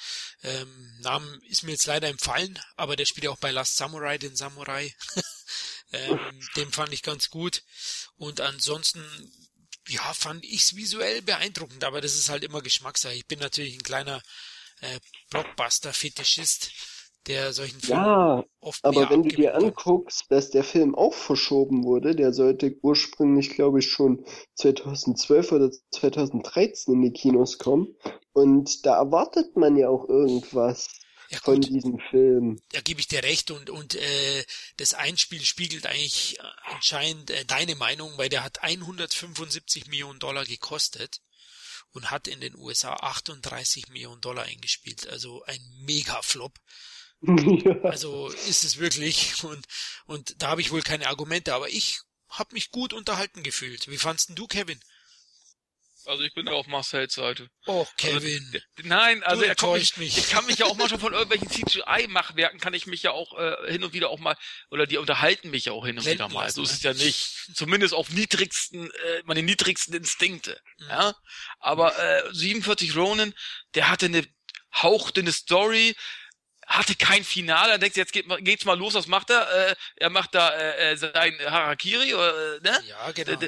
Ähm, 0.44 0.98
Namen 1.02 1.42
ist 1.50 1.64
mir 1.64 1.72
jetzt 1.72 1.88
leider 1.88 2.08
empfallen, 2.08 2.58
aber 2.78 2.96
der 2.96 3.06
spielt 3.06 3.26
ja 3.26 3.32
auch 3.32 3.38
bei 3.38 3.52
Last 3.52 3.76
Samurai, 3.76 4.18
den 4.18 4.36
Samurai. 4.38 4.96
ähm, 5.92 6.20
den 6.56 6.72
fand 6.72 6.94
ich 6.94 7.04
ganz 7.04 7.30
gut. 7.30 7.64
Und 8.16 8.40
ansonsten 8.40 9.04
ja, 9.88 10.14
fand 10.14 10.44
ich's 10.46 10.76
visuell 10.76 11.22
beeindruckend, 11.22 11.84
aber 11.84 12.02
das 12.02 12.16
ist 12.16 12.30
halt 12.30 12.44
immer 12.44 12.62
Geschmackssache. 12.62 13.14
Ich 13.14 13.28
bin 13.28 13.40
natürlich 13.40 13.76
ein 13.76 13.84
kleiner 13.84 14.22
äh, 14.82 15.00
Blockbuster-Fetischist, 15.32 16.72
der 17.28 17.54
solchen 17.54 17.80
Filmen 17.82 18.04
ja, 18.04 18.44
oft 18.62 18.84
aber 18.86 19.10
wenn 19.10 19.24
du 19.24 19.30
dir 19.30 19.56
anguckst, 19.56 20.26
dass 20.30 20.50
der 20.50 20.64
Film 20.64 20.96
auch 20.96 21.14
verschoben 21.14 21.84
wurde, 21.84 22.16
der 22.16 22.32
sollte 22.34 22.78
ursprünglich, 22.82 23.50
glaube 23.50 23.80
ich, 23.80 23.90
schon 23.90 24.26
2012 24.56 25.52
oder 25.52 25.72
2013 25.92 26.94
in 26.94 27.02
die 27.02 27.12
Kinos 27.12 27.58
kommen 27.58 27.96
und 28.34 28.86
da 28.86 28.98
erwartet 28.98 29.58
man 29.58 29.76
ja 29.76 29.90
auch 29.90 30.08
irgendwas 30.08 30.90
ja, 31.30 31.40
von 31.40 31.62
diesem 31.62 32.00
Film. 32.10 32.62
Da 32.72 32.82
gebe 32.82 33.00
ich 33.00 33.08
dir 33.08 33.24
recht 33.24 33.52
und 33.52 33.70
und 33.70 33.96
äh, 33.96 34.46
das 34.78 34.94
Einspiel 34.94 35.44
spiegelt 35.44 35.86
eigentlich 35.86 36.40
äh, 36.40 36.44
anscheinend 36.74 37.30
äh, 37.32 37.46
deine 37.46 37.76
Meinung, 37.76 38.18
weil 38.18 38.30
der 38.30 38.44
hat 38.44 38.64
175 38.64 39.88
Millionen 39.88 40.20
Dollar 40.20 40.46
gekostet 40.46 41.22
und 41.92 42.12
hat 42.12 42.28
in 42.28 42.40
den 42.40 42.56
USA 42.56 42.94
38 42.94 43.90
Millionen 43.90 44.22
Dollar 44.22 44.44
eingespielt, 44.44 45.08
also 45.08 45.44
ein 45.44 45.62
Mega-Flop. 45.82 46.54
Ja. 47.20 47.82
Also 47.82 48.28
ist 48.28 48.64
es 48.64 48.78
wirklich 48.78 49.44
und 49.44 49.66
und 50.06 50.40
da 50.40 50.50
habe 50.50 50.62
ich 50.62 50.72
wohl 50.72 50.84
keine 50.84 51.08
Argumente, 51.08 51.56
aber 51.56 51.68
ich 51.68 52.00
habe 52.30 52.54
mich 52.54 52.70
gut 52.70 52.94
unterhalten 52.94 53.42
gefühlt. 53.42 53.90
Wie 53.90 53.98
fandst 53.98 54.30
du, 54.36 54.46
Kevin? 54.46 54.80
Also 56.08 56.24
ich 56.24 56.34
bin 56.34 56.48
ja 56.48 56.54
auf 56.54 56.68
Marcells 56.68 57.14
Seite. 57.14 57.50
Oh, 57.66 57.86
Kevin. 57.98 58.50
Also, 58.54 58.88
nein, 58.88 59.24
also 59.24 59.42
du 59.42 59.48
er 59.48 59.56
kommt 59.56 59.98
mich. 59.98 60.18
Ich 60.18 60.30
kann 60.30 60.46
mich 60.46 60.58
ja 60.58 60.66
auch 60.66 60.76
manchmal 60.76 61.00
von 61.00 61.14
irgendwelchen 61.14 61.50
CGI-Machwerken 61.50 62.60
kann 62.60 62.74
ich 62.74 62.88
mich 62.88 63.04
ja 63.04 63.12
auch 63.12 63.38
äh, 63.38 63.72
hin 63.72 63.84
und 63.84 63.94
wieder 63.94 64.10
auch 64.10 64.20
mal, 64.20 64.38
oder 64.72 64.88
die 64.88 64.98
unterhalten 64.98 65.50
mich 65.50 65.66
ja 65.66 65.74
auch 65.74 65.86
hin 65.86 65.98
und 65.98 66.06
Blenden 66.06 66.30
wieder 66.30 66.34
mal. 66.34 66.50
So 66.50 66.64
ist 66.64 66.72
es 66.72 66.84
ja 66.84 66.94
nicht. 66.94 67.52
Zumindest 67.54 67.94
auf 67.94 68.10
niedrigsten, 68.10 68.90
äh, 68.90 69.22
meine 69.26 69.44
niedrigsten 69.44 69.94
Instinkte. 69.94 70.60
Mhm. 70.80 70.90
Ja. 70.90 71.16
Aber 71.60 71.98
äh, 72.00 72.34
47 72.34 72.96
Ronin, 72.96 73.34
der 73.76 73.90
hatte 73.90 74.06
eine 74.06 74.26
hauchdünne 74.74 75.34
Story, 75.34 75.96
hatte 76.66 76.96
kein 76.96 77.24
Finale, 77.24 77.74
dann 77.74 77.82
denkst 77.82 77.96
du, 77.96 78.02
jetzt 78.02 78.14
geht, 78.14 78.26
geht's 78.46 78.66
mal 78.66 78.78
los, 78.78 78.94
was 78.94 79.08
macht 79.08 79.30
er? 79.30 79.70
Äh, 79.70 79.76
er 79.98 80.10
macht 80.10 80.36
da 80.36 80.50
äh, 80.50 80.92
äh 80.92 80.98
sein 80.98 81.38
Harakiri, 81.40 82.14
oder, 82.14 82.56
äh, 82.56 82.60
ne? 82.62 82.84
Ja, 82.88 83.12
genau. 83.12 83.40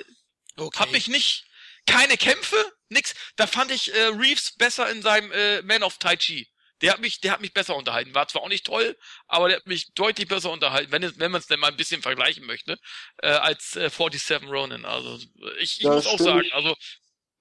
Okay. 0.55 0.80
Hab 0.80 0.91
mich 0.91 1.07
nicht 1.07 1.45
keine 1.90 2.18
Kämpfe, 2.18 2.58
nix. 2.90 3.16
Da 3.36 3.48
fand 3.48 3.72
ich 3.72 3.94
äh, 3.94 4.08
Reeves 4.08 4.56
besser 4.58 4.90
in 4.90 5.02
seinem 5.02 5.32
äh, 5.32 5.62
Man 5.64 5.84
of 5.84 5.98
Tai 5.98 6.16
Chi. 6.16 6.48
Der 6.82 6.94
hat 6.94 7.02
mich, 7.02 7.20
der 7.20 7.34
hat 7.34 7.42
mich 7.42 7.54
besser 7.54 7.76
unterhalten. 7.76 8.16
War 8.16 8.28
zwar 8.28 8.44
auch 8.44 8.50
nicht 8.50 8.66
toll, 8.66 8.98
aber 9.28 9.50
der 9.50 9.58
hat 9.58 9.68
mich 9.68 9.94
deutlich 9.96 10.28
besser 10.30 10.50
unterhalten, 10.50 10.92
wenn, 10.92 11.04
es, 11.04 11.20
wenn 11.20 11.32
man 11.32 11.40
es 11.40 11.48
denn 11.48 11.60
mal 11.60 11.68
ein 11.68 11.78
bisschen 11.78 12.02
vergleichen 12.02 12.46
möchte, 12.46 12.78
äh, 13.22 13.28
als 13.28 13.76
äh, 13.76 13.90
47 13.90 14.50
Ronin. 14.50 14.86
Also 14.86 15.18
ich, 15.60 15.82
ich 15.82 15.84
muss 15.86 16.08
auch 16.08 16.20
sagen, 16.20 16.48
also 16.54 16.76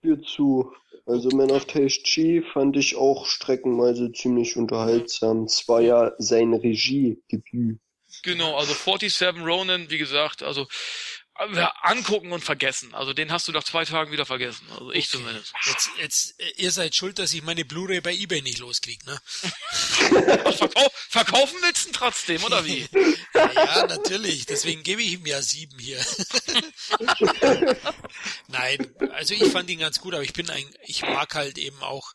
dir 0.03 0.21
zu. 0.23 0.73
Also 1.07 1.31
Man 1.31 1.51
of 1.51 1.67
Tai 1.67 1.87
Chi 1.87 2.43
fand 2.53 2.77
ich 2.77 2.97
auch 2.97 3.27
streckenweise 3.27 4.13
ziemlich 4.13 4.57
unterhaltsam. 4.57 5.45
Es 5.45 5.67
war 5.69 5.81
ja 5.81 6.13
sein 6.19 6.53
Regiedebüt. 6.53 7.79
Genau, 8.25 8.57
also 8.57 8.73
47 8.73 9.43
Ronin, 9.43 9.91
wie 9.91 9.99
gesagt, 9.99 10.43
also 10.43 10.67
angucken 11.39 12.33
und 12.33 12.45
vergessen. 12.45 12.95
Also 12.95 13.13
den 13.13 13.31
hast 13.31 13.47
du 13.47 13.53
nach 13.53 13.63
zwei 13.63 13.85
Tagen 13.85 14.11
wieder 14.11 14.27
vergessen. 14.27 14.67
Also 14.73 14.91
ich 14.91 15.09
okay. 15.09 15.19
zumindest. 15.19 15.53
Jetzt, 15.67 15.91
jetzt, 16.01 16.41
äh, 16.41 16.51
ihr 16.57 16.73
seid 16.73 16.95
schuld, 16.95 17.19
dass 17.19 17.33
ich 17.33 17.43
meine 17.43 17.65
Blu-ray 17.65 18.01
bei 18.01 18.13
eBay 18.13 18.43
nicht 18.43 18.59
loskrieg, 18.59 19.05
ne? 19.07 19.21
Verkau 20.59 20.91
verkaufen 21.09 21.59
willst 21.63 21.87
du 21.87 21.93
trotzdem, 21.93 22.43
oder 22.43 22.65
wie? 22.65 22.89
ja, 23.35 23.87
natürlich. 23.87 24.47
Deswegen 24.47 24.83
gebe 24.83 25.03
ich 25.03 25.13
ihm 25.13 25.27
ja 25.27 25.41
sieben 25.41 25.79
hier. 25.79 26.05
Nein, 28.49 28.95
also 29.13 29.35
ich 29.35 29.45
fand 29.53 29.71
ihn 29.71 29.79
ganz 29.79 30.01
gut, 30.01 30.15
aber 30.15 30.25
ich 30.25 30.33
bin 30.33 30.51
ein, 30.51 30.65
ich 30.87 31.03
mag 31.03 31.35
halt 31.35 31.59
eben 31.59 31.81
auch, 31.83 32.15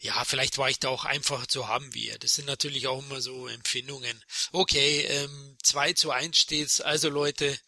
ja, 0.00 0.24
vielleicht 0.24 0.58
war 0.58 0.70
ich 0.70 0.78
da 0.78 0.88
auch 0.88 1.04
einfach 1.04 1.46
zu 1.46 1.68
haben 1.68 1.92
wie 1.94 2.08
er. 2.08 2.18
Das 2.18 2.34
sind 2.34 2.46
natürlich 2.46 2.86
auch 2.86 3.00
immer 3.00 3.20
so 3.20 3.48
Empfindungen. 3.48 4.22
Okay, 4.52 5.00
ähm, 5.08 5.56
2 5.62 5.92
zu 5.94 6.10
1 6.10 6.36
steht's. 6.36 6.80
Also 6.80 7.08
Leute, 7.08 7.58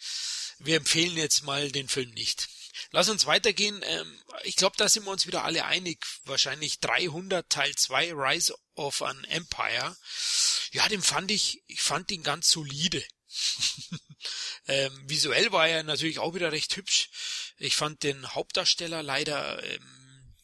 wir 0.58 0.76
empfehlen 0.76 1.16
jetzt 1.16 1.42
mal 1.42 1.70
den 1.70 1.88
Film 1.88 2.10
nicht. 2.10 2.48
Lass 2.90 3.08
uns 3.08 3.26
weitergehen. 3.26 3.80
Ähm, 3.84 4.22
ich 4.42 4.56
glaube, 4.56 4.76
da 4.76 4.88
sind 4.88 5.04
wir 5.04 5.10
uns 5.10 5.26
wieder 5.26 5.44
alle 5.44 5.64
einig. 5.64 6.04
Wahrscheinlich 6.24 6.80
300 6.80 7.48
Teil 7.48 7.74
2 7.74 8.12
Rise 8.12 8.54
of 8.74 9.02
an 9.02 9.22
Empire. 9.24 9.96
Ja, 10.72 10.88
den 10.88 11.02
fand 11.02 11.30
ich, 11.30 11.62
ich 11.66 11.80
fand 11.80 12.10
ihn 12.10 12.22
ganz 12.22 12.50
solide. 12.50 13.04
ähm, 14.68 15.08
visuell 15.08 15.52
war 15.52 15.68
er 15.68 15.82
natürlich 15.82 16.18
auch 16.18 16.34
wieder 16.34 16.52
recht 16.52 16.76
hübsch. 16.76 17.10
Ich 17.58 17.76
fand 17.76 18.02
den 18.02 18.34
Hauptdarsteller 18.34 19.02
leider 19.02 19.62
ähm, 19.62 20.34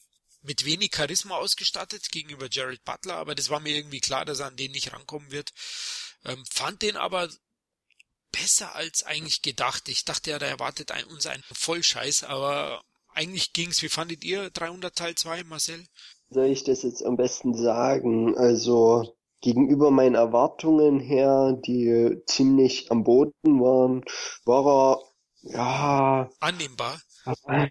mit 0.43 0.65
wenig 0.65 0.93
Charisma 0.95 1.37
ausgestattet 1.37 2.11
gegenüber 2.11 2.49
Jared 2.51 2.83
Butler, 2.85 3.17
aber 3.17 3.35
das 3.35 3.51
war 3.51 3.61
mir 3.61 3.77
irgendwie 3.77 4.01
klar, 4.01 4.25
dass 4.25 4.41
er 4.41 4.47
an 4.47 4.57
den 4.57 4.73
nicht 4.73 4.93
rankommen 4.93 5.31
wird. 5.31 5.53
Ähm, 6.25 6.45
fand 6.51 6.83
den 6.83 6.97
aber 6.97 7.29
besser 8.33 8.75
als 8.75 9.05
eigentlich 9.05 9.43
gedacht. 9.43 9.89
Ich 9.89 10.05
dachte 10.05 10.31
ja, 10.31 10.39
da 10.39 10.47
erwartet 10.47 10.93
ein, 10.93 11.05
uns 11.05 11.27
ein 11.27 11.43
Vollscheiß, 11.53 12.25
aber 12.25 12.83
eigentlich 13.15 13.53
ging's. 13.53 13.83
Wie 13.83 13.89
fandet 13.89 14.25
ihr 14.25 14.51
300 14.51 14.95
Teil 14.95 15.15
2, 15.15 15.45
Marcel? 15.45 15.85
Soll 16.31 16.47
ich 16.47 16.65
das 16.65 16.83
jetzt 16.83 17.05
am 17.05 17.17
besten 17.17 17.55
sagen? 17.55 18.37
Also, 18.37 19.17
gegenüber 19.41 19.91
meinen 19.91 20.15
Erwartungen 20.15 21.01
her, 21.01 21.59
die 21.67 22.23
ziemlich 22.27 22.91
am 22.91 23.05
Boden 23.05 23.61
waren, 23.61 24.05
war 24.45 24.67
er 24.67 25.11
ja 25.43 26.31
annehmbar. 26.41 27.01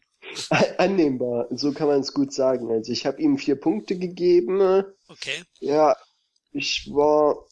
annehmbar, 0.78 1.48
so 1.52 1.72
kann 1.72 1.88
man 1.88 2.02
es 2.02 2.14
gut 2.14 2.34
sagen. 2.34 2.72
Also 2.72 2.92
ich 2.92 3.06
habe 3.06 3.22
ihm 3.22 3.38
vier 3.38 3.56
Punkte 3.56 3.98
gegeben. 3.98 4.84
Okay. 5.08 5.44
Ja, 5.60 5.96
ich 6.52 6.90
war 6.92 7.46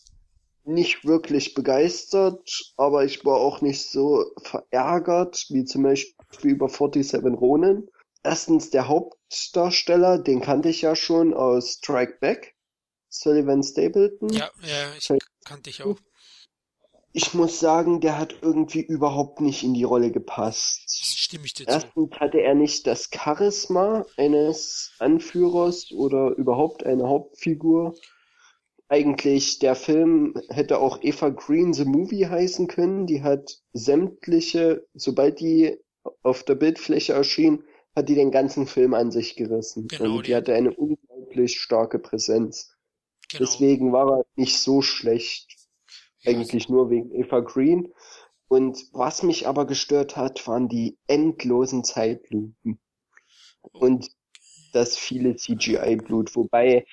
nicht 0.68 1.05
wirklich 1.05 1.53
begeistert, 1.53 2.74
aber 2.78 3.05
ich 3.05 3.26
war 3.26 3.38
auch 3.38 3.61
nicht 3.61 3.89
so 3.89 4.26
verärgert, 4.38 5.45
wie 5.49 5.65
zum 5.65 5.84
Beispiel 5.84 6.51
über 6.51 6.70
47 6.70 7.24
Ronin. 7.24 7.89
Erstens 8.24 8.70
der 8.70 8.88
Hauptdarsteller, 8.88 10.20
den 10.20 10.41
kannte 10.41 10.70
ich 10.70 10.82
ja 10.82 10.95
schon 10.95 11.34
aus 11.34 11.74
Strike 11.74 12.18
Back. 12.20 12.55
Sullivan 13.09 13.63
Stapleton. 13.63 14.30
Ja, 14.30 14.49
ja, 14.61 14.93
ich 14.97 15.09
kannte 15.45 15.70
ich 15.70 15.82
auch. 15.82 15.97
Ich 17.13 17.34
muss 17.34 17.59
sagen, 17.59 17.99
der 17.99 18.18
hat 18.18 18.36
irgendwie 18.41 18.82
überhaupt 18.82 19.41
nicht 19.41 19.63
in 19.63 19.74
die 19.74 19.86
Rolle 19.86 20.11
gepasst. 20.11 20.84
Stimme 20.88 21.45
ich 21.45 21.53
dir 21.53 21.65
zu. 21.65 21.72
Erstens 21.72 22.11
hatte 22.20 22.41
er 22.41 22.53
nicht 22.53 22.86
das 22.86 23.09
Charisma 23.11 24.05
eines 24.18 24.91
Anführers 24.99 25.91
oder 25.91 26.36
überhaupt 26.36 26.86
eine 26.86 27.07
Hauptfigur. 27.07 27.95
Eigentlich, 28.90 29.60
der 29.60 29.76
Film 29.76 30.34
hätte 30.50 30.80
auch 30.80 31.00
Eva 31.02 31.30
Green 31.30 31.74
the 31.74 31.86
Movie 31.86 32.28
heißen 32.28 32.68
können. 32.68 33.06
Die 33.06 33.22
hat 33.22 33.62
sämtliche, 33.74 34.86
sobald 34.94 35.40
die 35.42 35.78
auf 36.24 36.44
der 36.44 36.56
Bildfläche 36.56 37.14
erschien, 37.14 37.64
hat 37.96 38.08
die 38.08 38.16
den 38.16 38.32
ganzen 38.32 38.66
Film 38.66 38.94
an 38.94 39.12
sich 39.12 39.36
gerissen. 39.36 39.88
Genau, 39.88 40.18
und 40.18 40.28
die 40.28 40.36
hatte 40.36 40.54
eine 40.54 40.74
unglaublich 40.74 41.60
starke 41.60 42.00
Präsenz. 42.00 42.74
Genau. 43.30 43.44
Deswegen 43.44 43.92
war 43.92 44.20
er 44.20 44.26
nicht 44.36 44.58
so 44.60 44.82
schlecht. 44.82 45.54
Ja, 46.20 46.32
Eigentlich 46.32 46.70
nur 46.70 46.90
wegen 46.90 47.12
Eva 47.12 47.42
Green. 47.42 47.92
Und 48.48 48.82
was 48.94 49.24
mich 49.24 49.48
aber 49.48 49.66
gestört 49.66 50.16
hat, 50.16 50.48
waren 50.48 50.70
die 50.70 50.98
endlosen 51.08 51.84
Zeitlupen. 51.84 52.80
Und 53.62 54.10
das 54.72 54.98
viele 54.98 55.36
CGI-Blut. 55.36 56.36
Wobei, 56.36 56.86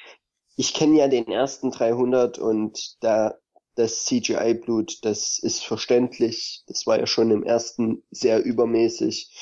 ich 0.57 0.75
kenne 0.75 0.99
ja 0.99 1.09
den 1.09 1.27
ersten 1.29 1.71
300 1.71 2.39
und 2.39 2.97
da 3.01 3.35
das 3.77 4.05
CGI-Blut, 4.05 5.05
das 5.05 5.39
ist 5.39 5.65
verständlich. 5.65 6.63
Das 6.69 6.87
war 6.87 6.99
ja 6.99 7.07
schon 7.07 7.31
im 7.31 7.43
ersten 7.43 8.05
sehr 8.11 8.45
übermäßig. 8.45 9.33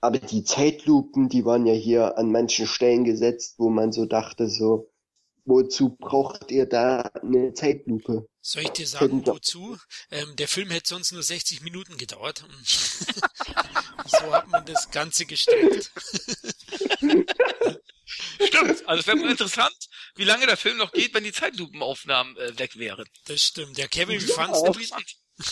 Aber 0.00 0.18
die 0.18 0.44
Zeitlupen, 0.44 1.28
die 1.28 1.44
waren 1.44 1.66
ja 1.66 1.74
hier 1.74 2.16
an 2.18 2.30
manchen 2.30 2.66
Stellen 2.66 3.04
gesetzt, 3.04 3.54
wo 3.58 3.70
man 3.70 3.92
so 3.92 4.06
dachte, 4.06 4.48
so, 4.48 4.90
wozu 5.44 5.96
braucht 5.96 6.50
ihr 6.50 6.66
da 6.66 7.10
eine 7.22 7.52
Zeitlupe? 7.52 8.26
Soll 8.40 8.62
ich 8.62 8.70
dir 8.70 8.86
sagen, 8.86 9.26
wozu? 9.26 9.78
Ähm, 10.10 10.36
der 10.36 10.48
Film 10.48 10.70
hätte 10.70 10.90
sonst 10.90 11.12
nur 11.12 11.22
60 11.22 11.62
Minuten 11.62 11.96
gedauert. 11.96 12.44
so 14.06 14.32
hat 14.32 14.48
man 14.48 14.64
das 14.66 14.90
Ganze 14.90 15.24
gestellt. 15.26 15.90
Stimmt. 18.06 18.86
Also 18.86 19.00
es 19.00 19.06
wäre 19.06 19.30
interessant, 19.30 19.88
wie 20.16 20.24
lange 20.24 20.46
der 20.46 20.56
Film 20.56 20.76
noch 20.76 20.92
geht, 20.92 21.14
wenn 21.14 21.24
die 21.24 21.32
Zeitlupenaufnahmen 21.32 22.36
äh, 22.36 22.58
weg 22.58 22.76
wären. 22.76 23.08
Das 23.26 23.42
stimmt. 23.42 23.76
Der 23.78 23.88
Kevin, 23.88 24.20
wie 24.20 24.26
fandest 24.26 24.66
du? 24.66 24.74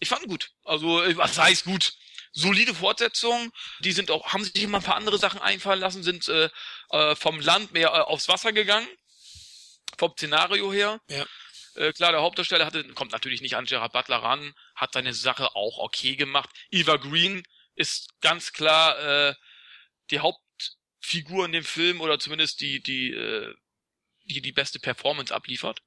Ich 0.00 0.08
fand 0.08 0.26
gut. 0.26 0.50
Also, 0.64 1.02
äh, 1.02 1.16
was 1.16 1.38
heißt 1.38 1.64
gut? 1.64 1.94
solide 2.36 2.74
Fortsetzung. 2.74 3.52
Die 3.78 3.92
sind 3.92 4.10
auch, 4.10 4.32
haben 4.32 4.44
sich 4.44 4.60
immer 4.60 4.78
ein 4.78 4.84
paar 4.84 4.96
andere 4.96 5.18
Sachen 5.18 5.40
einfallen 5.40 5.80
lassen, 5.80 6.02
sind 6.02 6.28
äh, 6.28 6.50
äh, 6.90 7.14
vom 7.14 7.38
Land 7.38 7.72
mehr 7.72 7.88
äh, 7.88 8.00
aufs 8.00 8.28
Wasser 8.28 8.52
gegangen 8.52 8.88
vom 9.98 10.12
Szenario 10.12 10.72
her. 10.72 11.00
Ja. 11.08 11.26
Äh, 11.76 11.92
klar, 11.92 12.12
der 12.12 12.22
Hauptdarsteller 12.22 12.66
hatte, 12.66 12.84
kommt 12.94 13.12
natürlich 13.12 13.40
nicht 13.40 13.56
an 13.56 13.64
Gerard 13.64 13.92
Butler 13.92 14.18
ran, 14.18 14.54
hat 14.74 14.92
seine 14.92 15.14
Sache 15.14 15.54
auch 15.54 15.78
okay 15.78 16.16
gemacht. 16.16 16.50
Eva 16.70 16.96
Green 16.96 17.42
ist 17.74 18.08
ganz 18.20 18.52
klar 18.52 18.98
äh, 18.98 19.34
die 20.10 20.20
Hauptfigur 20.20 21.46
in 21.46 21.52
dem 21.52 21.64
Film 21.64 22.00
oder 22.00 22.18
zumindest 22.18 22.60
die 22.60 22.82
die 22.82 23.10
äh, 23.10 23.54
die 24.24 24.42
die 24.42 24.52
beste 24.52 24.78
Performance 24.78 25.34
abliefert. 25.34 25.80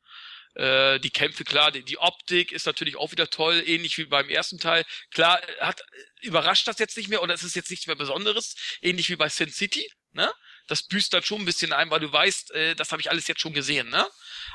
Äh, 0.56 1.00
die 1.00 1.12
Kämpfe 1.12 1.44
klar, 1.44 1.72
die, 1.72 1.84
die 1.84 1.98
Optik 1.98 2.52
ist 2.52 2.66
natürlich 2.66 2.96
auch 2.96 3.12
wieder 3.12 3.30
toll, 3.30 3.64
ähnlich 3.66 3.98
wie 3.98 4.06
beim 4.06 4.30
ersten 4.30 4.60
Teil. 4.60 4.86
Klar, 5.12 5.42
hat 5.60 5.82
überrascht 6.22 6.68
das 6.68 6.80
jetzt 6.80 6.98
nicht 6.98 7.10
mehr 7.10 7.22
oder 7.22 7.34
es 7.34 7.44
ist 7.44 7.56
jetzt 7.56 7.70
nichts 7.70 7.88
mehr 7.88 7.96
Besonderes, 7.96 8.56
ähnlich 8.82 9.10
wie 9.10 9.16
bei 9.16 9.30
Sin 9.30 9.52
City, 9.52 9.88
ne? 10.14 10.32
das 10.68 10.84
büßt 10.84 11.14
dann 11.14 11.24
schon 11.24 11.42
ein 11.42 11.46
bisschen 11.46 11.74
ein, 11.74 11.90
weil 11.90 12.00
du 12.00 12.12
weißt, 12.12 12.52
äh, 12.52 12.76
das 12.76 12.92
habe 12.92 13.02
ich 13.02 13.10
alles 13.10 13.28
jetzt 13.28 13.42
schon 13.42 13.54
gesehen, 13.54 13.90
ne? 13.90 14.08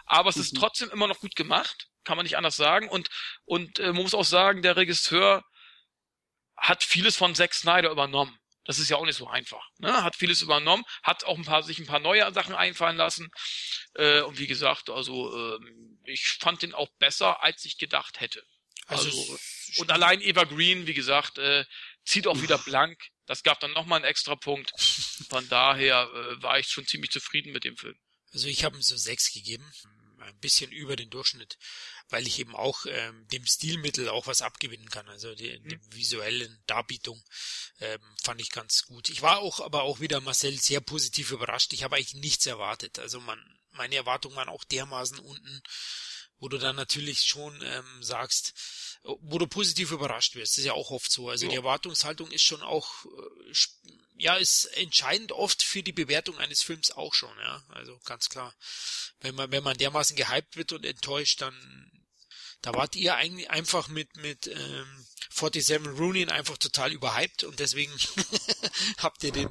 Aber 0.07 0.31
es 0.31 0.37
mhm. 0.37 0.43
ist 0.43 0.57
trotzdem 0.57 0.91
immer 0.91 1.09
noch 1.09 1.21
gut 1.21 1.35
gemacht, 1.35 1.89
kann 2.05 2.17
man 2.17 2.25
nicht 2.25 2.37
anders 2.37 2.57
sagen. 2.57 2.89
Und, 2.89 3.09
und 3.45 3.79
äh, 3.79 3.93
man 3.93 4.03
muss 4.03 4.15
auch 4.15 4.25
sagen, 4.25 4.63
der 4.63 4.77
Regisseur 4.77 5.43
hat 6.57 6.85
vieles 6.85 7.17
von 7.17 7.35
Zack 7.35 7.55
Snyder 7.55 7.91
übernommen. 7.91 8.39
Das 8.65 8.79
ist 8.79 8.89
ja 8.89 8.97
auch 8.97 9.05
nicht 9.05 9.17
so 9.17 9.29
einfach. 9.29 9.65
Ne? 9.79 10.05
Hat 10.05 10.17
vieles 10.17 10.43
übernommen, 10.43 10.85
hat 11.03 11.25
auch 11.25 11.37
ein 11.37 11.45
paar 11.45 11.63
sich 11.63 11.79
ein 11.79 11.87
paar 11.87 11.99
neue 11.99 12.33
Sachen 12.33 12.55
einfallen 12.55 12.97
lassen. 12.97 13.31
Äh, 13.95 14.21
und 14.23 14.39
wie 14.39 14.47
gesagt, 14.47 14.91
also 14.91 15.57
äh, 15.57 15.59
ich 16.05 16.39
fand 16.41 16.63
den 16.63 16.75
auch 16.75 16.89
besser, 16.99 17.43
als 17.43 17.65
ich 17.65 17.79
gedacht 17.79 18.21
hätte. 18.21 18.43
Also, 18.87 19.09
also 19.09 19.39
und 19.79 19.91
allein 19.91 20.21
Evergreen, 20.21 20.87
wie 20.87 20.95
gesagt, 20.95 21.39
äh, 21.39 21.65
zieht 22.05 22.27
auch 22.27 22.41
wieder 22.43 22.59
blank. 22.59 22.99
Das 23.27 23.43
gab 23.43 23.61
dann 23.61 23.73
nochmal 23.73 23.97
einen 23.97 24.11
extra 24.11 24.37
Punkt. 24.37 24.73
Von 25.31 25.49
daher 25.49 26.09
äh, 26.13 26.43
war 26.43 26.59
ich 26.59 26.69
schon 26.69 26.87
ziemlich 26.87 27.11
zufrieden 27.11 27.53
mit 27.53 27.65
dem 27.65 27.77
Film. 27.77 27.97
Also 28.33 28.49
ich 28.49 28.65
habe 28.65 28.77
ihm 28.77 28.83
so 28.83 28.97
sechs 28.97 29.33
gegeben, 29.33 29.71
ein 30.23 30.39
bisschen 30.39 30.73
über 30.73 30.97
den 30.97 31.11
Durchschnitt, 31.11 31.59
weil 32.09 32.27
ich 32.27 32.39
eben 32.39 32.55
auch 32.55 32.87
ähm, 32.87 33.27
dem 33.29 33.47
Stilmittel 33.47 34.09
auch 34.09 34.27
was 34.27 34.43
abgewinnen 34.43 34.89
kann. 34.89 35.09
Also 35.09 35.35
die, 35.35 35.59
mhm. 35.59 35.69
die 35.69 35.79
visuellen 35.97 36.63
Darbietung 36.67 37.23
ähm, 37.81 38.01
fand 38.23 38.41
ich 38.41 38.51
ganz 38.51 38.83
gut. 38.83 39.09
Ich 39.09 39.23
war 39.23 39.39
auch 39.39 39.61
aber 39.61 39.83
auch 39.83 40.01
wieder 40.01 40.21
Marcel 40.21 40.59
sehr 40.61 40.81
positiv 40.81 41.31
überrascht. 41.31 41.73
Ich 41.73 41.83
habe 41.83 41.97
eigentlich 41.97 42.15
nichts 42.15 42.47
erwartet. 42.47 42.99
Also 42.99 43.21
man, 43.21 43.39
meine 43.71 43.97
Erwartungen 43.97 44.37
waren 44.37 44.49
auch 44.49 44.65
dermaßen 44.65 45.19
unten, 45.19 45.63
wo 46.39 46.49
du 46.49 46.59
dann 46.59 46.77
natürlich 46.77 47.23
schon 47.23 47.61
ähm, 47.63 48.03
sagst, 48.03 48.53
wo 49.05 49.39
du 49.39 49.47
positiv 49.47 49.91
überrascht 49.91 50.35
wirst. 50.35 50.55
Das 50.55 50.59
ist 50.59 50.65
ja 50.65 50.73
auch 50.73 50.91
oft 50.91 51.11
so. 51.11 51.29
Also 51.29 51.45
ja. 51.47 51.51
die 51.51 51.57
Erwartungshaltung 51.57 52.31
ist 52.31 52.43
schon 52.43 52.63
auch, 52.63 53.05
äh, 53.05 53.55
ja, 54.23 54.37
ist 54.37 54.67
entscheidend 54.77 55.33
oft 55.33 55.65
für 55.65 55.83
die 55.83 55.93
Bewertung 55.93 56.39
eines 56.39 56.63
Films 56.63 56.93
auch 56.93 57.13
schon, 57.13 57.37
ja. 57.41 57.61
Also 57.71 57.99
ganz 58.05 58.29
klar. 58.29 58.55
Wenn 59.21 59.35
man, 59.35 59.51
wenn 59.51 59.65
man 59.65 59.77
dermaßen 59.77 60.15
gehypt 60.15 60.57
wird 60.57 60.73
und 60.73 60.87
enttäuscht, 60.87 61.41
dann, 61.41 61.55
da 62.61 62.73
wart 62.73 62.95
ihr 62.95 63.17
eigentlich 63.17 63.51
einfach 63.51 63.89
mit, 63.89 64.17
mit, 64.19 64.47
ähm, 64.47 65.07
47 65.31 65.99
Rooney 65.99 66.27
einfach 66.27 66.57
total 66.57 66.93
überhyped 66.93 67.43
und 67.43 67.59
deswegen 67.59 67.93
habt 68.99 69.25
ihr 69.25 69.33
den 69.33 69.49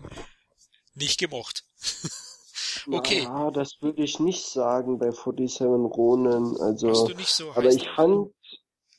nicht 0.93 1.19
gemocht. 1.19 1.65
okay. 2.91 3.23
Ja, 3.23 3.51
das 3.51 3.81
würde 3.81 4.03
ich 4.03 4.19
nicht 4.19 4.45
sagen 4.45 4.99
bei 4.99 5.11
47 5.11 5.67
Ronin. 5.67 6.55
Also, 6.61 6.93
so 6.93 7.51
aber 7.51 7.65
ich 7.65 7.89
fand, 7.89 8.29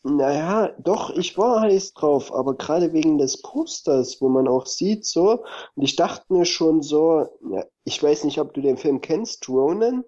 naja, 0.05 0.75
doch, 0.79 1.11
ich 1.11 1.39
war 1.39 1.61
heiß 1.61 1.95
drauf, 1.95 2.35
aber 2.35 2.57
gerade 2.57 2.93
wegen 2.93 3.19
des 3.19 3.41
Posters, 3.41 4.21
wo 4.21 4.29
man 4.29 4.49
auch 4.49 4.67
sieht, 4.67 5.07
so, 5.07 5.45
und 5.75 5.83
ich 5.83 5.97
dachte 5.97 6.33
mir 6.33 6.45
schon 6.45 6.83
so, 6.83 7.29
ja, 7.51 7.65
ich 7.85 8.03
weiß 8.03 8.25
nicht, 8.25 8.41
ob 8.41 8.53
du 8.55 8.61
den 8.61 8.77
Film 8.77 9.01
kennst, 9.01 9.49
Ronan, 9.49 10.05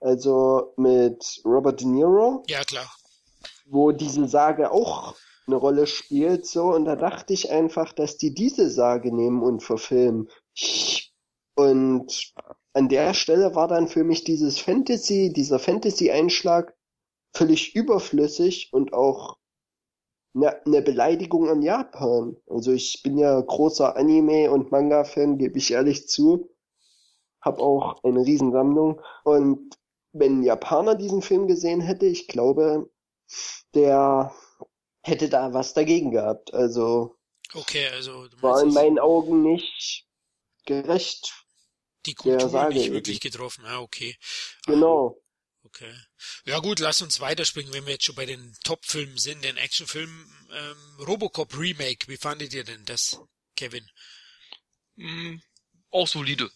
also 0.00 0.72
mit 0.76 1.40
Robert 1.44 1.80
De 1.80 1.86
Niro. 1.86 2.42
Ja, 2.48 2.62
klar. 2.62 2.86
Wo 3.66 3.92
diese 3.92 4.26
Sage 4.28 4.70
auch 4.72 5.14
eine 5.46 5.56
Rolle 5.56 5.86
spielt, 5.86 6.46
so, 6.46 6.64
und 6.74 6.84
da 6.84 6.96
dachte 6.96 7.32
ich 7.32 7.50
einfach, 7.50 7.92
dass 7.92 8.16
die 8.16 8.34
diese 8.34 8.68
Sage 8.68 9.14
nehmen 9.14 9.42
und 9.42 9.62
verfilmen. 9.62 10.28
Und 11.54 12.32
an 12.74 12.88
der 12.88 13.14
Stelle 13.14 13.54
war 13.54 13.68
dann 13.68 13.88
für 13.88 14.04
mich 14.04 14.24
dieses 14.24 14.58
Fantasy, 14.58 15.32
dieser 15.32 15.58
Fantasy-Einschlag 15.58 16.75
völlig 17.36 17.74
überflüssig 17.74 18.72
und 18.72 18.92
auch 18.92 19.38
eine, 20.34 20.64
eine 20.64 20.82
Beleidigung 20.82 21.48
an 21.48 21.62
Japan. 21.62 22.36
Also 22.46 22.72
ich 22.72 23.02
bin 23.02 23.18
ja 23.18 23.40
großer 23.40 23.96
Anime- 23.96 24.50
und 24.50 24.70
Manga-Fan, 24.70 25.38
gebe 25.38 25.58
ich 25.58 25.70
ehrlich 25.72 26.08
zu. 26.08 26.50
Hab 27.40 27.60
auch 27.60 28.02
eine 28.02 28.24
Riesensammlung. 28.24 29.02
Und 29.24 29.78
wenn 30.12 30.40
ein 30.40 30.42
Japaner 30.42 30.94
diesen 30.94 31.22
Film 31.22 31.46
gesehen 31.46 31.80
hätte, 31.80 32.06
ich 32.06 32.26
glaube, 32.26 32.90
der 33.74 34.34
hätte 35.02 35.28
da 35.28 35.52
was 35.52 35.74
dagegen 35.74 36.10
gehabt. 36.10 36.54
Also 36.54 37.16
okay, 37.54 37.88
also 37.88 38.26
war 38.40 38.62
in 38.62 38.72
meinen 38.72 38.98
Augen 38.98 39.42
nicht 39.42 40.06
gerecht. 40.64 41.34
Die 42.06 42.14
Kultur 42.14 42.68
nicht 42.68 42.92
wirklich 42.92 43.20
getroffen. 43.20 43.64
Ja, 43.64 43.80
okay. 43.80 44.16
Genau. 44.64 45.20
Okay. 45.66 45.92
Ja 46.44 46.60
gut, 46.60 46.78
lass 46.78 47.02
uns 47.02 47.18
weiterspringen, 47.18 47.72
wenn 47.72 47.86
wir 47.86 47.94
jetzt 47.94 48.04
schon 48.04 48.14
bei 48.14 48.24
den 48.24 48.56
Top-Filmen 48.62 49.18
sind, 49.18 49.42
den 49.42 49.56
Actionfilmen. 49.56 50.48
Ähm, 50.52 51.04
Robocop 51.04 51.58
Remake, 51.58 52.06
wie 52.06 52.16
fandet 52.16 52.54
ihr 52.54 52.62
denn 52.62 52.84
das, 52.84 53.18
Kevin? 53.56 53.84
Mm, 54.94 55.38
auch 55.90 56.06
solide. 56.06 56.50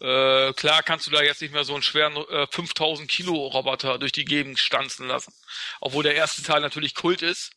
Äh, 0.00 0.52
klar 0.52 0.84
kannst 0.84 1.08
du 1.08 1.10
da 1.10 1.20
jetzt 1.20 1.42
nicht 1.42 1.52
mehr 1.52 1.64
so 1.64 1.74
einen 1.74 1.82
schweren 1.82 2.16
äh, 2.28 2.46
5000 2.46 3.10
Kilo 3.10 3.48
Roboter 3.48 3.98
durch 3.98 4.12
die 4.12 4.24
Gegend 4.24 4.60
stanzen 4.60 5.08
lassen. 5.08 5.34
Obwohl 5.80 6.04
der 6.04 6.14
erste 6.14 6.44
Teil 6.44 6.60
natürlich 6.60 6.94
Kult 6.94 7.22
ist. 7.22 7.50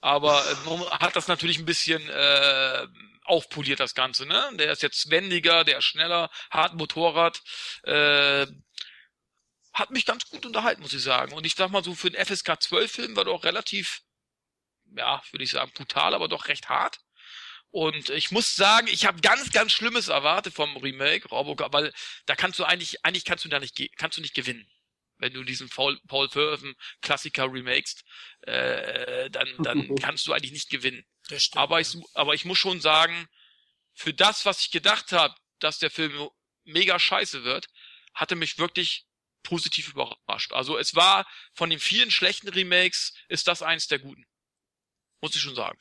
Aber 0.00 0.44
äh, 0.44 0.90
hat 0.90 1.14
das 1.14 1.28
natürlich 1.28 1.58
ein 1.58 1.66
bisschen 1.66 2.08
äh, 2.08 2.86
aufpoliert, 3.22 3.78
das 3.78 3.94
Ganze. 3.94 4.26
Ne? 4.26 4.50
Der 4.54 4.72
ist 4.72 4.82
jetzt 4.82 5.08
wendiger, 5.08 5.62
der 5.62 5.78
ist 5.78 5.84
schneller, 5.84 6.30
hat 6.50 6.74
Motorrad. 6.74 7.40
Äh, 7.84 8.48
hat 9.76 9.90
mich 9.90 10.06
ganz 10.06 10.24
gut 10.30 10.46
unterhalten, 10.46 10.80
muss 10.80 10.94
ich 10.94 11.02
sagen. 11.02 11.34
Und 11.34 11.44
ich 11.44 11.54
sag 11.54 11.70
mal 11.70 11.84
so, 11.84 11.94
für 11.94 12.10
den 12.10 12.24
FSK 12.24 12.62
12 12.62 12.90
Film 12.90 13.16
war 13.16 13.26
doch 13.26 13.44
relativ, 13.44 14.00
ja, 14.96 15.22
würde 15.30 15.44
ich 15.44 15.50
sagen, 15.50 15.70
brutal, 15.74 16.14
aber 16.14 16.28
doch 16.28 16.48
recht 16.48 16.70
hart. 16.70 16.98
Und 17.70 18.08
ich 18.08 18.30
muss 18.30 18.56
sagen, 18.56 18.86
ich 18.86 19.04
habe 19.04 19.20
ganz, 19.20 19.52
ganz 19.52 19.72
Schlimmes 19.72 20.08
erwartet 20.08 20.54
vom 20.54 20.74
Remake 20.78 21.28
Robocop, 21.28 21.74
weil 21.74 21.92
da 22.24 22.34
kannst 22.34 22.58
du 22.58 22.64
eigentlich, 22.64 23.04
eigentlich 23.04 23.26
kannst 23.26 23.44
du 23.44 23.50
da 23.50 23.60
nicht, 23.60 23.78
kannst 23.98 24.16
du 24.16 24.22
nicht 24.22 24.34
gewinnen. 24.34 24.66
Wenn 25.18 25.34
du 25.34 25.44
diesen 25.44 25.68
Paul, 25.68 26.00
Paul 26.08 26.30
Verhoeven 26.30 26.74
Klassiker 27.02 27.44
remakest, 27.44 28.02
äh, 28.42 29.28
dann, 29.28 29.48
dann 29.58 29.94
kannst 30.00 30.26
du 30.26 30.32
eigentlich 30.32 30.52
nicht 30.52 30.70
gewinnen. 30.70 31.04
Stimmt, 31.26 31.58
aber 31.58 31.80
ich, 31.82 31.94
aber 32.14 32.32
ich 32.32 32.46
muss 32.46 32.58
schon 32.58 32.80
sagen, 32.80 33.28
für 33.92 34.14
das, 34.14 34.46
was 34.46 34.60
ich 34.60 34.70
gedacht 34.70 35.12
habe, 35.12 35.34
dass 35.58 35.78
der 35.78 35.90
Film 35.90 36.30
mega 36.64 36.98
scheiße 36.98 37.44
wird, 37.44 37.66
hatte 38.14 38.36
mich 38.36 38.56
wirklich 38.56 39.05
positiv 39.46 39.88
überrascht. 39.90 40.52
Also 40.52 40.76
es 40.76 40.94
war 40.94 41.26
von 41.54 41.70
den 41.70 41.78
vielen 41.78 42.10
schlechten 42.10 42.48
Remakes 42.48 43.14
ist 43.28 43.46
das 43.46 43.62
eins 43.62 43.86
der 43.86 43.98
guten. 43.98 44.26
Muss 45.20 45.34
ich 45.34 45.40
schon 45.40 45.54
sagen. 45.54 45.78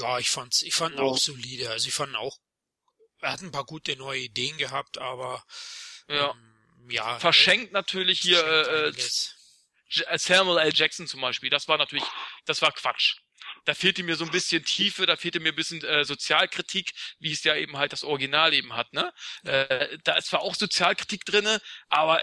Ja, 0.00 0.18
ich 0.18 0.30
fand's, 0.30 0.62
ich 0.62 0.74
fand 0.74 0.96
ja. 0.96 1.02
auch 1.02 1.18
solide. 1.18 1.70
Also 1.70 1.88
ich 1.88 1.94
fand 1.94 2.14
auch, 2.16 2.38
er 3.20 3.32
hat 3.32 3.42
ein 3.42 3.52
paar 3.52 3.64
gute 3.64 3.96
neue 3.96 4.20
Ideen 4.20 4.56
gehabt, 4.58 4.98
aber 4.98 5.44
ja, 6.08 6.30
ähm, 6.30 6.90
ja 6.90 7.18
verschenkt 7.18 7.72
natürlich 7.72 8.20
hier 8.20 8.44
äh, 8.44 8.88
äh, 8.90 10.18
Samuel 10.18 10.58
L. 10.58 10.72
Jackson 10.74 11.06
zum 11.06 11.20
Beispiel. 11.20 11.50
Das 11.50 11.68
war 11.68 11.78
natürlich, 11.78 12.04
das 12.44 12.62
war 12.62 12.72
Quatsch 12.72 13.16
da 13.68 13.74
fehlte 13.74 14.02
mir 14.02 14.16
so 14.16 14.24
ein 14.24 14.30
bisschen 14.30 14.64
Tiefe, 14.64 15.04
da 15.04 15.16
fehlte 15.16 15.40
mir 15.40 15.50
ein 15.50 15.54
bisschen 15.54 15.84
äh, 15.84 16.02
Sozialkritik, 16.02 16.92
wie 17.18 17.32
es 17.32 17.44
ja 17.44 17.54
eben 17.54 17.76
halt 17.76 17.92
das 17.92 18.02
Original 18.02 18.54
eben 18.54 18.74
hat. 18.74 18.94
Ne? 18.94 19.12
Äh, 19.44 19.98
da 20.04 20.14
ist 20.14 20.28
zwar 20.28 20.40
auch 20.40 20.54
Sozialkritik 20.54 21.26
drinne, 21.26 21.60
aber 21.90 22.22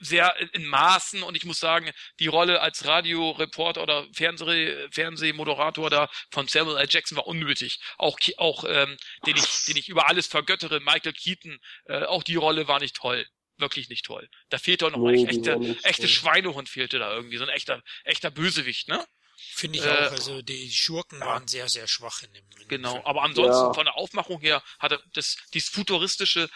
sehr 0.00 0.36
in 0.52 0.66
Maßen 0.66 1.22
und 1.22 1.38
ich 1.38 1.46
muss 1.46 1.58
sagen, 1.58 1.90
die 2.20 2.26
Rolle 2.26 2.60
als 2.60 2.84
Radioreporter 2.84 3.82
oder 3.82 4.06
Fernseh 4.12 4.76
Fernsehmoderator 4.90 5.88
da 5.88 6.10
von 6.30 6.48
Samuel 6.48 6.76
L. 6.76 6.86
Jackson 6.90 7.16
war 7.16 7.26
unnötig. 7.26 7.80
Auch 7.96 8.18
auch 8.36 8.64
ähm, 8.68 8.98
den 9.26 9.36
ich 9.38 9.64
den 9.64 9.78
ich 9.78 9.88
über 9.88 10.10
alles 10.10 10.26
vergöttere, 10.26 10.80
Michael 10.80 11.14
Keaton, 11.14 11.58
äh, 11.86 12.02
auch 12.02 12.22
die 12.22 12.36
Rolle 12.36 12.68
war 12.68 12.78
nicht 12.78 12.96
toll 12.96 13.24
wirklich 13.56 13.88
nicht 13.88 14.04
toll. 14.04 14.28
Da 14.48 14.58
fehlte 14.58 14.84
auch 14.84 14.90
noch 14.90 14.98
nee, 14.98 15.24
echt, 15.24 15.46
echte, 15.46 15.76
echte 15.84 16.08
Schweinehund 16.08 16.68
fehlte 16.68 16.98
da 16.98 17.14
irgendwie, 17.14 17.36
so 17.36 17.44
ein 17.44 17.50
echter, 17.50 17.84
echter 18.02 18.32
Bösewicht, 18.32 18.88
ne? 18.88 19.06
Finde 19.52 19.78
ich 19.78 19.84
äh, 19.84 19.88
auch. 19.88 20.12
Also 20.12 20.42
die 20.42 20.70
Schurken 20.70 21.20
ja. 21.20 21.26
waren 21.26 21.48
sehr, 21.48 21.68
sehr 21.68 21.86
schwach 21.86 22.22
in 22.22 22.32
dem. 22.32 22.44
In 22.60 22.68
genau, 22.68 22.94
dem 22.94 23.06
aber 23.06 23.22
ansonsten 23.22 23.66
ja. 23.66 23.74
von 23.74 23.84
der 23.84 23.96
Aufmachung 23.96 24.40
her 24.40 24.62
hatte 24.78 25.00
das 25.12 25.36
dieses 25.52 25.68
futuristische 25.68 26.48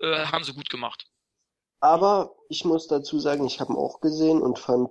äh, 0.00 0.26
haben 0.26 0.44
sie 0.44 0.52
gut 0.52 0.68
gemacht. 0.68 1.06
Aber 1.80 2.36
ich 2.48 2.64
muss 2.64 2.86
dazu 2.86 3.18
sagen, 3.18 3.44
ich 3.44 3.58
habe 3.58 3.72
ihn 3.72 3.76
auch 3.76 4.00
gesehen 4.00 4.40
und 4.40 4.58
fand, 4.58 4.88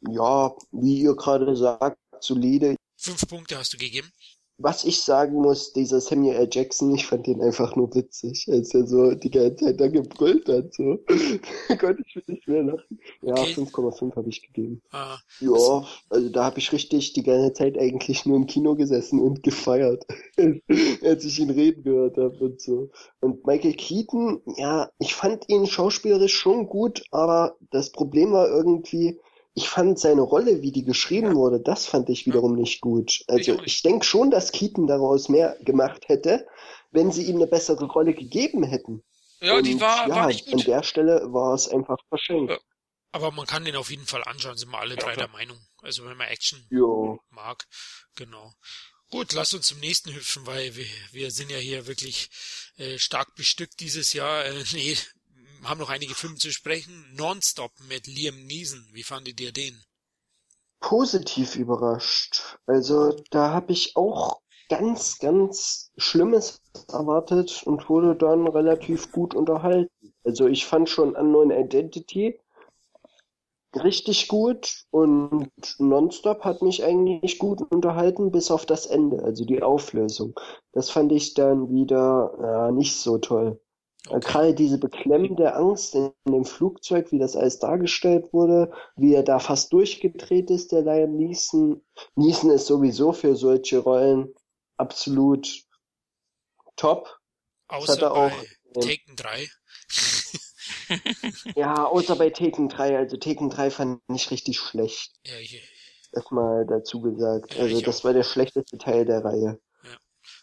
ja, 0.00 0.52
wie 0.72 1.00
ihr 1.00 1.14
gerade 1.14 1.56
sagt, 1.56 1.96
solide. 2.18 2.74
Fünf 2.96 3.28
Punkte 3.28 3.56
hast 3.56 3.72
du 3.72 3.78
gegeben? 3.78 4.10
Was 4.58 4.84
ich 4.84 5.02
sagen 5.02 5.34
muss, 5.34 5.72
dieser 5.72 6.00
Samuel 6.00 6.36
L. 6.36 6.48
Jackson, 6.50 6.94
ich 6.94 7.06
fand 7.06 7.26
den 7.26 7.42
einfach 7.42 7.74
nur 7.74 7.92
witzig, 7.94 8.46
als 8.50 8.72
er 8.72 8.86
so 8.86 9.12
die 9.12 9.30
ganze 9.30 9.64
Zeit 9.64 9.80
da 9.80 9.88
gebrüllt 9.88 10.48
hat, 10.48 10.72
so. 10.72 10.98
Konnte 11.80 12.04
ich 12.06 12.28
nicht 12.28 12.46
mehr 12.46 12.62
lachen. 12.62 13.00
Ja, 13.22 13.34
okay. 13.34 13.54
5,5 13.54 14.14
habe 14.14 14.28
ich 14.28 14.42
gegeben. 14.42 14.80
Ah, 14.92 15.18
ja, 15.40 15.84
also 16.08 16.28
da 16.28 16.44
habe 16.44 16.58
ich 16.58 16.72
richtig 16.72 17.14
die 17.14 17.24
ganze 17.24 17.52
Zeit 17.54 17.78
eigentlich 17.78 18.26
nur 18.26 18.36
im 18.36 18.46
Kino 18.46 18.76
gesessen 18.76 19.20
und 19.20 19.42
gefeiert, 19.42 20.06
als 21.02 21.24
ich 21.24 21.40
ihn 21.40 21.50
reden 21.50 21.82
gehört 21.82 22.16
habe 22.16 22.36
und 22.38 22.60
so. 22.60 22.90
Und 23.20 23.44
Michael 23.46 23.74
Keaton, 23.74 24.40
ja, 24.56 24.90
ich 24.98 25.14
fand 25.14 25.48
ihn 25.48 25.66
schauspielerisch 25.66 26.36
schon 26.36 26.68
gut, 26.68 27.04
aber 27.10 27.56
das 27.70 27.90
Problem 27.90 28.32
war 28.32 28.48
irgendwie, 28.48 29.18
ich 29.54 29.68
fand 29.68 29.98
seine 29.98 30.22
Rolle, 30.22 30.62
wie 30.62 30.72
die 30.72 30.84
geschrieben 30.84 31.36
wurde, 31.36 31.60
das 31.60 31.86
fand 31.86 32.08
ich 32.10 32.26
wiederum 32.26 32.56
nicht 32.56 32.80
gut. 32.80 33.24
Also 33.28 33.60
ich, 33.62 33.82
denke 33.82 34.04
schon, 34.04 34.30
dass 34.30 34.50
Keaton 34.50 34.88
daraus 34.88 35.28
mehr 35.28 35.56
gemacht 35.60 36.08
hätte, 36.08 36.46
wenn 36.90 37.12
sie 37.12 37.24
ihm 37.24 37.36
eine 37.36 37.46
bessere 37.46 37.84
Rolle 37.86 38.14
gegeben 38.14 38.64
hätten. 38.64 39.04
Ja, 39.40 39.56
Und, 39.56 39.66
die 39.66 39.80
war, 39.80 40.08
ja, 40.08 40.14
war 40.14 40.26
nicht 40.26 40.46
gut. 40.46 40.54
An 40.54 40.60
der 40.66 40.82
Stelle 40.82 41.32
war 41.32 41.54
es 41.54 41.68
einfach 41.68 41.98
verschenkt. 42.08 42.50
Ja. 42.50 42.58
Aber 43.12 43.30
man 43.30 43.46
kann 43.46 43.64
den 43.64 43.76
auf 43.76 43.90
jeden 43.90 44.06
Fall 44.06 44.24
anschauen, 44.24 44.56
sind 44.56 44.70
wir 44.70 44.80
alle 44.80 44.96
drei 44.96 45.14
der 45.14 45.28
Meinung. 45.28 45.58
Also 45.82 46.04
wenn 46.04 46.16
man 46.16 46.26
Action 46.26 46.66
jo. 46.68 47.20
mag, 47.30 47.64
genau. 48.16 48.52
Gut, 49.10 49.32
lass 49.34 49.54
uns 49.54 49.68
zum 49.68 49.78
nächsten 49.78 50.12
hüpfen, 50.12 50.44
weil 50.46 50.74
wir, 50.74 50.86
wir 51.12 51.30
sind 51.30 51.48
ja 51.50 51.58
hier 51.58 51.86
wirklich 51.86 52.28
äh, 52.76 52.98
stark 52.98 53.36
bestückt 53.36 53.78
dieses 53.78 54.14
Jahr. 54.14 54.44
Äh, 54.44 54.64
nee, 54.72 54.96
haben 55.68 55.80
noch 55.80 55.90
einige 55.90 56.14
Filme 56.14 56.36
zu 56.36 56.50
sprechen. 56.50 57.04
Nonstop 57.16 57.72
mit 57.88 58.06
Liam 58.06 58.36
Neeson. 58.46 58.86
Wie 58.92 59.02
fandet 59.02 59.40
ihr 59.40 59.52
den? 59.52 59.82
Positiv 60.80 61.56
überrascht. 61.56 62.58
Also 62.66 63.16
da 63.30 63.50
habe 63.50 63.72
ich 63.72 63.96
auch 63.96 64.40
ganz, 64.68 65.18
ganz 65.18 65.90
Schlimmes 65.96 66.60
erwartet 66.88 67.62
und 67.64 67.88
wurde 67.88 68.16
dann 68.16 68.46
relativ 68.46 69.12
gut 69.12 69.34
unterhalten. 69.34 70.14
Also 70.24 70.46
ich 70.46 70.66
fand 70.66 70.88
schon 70.88 71.14
Unknown 71.14 71.50
Identity 71.50 72.38
richtig 73.76 74.28
gut 74.28 74.84
und 74.90 75.50
Nonstop 75.78 76.44
hat 76.44 76.62
mich 76.62 76.84
eigentlich 76.84 77.38
gut 77.38 77.60
unterhalten 77.72 78.30
bis 78.30 78.50
auf 78.50 78.66
das 78.66 78.86
Ende, 78.86 79.22
also 79.24 79.44
die 79.44 79.62
Auflösung. 79.62 80.38
Das 80.72 80.90
fand 80.90 81.12
ich 81.12 81.34
dann 81.34 81.70
wieder 81.70 82.36
ja, 82.40 82.70
nicht 82.70 82.96
so 82.96 83.18
toll. 83.18 83.60
Okay. 84.06 84.20
Gerade 84.20 84.54
diese 84.54 84.78
beklemmende 84.78 85.54
Angst 85.54 85.94
in 85.94 86.12
dem 86.26 86.44
Flugzeug, 86.44 87.10
wie 87.10 87.18
das 87.18 87.36
alles 87.36 87.58
dargestellt 87.58 88.32
wurde, 88.32 88.70
wie 88.96 89.14
er 89.14 89.22
da 89.22 89.38
fast 89.38 89.72
durchgedreht 89.72 90.50
ist, 90.50 90.72
der 90.72 90.82
Liam 90.82 91.16
Neeson. 91.16 91.82
Neeson 92.14 92.50
ist 92.50 92.66
sowieso 92.66 93.12
für 93.12 93.34
solche 93.34 93.78
Rollen 93.78 94.34
absolut 94.76 95.64
top. 96.76 97.18
Außer 97.68 97.96
bei 97.96 98.10
auch, 98.10 98.32
Taken 98.74 99.16
3. 99.16 99.48
ja, 101.56 101.86
außer 101.86 102.16
bei 102.16 102.28
Taken 102.28 102.68
3. 102.68 102.98
Also 102.98 103.16
Taken 103.16 103.48
3 103.48 103.70
fand 103.70 104.00
ich 104.12 104.30
richtig 104.30 104.58
schlecht. 104.58 105.14
Ja, 105.24 105.38
ich, 105.38 105.62
Erstmal 106.12 106.66
dazu 106.66 107.00
gesagt. 107.00 107.54
Ja, 107.54 107.62
also 107.62 107.80
das 107.80 108.00
auch. 108.00 108.04
war 108.04 108.12
der 108.12 108.22
schlechteste 108.22 108.76
Teil 108.78 109.04
der 109.04 109.24
Reihe 109.24 109.58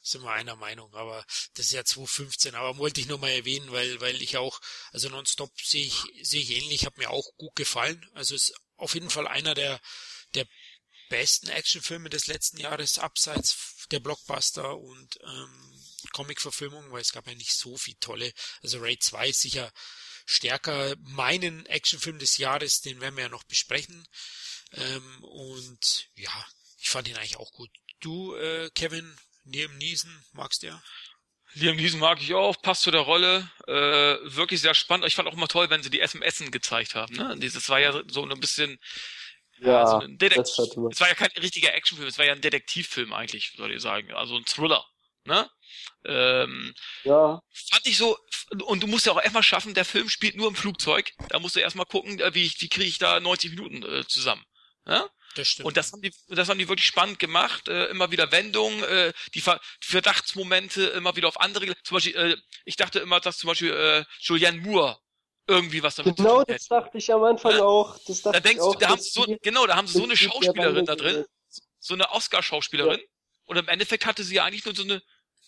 sind 0.01 0.23
wir 0.23 0.31
einer 0.31 0.55
Meinung, 0.55 0.93
aber 0.93 1.25
das 1.53 1.67
ist 1.67 1.73
ja 1.73 1.85
2015, 1.85 2.55
aber 2.55 2.77
wollte 2.77 3.01
ich 3.01 3.07
nur 3.07 3.19
mal 3.19 3.29
erwähnen, 3.29 3.71
weil, 3.71 4.01
weil 4.01 4.21
ich 4.21 4.37
auch, 4.37 4.59
also 4.91 5.09
Nonstop 5.09 5.51
sehe 5.61 5.85
ich, 5.85 6.03
sehe 6.21 6.41
ich 6.41 6.51
ähnlich, 6.51 6.85
hat 6.85 6.97
mir 6.97 7.09
auch 7.11 7.35
gut 7.37 7.55
gefallen, 7.55 8.09
also 8.13 8.35
ist 8.35 8.53
auf 8.77 8.93
jeden 8.93 9.09
Fall 9.09 9.27
einer 9.27 9.53
der, 9.53 9.79
der 10.33 10.47
besten 11.09 11.49
Actionfilme 11.49 12.09
des 12.09 12.27
letzten 12.27 12.57
Jahres, 12.57 12.97
abseits 12.97 13.85
der 13.91 13.99
Blockbuster 13.99 14.77
und 14.77 15.19
ähm, 15.23 15.83
Comic-Verfilmung, 16.13 16.91
weil 16.91 17.01
es 17.01 17.11
gab 17.11 17.27
ja 17.27 17.35
nicht 17.35 17.53
so 17.53 17.77
viel 17.77 17.95
tolle, 17.99 18.33
also 18.61 18.79
Raid 18.79 19.03
2 19.03 19.29
ist 19.29 19.41
sicher 19.41 19.71
stärker. 20.25 20.95
Meinen 20.99 21.65
Actionfilm 21.65 22.19
des 22.19 22.37
Jahres, 22.37 22.81
den 22.81 23.01
werden 23.01 23.15
wir 23.15 23.23
ja 23.23 23.29
noch 23.29 23.43
besprechen. 23.43 24.07
Ähm, 24.73 25.23
und 25.23 26.09
ja, 26.15 26.45
ich 26.77 26.89
fand 26.89 27.07
ihn 27.07 27.17
eigentlich 27.17 27.37
auch 27.37 27.51
gut. 27.51 27.69
Du, 27.99 28.35
äh, 28.35 28.69
Kevin, 28.73 29.15
Liam 29.45 29.77
Neeson, 29.77 30.11
magst 30.33 30.63
du 30.63 30.67
ja? 30.67 30.83
Liam 31.53 31.75
Neeson 31.75 31.99
mag 31.99 32.21
ich 32.21 32.33
auch, 32.33 32.61
passt 32.61 32.83
zu 32.83 32.91
der 32.91 33.01
Rolle. 33.01 33.49
Äh, 33.67 34.17
wirklich 34.35 34.61
sehr 34.61 34.73
spannend. 34.73 35.07
Ich 35.07 35.15
fand 35.15 35.27
auch 35.27 35.33
immer 35.33 35.47
toll, 35.47 35.69
wenn 35.69 35.83
sie 35.83 35.89
die 35.89 36.05
SMSen 36.05 36.51
gezeigt 36.51 36.95
haben. 36.95 37.15
Ne? 37.15 37.35
Dieses 37.39 37.67
war 37.69 37.79
ja 37.79 37.91
so 38.07 38.23
ein 38.23 38.39
bisschen 38.39 38.79
ja, 39.59 39.85
so 39.85 39.99
ein 39.99 40.17
das 40.17 40.57
es 40.57 40.99
war 40.99 41.07
ja 41.07 41.13
kein 41.13 41.29
richtiger 41.39 41.73
Actionfilm, 41.73 42.07
es 42.07 42.17
war 42.17 42.25
ja 42.25 42.33
ein 42.33 42.41
Detektivfilm 42.41 43.13
eigentlich, 43.13 43.53
soll 43.55 43.71
ich 43.71 43.81
sagen. 43.81 44.11
Also 44.13 44.35
ein 44.35 44.45
Thriller. 44.45 44.83
Ne? 45.25 45.49
Ähm, 46.05 46.73
ja. 47.03 47.41
Fand 47.69 47.85
ich 47.85 47.97
so, 47.97 48.17
und 48.65 48.81
du 48.81 48.87
musst 48.87 49.05
ja 49.05 49.11
auch 49.11 49.21
erstmal 49.21 49.43
schaffen, 49.43 49.75
der 49.75 49.85
Film 49.85 50.09
spielt 50.09 50.35
nur 50.35 50.47
im 50.47 50.55
Flugzeug. 50.55 51.11
Da 51.29 51.39
musst 51.39 51.55
du 51.55 51.59
erstmal 51.59 51.85
gucken, 51.85 52.19
äh, 52.19 52.33
wie, 52.33 52.51
wie 52.57 52.69
kriege 52.69 52.87
ich 52.87 52.97
da 52.97 53.19
90 53.19 53.51
Minuten 53.51 53.83
äh, 53.83 54.05
zusammen. 54.07 54.43
Ne? 54.85 55.07
Das 55.35 55.47
stimmt. 55.47 55.65
Und 55.67 55.77
das 55.77 55.91
haben 55.91 56.01
die, 56.01 56.13
das 56.27 56.49
haben 56.49 56.59
die 56.59 56.67
wirklich 56.67 56.87
spannend 56.87 57.19
gemacht. 57.19 57.67
Äh, 57.67 57.85
immer 57.85 58.11
wieder 58.11 58.31
Wendungen, 58.31 58.83
äh, 58.83 59.13
die, 59.33 59.41
Ver 59.41 59.59
Verdachtsmomente 59.81 60.83
immer 60.87 61.15
wieder 61.15 61.27
auf 61.27 61.39
andere. 61.39 61.73
Zum 61.83 61.95
Beispiel, 61.95 62.15
äh, 62.15 62.37
ich 62.65 62.75
dachte 62.75 62.99
immer, 62.99 63.19
dass 63.19 63.37
zum 63.37 63.47
Beispiel 63.47 63.71
äh, 63.71 64.03
Julianne 64.19 64.59
Moore 64.61 64.99
irgendwie 65.47 65.83
was 65.83 65.95
damit 65.95 66.15
genau, 66.15 66.29
zu 66.29 66.35
tun 66.35 66.45
Genau, 66.47 66.57
das 66.57 66.67
dachte 66.67 66.97
ich 66.97 67.13
am 67.13 67.23
Anfang 67.23 67.51
ja? 67.53 67.63
auch. 67.63 67.97
Das 68.05 68.21
dachte 68.21 68.41
da 68.41 68.47
denkst 68.47 68.61
auch, 68.61 68.73
du, 68.73 68.79
da 68.79 68.89
haben 68.89 69.01
sie 69.01 69.09
so, 69.09 69.25
genau, 69.41 69.65
da 69.67 69.75
haben 69.75 69.87
sie 69.87 69.97
so 69.97 70.03
eine 70.03 70.17
Schauspielerin 70.17 70.85
da 70.85 70.95
drin, 70.95 71.25
so 71.79 71.93
eine 71.93 72.09
Oscar-Schauspielerin. 72.11 72.99
Ja. 72.99 73.05
Und 73.45 73.57
im 73.57 73.67
Endeffekt 73.67 74.05
hatte 74.05 74.23
sie 74.23 74.35
ja 74.35 74.45
eigentlich 74.45 74.65
nur 74.65 74.75
so 74.75 74.83
eine 74.83 75.01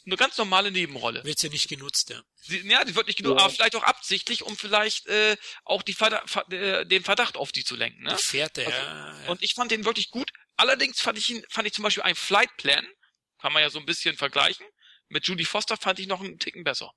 eine 0.05 0.17
ganz 0.17 0.37
normale 0.37 0.71
Nebenrolle. 0.71 1.23
Wird 1.23 1.39
sie 1.39 1.49
nicht 1.49 1.69
genutzt, 1.69 2.09
ja. 2.09 2.21
Sie, 2.41 2.59
ja, 2.67 2.83
die 2.83 2.95
wird 2.95 3.07
nicht 3.07 3.17
genutzt, 3.17 3.39
Ja. 3.39 3.45
aber 3.45 3.53
vielleicht 3.53 3.75
auch 3.75 3.83
absichtlich, 3.83 4.43
um 4.43 4.57
vielleicht 4.57 5.07
äh, 5.07 5.37
auch 5.63 5.81
die 5.81 5.93
Verdacht, 5.93 6.29
Ver- 6.29 6.51
äh, 6.51 6.85
den 6.85 7.03
Verdacht 7.03 7.37
auf 7.37 7.51
die 7.51 7.63
zu 7.63 7.75
lenken. 7.75 8.03
Ne? 8.03 8.15
Die 8.17 8.23
Fährte, 8.23 8.65
Also, 8.65 8.77
ja. 8.77 9.21
ja. 9.23 9.29
Und 9.29 9.41
ich 9.41 9.53
fand 9.53 9.71
den 9.71 9.85
wirklich 9.85 10.09
gut. 10.09 10.31
Allerdings 10.57 10.99
fand 10.99 11.17
ich 11.17 11.29
ihn, 11.29 11.43
fand 11.49 11.67
ich 11.67 11.73
zum 11.73 11.83
Beispiel 11.83 12.03
einen 12.03 12.15
Flight 12.15 12.55
Plan, 12.57 12.85
kann 13.39 13.53
man 13.53 13.61
ja 13.61 13.69
so 13.69 13.79
ein 13.79 13.85
bisschen 13.85 14.17
vergleichen. 14.17 14.65
Mit 15.09 15.27
Judy 15.27 15.45
Foster 15.45 15.77
fand 15.77 15.99
ich 15.99 16.07
noch 16.07 16.19
einen 16.21 16.37
Ticken 16.39 16.63
besser. 16.63 16.91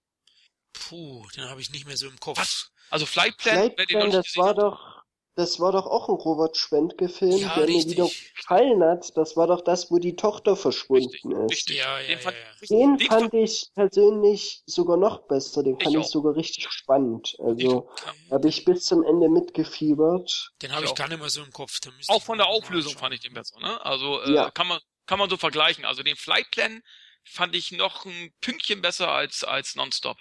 Puh, 0.73 1.27
den 1.37 1.45
habe 1.49 1.61
ich 1.61 1.71
nicht 1.71 1.87
mehr 1.87 1.97
so 1.97 2.07
im 2.09 2.19
Kopf. 2.21 2.39
Was? 2.39 2.71
Also 2.91 3.07
Flight 3.07 3.37
Plan, 3.39 3.57
Flight 3.57 3.75
wer 3.77 3.87
den 3.87 3.95
noch 3.99 4.01
Plan, 4.01 4.09
nicht 4.09 4.19
das 4.19 4.27
gesehen 4.27 4.43
war 4.43 4.55
doch, 4.55 4.96
das 5.37 5.61
war 5.61 5.71
doch 5.73 5.87
auch 5.87 6.09
ein 6.09 6.15
Robert 6.15 6.57
Schwentke-Film, 6.57 7.37
Ja, 7.37 7.55
der 7.55 7.67
mir 7.67 7.75
richtig. 7.77 7.93
wieder 7.93 8.09
gefallen 8.35 8.83
hat. 8.83 9.17
Das 9.17 9.37
war 9.37 9.47
doch 9.47 9.61
das, 9.61 9.91
wo 9.91 9.99
die 9.99 10.17
Tochter 10.17 10.57
verschwunden 10.57 11.07
Richtig, 11.09 11.25
ist. 11.25 11.51
richtig. 11.51 11.77
Ja, 11.77 12.01
ja, 12.01 12.07
den 12.07 12.13
ja, 12.13 12.19
fand, 12.19 12.37
ja. 12.37 12.67
Den 12.69 12.99
fand 13.01 13.35
ich 13.35 13.71
persönlich 13.75 14.63
sogar 14.67 14.97
noch 14.97 15.29
besser. 15.29 15.63
Den 15.63 15.77
Ich 15.79 15.85
fand 15.85 15.97
ich, 15.97 16.03
auch. 16.03 16.09
sogar 16.09 16.37
richtig 16.37 16.67
spannend. 16.71 17.37
Also 17.39 17.89
habe 18.31 18.49
ich 18.49 18.65
bis 18.65 18.85
zum 18.87 19.05
Ende 19.05 19.29
mitgefiebert. 19.29 20.53
Den 20.63 20.73
habe 20.73 20.85
Ich 20.85 20.91
ich 20.91 20.97
gar 20.97 21.09
nicht 21.09 21.21
mehr 21.21 21.29
so 21.29 21.43
im 21.43 21.53
Kopf. 21.53 21.79
Auch 22.09 22.17
ich 22.17 22.25
von 22.25 22.39
der 22.39 22.47
Auflösung 22.47 22.97
fand 22.97 23.15
ich 23.15 23.21
den 23.21 23.35
besser, 23.35 23.61
ne? 23.61 23.85
Also 23.85 24.23
äh, 24.23 24.35
Ja. 24.35 24.51
kann 24.51 24.67
man 24.67 24.81
kann 25.07 25.19
man 25.19 25.31
so 25.31 25.37
vergleichen. 25.37 25.85
Also 25.85 26.03
den 26.03 26.17
Flight 26.17 26.51
Plan 26.51 26.83
fand 27.25 27.55
ich 27.55 27.73
noch 27.73 28.05
ein 28.07 28.33
Pünktchen 28.41 28.81
besser 28.81 29.09
als 29.11 29.45
als 29.45 29.75
Nonstop. 29.77 30.17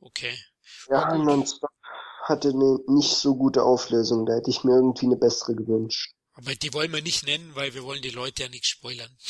Okay. 0.00 0.38
Ja, 0.88 1.16
Nonstop 1.16 1.70
hatte 2.30 2.48
eine 2.50 2.78
nicht 2.88 3.14
so 3.16 3.36
gute 3.36 3.62
Auflösung. 3.64 4.24
Da 4.26 4.34
hätte 4.36 4.50
ich 4.50 4.64
mir 4.64 4.74
irgendwie 4.76 5.06
eine 5.06 5.16
bessere 5.16 5.54
gewünscht. 5.54 6.12
Aber 6.32 6.54
die 6.54 6.72
wollen 6.72 6.92
wir 6.92 7.02
nicht 7.02 7.26
nennen, 7.26 7.54
weil 7.54 7.74
wir 7.74 7.82
wollen 7.84 8.00
die 8.00 8.08
Leute 8.10 8.44
ja 8.44 8.48
nichts 8.48 8.68
spoilern. 8.68 9.14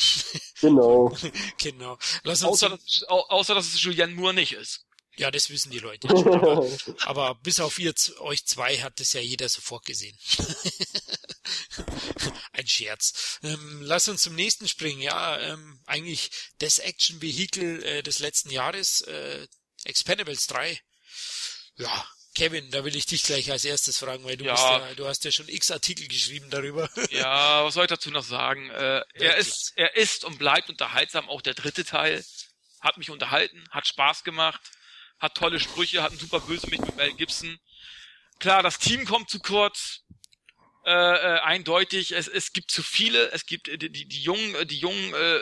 Genau. 0.61 1.11
genau. 1.57 1.97
Lass 2.23 2.43
uns 2.43 2.51
Außer 2.63 2.69
dass, 2.69 3.03
au- 3.07 3.25
außer 3.29 3.55
dass 3.55 3.65
es 3.73 3.81
Julianne 3.81 4.13
Moore 4.13 4.35
nicht 4.35 4.51
ist. 4.53 4.85
ja, 5.17 5.31
das 5.31 5.49
wissen 5.49 5.71
die 5.71 5.79
Leute. 5.79 6.07
schon, 6.07 6.27
aber, 6.39 6.67
aber 7.07 7.35
bis 7.41 7.59
auf 7.59 7.79
ihr, 7.79 7.95
euch 8.19 8.45
zwei 8.45 8.77
hat 8.77 8.99
das 8.99 9.13
ja 9.13 9.21
jeder 9.21 9.49
sofort 9.49 9.85
gesehen. 9.85 10.15
Ein 12.53 12.67
Scherz. 12.67 13.39
Ähm, 13.43 13.81
lass 13.81 14.07
uns 14.07 14.21
zum 14.21 14.35
nächsten 14.35 14.67
springen. 14.67 15.01
Ja, 15.01 15.39
ähm, 15.39 15.79
eigentlich 15.85 16.31
das 16.59 16.79
Action-Vehikel 16.79 17.83
äh, 17.83 18.03
des 18.03 18.19
letzten 18.19 18.51
Jahres, 18.51 19.01
äh, 19.01 19.47
Expendables 19.85 20.47
3. 20.47 20.79
Ja, 21.77 22.05
Kevin, 22.33 22.69
da 22.71 22.85
will 22.85 22.95
ich 22.95 23.05
dich 23.05 23.23
gleich 23.23 23.51
als 23.51 23.65
erstes 23.65 23.97
fragen, 23.99 24.23
weil 24.23 24.37
du 24.37 24.45
Ja. 24.45 24.53
bist 24.53 24.63
ja, 24.89 24.93
du 24.95 25.07
hast 25.07 25.25
ja 25.25 25.31
schon 25.31 25.49
x 25.49 25.69
Artikel 25.71 26.07
geschrieben 26.07 26.49
darüber. 26.49 26.89
Ja, 27.11 27.65
was 27.65 27.73
soll 27.73 27.85
ich 27.85 27.89
dazu 27.89 28.09
noch 28.11 28.23
sagen? 28.23 28.69
Äh, 28.69 29.01
er 29.15 29.35
ist 29.37 29.73
er 29.75 29.95
ist 29.97 30.23
und 30.23 30.37
bleibt 30.39 30.69
unterhaltsam. 30.69 31.27
Auch 31.29 31.41
der 31.41 31.53
dritte 31.53 31.83
Teil 31.83 32.23
hat 32.79 32.97
mich 32.97 33.09
unterhalten, 33.09 33.63
hat 33.69 33.85
Spaß 33.87 34.23
gemacht, 34.23 34.61
hat 35.19 35.35
tolle 35.35 35.59
Sprüche, 35.59 36.01
hat 36.01 36.11
einen 36.11 36.19
super 36.19 36.39
Bösewicht 36.39 36.81
mit 36.83 36.95
Mel 36.95 37.13
Gibson. 37.13 37.59
Klar, 38.39 38.63
das 38.63 38.79
Team 38.79 39.05
kommt 39.05 39.29
zu 39.29 39.39
kurz. 39.39 40.01
Äh, 40.83 40.91
äh, 40.91 41.39
eindeutig, 41.41 42.11
es, 42.11 42.27
es 42.27 42.53
gibt 42.53 42.71
zu 42.71 42.81
viele, 42.81 43.29
es 43.33 43.45
gibt 43.45 43.67
äh, 43.67 43.77
die, 43.77 43.91
die, 43.91 44.07
die 44.07 44.23
jungen, 44.23 44.55
äh, 44.55 44.65
die 44.65 44.79
jungen 44.79 45.13
äh, 45.13 45.35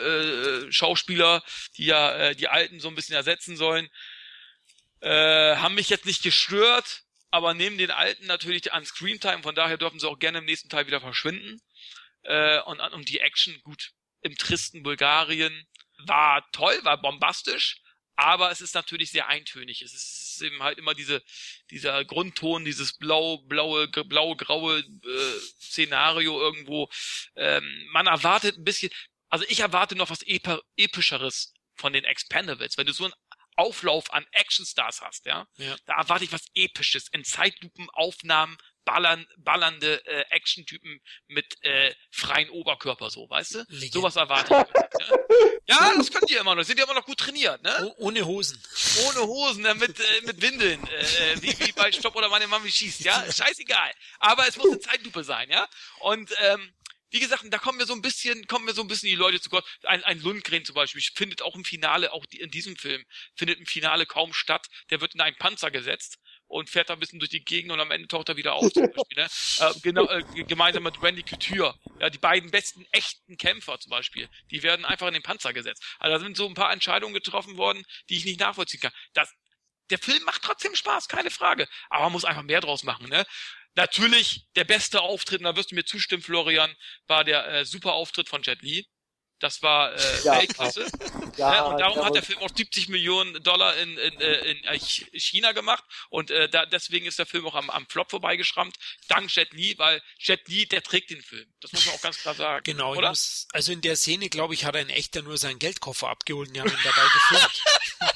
äh, 0.66 0.70
Schauspieler, 0.72 1.42
die 1.78 1.86
ja 1.86 2.14
äh, 2.14 2.36
die 2.36 2.48
alten 2.48 2.78
so 2.78 2.88
ein 2.88 2.94
bisschen 2.94 3.14
ersetzen 3.14 3.56
sollen, 3.56 3.88
äh, 5.00 5.56
haben 5.56 5.74
mich 5.74 5.88
jetzt 5.88 6.06
nicht 6.06 6.22
gestört, 6.22 7.02
aber 7.30 7.54
nehmen 7.54 7.78
den 7.78 7.90
alten 7.90 8.26
natürlich 8.26 8.72
an 8.72 8.84
Screamtime, 8.84 9.42
von 9.42 9.54
daher 9.54 9.78
dürfen 9.78 10.00
sie 10.00 10.08
auch 10.08 10.18
gerne 10.18 10.38
im 10.38 10.44
nächsten 10.44 10.68
Teil 10.68 10.86
wieder 10.86 11.00
verschwinden. 11.00 11.60
Äh, 12.22 12.60
und, 12.62 12.80
und 12.80 13.08
die 13.08 13.20
Action, 13.20 13.60
gut, 13.62 13.92
im 14.22 14.36
tristen 14.36 14.82
Bulgarien 14.82 15.66
war 16.06 16.46
toll, 16.52 16.78
war 16.82 17.00
bombastisch, 17.00 17.80
aber 18.16 18.50
es 18.50 18.60
ist 18.60 18.74
natürlich 18.74 19.10
sehr 19.10 19.28
eintönig. 19.28 19.80
Es 19.80 19.94
ist 19.94 20.42
eben 20.42 20.62
halt 20.62 20.78
immer 20.78 20.94
diese, 20.94 21.22
dieser 21.70 22.04
Grundton, 22.04 22.64
dieses 22.64 22.94
blau, 22.98 23.38
blaue, 23.38 23.88
blau-graue 23.88 24.80
äh, 24.80 25.38
Szenario 25.60 26.38
irgendwo. 26.38 26.90
Ähm, 27.36 27.88
man 27.92 28.06
erwartet 28.06 28.58
ein 28.58 28.64
bisschen, 28.64 28.90
also 29.30 29.44
ich 29.48 29.60
erwarte 29.60 29.96
noch 29.96 30.10
was 30.10 30.22
Epa 30.22 30.60
Epischeres 30.76 31.54
von 31.76 31.92
den 31.94 32.04
Expendables. 32.04 32.76
Wenn 32.76 32.86
du 32.86 32.92
so 32.92 33.04
einen 33.04 33.14
Auflauf 33.60 34.12
an 34.12 34.26
Actionstars 34.32 35.02
hast, 35.02 35.26
ja, 35.26 35.46
Ja. 35.58 35.76
da 35.86 35.96
erwarte 35.98 36.24
ich 36.24 36.32
was 36.32 36.46
Episches. 36.54 37.08
In 37.12 37.24
Zeitlupenaufnahmen 37.24 38.56
ballern, 38.86 39.26
ballernde 39.36 40.04
äh, 40.06 40.24
Action-Typen 40.30 41.00
mit 41.28 41.62
äh, 41.62 41.94
freien 42.10 42.48
Oberkörper, 42.50 43.10
so, 43.10 43.28
weißt 43.28 43.54
du? 43.54 43.58
Legende. 43.68 43.92
Sowas 43.92 44.16
erwarte 44.16 44.66
ich. 44.98 45.06
ja. 45.06 45.76
ja, 45.90 45.94
das 45.96 46.10
können 46.10 46.26
die 46.26 46.34
immer 46.34 46.54
noch. 46.54 46.64
Sind 46.64 46.78
ja 46.78 46.84
immer 46.84 46.94
noch 46.94 47.04
gut 47.04 47.18
trainiert, 47.18 47.62
ne? 47.62 47.76
Oh, 47.98 48.06
ohne 48.06 48.24
Hosen. 48.24 48.60
Ohne 49.06 49.20
Hosen, 49.26 49.64
äh, 49.66 49.74
mit, 49.74 50.00
äh, 50.00 50.20
mit 50.24 50.40
Windeln, 50.40 50.82
äh, 50.88 51.42
wie, 51.42 51.58
wie 51.66 51.72
bei 51.72 51.92
Stopp 51.92 52.16
oder 52.16 52.30
meine 52.30 52.46
Mami 52.46 52.70
schießt, 52.72 53.00
ja? 53.00 53.22
Scheißegal. 53.32 53.92
Aber 54.18 54.48
es 54.48 54.56
muss 54.56 54.66
eine 54.70 54.80
Zeitlupe 54.80 55.22
sein, 55.24 55.50
ja? 55.50 55.68
Und 56.00 56.32
ähm, 56.38 56.72
wie 57.10 57.20
gesagt, 57.20 57.44
da 57.50 57.58
kommen 57.58 57.78
wir 57.78 57.86
so 57.86 57.92
ein 57.92 58.02
bisschen, 58.02 58.46
kommen 58.46 58.66
wir 58.66 58.74
so 58.74 58.82
ein 58.82 58.88
bisschen 58.88 59.08
die 59.08 59.16
Leute 59.16 59.40
zu 59.40 59.50
Gott. 59.50 59.64
Ein, 59.82 60.04
ein 60.04 60.20
Lundgren 60.20 60.64
zum 60.64 60.74
Beispiel 60.74 61.02
findet 61.14 61.42
auch 61.42 61.54
im 61.54 61.64
Finale, 61.64 62.12
auch 62.12 62.26
die, 62.26 62.40
in 62.40 62.50
diesem 62.50 62.76
Film, 62.76 63.04
findet 63.34 63.58
im 63.58 63.66
Finale 63.66 64.06
kaum 64.06 64.32
statt. 64.32 64.66
Der 64.90 65.00
wird 65.00 65.14
in 65.14 65.20
einen 65.20 65.36
Panzer 65.36 65.70
gesetzt 65.70 66.18
und 66.46 66.68
fährt 66.68 66.90
da 66.90 66.94
ein 66.94 67.00
bisschen 67.00 67.18
durch 67.18 67.30
die 67.30 67.44
Gegend 67.44 67.72
und 67.72 67.80
am 67.80 67.90
Ende 67.90 68.08
taucht 68.08 68.28
er 68.28 68.36
wieder 68.36 68.54
auf. 68.54 68.72
Zum 68.72 68.90
Beispiel, 68.92 69.16
ne? 69.16 69.28
äh, 69.58 69.80
genau, 69.82 70.08
äh, 70.08 70.22
gemeinsam 70.44 70.82
mit 70.82 71.00
Randy 71.02 71.22
Couture. 71.22 71.74
Ja, 72.00 72.10
die 72.10 72.18
beiden 72.18 72.50
besten 72.50 72.86
echten 72.92 73.36
Kämpfer 73.36 73.78
zum 73.78 73.90
Beispiel, 73.90 74.28
die 74.50 74.62
werden 74.62 74.84
einfach 74.84 75.06
in 75.06 75.14
den 75.14 75.22
Panzer 75.22 75.52
gesetzt. 75.52 75.82
Also 75.98 76.16
da 76.16 76.24
sind 76.24 76.36
so 76.36 76.46
ein 76.46 76.54
paar 76.54 76.72
Entscheidungen 76.72 77.14
getroffen 77.14 77.56
worden, 77.56 77.84
die 78.08 78.16
ich 78.16 78.24
nicht 78.24 78.40
nachvollziehen 78.40 78.80
kann. 78.80 78.92
Das, 79.14 79.32
der 79.90 79.98
Film 79.98 80.22
macht 80.24 80.42
trotzdem 80.42 80.74
Spaß, 80.74 81.08
keine 81.08 81.30
Frage. 81.30 81.68
Aber 81.88 82.04
man 82.04 82.12
muss 82.12 82.24
einfach 82.24 82.42
mehr 82.42 82.60
draus 82.60 82.82
machen, 82.84 83.08
ne? 83.08 83.26
Natürlich, 83.76 84.46
der 84.56 84.64
beste 84.64 85.00
Auftritt, 85.00 85.38
und 85.40 85.44
da 85.44 85.56
wirst 85.56 85.70
du 85.70 85.74
mir 85.74 85.84
zustimmen, 85.84 86.22
Florian, 86.22 86.74
war 87.06 87.24
der 87.24 87.46
äh, 87.48 87.64
super 87.64 87.92
Auftritt 87.94 88.28
von 88.28 88.42
Jet 88.42 88.62
Li. 88.62 88.86
Das 89.38 89.62
war 89.62 89.94
äh, 89.94 90.20
Ja. 90.24 90.38
Weltklasse. 90.38 90.86
Ja, 91.38 91.54
Ja, 91.54 91.62
und 91.62 91.78
darum 91.80 92.04
hat 92.04 92.14
der 92.14 92.22
Film 92.22 92.40
auch 92.40 92.50
70 92.54 92.88
Millionen 92.88 93.42
Dollar 93.42 93.74
in, 93.78 93.96
in, 93.96 94.20
äh, 94.20 94.50
in 94.50 94.64
äh, 94.64 94.72
Ch- 94.76 95.08
China 95.14 95.52
gemacht 95.52 95.82
und 96.10 96.30
äh, 96.30 96.50
da, 96.50 96.66
deswegen 96.66 97.06
ist 97.06 97.18
der 97.18 97.24
Film 97.24 97.46
auch 97.46 97.54
am, 97.54 97.70
am 97.70 97.86
Flop 97.88 98.10
vorbeigeschrammt. 98.10 98.76
Dank 99.08 99.34
Jet 99.34 99.52
Li, 99.54 99.78
weil 99.78 100.02
Jet 100.18 100.46
Li, 100.48 100.66
der 100.66 100.82
trägt 100.82 101.08
den 101.08 101.22
Film. 101.22 101.50
Das 101.60 101.72
muss 101.72 101.86
man 101.86 101.94
auch 101.94 102.02
ganz 102.02 102.18
klar 102.18 102.34
sagen. 102.34 102.64
Genau, 102.64 102.94
oder? 102.94 103.08
muss, 103.08 103.46
also 103.52 103.72
in 103.72 103.80
der 103.80 103.96
Szene, 103.96 104.28
glaube 104.28 104.52
ich, 104.52 104.66
hat 104.66 104.76
ein 104.76 104.90
echter 104.90 105.22
nur 105.22 105.38
seinen 105.38 105.58
Geldkoffer 105.58 106.08
abgeholt 106.10 106.48
und 106.48 106.54
die 106.54 106.60
haben 106.60 106.68
ihn 106.70 106.76
dabei 106.84 107.02
gefilmt. 107.14 107.62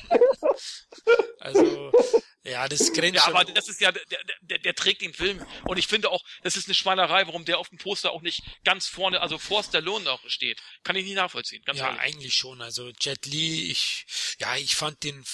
also, 1.45 1.92
ja, 2.45 2.66
das 2.68 2.92
grenzt 2.92 3.16
Ja, 3.16 3.22
schon- 3.22 3.36
aber 3.36 3.45
das 3.53 3.68
ist 3.68 3.80
ja, 3.80 3.92
der, 3.92 4.05
der, 4.42 4.59
der 4.59 4.74
trägt 4.74 5.03
den 5.03 5.14
Film. 5.14 5.45
Und 5.66 5.76
ich 5.78 5.86
finde 5.86 6.11
auch, 6.11 6.24
das 6.42 6.57
ist 6.57 6.66
eine 6.66 6.74
Schweinerei, 6.74 7.26
warum 7.26 7.45
der 7.45 7.59
auf 7.59 7.68
dem 7.68 7.78
Poster 7.78 8.11
auch 8.12 8.22
nicht 8.22 8.42
ganz 8.64 8.86
vorne, 8.86 9.20
also 9.20 9.38
vor 9.38 9.62
Stallone 9.62 10.11
auch 10.11 10.20
steht. 10.28 10.61
Kann 10.82 10.97
ich 10.97 11.05
nicht 11.05 11.16
nachvollziehen, 11.16 11.62
ganz 11.64 11.78
ja, 11.78 11.86
ehrlich. 11.88 12.01
eigentlich 12.01 12.34
schon. 12.34 12.62
Also 12.62 12.90
Jet 13.01 13.26
Li, 13.26 13.70
ich, 13.70 14.07
ja, 14.38 14.57
ich 14.57 14.74
fand 14.74 15.03
den 15.05 15.24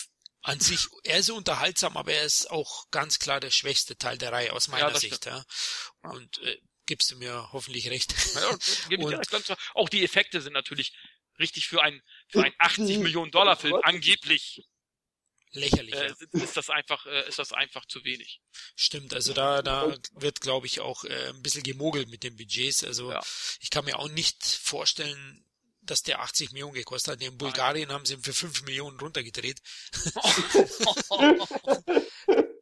an 0.42 0.58
sich, 0.58 0.86
er 1.04 1.18
ist 1.18 1.30
unterhaltsam, 1.30 1.96
aber 1.96 2.12
er 2.14 2.22
ist 2.24 2.50
auch 2.50 2.90
ganz 2.90 3.18
klar 3.18 3.40
der 3.40 3.50
schwächste 3.50 3.96
Teil 3.96 4.16
der 4.16 4.32
Reihe 4.32 4.52
aus 4.54 4.68
meiner 4.68 4.90
das 4.90 5.00
Sicht. 5.02 5.26
Ja. 5.26 5.44
Und 6.02 6.38
äh, 6.38 6.56
gibst 6.86 7.10
du 7.10 7.16
mir 7.16 7.50
hoffentlich 7.52 7.88
recht. 7.90 8.14
Ja, 8.34 8.48
Und- 8.98 9.30
ganz 9.30 9.44
klar. 9.44 9.58
Auch 9.74 9.88
die 9.88 10.02
Effekte 10.02 10.40
sind 10.40 10.54
natürlich 10.54 10.92
richtig 11.38 11.68
für 11.68 11.82
einen, 11.82 12.02
für 12.28 12.42
einen 12.42 12.54
80 12.58 12.98
Millionen 12.98 13.30
Dollar 13.30 13.56
Film 13.56 13.76
angeblich 13.82 14.62
Lächerlich. 15.52 15.94
äh, 15.94 16.14
ist 16.32 16.56
das 16.56 16.70
einfach, 16.70 17.06
äh, 17.06 17.28
ist 17.28 17.38
das 17.38 17.52
einfach 17.52 17.84
zu 17.86 18.04
wenig. 18.04 18.40
Stimmt, 18.76 19.14
also 19.14 19.32
da, 19.32 19.62
da 19.62 19.96
wird, 20.14 20.40
glaube 20.40 20.66
ich, 20.66 20.80
auch 20.80 21.04
äh, 21.04 21.28
ein 21.30 21.42
bisschen 21.42 21.62
gemogelt 21.62 22.08
mit 22.08 22.22
den 22.22 22.36
Budgets. 22.36 22.84
Also 22.84 23.10
Ja. 23.10 23.20
ich 23.60 23.70
kann 23.70 23.84
mir 23.84 23.98
auch 23.98 24.08
nicht 24.08 24.44
vorstellen, 24.44 25.44
dass 25.82 26.02
der 26.02 26.20
80 26.20 26.52
Millionen 26.52 26.74
gekostet 26.74 27.12
hat. 27.14 27.22
In 27.22 27.36
Bulgarien 27.38 27.90
haben 27.90 28.04
sie 28.06 28.14
ihn 28.14 28.22
für 28.22 28.34
5 28.34 28.62
Millionen 28.62 28.98
runtergedreht. 29.00 29.60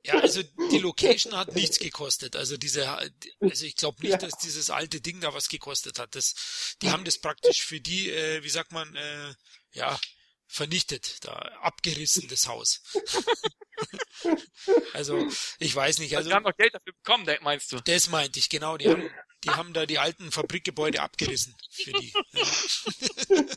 Ja, 0.05 0.21
also 0.21 0.43
die 0.71 0.79
Location 0.79 1.37
hat 1.37 1.55
nichts 1.55 1.79
gekostet. 1.79 2.35
Also 2.35 2.57
diese, 2.57 2.89
also 2.89 3.67
ich 3.67 3.77
glaube 3.77 4.01
nicht, 4.01 4.13
Ja. 4.13 4.17
dass 4.17 4.39
dieses 4.39 4.71
alte 4.71 5.03
Ding 5.03 5.21
da 5.21 5.35
was 5.35 5.49
gekostet 5.51 5.99
hat. 5.99 6.15
Das, 6.15 6.77
die 6.81 6.91
haben 6.91 7.05
das 7.05 7.19
praktisch 7.19 7.63
für 7.63 7.79
die, 7.81 8.09
äh, 8.11 8.43
wie 8.43 8.49
sagt 8.49 8.73
man, 8.73 8.95
äh, 8.97 9.35
ja, 9.73 10.01
vernichtet, 10.49 11.25
da 11.25 11.33
abgerissen 11.63 12.27
das 12.29 12.49
Haus. 12.49 12.83
also 14.95 15.25
ich 15.61 15.75
weiß 15.77 15.99
nicht. 16.01 16.17
Also, 16.17 16.17
Also 16.17 16.31
wir 16.31 16.35
haben 16.37 16.43
noch 16.43 16.57
Geld 16.57 16.75
dafür 16.75 16.93
bekommen, 16.95 17.29
meinst 17.43 17.71
du? 17.71 17.81
das 17.81 18.09
meinte 18.09 18.39
ich, 18.41 18.49
genau. 18.49 18.77
Die 18.77 18.89
haben, 18.89 19.09
die 19.45 19.51
haben 19.51 19.73
da 19.73 19.87
die 19.87 19.99
alten 19.99 20.33
Fabrikgebäude 20.33 21.01
abgerissen 21.01 21.55
für 21.71 21.93
die. 21.93 22.13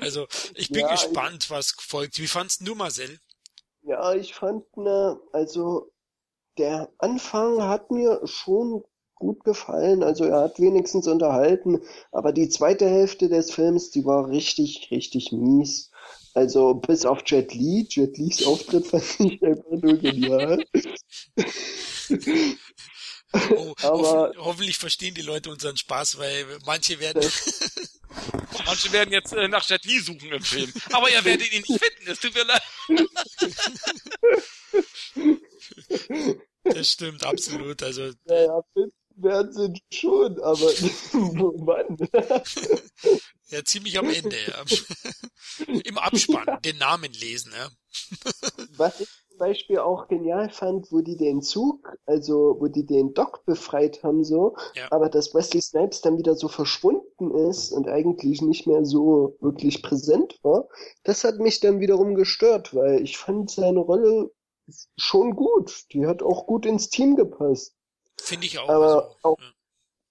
Also, 0.00 0.26
ich 0.54 0.68
bin 0.68 0.80
Ja, 0.80 0.94
ich- 0.94 1.02
gespannt, 1.02 1.50
was 1.50 1.72
folgt. 1.78 2.18
Wie 2.18 2.28
fandst 2.28 2.66
du 2.66 2.74
Marcel? 2.74 3.18
Ja, 3.82 4.14
ich 4.14 4.34
fand, 4.34 4.64
ne, 4.76 5.18
also 5.32 5.92
der 6.58 6.92
Anfang 6.98 7.62
hat 7.62 7.90
mir 7.90 8.20
schon 8.24 8.84
gut 9.16 9.44
gefallen. 9.44 10.02
Also 10.02 10.24
er 10.24 10.42
hat 10.42 10.60
wenigstens 10.60 11.08
unterhalten, 11.08 11.82
aber 12.12 12.32
die 12.32 12.48
zweite 12.48 12.88
Hälfte 12.88 13.28
des 13.28 13.50
Films, 13.50 13.90
die 13.90 14.04
war 14.04 14.28
richtig, 14.28 14.88
richtig 14.90 15.32
mies. 15.32 15.90
Also 16.34 16.74
bis 16.74 17.06
auf 17.06 17.22
Jet 17.26 17.54
Li, 17.54 17.86
Jet 17.88 18.16
Lis 18.18 18.46
Auftritt 18.46 18.86
fand 18.90 19.02
ich 19.18 19.42
einfach 19.42 19.70
nur 19.70 19.96
genial. 19.96 20.62
Oh, 23.32 23.74
Aber 23.82 24.28
hoffen, 24.28 24.38
hoffentlich 24.44 24.78
verstehen 24.78 25.14
die 25.14 25.22
Leute 25.22 25.50
unseren 25.50 25.76
Spaß, 25.76 26.18
weil 26.18 26.46
manche 26.66 27.00
werden. 27.00 27.22
manche 28.66 28.92
werden 28.92 29.12
jetzt 29.12 29.32
äh, 29.32 29.48
nach 29.48 29.68
Jet 29.68 29.84
Li 29.86 29.98
suchen 29.98 30.30
im 30.30 30.42
Film. 30.42 30.70
Aber 30.92 31.10
ihr 31.10 31.24
werdet 31.24 31.52
ihn 31.52 31.64
nicht 31.66 31.82
finden, 31.82 32.10
es 32.10 32.20
tut 32.20 32.34
mir 32.34 32.44
leid. 32.44 32.62
Das 36.64 36.88
stimmt, 36.88 37.24
absolut. 37.24 37.82
Also. 37.82 38.12
Naja, 38.26 38.60
finden 38.74 38.92
werden 39.16 39.52
sie 39.52 39.82
schon, 39.92 40.40
aber 40.40 40.60
wann? 41.66 41.96
Ja, 43.48 43.64
ziemlich 43.64 43.96
am 43.96 44.10
Ende, 44.10 44.34
ja. 44.34 44.64
Im 45.84 45.98
Abspann, 45.98 46.60
den 46.64 46.78
Namen 46.78 47.12
lesen, 47.12 47.52
ja. 47.56 47.68
Was 48.76 49.00
ich 49.00 49.08
zum 49.28 49.38
Beispiel 49.38 49.78
auch 49.78 50.08
genial 50.08 50.50
fand, 50.50 50.90
wo 50.90 51.00
die 51.00 51.16
den 51.16 51.42
Zug, 51.42 51.96
also 52.06 52.56
wo 52.58 52.66
die 52.66 52.84
den 52.84 53.14
Doc 53.14 53.44
befreit 53.44 54.02
haben, 54.02 54.24
so, 54.24 54.56
ja. 54.74 54.90
aber 54.90 55.08
dass 55.08 55.32
Wesley 55.32 55.62
Snipes 55.62 56.00
dann 56.00 56.18
wieder 56.18 56.34
so 56.34 56.48
verschwunden 56.48 57.30
ist 57.48 57.70
und 57.70 57.86
eigentlich 57.86 58.42
nicht 58.42 58.66
mehr 58.66 58.84
so 58.84 59.36
wirklich 59.40 59.80
präsent 59.80 60.40
war, 60.42 60.68
das 61.04 61.22
hat 61.22 61.38
mich 61.38 61.60
dann 61.60 61.78
wiederum 61.78 62.16
gestört, 62.16 62.74
weil 62.74 63.00
ich 63.00 63.16
fand 63.16 63.52
seine 63.52 63.78
Rolle 63.78 64.32
schon 64.96 65.36
gut. 65.36 65.84
Die 65.92 66.06
hat 66.06 66.22
auch 66.22 66.46
gut 66.46 66.66
ins 66.66 66.88
Team 66.88 67.14
gepasst. 67.14 67.76
Finde 68.20 68.46
ich 68.46 68.58
auch. 68.58 68.68
Aber 68.68 68.86
also, 68.86 69.16
auch, 69.22 69.38
ja. 69.38 69.52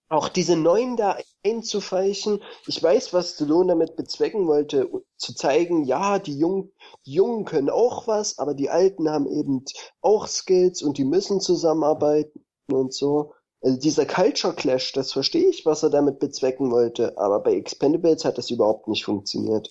auch 0.10 0.30
diese 0.30 0.56
neuen 0.56 0.98
da 0.98 1.18
einzufeichen, 1.44 2.42
ich 2.68 2.82
weiß, 2.82 3.14
was 3.14 3.34
Stallone 3.34 3.68
damit 3.68 3.96
bezwecken 3.96 4.48
wollte, 4.48 4.90
zu 5.18 5.34
zeigen, 5.34 5.84
ja, 5.84 6.20
die 6.20 6.38
Jungen, 6.38 6.72
die 7.06 7.14
Jungen 7.14 7.46
können 7.46 7.70
auch 7.70 8.08
was, 8.08 8.38
aber 8.38 8.54
die 8.54 8.70
Alten 8.70 9.10
haben 9.10 9.28
eben 9.28 9.64
auch 10.02 10.28
Skills 10.28 10.82
und 10.82 10.98
die 10.98 11.06
müssen 11.06 11.42
zusammenarbeiten 11.42 12.46
und 12.72 12.94
so. 12.94 13.34
Also 13.62 13.80
dieser 13.80 14.06
Culture 14.06 14.54
Clash, 14.54 14.92
das 14.92 15.12
verstehe 15.12 15.50
ich, 15.50 15.66
was 15.66 15.82
er 15.82 15.90
damit 15.90 16.20
bezwecken 16.20 16.72
wollte, 16.72 17.18
aber 17.18 17.40
bei 17.40 17.56
Expendables 17.56 18.24
hat 18.24 18.38
das 18.38 18.52
überhaupt 18.52 18.88
nicht 18.88 19.06
funktioniert. 19.06 19.70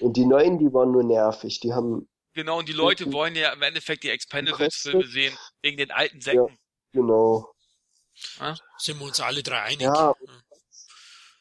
Und 0.00 0.16
die 0.16 0.26
Neuen, 0.26 0.58
die 0.58 0.72
waren 0.72 0.92
nur 0.92 1.04
nervig, 1.04 1.60
die 1.60 1.72
haben 1.72 2.08
Genau, 2.34 2.60
und 2.60 2.68
die 2.68 2.72
Leute 2.72 3.12
wollen 3.12 3.34
ja 3.34 3.52
im 3.52 3.62
Endeffekt 3.62 4.04
die 4.04 4.10
Expendables-Filme 4.10 5.04
sehen, 5.08 5.36
wegen 5.60 5.76
den 5.76 5.90
alten 5.90 6.20
Säcken. 6.20 6.46
Ja, 6.46 6.54
genau. 6.92 7.52
Ja? 8.40 8.56
Sind 8.78 8.98
wir 8.98 9.06
uns 9.06 9.20
alle 9.20 9.42
drei 9.42 9.62
einig. 9.62 9.82
Ja, 9.82 10.14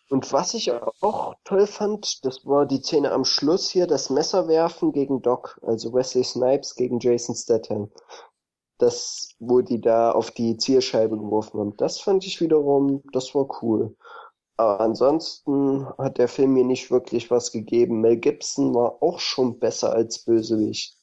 und 0.09 0.31
was 0.31 0.53
ich 0.53 0.71
auch 0.71 1.35
toll 1.43 1.67
fand, 1.67 2.23
das 2.25 2.45
war 2.45 2.65
die 2.65 2.81
Szene 2.81 3.11
am 3.11 3.25
Schluss 3.25 3.69
hier, 3.69 3.87
das 3.87 4.09
Messerwerfen 4.09 4.93
gegen 4.93 5.21
Doc, 5.21 5.59
also 5.63 5.93
Wesley 5.93 6.23
Snipes 6.23 6.75
gegen 6.75 6.99
Jason 6.99 7.35
Statham. 7.35 7.91
Das, 8.77 9.29
wo 9.39 9.61
die 9.61 9.81
da 9.81 10.11
auf 10.11 10.31
die 10.31 10.55
Zielscheibe 10.57 11.17
geworfen 11.17 11.59
haben. 11.59 11.77
Das 11.77 11.99
fand 11.99 12.25
ich 12.25 12.39
wiederum, 12.39 13.01
das 13.11 13.33
war 13.33 13.47
cool. 13.61 13.97
Aber 14.55 14.79
ansonsten 14.79 15.87
hat 15.97 16.19
der 16.19 16.27
Film 16.27 16.53
mir 16.53 16.63
nicht 16.63 16.89
wirklich 16.89 17.29
was 17.29 17.51
gegeben. 17.51 18.01
Mel 18.01 18.17
Gibson 18.17 18.73
war 18.73 19.01
auch 19.01 19.19
schon 19.19 19.59
besser 19.59 19.93
als 19.93 20.23
Bösewicht. 20.23 20.95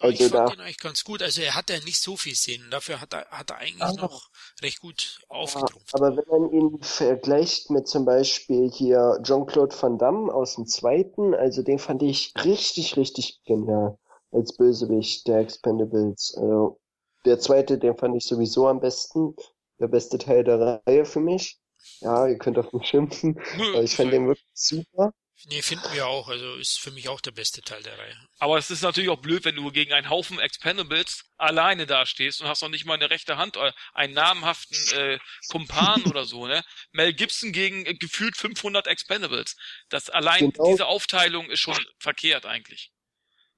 Also 0.00 0.24
ich 0.24 0.30
fand 0.30 0.48
da, 0.48 0.54
ihn 0.54 0.60
eigentlich 0.60 0.78
ganz 0.78 1.04
gut. 1.04 1.22
Also 1.22 1.40
er 1.40 1.54
hat 1.54 1.70
ja 1.70 1.78
nicht 1.80 2.00
so 2.00 2.16
viel 2.16 2.34
Szenen. 2.34 2.70
Dafür 2.70 3.00
hat 3.00 3.12
er, 3.14 3.26
hat 3.30 3.50
er 3.50 3.58
eigentlich 3.58 3.82
ah, 3.82 3.92
noch 4.00 4.28
recht 4.62 4.80
gut 4.80 5.20
aufgetrumpft. 5.28 5.94
aber 5.94 6.16
wenn 6.16 6.28
man 6.28 6.52
ihn 6.52 6.78
vergleicht 6.82 7.70
mit 7.70 7.88
zum 7.88 8.04
Beispiel 8.04 8.70
hier 8.70 9.18
Jean-Claude 9.22 9.74
Van 9.80 9.98
Damme 9.98 10.32
aus 10.32 10.56
dem 10.56 10.66
zweiten, 10.66 11.34
also 11.34 11.62
den 11.62 11.78
fand 11.78 12.02
ich 12.02 12.32
richtig, 12.44 12.96
richtig 12.96 13.40
genial 13.44 13.98
als 14.30 14.56
Bösewicht 14.56 15.26
der 15.26 15.38
Expendables. 15.38 16.34
Also 16.36 16.78
der 17.24 17.38
zweite, 17.38 17.78
den 17.78 17.96
fand 17.96 18.16
ich 18.16 18.24
sowieso 18.24 18.68
am 18.68 18.80
besten. 18.80 19.34
Der 19.80 19.88
beste 19.88 20.18
Teil 20.18 20.44
der 20.44 20.82
Reihe 20.86 21.04
für 21.04 21.20
mich. 21.20 21.60
Ja, 22.00 22.26
ihr 22.26 22.38
könnt 22.38 22.58
auf 22.58 22.72
mich 22.72 22.86
schimpfen, 22.86 23.40
aber 23.72 23.82
ich 23.82 23.94
fand 23.94 24.12
den 24.12 24.26
wirklich 24.26 24.50
super. 24.52 25.12
Nee, 25.46 25.62
finden 25.62 25.92
wir 25.92 26.06
auch. 26.06 26.28
Also 26.28 26.56
ist 26.56 26.80
für 26.80 26.90
mich 26.90 27.08
auch 27.08 27.20
der 27.20 27.30
beste 27.30 27.62
Teil 27.62 27.82
der 27.82 27.96
Reihe. 27.96 28.16
Aber 28.38 28.58
es 28.58 28.70
ist 28.70 28.82
natürlich 28.82 29.08
auch 29.08 29.20
blöd, 29.20 29.44
wenn 29.44 29.54
du 29.54 29.70
gegen 29.70 29.92
einen 29.92 30.10
Haufen 30.10 30.40
Expendables 30.40 31.24
alleine 31.36 31.86
dastehst 31.86 32.40
und 32.40 32.48
hast 32.48 32.62
noch 32.62 32.68
nicht 32.68 32.84
mal 32.84 32.94
eine 32.94 33.10
rechte 33.10 33.36
Hand, 33.36 33.56
oder 33.56 33.72
einen 33.94 34.14
namhaften 34.14 34.98
äh, 34.98 35.18
Kumpan 35.48 36.02
oder 36.06 36.24
so, 36.24 36.46
ne? 36.46 36.64
Mel 36.90 37.14
Gibson 37.14 37.52
gegen 37.52 37.86
äh, 37.86 37.94
gefühlt 37.94 38.36
500 38.36 38.88
Expendables. 38.88 39.56
Das 39.88 40.10
allein 40.10 40.50
genau. 40.50 40.70
diese 40.70 40.86
Aufteilung 40.86 41.48
ist 41.50 41.60
schon 41.60 41.78
verkehrt 41.98 42.44
eigentlich. 42.44 42.92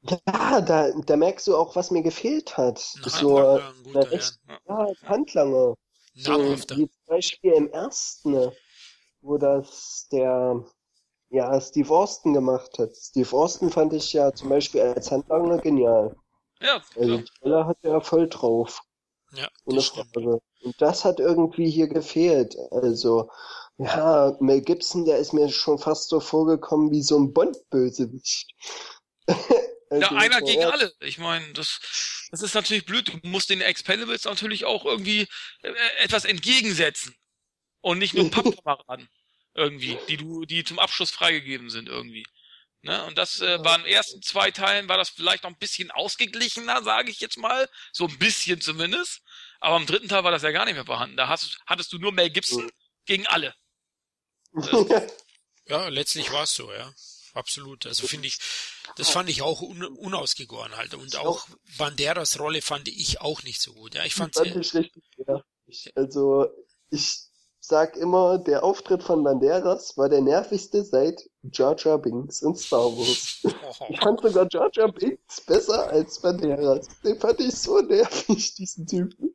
Ja, 0.02 0.60
da, 0.60 0.90
da 1.06 1.16
merkst 1.16 1.46
du 1.46 1.56
auch, 1.56 1.76
was 1.76 1.90
mir 1.90 2.02
gefehlt 2.02 2.56
hat. 2.56 2.82
Na, 3.02 3.08
so 3.08 3.38
eine 3.38 4.10
recht, 4.10 4.38
ja, 4.66 4.86
Handlanger. 5.04 5.74
So, 6.14 6.56
wie 6.56 6.88
zum 6.88 7.06
Beispiel 7.06 7.52
im 7.52 7.70
ersten, 7.70 8.50
wo 9.20 9.38
das 9.38 10.08
der 10.10 10.64
ja, 11.30 11.60
Steve 11.60 11.90
Austin 11.90 12.34
gemacht 12.34 12.78
hat. 12.78 12.94
Steve 12.94 13.36
Austin 13.36 13.70
fand 13.70 13.92
ich 13.92 14.12
ja 14.12 14.32
zum 14.32 14.48
Beispiel 14.48 14.80
als 14.80 15.10
Handlanger 15.10 15.58
genial. 15.58 16.16
Ja, 16.60 16.82
also 16.96 17.16
ja. 17.16 17.24
Trailer 17.40 17.66
hat 17.66 17.78
er 17.82 18.00
voll 18.00 18.28
drauf. 18.28 18.82
Ja, 19.32 19.48
das 19.64 19.88
Frage. 19.88 20.40
Und 20.62 20.82
das 20.82 21.04
hat 21.04 21.20
irgendwie 21.20 21.70
hier 21.70 21.86
gefehlt. 21.86 22.56
Also, 22.72 23.30
ja, 23.78 24.36
Mel 24.40 24.60
Gibson, 24.60 25.04
der 25.04 25.18
ist 25.18 25.32
mir 25.32 25.48
schon 25.48 25.78
fast 25.78 26.08
so 26.08 26.20
vorgekommen 26.20 26.90
wie 26.90 27.02
so 27.02 27.16
ein 27.16 27.32
Bond-Bösewicht. 27.32 28.50
also, 29.28 30.02
ja, 30.02 30.10
einer 30.10 30.40
gegen 30.42 30.62
ja. 30.62 30.70
alle. 30.70 30.92
Ich 31.00 31.18
meine, 31.18 31.50
das, 31.52 32.28
das 32.32 32.42
ist 32.42 32.54
natürlich 32.54 32.84
blöd. 32.84 33.08
Du 33.08 33.28
musst 33.28 33.50
den 33.50 33.60
Expendables 33.60 34.24
natürlich 34.24 34.64
auch 34.64 34.84
irgendwie 34.84 35.28
äh, 35.62 35.72
etwas 36.02 36.24
entgegensetzen. 36.24 37.14
Und 37.82 37.98
nicht 37.98 38.14
nur 38.14 38.30
Pappkameraden 38.30 39.08
irgendwie, 39.54 39.98
die 40.08 40.16
du, 40.16 40.44
die 40.44 40.64
zum 40.64 40.78
Abschluss 40.78 41.10
freigegeben 41.10 41.70
sind 41.70 41.88
irgendwie. 41.88 42.24
Ne? 42.82 43.04
Und 43.04 43.18
das 43.18 43.40
äh, 43.40 43.62
war 43.62 43.76
in 43.76 43.82
den 43.82 43.92
ersten 43.92 44.22
zwei 44.22 44.50
Teilen 44.50 44.88
war 44.88 44.96
das 44.96 45.10
vielleicht 45.10 45.42
noch 45.44 45.50
ein 45.50 45.58
bisschen 45.58 45.90
ausgeglichener, 45.90 46.82
sage 46.82 47.10
ich 47.10 47.20
jetzt 47.20 47.36
mal, 47.36 47.68
so 47.92 48.06
ein 48.06 48.18
bisschen 48.18 48.60
zumindest. 48.60 49.22
Aber 49.60 49.76
im 49.76 49.86
dritten 49.86 50.08
Teil 50.08 50.24
war 50.24 50.30
das 50.30 50.42
ja 50.42 50.50
gar 50.50 50.64
nicht 50.64 50.74
mehr 50.74 50.86
vorhanden. 50.86 51.16
Da 51.16 51.28
hast, 51.28 51.58
hattest 51.66 51.92
du 51.92 51.98
nur 51.98 52.12
Mel 52.12 52.30
Gibson 52.30 52.70
gegen 53.04 53.26
alle. 53.26 53.54
ja, 55.66 55.88
letztlich 55.88 56.32
war 56.32 56.44
es 56.44 56.54
so, 56.54 56.72
ja. 56.72 56.92
Absolut. 57.32 57.86
Also 57.86 58.06
finde 58.06 58.26
ich, 58.26 58.38
das 58.96 59.10
fand 59.10 59.28
ich 59.30 59.42
auch 59.42 59.60
un 59.62 59.84
unausgegoren 59.84 60.76
halt. 60.76 60.94
Und 60.94 61.14
auch 61.16 61.46
Banderas 61.76 62.40
Rolle 62.40 62.62
fand 62.62 62.88
ich 62.88 63.20
auch 63.20 63.42
nicht 63.42 63.60
so 63.60 63.72
gut. 63.74 63.94
Ja, 63.94 64.04
ich 64.04 64.14
fand 64.14 64.34
es 64.36 64.42
richtig, 64.74 65.04
ja. 65.26 65.44
Also 65.94 66.48
ich 66.90 67.29
sag 67.70 67.96
immer, 67.96 68.36
der 68.36 68.64
Auftritt 68.64 69.02
von 69.02 69.22
Banderas 69.22 69.96
war 69.96 70.08
der 70.08 70.20
nervigste 70.20 70.84
seit 70.84 71.30
Jar 71.52 71.74
Jar 71.78 71.98
Binks 71.98 72.42
in 72.42 72.54
Star 72.54 72.84
Wars. 72.84 73.42
Ich 73.88 74.00
fand 74.00 74.20
sogar 74.20 74.46
Jar 74.50 74.68
Jar 74.72 74.92
Binks 74.92 75.40
besser 75.42 75.88
als 75.88 76.20
Banderas. 76.20 76.88
Den 77.04 77.18
fand 77.18 77.40
ich 77.40 77.54
so 77.54 77.80
nervig, 77.80 78.54
diesen 78.54 78.86
Typen. 78.86 79.32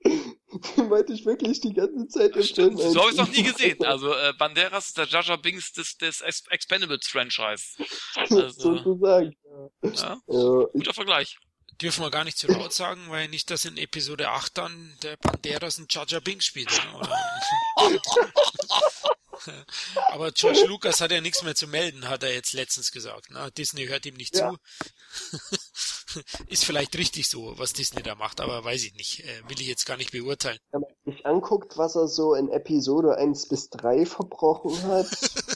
Den 0.78 0.90
wollte 0.90 1.14
ich 1.14 1.26
wirklich 1.26 1.62
die 1.62 1.74
ganze 1.74 2.08
Zeit 2.10 2.36
im 2.36 2.44
Film. 2.44 2.78
So 2.78 3.02
habe 3.02 3.12
ich 3.12 3.18
noch 3.18 3.32
nie 3.32 3.44
gesehen. 3.44 3.84
Also 3.86 4.14
äh, 4.14 4.34
Banderas 4.38 4.88
ist 4.88 4.98
der 4.98 5.08
Jar 5.08 5.24
Jar 5.24 5.38
Binks 5.38 5.72
des, 5.72 5.98
des 5.98 6.22
Expendables 6.50 7.08
Franchise. 7.08 7.64
Also, 8.16 8.50
Sozusagen. 8.50 9.36
Ja. 9.84 10.22
ja. 10.28 10.66
Guter 10.74 10.94
Vergleich 10.94 11.38
dürfen 11.82 12.04
wir 12.04 12.12
gar 12.12 12.24
nicht 12.24 12.38
zu 12.38 12.48
laut 12.48 12.74
sagen, 12.74 13.10
weil 13.10 13.28
nicht, 13.28 13.50
dass 13.50 13.66
in 13.66 13.78
Episode 13.78 14.30
8 14.30 14.58
dann 14.58 14.98
der 15.04 15.18
Banderas 15.18 15.78
ein 15.78 15.88
Jar 15.90 16.22
Binks 16.22 16.46
spielt. 16.46 16.70
Oder? 16.96 17.18
Aber 20.12 20.32
George 20.32 20.66
Lucas 20.68 21.02
hat 21.02 21.12
ja 21.12 21.22
nichts 21.22 21.44
mehr 21.44 21.56
zu 21.56 21.68
melden, 21.68 22.10
hat 22.10 22.24
er 22.24 22.34
jetzt 22.34 22.54
letztens 22.54 22.92
gesagt. 22.92 23.28
Na, 23.30 23.50
Disney 23.50 23.86
hört 23.88 24.06
ihm 24.06 24.16
nicht 24.16 24.36
ja. 24.36 24.52
zu. 24.52 24.58
Ist 26.48 26.66
vielleicht 26.66 26.98
richtig 26.98 27.28
so, 27.28 27.58
was 27.58 27.74
Disney 27.74 28.02
da 28.02 28.16
macht, 28.16 28.40
aber 28.40 28.64
weiß 28.64 28.84
ich 28.86 28.94
nicht. 28.96 29.26
Äh, 29.26 29.42
will 29.50 29.60
ich 29.60 29.68
jetzt 29.68 29.86
gar 29.86 29.98
nicht 29.98 30.12
beurteilen. 30.12 30.60
Wenn 30.72 30.82
man 30.82 30.90
sich 31.06 31.26
anguckt, 31.26 31.78
was 31.78 31.96
er 31.96 32.08
so 32.08 32.36
in 32.36 32.50
Episode 32.50 33.18
1 33.18 33.50
bis 33.50 33.70
3 33.70 34.06
verbrochen 34.06 34.82
hat. 34.84 35.08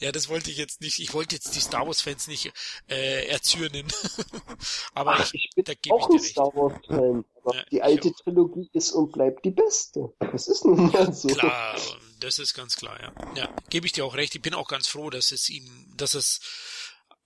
ja, 0.00 0.12
das 0.12 0.28
wollte 0.28 0.50
ich 0.50 0.56
jetzt 0.56 0.80
nicht. 0.80 0.98
Ich 0.98 1.12
wollte 1.12 1.34
jetzt 1.34 1.54
die 1.54 1.60
Star 1.60 1.86
Wars-Fans 1.86 2.26
nicht 2.26 2.52
äh, 2.88 3.26
erzürnen. 3.26 3.86
aber 4.94 5.12
Ach, 5.12 5.34
ich, 5.34 5.50
ich 5.54 5.64
bin 5.64 5.92
auch 5.92 6.10
ein 6.10 6.18
Star 6.18 6.46
Wars-Fan. 6.54 7.24
Aber 7.42 7.54
ja, 7.54 7.64
die 7.70 7.82
alte 7.82 8.12
Trilogie 8.12 8.70
ist 8.72 8.92
und 8.92 9.12
bleibt 9.12 9.44
die 9.44 9.50
beste. 9.50 10.12
Das 10.18 10.48
ist 10.48 10.64
nun 10.64 10.90
mal 10.90 11.12
so. 11.12 11.28
Klar, 11.28 11.78
das 12.18 12.38
ist 12.38 12.54
ganz 12.54 12.76
klar, 12.76 12.98
ja. 13.00 13.12
Ja, 13.36 13.54
gebe 13.68 13.86
ich 13.86 13.92
dir 13.92 14.04
auch 14.06 14.14
recht. 14.14 14.34
Ich 14.34 14.42
bin 14.42 14.54
auch 14.54 14.68
ganz 14.68 14.88
froh, 14.88 15.10
dass 15.10 15.32
es 15.32 15.50
ihm, 15.50 15.92
dass 15.96 16.14
es 16.14 16.40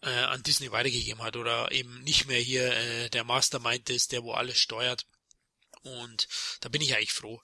äh, 0.03 0.11
an 0.11 0.43
Disney 0.43 0.73
weitergegeben 0.73 1.23
hat 1.23 1.37
oder 1.37 1.71
eben 1.71 2.01
nicht 2.03 2.27
mehr 2.27 2.41
hier 2.41 2.73
äh, 2.73 3.09
der 3.11 3.23
Mastermind 3.23 3.89
ist, 3.91 4.11
der 4.11 4.25
wo 4.25 4.33
alles 4.33 4.59
steuert. 4.59 5.07
Und 5.83 6.29
da 6.61 6.69
bin 6.69 6.83
ich 6.83 6.97
eigentlich 6.97 7.13
froh. 7.13 7.41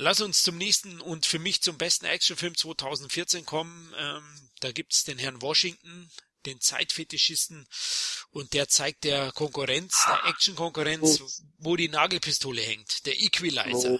Lass 0.00 0.22
uns 0.22 0.42
zum 0.42 0.56
nächsten 0.56 0.98
und 1.02 1.26
für 1.26 1.38
mich 1.38 1.60
zum 1.60 1.76
besten 1.76 2.06
Actionfilm 2.06 2.56
2014 2.56 3.44
kommen. 3.44 3.94
Ähm, 3.98 4.50
da 4.60 4.72
gibt's 4.72 5.04
den 5.04 5.18
Herrn 5.18 5.42
Washington, 5.42 6.10
den 6.46 6.58
Zeitfetischisten 6.58 7.68
und 8.30 8.54
der 8.54 8.66
zeigt 8.66 9.04
der 9.04 9.30
Konkurrenz, 9.32 10.06
der 10.06 10.30
Action-Konkurrenz, 10.30 11.42
wo 11.58 11.76
die 11.76 11.90
Nagelpistole 11.90 12.62
hängt, 12.62 13.04
der 13.04 13.20
Equalizer. 13.20 13.92
Oh. 13.92 13.98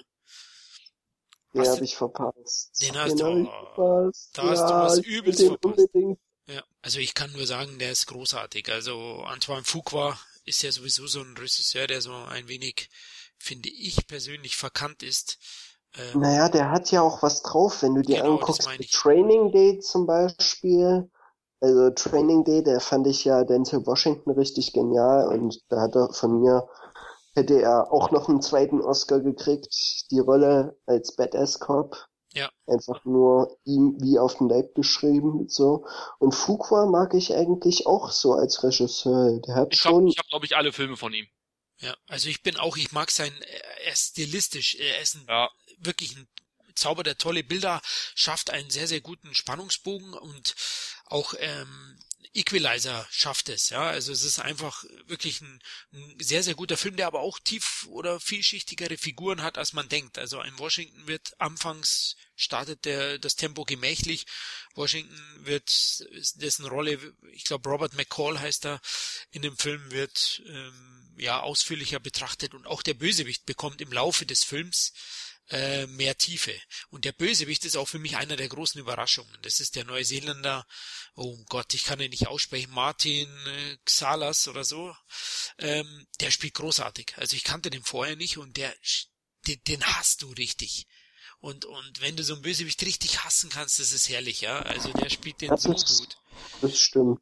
Den 1.53 1.68
habe 1.68 1.84
ich 1.84 1.94
verpasst. 1.94 2.80
Den 2.80 2.96
hast 2.96 3.18
den 3.18 3.44
du, 3.44 3.51
verpasst. 3.51 4.30
da 4.32 4.42
hast 4.44 4.59
ja, 4.59 4.68
du 4.68 4.74
was 4.74 4.98
übelst 5.01 5.42
verpasst. 5.42 5.78
Unbedingt. 5.92 6.18
Ja, 6.46 6.64
also 6.80 6.98
ich 6.98 7.12
kann 7.12 7.30
nur 7.32 7.46
sagen, 7.46 7.78
der 7.78 7.92
ist 7.92 8.07
großartig. 8.07 8.70
Also 8.70 9.22
Antoine 9.24 9.64
Fuqua 9.64 10.18
ist 10.46 10.62
ja 10.62 10.72
sowieso 10.72 11.07
so 11.07 11.20
ein 11.20 11.36
Regisseur, 11.36 11.86
der 11.86 12.01
so 12.01 12.14
ein 12.14 12.48
wenig, 12.48 12.88
finde 13.36 13.68
ich 13.68 14.07
persönlich, 14.07 14.57
verkannt 14.57 15.03
ist. 15.03 15.36
Ähm, 15.97 16.20
naja, 16.20 16.49
der 16.49 16.70
hat 16.70 16.91
ja 16.91 17.03
auch 17.03 17.22
was 17.22 17.43
drauf, 17.43 17.82
wenn 17.82 17.95
du 17.95 18.03
dir 18.03 18.18
genau, 18.18 18.34
anguckst, 18.34 18.68
Training 18.93 19.51
Day 19.51 19.78
zum 19.80 20.07
Beispiel, 20.07 21.11
also 21.61 21.91
Training 21.91 22.45
Day, 22.45 22.62
der 22.62 22.80
fand 22.80 23.07
ich 23.07 23.24
ja 23.24 23.45
Denzel 23.45 23.84
Washington 23.86 24.30
richtig 24.30 24.72
genial 24.72 25.28
und 25.28 25.61
da 25.68 25.82
hat 25.82 25.97
er 25.97 26.12
von 26.12 26.41
mir, 26.41 26.68
hätte 27.34 27.61
er 27.61 27.93
auch 27.93 28.11
noch 28.12 28.28
einen 28.28 28.41
zweiten 28.41 28.80
Oscar 28.80 29.20
gekriegt, 29.20 29.74
die 30.11 30.20
Rolle 30.20 30.78
als 30.86 31.16
Badass 31.16 31.59
Cop. 31.59 31.97
Ja. 32.32 32.49
Einfach 32.68 33.05
nur 33.05 33.59
ihm 33.64 33.97
wie 34.01 34.20
auf 34.20 34.36
den 34.36 34.49
Leib 34.49 34.76
geschrieben, 34.76 35.49
so. 35.49 35.84
Und 36.20 36.32
Fuqua 36.32 36.86
mag 36.86 37.12
ich 37.14 37.34
eigentlich 37.34 37.88
auch 37.88 38.12
so 38.12 38.34
als 38.34 38.62
Regisseur. 38.62 39.41
Der 39.41 39.57
hat 39.57 39.68
ich 39.72 39.80
schon. 39.80 40.05
Hab, 40.05 40.11
ich 40.12 40.18
habe, 40.18 40.28
glaube 40.28 40.47
ich, 40.47 40.57
alle 40.57 40.72
Filme 40.72 40.97
von 40.97 41.12
ihm. 41.12 41.26
Ja, 41.78 41.97
also 42.07 42.28
ich 42.28 42.43
bin 42.43 42.57
auch, 42.57 42.76
ich 42.76 42.93
mag 42.93 43.11
sein, 43.11 43.32
er 43.84 43.93
ist 43.93 44.11
stilistisch, 44.11 44.76
er 44.76 45.01
ist 45.01 45.14
ein, 45.14 45.24
ja. 45.26 45.49
Wirklich 45.81 46.16
ein 46.16 46.28
Zauber, 46.74 47.03
der 47.03 47.18
tolle 47.18 47.45
Bilder 47.45 47.83
schafft 48.14 48.51
einen 48.51 48.70
sehr, 48.70 48.89
sehr 48.89 49.01
guten 49.01 49.35
Spannungsbogen 49.35 50.14
und 50.14 50.55
auch 51.07 51.35
ähm, 51.39 51.99
Equalizer 52.33 53.09
schafft 53.11 53.49
es, 53.49 53.70
ja. 53.70 53.83
Also 53.89 54.12
es 54.12 54.22
ist 54.22 54.39
einfach 54.39 54.85
wirklich 55.07 55.41
ein, 55.41 55.61
ein, 55.93 56.16
sehr, 56.20 56.45
sehr 56.45 56.55
guter 56.55 56.76
Film, 56.76 56.97
der 56.97 57.09
aber 57.09 57.20
auch 57.20 57.41
tief 57.41 57.87
oder 57.91 58.20
vielschichtigere 58.20 58.97
Figuren 58.99 59.43
hat, 59.43 59.59
als 59.59 59.72
man 59.72 59.89
denkt. 59.89 60.16
Also 60.16 60.41
in 60.41 60.59
Washington 60.59 61.09
wird 61.09 61.41
anfangs 61.41 62.16
startet 62.37 62.85
der 62.85 63.18
das 63.18 63.35
Tempo 63.35 63.64
gemächlich. 63.64 64.26
Washington 64.74 65.20
wird 65.45 65.70
dessen 66.37 66.66
Rolle, 66.66 66.99
ich 67.33 67.45
glaube 67.45 67.68
Robert 67.68 67.95
McCall 67.95 68.39
heißt 68.39 68.64
er, 68.66 68.81
in 69.33 69.43
dem 69.43 69.59
Film 69.59 69.91
wird 69.91 70.43
ähm, 70.47 71.14
ja 71.18 71.41
ausführlicher 71.41 72.01
betrachtet 72.01 72.55
und 72.55 72.66
auch 72.66 72.83
der 72.83 72.95
Bösewicht 72.95 73.45
bekommt 73.45 73.81
im 73.81 73.93
Laufe 73.93 74.24
des 74.24 74.45
Films 74.45 74.93
äh, 75.51 75.86
mehr 75.86 76.16
Tiefe. 76.16 76.55
Und 76.90 77.05
der 77.05 77.12
Bösewicht 77.12 77.64
ist 77.64 77.76
auch 77.76 77.88
für 77.88 77.98
mich 77.98 78.16
einer 78.16 78.36
der 78.36 78.48
großen 78.48 78.80
Überraschungen. 78.80 79.36
Das 79.42 79.61
ist 79.61 79.76
der 79.76 79.84
Neuseeländer, 79.84 80.66
oh 81.14 81.36
Gott, 81.48 81.74
ich 81.74 81.84
kann 81.84 82.01
ihn 82.01 82.11
nicht 82.11 82.28
aussprechen, 82.28 82.70
Martin 82.72 83.28
äh, 83.46 83.76
Xalas 83.84 84.48
oder 84.48 84.64
so. 84.64 84.94
Ähm, 85.59 86.07
der 86.20 86.30
spielt 86.30 86.55
großartig. 86.55 87.14
Also 87.16 87.36
ich 87.36 87.44
kannte 87.44 87.70
den 87.70 87.82
vorher 87.82 88.16
nicht 88.16 88.38
und 88.38 88.57
der, 88.57 88.74
den, 89.46 89.61
den 89.66 89.84
hast 89.84 90.22
du 90.22 90.30
richtig. 90.32 90.86
Und, 91.40 91.64
und 91.64 92.01
wenn 92.01 92.16
du 92.16 92.22
so 92.22 92.34
einen 92.34 92.42
Bösewicht 92.42 92.82
richtig 92.82 93.24
hassen 93.24 93.51
kannst, 93.51 93.78
das 93.78 93.92
ist 93.92 94.09
herrlich, 94.09 94.42
ja. 94.42 94.61
Also 94.61 94.92
der 94.92 95.09
spielt 95.09 95.40
den 95.40 95.48
das 95.48 95.62
so 95.62 95.72
ist, 95.72 95.98
gut. 95.98 96.16
Das 96.61 96.78
stimmt. 96.78 97.20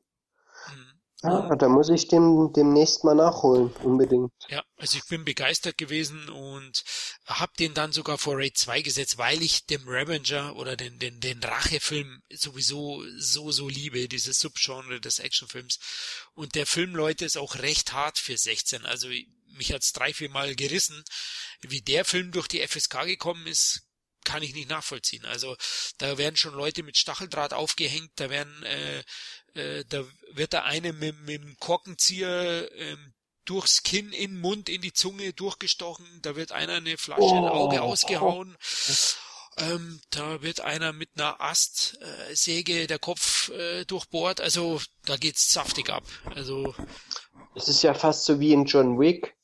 Ja, 1.25 1.53
da 1.57 1.69
muss 1.69 1.89
ich 1.89 2.07
dem 2.07 2.53
demnächst 2.53 3.03
mal 3.03 3.17
nachholen, 3.17 3.73
unbedingt. 3.83 4.31
Ja, 4.49 4.63
also 4.77 4.99
ich 4.99 5.05
bin 5.07 5.25
begeistert 5.25 5.77
gewesen 5.77 6.29
und 6.29 6.85
hab 7.27 7.57
den 7.57 7.75
dann 7.75 7.91
sogar 7.91 8.19
vor 8.19 8.37
Raid 8.37 8.57
2 8.57 8.83
gesetzt, 8.83 9.19
weil 9.19 9.43
ich 9.43 9.67
dem 9.67 9.89
Revenger 9.89 10.55
oder 10.55 10.77
den, 10.77 11.01
den, 11.01 11.19
den 11.19 11.43
Rachefilm 11.43 12.23
sowieso 12.33 13.03
so, 13.17 13.51
so 13.51 13.69
liebe, 13.69 14.07
dieses 14.07 14.39
Subgenre 14.39 15.01
des 15.01 15.19
Actionfilms. 15.19 15.81
Und 16.35 16.55
der 16.55 16.67
Film, 16.67 16.95
Leute, 16.95 17.25
ist 17.25 17.37
auch 17.37 17.57
recht 17.57 17.93
hart 17.93 18.19
für 18.19 18.39
16. 18.39 18.87
Also 18.87 19.09
mich 19.09 19.73
hat's 19.73 19.93
drei, 19.93 20.15
vier 20.15 20.31
Mal 20.31 20.55
gerissen. 20.55 21.03
Wie 21.63 21.81
der 21.81 22.05
Film 22.05 22.31
durch 22.31 22.47
die 22.47 22.65
FSK 22.65 23.07
gekommen 23.07 23.49
ist, 23.49 23.89
kann 24.25 24.43
ich 24.43 24.55
nicht 24.55 24.69
nachvollziehen. 24.69 25.25
Also 25.25 25.57
da 25.97 26.19
werden 26.19 26.37
schon 26.37 26.55
Leute 26.55 26.83
mit 26.83 26.97
Stacheldraht 26.97 27.55
aufgehängt, 27.55 28.11
da 28.17 28.29
werden 28.31 28.63
äh, 28.63 29.03
äh, 29.59 29.85
da 29.89 30.05
wird 30.33 30.53
der 30.53 30.65
eine 30.65 30.93
mit, 30.93 31.21
mit 31.23 31.43
dem 31.43 31.57
Korkenzieher 31.59 32.71
ähm, 32.77 33.13
durchs 33.45 33.83
Kinn, 33.83 34.13
in 34.13 34.33
den 34.33 34.41
Mund, 34.41 34.69
in 34.69 34.83
die 34.83 34.93
Zunge 34.93 35.33
durchgestochen, 35.33 36.07
da 36.23 36.37
wird 36.37 36.53
einer 36.53 36.75
eine 36.75 36.97
Flasche 36.99 37.23
oh. 37.23 37.39
in 37.39 37.45
Auge 37.45 37.83
ausgehauen. 37.83 38.57
Ähm, 39.61 40.01
da 40.11 40.41
wird 40.41 40.61
einer 40.61 40.93
mit 40.93 41.11
einer 41.17 41.41
Astsäge 41.41 42.83
äh, 42.83 42.87
der 42.87 43.01
Kopf 43.01 43.49
äh, 43.49 43.85
durchbohrt. 43.87 44.41
Also 44.41 44.81
da 45.05 45.17
geht's 45.17 45.53
saftig 45.53 45.91
ab. 45.91 46.05
Also 46.35 46.77
es 47.57 47.69
ist 47.69 47.83
ja 47.83 47.95
fast 47.95 48.25
so 48.25 48.39
wie 48.39 48.53
in 48.53 48.67
John 48.67 49.01
Wick. 49.01 49.37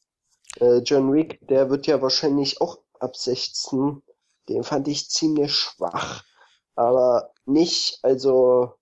Äh, 0.61 0.79
John 0.85 1.13
Wick, 1.13 1.41
der 1.49 1.69
wird 1.69 1.89
ja 1.89 2.01
wahrscheinlich 2.01 2.61
auch 2.61 2.79
ab 3.01 3.17
16. 3.17 4.03
Den 4.49 4.63
fand 4.63 4.87
ich 4.87 5.11
ziemlich 5.11 5.53
schwach, 5.53 6.23
aber 6.77 7.33
nicht 7.45 7.99
also 8.03 8.75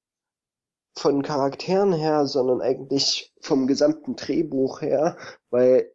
von 0.97 1.23
Charakteren 1.23 1.93
her, 1.93 2.27
sondern 2.27 2.61
eigentlich 2.61 3.33
vom 3.41 3.67
gesamten 3.67 4.17
Drehbuch 4.17 4.83
her, 4.83 5.17
weil 5.51 5.93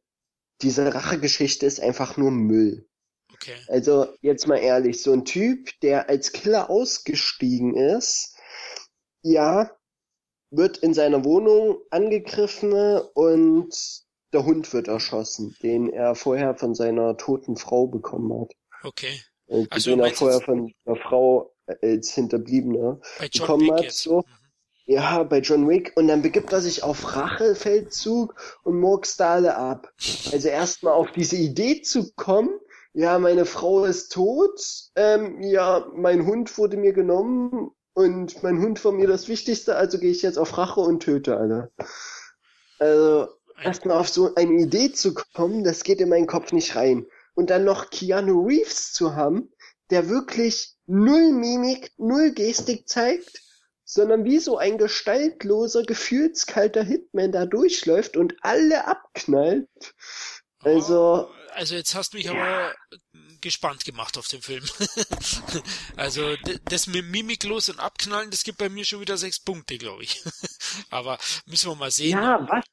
diese 0.62 0.94
Rachegeschichte 0.94 1.66
ist 1.66 1.80
einfach 1.80 2.18
nur 2.18 2.32
Müll. 2.32 2.88
Okay. 3.34 3.56
Also 3.68 4.08
jetzt 4.22 4.48
mal 4.48 4.58
ehrlich, 4.58 5.02
so 5.04 5.14
ein 5.14 5.26
Typ, 5.26 5.70
der 5.82 6.10
als 6.10 6.32
Killer 6.32 6.70
ausgestiegen 6.70 7.76
ist, 7.76 8.36
ja, 9.22 9.72
wird 10.50 10.78
in 10.78 10.94
seiner 10.94 11.24
Wohnung 11.24 11.78
angegriffen 11.92 12.74
und 13.14 13.76
der 14.34 14.46
Hund 14.46 14.74
wird 14.74 14.88
erschossen, 14.88 15.56
den 15.62 15.90
er 15.90 16.16
vorher 16.16 16.56
von 16.56 16.74
seiner 16.74 17.18
toten 17.18 17.58
Frau 17.58 17.88
bekommen 17.88 18.42
hat. 18.42 18.54
Okay. 18.84 19.22
Äh, 19.48 19.68
also, 19.70 19.92
den 19.92 20.00
er 20.00 20.12
vorher 20.12 20.42
von 20.42 20.74
einer 20.86 20.96
Frau 20.96 21.54
als 21.82 22.14
Hinterbliebener 22.14 23.00
bekommen 23.32 23.72
hat. 23.72 23.92
So. 23.92 24.20
Mhm. 24.20 24.47
Ja, 24.90 25.24
bei 25.24 25.40
John 25.40 25.68
Wick. 25.68 25.92
Und 25.96 26.08
dann 26.08 26.22
begibt 26.22 26.54
er 26.54 26.62
sich 26.62 26.82
auf 26.82 27.14
Rachefeldzug 27.14 28.34
und 28.64 28.80
murkst 28.80 29.22
alle 29.22 29.58
ab. 29.58 29.92
Also 30.32 30.48
erstmal 30.48 30.94
auf 30.94 31.12
diese 31.12 31.36
Idee 31.36 31.82
zu 31.82 32.14
kommen, 32.14 32.50
ja, 32.94 33.20
meine 33.20 33.46
Frau 33.46 33.84
ist 33.84 34.14
tot, 34.14 34.60
ähm, 34.96 35.44
ja, 35.44 35.86
mein 35.94 36.26
Hund 36.26 36.58
wurde 36.58 36.78
mir 36.78 36.94
genommen 36.94 37.70
und 37.94 38.42
mein 38.42 38.60
Hund 38.60 38.84
war 38.86 38.94
mir 38.94 39.08
das 39.08 39.28
Wichtigste, 39.28 39.76
also 39.76 40.00
gehe 40.00 40.10
ich 40.10 40.22
jetzt 40.22 40.40
auf 40.40 40.58
Rache 40.58 40.80
und 40.80 41.04
töte 41.04 41.38
alle. 41.38 41.70
Also 42.80 43.28
erstmal 43.62 43.98
auf 43.98 44.08
so 44.08 44.34
eine 44.36 44.54
Idee 44.54 44.94
zu 44.94 45.14
kommen, 45.14 45.64
das 45.64 45.84
geht 45.84 46.00
in 46.00 46.10
meinen 46.10 46.28
Kopf 46.28 46.54
nicht 46.54 46.76
rein. 46.76 47.06
Und 47.36 47.50
dann 47.50 47.66
noch 47.66 47.90
Keanu 47.90 48.48
Reeves 48.48 48.94
zu 48.94 49.16
haben, 49.16 49.52
der 49.92 50.10
wirklich 50.10 50.76
null 50.88 51.34
Mimik, 51.34 51.92
null 51.98 52.32
Gestik 52.32 52.88
zeigt 52.88 53.47
sondern 53.90 54.26
wie 54.26 54.40
so 54.40 54.58
ein 54.58 54.78
gestaltloser, 54.78 55.84
gefühlskalter 55.84 56.84
Hitman 56.84 57.32
da 57.32 57.46
durchläuft 57.46 58.18
und 58.18 58.36
alle 58.42 58.86
abknallt. 58.86 59.70
Also. 60.60 61.30
Also 61.54 61.76
jetzt 61.76 61.96
hast 61.96 62.14
du 62.14 62.18
mich 62.18 62.30
aber 62.30 62.76
gespannt 63.40 63.86
gemacht 63.86 64.18
auf 64.18 64.28
den 64.28 64.42
Film. 64.42 64.64
also 65.96 66.36
das 66.66 66.88
mit 66.88 67.06
Mimiklos 67.06 67.70
und 67.70 67.80
Abknallen, 67.80 68.30
das 68.30 68.44
gibt 68.44 68.58
bei 68.58 68.68
mir 68.68 68.84
schon 68.84 69.00
wieder 69.00 69.18
sechs 69.18 69.40
Punkte, 69.40 69.78
glaube 69.78 70.04
ich. 70.04 70.22
aber 70.90 71.18
müssen 71.46 71.72
wir 71.72 71.76
mal 71.76 71.90
sehen. 71.90 72.12
Ja, 72.12 72.46
was, 72.50 72.66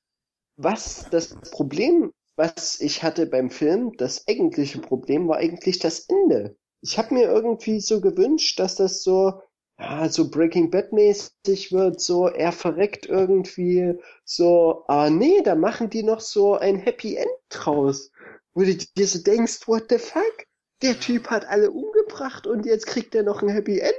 was 0.56 1.10
das 1.10 1.50
Problem, 1.52 2.12
was 2.36 2.80
ich 2.80 3.04
hatte 3.04 3.26
beim 3.26 3.50
Film, 3.50 3.96
das 3.96 4.26
eigentliche 4.26 4.80
Problem 4.80 5.28
war 5.28 5.36
eigentlich 5.36 5.78
das 5.78 6.00
Ende. 6.00 6.56
Ich 6.82 6.98
habe 6.98 7.14
mir 7.14 7.26
irgendwie 7.26 7.80
so 7.80 8.00
gewünscht, 8.00 8.58
dass 8.58 8.74
das 8.74 9.02
so 9.04 9.40
ja, 9.78 10.08
so 10.08 10.30
Breaking 10.30 10.70
Bad 10.70 10.92
mäßig 10.92 11.72
wird, 11.72 12.00
so 12.00 12.28
er 12.28 12.52
verreckt 12.52 13.06
irgendwie, 13.06 13.94
so, 14.24 14.84
ah 14.88 15.10
nee, 15.10 15.42
da 15.42 15.54
machen 15.54 15.90
die 15.90 16.02
noch 16.02 16.20
so 16.20 16.56
ein 16.56 16.76
Happy 16.76 17.16
End 17.16 17.30
draus, 17.48 18.10
wo 18.52 18.62
du 18.62 18.76
dir 18.76 19.06
so 19.06 19.18
denkst, 19.22 19.66
what 19.66 19.84
the 19.90 19.98
fuck? 19.98 20.46
Der 20.82 20.98
Typ 21.00 21.28
hat 21.30 21.46
alle 21.46 21.70
umgebracht 21.70 22.46
und 22.46 22.66
jetzt 22.66 22.86
kriegt 22.86 23.14
er 23.14 23.22
noch 23.22 23.42
ein 23.42 23.48
Happy 23.48 23.78
End? 23.78 23.94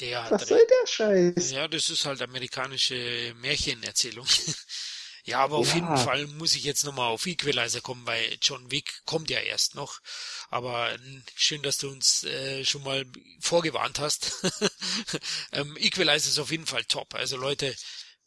Der 0.00 0.26
Was 0.30 0.46
soll 0.46 0.60
der 0.60 0.86
Scheiß? 0.86 1.50
Ja, 1.50 1.66
das 1.66 1.90
ist 1.90 2.04
halt 2.04 2.22
amerikanische 2.22 3.34
Märchenerzählung. 3.40 4.26
Ja, 5.28 5.40
aber 5.40 5.58
auf 5.58 5.68
ja. 5.68 5.74
jeden 5.74 5.96
Fall 5.98 6.26
muss 6.28 6.54
ich 6.54 6.64
jetzt 6.64 6.84
nochmal 6.84 7.10
auf 7.10 7.26
Equalizer 7.26 7.82
kommen, 7.82 8.06
weil 8.06 8.38
John 8.40 8.70
Wick 8.70 9.02
kommt 9.04 9.28
ja 9.28 9.38
erst 9.38 9.74
noch. 9.74 10.00
Aber 10.48 10.98
schön, 11.34 11.60
dass 11.60 11.76
du 11.76 11.90
uns 11.90 12.24
äh, 12.24 12.64
schon 12.64 12.82
mal 12.82 13.04
vorgewarnt 13.38 13.98
hast. 13.98 14.32
ähm, 15.52 15.76
Equalizer 15.76 16.30
ist 16.30 16.38
auf 16.38 16.50
jeden 16.50 16.64
Fall 16.64 16.82
top. 16.86 17.14
Also 17.14 17.36
Leute, 17.36 17.76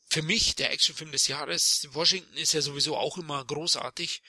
für 0.10 0.22
mich 0.22 0.54
der 0.54 0.72
Actionfilm 0.72 1.12
des 1.12 1.28
Jahres. 1.28 1.88
Washington 1.90 2.38
ist 2.38 2.54
ja 2.54 2.62
sowieso 2.62 2.96
auch 2.96 3.18
immer 3.18 3.44
großartig. 3.46 4.22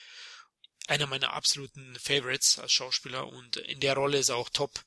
Einer 0.87 1.05
meiner 1.05 1.33
absoluten 1.33 1.95
Favorites 1.99 2.57
als 2.57 2.71
Schauspieler 2.71 3.27
und 3.27 3.57
in 3.57 3.81
der 3.81 3.93
Rolle 3.93 4.17
ist 4.17 4.29
er 4.29 4.37
auch 4.37 4.49
top. 4.49 4.83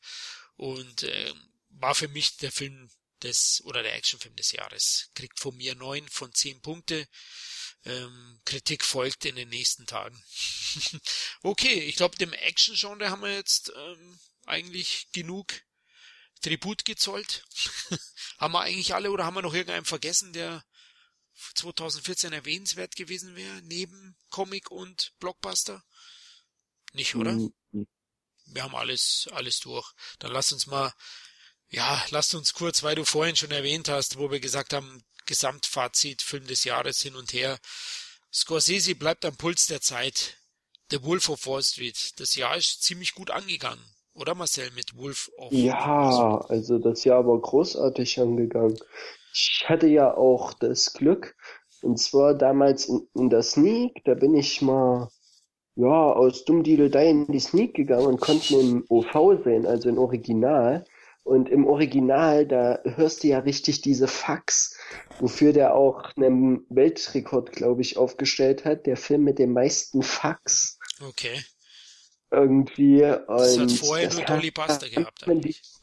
Und 0.57 1.05
äh, 1.05 1.33
war 1.69 1.95
für 1.95 2.09
mich 2.09 2.37
der 2.39 2.51
Film 2.51 2.91
des 3.23 3.63
oder 3.65 3.85
der 3.85 3.95
Actionfilm 3.95 4.35
des 4.35 4.51
Jahres. 4.51 5.09
Kriegt 5.15 5.39
von 5.39 5.57
mir 5.57 5.77
neun 5.77 6.09
von 6.09 6.35
zehn 6.35 6.61
Punkte. 6.61 7.07
Ähm, 7.87 8.41
Kritik 8.45 8.85
folgt 8.85 9.25
in 9.25 9.37
den 9.37 9.49
nächsten 9.49 9.87
Tagen. 9.87 10.21
okay, 11.43 11.81
ich 11.81 11.97
glaube, 11.97 12.17
dem 12.17 12.33
Action-Genre 12.33 13.11
haben 13.11 13.23
wir 13.23 13.33
jetzt 13.33 13.73
ähm, 13.77 14.19
eigentlich 14.45 15.09
genug 15.13 15.63
Tribut 16.43 16.85
gezollt. 16.85 17.45
haben 18.39 18.53
wir 18.53 18.61
eigentlich 18.61 18.95
alle 18.95 19.11
oder 19.11 19.25
haben 19.25 19.35
wir 19.35 19.43
noch 19.43 19.55
irgendeinen 19.55 19.85
vergessen, 19.85 20.33
der 20.33 20.65
2014 21.55 22.33
erwähnenswert 22.33 22.97
gewesen 22.97 23.37
wäre, 23.37 23.63
neben 23.63 24.17
Comic 24.31 24.71
und 24.71 25.13
Blockbuster? 25.21 25.85
Nicht, 26.93 27.15
oder? 27.15 27.33
Mhm. 27.33 27.55
Wir 28.47 28.63
haben 28.65 28.75
alles, 28.75 29.29
alles 29.33 29.61
durch. 29.61 29.93
Dann 30.19 30.33
lass 30.33 30.53
uns 30.53 30.67
mal, 30.67 30.93
ja, 31.69 32.05
lasst 32.11 32.35
uns 32.35 32.53
kurz, 32.53 32.83
weil 32.83 32.95
du 32.97 33.05
vorhin 33.05 33.37
schon 33.37 33.51
erwähnt 33.51 33.89
hast, 33.89 34.19
wo 34.19 34.31
wir 34.31 34.41
gesagt 34.41 34.73
haben, 34.73 35.05
Gesamtfazit, 35.27 36.23
Film 36.23 36.47
des 36.47 36.65
Jahres 36.65 37.01
hin 37.01 37.17
und 37.17 37.33
her. 37.33 37.59
Scorsese 38.33 38.95
bleibt 38.95 39.25
am 39.25 39.37
Puls 39.37 39.67
der 39.67 39.81
Zeit. 39.81 40.37
The 40.91 41.03
Wolf 41.03 41.29
of 41.29 41.47
Wall 41.47 41.63
Street. 41.63 42.13
Das 42.21 42.37
Jahr 42.37 42.57
ist 42.57 42.83
ziemlich 42.83 43.15
gut 43.15 43.31
angegangen, 43.31 43.85
oder 44.15 44.35
Marcel, 44.35 44.71
mit 44.75 44.97
Wolf 44.97 45.31
of 45.37 45.53
Ja, 45.53 46.45
also 46.49 46.79
das 46.79 47.05
Jahr 47.05 47.27
war 47.27 47.41
großartig 47.41 48.21
angegangen. 48.21 48.79
Ich 49.35 49.65
hatte 49.67 49.89
ja 49.89 50.17
auch 50.17 50.55
das 50.55 50.93
Glück, 50.93 51.35
und 51.83 51.99
zwar 51.99 52.35
damals 52.35 52.87
in, 52.87 53.09
in 53.15 53.31
der 53.31 53.43
Sneak, 53.43 54.03
da 54.05 54.15
bin 54.15 54.35
ich 54.35 54.63
mal 54.63 55.11
ja, 55.77 56.13
aus 56.13 56.45
Dummdiedelei 56.45 57.11
in 57.11 57.27
die 57.27 57.41
Sneak 57.41 57.75
gegangen 57.75 58.07
und 58.07 58.21
konnte 58.21 58.57
im 58.57 58.85
OV 58.89 59.43
sehen, 59.45 59.67
also 59.67 59.89
im 59.89 59.99
Original. 59.99 60.85
Und 61.27 61.49
im 61.49 61.67
Original, 61.67 62.47
da 62.47 62.79
hörst 62.85 63.25
du 63.25 63.27
ja 63.27 63.41
richtig 63.41 63.81
diese 63.81 64.07
Fax, 64.07 64.79
wofür 65.19 65.53
der 65.53 65.75
auch 65.75 66.13
einen 66.17 66.65
Weltrekord, 66.69 67.51
glaube 67.51 67.83
ich, 67.83 67.97
aufgestellt 67.97 68.65
hat. 68.65 68.87
Der 68.87 68.97
Film 68.97 69.25
mit 69.25 69.41
den 69.41 69.53
meisten 69.53 70.05
Fax. 70.05 70.79
Okay. 71.01 71.45
Irgendwie. 72.31 73.01
Das 73.01 73.59
hat 73.59 73.73
vorher 73.73 74.13
nur 74.13 74.23
Dolly 74.23 74.53
Buster 74.53 74.89
gehabt. 74.89 75.27
Eigentlich. 75.27 75.63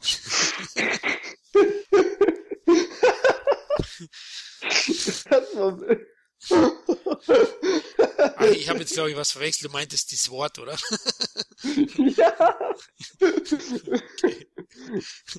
das 5.28 5.56
war, 5.56 5.78
Ach, 8.36 8.46
ich 8.50 8.68
habe 8.68 8.80
jetzt, 8.80 8.94
glaube 8.94 9.10
ich, 9.10 9.16
was 9.16 9.32
verwechselt. 9.32 9.70
Du 9.70 9.72
meintest 9.72 10.12
das 10.12 10.30
Wort, 10.30 10.58
oder? 10.58 10.76
ja. 12.16 12.58
okay. 13.20 14.48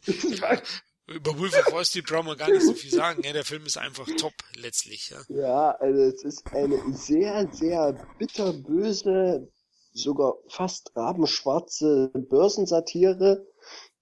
ja. 0.41 0.61
Über 1.07 1.37
Wolf 1.37 1.53
of 1.55 1.71
Wall 1.71 1.85
Street 1.85 2.07
brauchen 2.07 2.25
wir 2.27 2.35
gar 2.35 2.49
nicht 2.49 2.65
so 2.65 2.73
viel 2.73 2.89
sagen. 2.89 3.21
Ja, 3.23 3.31
der 3.31 3.45
Film 3.45 3.65
ist 3.65 3.77
einfach 3.77 4.07
top, 4.17 4.33
letztlich. 4.55 5.11
Ja, 5.11 5.21
ja 5.29 5.71
also 5.71 6.01
es 6.01 6.23
ist 6.23 6.47
eine 6.47 6.81
sehr, 6.93 7.47
sehr 7.51 7.93
bitterböse, 8.17 9.47
sogar 9.93 10.35
fast 10.49 10.95
rabenschwarze 10.95 12.09
Börsensatire, 12.15 13.45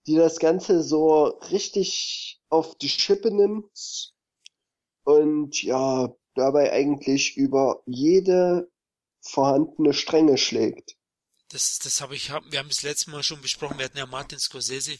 die 0.08 0.16
das 0.16 0.40
Ganze 0.40 0.82
so 0.82 1.26
richtig 1.52 2.42
auf 2.50 2.78
die 2.78 2.90
Schippe 2.90 3.32
nimmt. 3.32 4.14
Und 5.04 5.62
ja, 5.62 6.16
dabei 6.36 6.72
eigentlich 6.72 7.38
über 7.38 7.82
jede 7.86 8.70
vorhandene 9.22 9.94
Stränge 9.94 10.38
schlägt. 10.38 10.96
Das, 11.50 11.80
das 11.84 12.02
habe 12.02 12.16
ich, 12.16 12.30
wir 12.30 12.60
haben 12.60 12.70
das 12.70 12.82
letzte 12.82 13.12
Mal 13.12 13.24
schon 13.24 13.42
besprochen, 13.42 13.78
wir 13.78 13.86
hatten 13.86 13.98
ja 13.98 14.06
Martin 14.06 14.40
Scorsese 14.40 14.98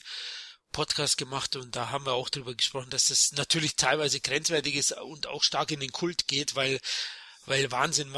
Podcast 0.72 1.16
gemacht 1.18 1.56
und 1.56 1.76
da 1.76 1.90
haben 1.90 2.06
wir 2.06 2.14
auch 2.14 2.28
darüber 2.28 2.54
gesprochen, 2.54 2.90
dass 2.90 3.06
das 3.06 3.32
natürlich 3.32 3.76
teilweise 3.76 4.20
grenzwertig 4.20 4.74
ist 4.74 4.92
und 4.92 5.26
auch 5.26 5.42
stark 5.42 5.70
in 5.70 5.80
den 5.80 5.92
Kult 5.92 6.26
geht, 6.26 6.56
weil 6.56 6.80
weil 7.46 7.70
Wahnsinn, 7.70 8.10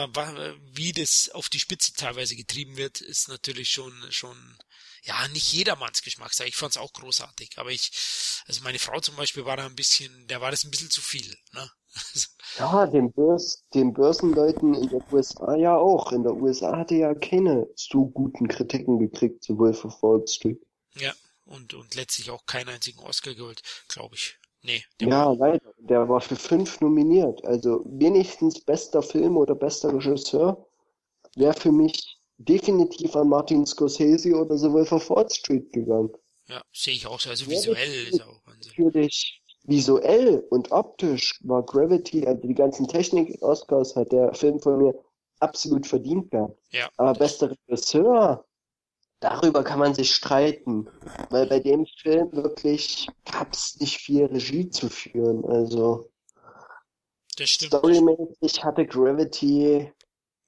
wie 0.73 0.93
das 0.93 1.31
auf 1.31 1.49
die 1.49 1.59
Spitze 1.59 1.93
teilweise 1.93 2.37
getrieben 2.37 2.77
wird, 2.77 3.01
ist 3.01 3.29
natürlich 3.29 3.71
schon 3.71 3.93
schon 4.11 4.57
ja, 5.07 5.29
nicht 5.29 5.53
jedermanns 5.53 6.03
Geschmack 6.03 6.35
sei. 6.35 6.47
Ich 6.47 6.57
fand's 6.57 6.77
auch 6.77 6.93
großartig, 6.93 7.59
aber 7.59 7.71
ich, 7.71 7.93
also 8.47 8.63
meine 8.63 8.81
Frau 8.81 9.01
zum 9.01 9.15
Beispiel 9.17 9.45
war 9.45 9.57
da 9.57 9.65
ein 9.65 9.77
bisschen, 9.77 10.27
der 10.27 10.41
war 10.41 10.51
das 10.51 10.65
ein 10.65 10.71
bisschen 10.71 10.91
zu 10.91 11.01
viel, 11.01 11.37
ne? 11.53 11.71
ja, 12.59 12.87
den, 12.87 13.13
Börs, 13.13 13.65
den 13.75 13.93
Börsenleuten 13.93 14.75
in 14.75 14.89
der 14.89 15.13
USA 15.13 15.55
ja 15.57 15.77
auch. 15.77 16.13
In 16.13 16.23
der 16.23 16.35
USA 16.35 16.77
hatte 16.77 16.95
ja 16.95 17.15
keine 17.15 17.69
so 17.75 18.07
guten 18.07 18.49
Kritiken 18.49 18.99
gekriegt, 18.99 19.45
sowohl 19.45 19.75
für 19.75 19.89
Wall 20.03 20.27
Street. 20.27 20.61
Ja, 20.95 21.13
und, 21.45 21.75
und 21.75 21.95
letztlich 21.95 22.31
auch 22.31 22.45
keinen 22.47 22.71
einzigen 22.71 23.01
Oscar 23.01 23.35
geholt, 23.35 23.63
glaube 23.89 24.15
ich. 24.15 24.39
Nee. 24.63 24.85
Ja, 25.01 25.33
leider. 25.33 25.73
Der 25.79 26.09
war 26.09 26.21
für 26.21 26.37
fünf 26.37 26.81
nominiert. 26.81 27.45
Also 27.45 27.83
wenigstens 27.87 28.61
bester 28.61 29.03
Film 29.03 29.37
oder 29.37 29.55
bester 29.55 29.95
Regisseur 29.95 30.67
wäre 31.37 31.55
für 31.55 31.71
mich 31.71 32.19
definitiv 32.39 33.15
an 33.15 33.29
Martin 33.29 33.65
Scorsese 33.65 34.35
oder 34.35 34.59
sowohl 34.59 34.85
für 34.85 35.01
Wall 35.09 35.31
Street 35.31 35.73
gegangen. 35.73 36.11
Ja, 36.49 36.63
sehe 36.73 36.95
ich 36.95 37.07
auch 37.07 37.21
so. 37.21 37.31
Also 37.31 37.49
visuell 37.49 38.09
ist 38.09 38.23
auch 38.23 38.41
Wahnsinn. 38.47 38.73
Natürlich 38.77 39.43
visuell 39.67 40.47
und 40.51 40.73
optisch 40.73 41.41
war 41.45 41.65
Gravity, 41.65 42.27
also 42.27 42.47
die 42.47 42.55
ganzen 42.55 42.89
Technik-Oscars 42.89 43.97
hat 43.97 44.13
der 44.13 44.35
Film 44.35 44.61
von 44.61 44.79
mir 44.79 44.95
absolut 45.41 45.87
verdient 45.87 46.31
gehabt. 46.31 46.59
Ja. 46.71 46.89
Aber 46.97 47.15
bester 47.15 47.51
Regisseur, 47.51 48.47
darüber 49.21 49.65
kann 49.65 49.79
man 49.79 49.95
sich 49.95 50.15
streiten, 50.15 50.89
weil 51.31 51.47
bei 51.47 51.61
dem 51.61 51.87
Film 52.01 52.33
wirklich 52.33 53.09
gab 53.31 53.53
es 53.53 53.77
nicht 53.81 53.99
viel 53.99 54.27
Regie 54.27 54.71
zu 54.71 54.89
führen. 54.89 55.45
Also. 55.45 56.11
Storymäßig 57.39 58.65
hatte 58.65 58.87
Gravity 58.87 59.93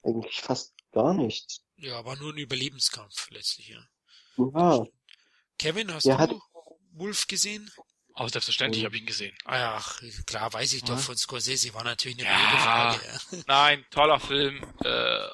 eigentlich 0.03 0.41
fast 0.41 0.73
gar 0.91 1.13
nichts. 1.13 1.61
Ja, 1.77 2.03
war 2.03 2.17
nur 2.17 2.33
ein 2.33 2.37
Überlebenskampf 2.37 3.29
letztlich, 3.31 3.69
ja. 3.69 3.85
Ja. 4.37 4.85
Kevin, 5.57 5.93
hast 5.93 6.05
Der 6.05 6.27
du 6.27 6.39
Wolf 6.93 7.27
gesehen? 7.27 7.69
Oh, 8.19 8.27
selbstverständlich 8.27 8.83
habe 8.83 8.97
ich 8.97 9.01
ihn 9.01 9.07
gesehen. 9.07 9.33
Ach, 9.45 10.01
klar, 10.25 10.51
weiß 10.51 10.73
ich 10.73 10.81
ja. 10.81 10.87
doch 10.87 10.99
von 10.99 11.15
Scorsese, 11.15 11.73
war 11.73 11.85
natürlich 11.85 12.19
eine 12.19 12.27
ja, 12.27 12.57
Frage. 12.57 13.19
Ja. 13.31 13.43
Nein, 13.47 13.85
toller 13.91 14.19
Film. 14.19 14.61
Äh, 14.83 15.27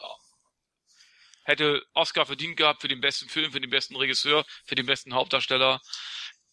hätte 1.46 1.84
Oscar 1.96 2.28
verdient 2.28 2.58
gehabt 2.58 2.82
für 2.82 2.88
den 2.88 3.02
besten 3.02 3.28
Film, 3.28 3.52
für 3.52 3.60
den 3.60 3.72
besten 3.72 3.96
Regisseur, 3.96 4.46
für 4.66 4.76
den 4.76 4.86
besten 4.86 5.16
Hauptdarsteller. 5.16 5.82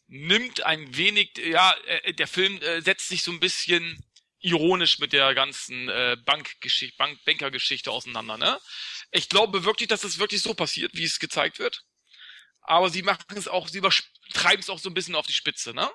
Nimmt 0.07 0.63
ein 0.63 0.97
wenig, 0.97 1.37
ja, 1.37 1.75
äh, 1.85 2.15
der 2.15 2.27
Film 2.27 2.57
äh, 2.63 2.81
setzt 2.81 3.09
sich 3.09 3.23
so 3.23 3.31
ein 3.31 3.41
bisschen 3.41 4.03
ironisch 4.39 5.01
mit 5.01 5.13
der 5.13 5.35
ganzen 5.35 5.91
äh, 5.91 6.17
Bankgeschichte, 6.25 6.97
Bank 6.97 7.23
Bankergeschichte 7.27 7.91
auseinander, 7.91 8.39
ne? 8.39 8.59
Ich 9.11 9.29
glaube 9.29 9.65
wirklich, 9.65 9.89
dass 9.89 10.03
es 10.03 10.19
wirklich 10.19 10.41
so 10.41 10.55
passiert, 10.55 10.93
wie 10.95 11.05
es 11.05 11.19
gezeigt 11.19 11.59
wird. 11.59 11.83
Aber 12.63 12.89
sie 12.89 13.03
machen 13.03 13.37
es 13.37 13.49
auch, 13.49 13.69
sie 13.69 13.79
übertreiben 13.79 14.61
es 14.61 14.71
auch 14.71 14.79
so 14.79 14.89
ein 14.89 14.95
bisschen 14.95 15.15
auf 15.15 15.27
die 15.27 15.35
Spitze, 15.35 15.75
ne? 15.75 15.91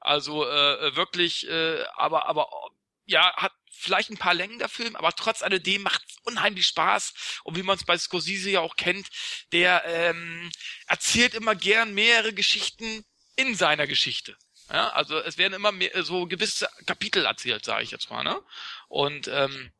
Also 0.00 0.46
äh, 0.46 0.96
wirklich, 0.96 1.48
äh, 1.48 1.84
aber 1.94 2.26
aber 2.26 2.48
ja, 3.06 3.34
hat 3.36 3.52
vielleicht 3.70 4.10
ein 4.10 4.18
paar 4.18 4.34
Längen 4.34 4.58
der 4.58 4.68
Film, 4.68 4.94
aber 4.96 5.12
trotz 5.12 5.42
alledem 5.42 5.82
macht 5.82 6.02
unheimlich 6.22 6.66
Spaß. 6.66 7.40
Und 7.44 7.56
wie 7.56 7.62
man 7.62 7.76
es 7.76 7.84
bei 7.84 7.98
Scorsese 7.98 8.50
ja 8.50 8.60
auch 8.60 8.76
kennt, 8.76 9.08
der 9.52 9.84
ähm, 9.86 10.50
erzählt 10.86 11.34
immer 11.34 11.54
gern 11.54 11.92
mehrere 11.94 12.32
Geschichten 12.32 13.04
in 13.36 13.54
seiner 13.54 13.86
Geschichte. 13.86 14.36
Ja, 14.70 14.90
also 14.90 15.18
es 15.18 15.36
werden 15.36 15.54
immer 15.54 15.72
mehr, 15.72 16.02
so 16.04 16.26
gewisse 16.26 16.68
Kapitel 16.86 17.26
erzählt, 17.26 17.64
sage 17.64 17.82
ich 17.82 17.90
jetzt 17.90 18.08
mal. 18.10 18.22
Ne? 18.22 18.40
Und 18.88 19.28
ähm, 19.28 19.72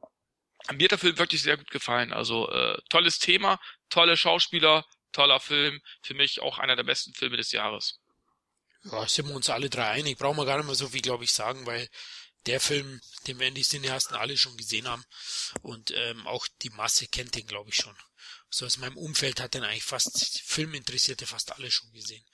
mir 0.72 0.84
hat 0.84 0.92
der 0.92 0.98
Film 0.98 1.18
wirklich 1.18 1.42
sehr 1.42 1.56
gut 1.56 1.70
gefallen. 1.70 2.12
Also 2.12 2.50
äh, 2.50 2.78
tolles 2.90 3.18
Thema, 3.18 3.60
tolle 3.88 4.16
Schauspieler, 4.16 4.84
toller 5.12 5.40
Film. 5.40 5.80
Für 6.02 6.14
mich 6.14 6.40
auch 6.40 6.58
einer 6.58 6.76
der 6.76 6.82
besten 6.84 7.14
Filme 7.14 7.36
des 7.36 7.52
Jahres. 7.52 8.01
Ja, 8.84 9.06
sind 9.08 9.28
wir 9.28 9.34
uns 9.34 9.50
alle 9.50 9.70
drei 9.70 9.88
einig. 9.90 10.18
Brauchen 10.18 10.36
wir 10.36 10.44
gar 10.44 10.56
nicht 10.56 10.66
mehr 10.66 10.74
so 10.74 10.88
viel, 10.88 11.02
glaube 11.02 11.24
ich, 11.24 11.32
sagen, 11.32 11.66
weil 11.66 11.88
der 12.46 12.60
Film, 12.60 13.00
den 13.26 13.38
werden 13.38 13.54
die 13.54 13.62
Cineasten 13.62 14.16
alle 14.16 14.36
schon 14.36 14.56
gesehen 14.56 14.88
haben. 14.88 15.04
Und 15.62 15.92
ähm, 15.92 16.26
auch 16.26 16.46
die 16.62 16.70
Masse 16.70 17.06
kennt 17.06 17.36
den, 17.36 17.46
glaube 17.46 17.70
ich, 17.70 17.76
schon. 17.76 17.96
So 18.50 18.66
aus 18.66 18.78
meinem 18.78 18.96
Umfeld 18.96 19.40
hat 19.40 19.54
den 19.54 19.64
eigentlich 19.64 19.84
fast, 19.84 20.40
Filminteressierte 20.44 21.26
fast 21.26 21.52
alle 21.52 21.70
schon 21.70 21.90
gesehen. 21.92 22.24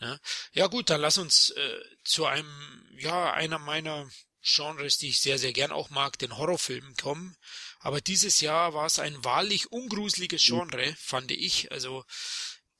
Ja, 0.00 0.18
ja 0.52 0.66
gut, 0.66 0.90
dann 0.90 1.00
lass 1.00 1.18
uns 1.18 1.50
äh, 1.50 1.80
zu 2.04 2.26
einem, 2.26 2.86
ja, 2.98 3.32
einer 3.32 3.58
meiner 3.58 4.08
Genres, 4.42 4.98
die 4.98 5.08
ich 5.08 5.20
sehr, 5.20 5.38
sehr 5.38 5.52
gern 5.52 5.72
auch 5.72 5.88
mag, 5.88 6.18
den 6.18 6.36
Horrorfilmen 6.36 6.94
kommen. 6.96 7.36
Aber 7.80 8.00
dieses 8.00 8.40
Jahr 8.40 8.74
war 8.74 8.86
es 8.86 8.98
ein 8.98 9.24
wahrlich 9.24 9.72
ungruseliges 9.72 10.44
Genre, 10.44 10.94
fand 10.98 11.30
ich. 11.30 11.72
Also 11.72 12.04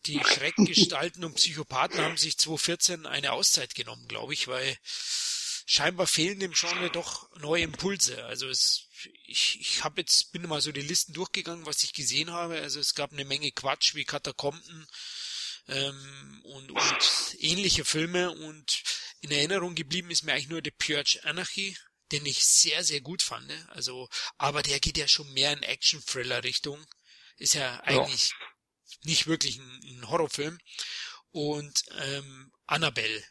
die 0.07 0.21
Schreckgestalten 0.25 1.25
und 1.25 1.35
Psychopathen 1.35 2.01
haben 2.01 2.17
sich 2.17 2.39
2014 2.39 3.07
eine 3.07 3.33
Auszeit 3.33 3.75
genommen, 3.75 4.07
glaube 4.09 4.35
ich, 4.35 4.49
weil 4.49 4.77
scheinbar 5.67 6.07
fehlen 6.07 6.41
dem 6.41 6.53
Genre 6.53 6.91
doch 6.91 7.35
neue 7.37 7.63
Impulse. 7.63 8.25
Also 8.25 8.49
es, 8.49 8.89
ich, 9.25 9.61
ich 9.61 9.85
habe 9.85 10.01
jetzt 10.01 10.33
bin 10.33 10.43
mal 10.43 10.61
so 10.61 10.73
die 10.73 10.83
Listen 10.83 11.13
durchgegangen, 11.15 11.67
was 11.67 11.83
ich 11.83 11.93
gesehen 11.93 12.31
habe. 12.31 12.61
Also 12.61 12.81
es 12.81 12.95
gab 12.95 13.13
eine 13.13 13.25
Menge 13.25 13.51
Quatsch 13.53 13.95
wie 13.95 14.05
Katakomben 14.05 14.87
ähm, 15.69 16.43
und, 16.45 16.71
und 16.71 17.37
ähnliche 17.39 17.85
Filme 17.85 18.31
und 18.31 18.83
in 19.21 19.31
Erinnerung 19.31 19.75
geblieben 19.75 20.11
ist 20.11 20.23
mir 20.23 20.33
eigentlich 20.33 20.49
nur 20.49 20.61
The 20.63 20.71
Purge 20.71 21.21
Anarchy, 21.25 21.77
den 22.13 22.27
ich 22.27 22.45
sehr, 22.45 22.85
sehr 22.85 23.01
gut 23.01 23.23
fand. 23.23 23.51
Also, 23.71 24.09
aber 24.37 24.63
der 24.63 24.81
geht 24.81 24.99
ja 24.99 25.09
schon 25.09 25.33
mehr 25.33 25.53
in 25.53 25.63
Action-Thriller-Richtung. 25.63 26.85
Ist 27.39 27.55
ja 27.55 27.81
eigentlich 27.81 28.31
ja. 28.31 28.37
Nicht 29.03 29.27
wirklich 29.27 29.59
ein, 29.59 29.81
ein 29.85 30.09
Horrorfilm. 30.09 30.59
Und 31.31 31.83
ähm, 31.99 32.53
Annabelle, 32.67 33.25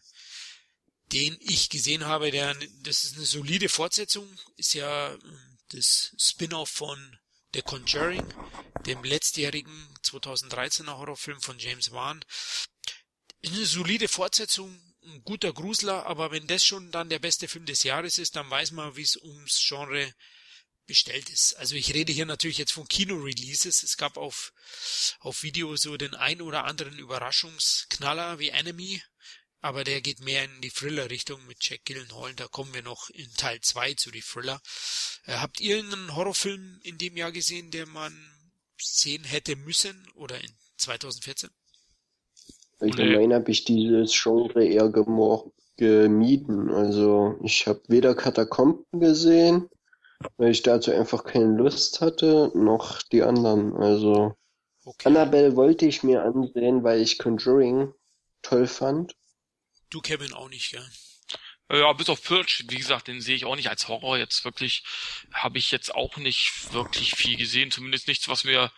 den 1.13 1.37
ich 1.39 1.69
gesehen 1.69 2.05
habe, 2.05 2.31
der, 2.31 2.55
das 2.81 3.03
ist 3.05 3.15
eine 3.15 3.25
solide 3.25 3.69
Fortsetzung, 3.69 4.27
ist 4.57 4.73
ja 4.73 5.13
ähm, 5.13 5.57
das 5.69 6.13
Spin-off 6.17 6.69
von 6.69 7.17
The 7.53 7.61
Conjuring, 7.61 8.33
dem 8.85 9.03
letztjährigen 9.03 9.95
2013er 10.03 10.97
Horrorfilm 10.97 11.39
von 11.39 11.59
James 11.59 11.91
Wan. 11.91 12.23
Eine 13.45 13.65
solide 13.65 14.07
Fortsetzung, 14.07 14.81
ein 15.03 15.23
guter 15.23 15.53
Grusler, 15.53 16.05
aber 16.05 16.31
wenn 16.31 16.47
das 16.47 16.65
schon 16.65 16.91
dann 16.91 17.09
der 17.09 17.19
beste 17.19 17.47
Film 17.47 17.65
des 17.65 17.83
Jahres 17.83 18.17
ist, 18.17 18.35
dann 18.35 18.49
weiß 18.49 18.71
man, 18.71 18.95
wie 18.95 19.01
es 19.03 19.17
ums 19.17 19.63
Genre 19.67 20.13
bestellt 20.85 21.29
ist. 21.29 21.53
Also 21.57 21.75
ich 21.75 21.93
rede 21.93 22.11
hier 22.11 22.25
natürlich 22.25 22.57
jetzt 22.57 22.73
von 22.73 22.87
Kino-Releases. 22.87 23.83
Es 23.83 23.97
gab 23.97 24.17
auf, 24.17 24.53
auf 25.19 25.43
Video 25.43 25.75
so 25.75 25.97
den 25.97 26.15
ein 26.15 26.41
oder 26.41 26.65
anderen 26.65 26.97
Überraschungsknaller 26.97 28.39
wie 28.39 28.49
Enemy, 28.49 29.01
aber 29.61 29.83
der 29.83 30.01
geht 30.01 30.19
mehr 30.19 30.43
in 30.43 30.61
die 30.61 30.71
Thriller-Richtung 30.71 31.45
mit 31.47 31.57
Jack 31.61 31.85
Gillenhall. 31.85 32.33
Da 32.35 32.47
kommen 32.47 32.73
wir 32.73 32.83
noch 32.83 33.09
in 33.09 33.31
Teil 33.37 33.61
2 33.61 33.93
zu 33.93 34.11
die 34.11 34.21
Thriller. 34.21 34.61
Äh, 35.25 35.35
habt 35.35 35.61
ihr 35.61 35.79
einen 35.79 36.15
Horrorfilm 36.15 36.79
in 36.83 36.97
dem 36.97 37.15
Jahr 37.15 37.31
gesehen, 37.31 37.71
der 37.71 37.85
man 37.85 38.13
sehen 38.77 39.23
hätte 39.23 39.55
müssen 39.55 40.05
oder 40.15 40.41
in 40.41 40.51
2014? 40.77 41.49
Allgemein 42.79 43.29
nee. 43.29 43.35
habe 43.35 43.51
ich 43.51 43.63
dieses 43.63 44.11
Genre 44.21 44.65
eher 44.65 44.89
gemieden. 45.77 46.69
Also 46.69 47.39
ich 47.43 47.65
habe 47.65 47.81
weder 47.87 48.15
Katakomben 48.15 48.99
gesehen, 48.99 49.69
weil 50.37 50.51
ich 50.51 50.63
dazu 50.63 50.91
einfach 50.91 51.23
keine 51.23 51.55
Lust 51.57 52.01
hatte, 52.01 52.51
noch 52.53 53.01
die 53.01 53.23
anderen. 53.23 53.75
Also 53.75 54.35
okay. 54.85 55.09
Annabelle 55.09 55.55
wollte 55.55 55.85
ich 55.85 56.03
mir 56.03 56.23
ansehen, 56.23 56.83
weil 56.83 57.01
ich 57.01 57.17
Conjuring 57.17 57.93
toll 58.41 58.67
fand. 58.67 59.15
Du 59.89 60.01
Kevin 60.01 60.33
auch 60.33 60.49
nicht, 60.49 60.71
ja? 60.71 60.83
Ja, 61.71 61.91
bis 61.93 62.09
auf 62.09 62.23
Purge, 62.23 62.63
wie 62.67 62.77
gesagt, 62.77 63.07
den 63.07 63.21
sehe 63.21 63.35
ich 63.35 63.45
auch 63.45 63.55
nicht 63.55 63.69
als 63.69 63.87
Horror. 63.87 64.17
Jetzt 64.17 64.45
wirklich 64.45 64.83
habe 65.33 65.57
ich 65.57 65.71
jetzt 65.71 65.95
auch 65.95 66.17
nicht 66.17 66.73
wirklich 66.73 67.15
viel 67.15 67.37
gesehen, 67.37 67.71
zumindest 67.71 68.07
nichts, 68.07 68.27
was 68.27 68.43
mir 68.43 68.71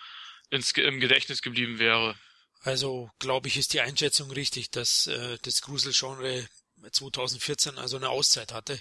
ins, 0.50 0.72
im 0.72 1.00
Gedächtnis 1.00 1.42
geblieben 1.42 1.80
wäre. 1.80 2.16
Also 2.62 3.10
glaube 3.20 3.48
ich, 3.48 3.58
ist 3.58 3.74
die 3.74 3.82
Einschätzung 3.82 4.32
richtig, 4.32 4.72
dass 4.72 5.08
äh, 5.08 5.38
das 5.42 5.62
Gruselgenre 5.62 6.48
2014 6.92 7.78
also 7.78 7.98
eine 7.98 8.10
Auszeit 8.10 8.54
hatte. 8.54 8.80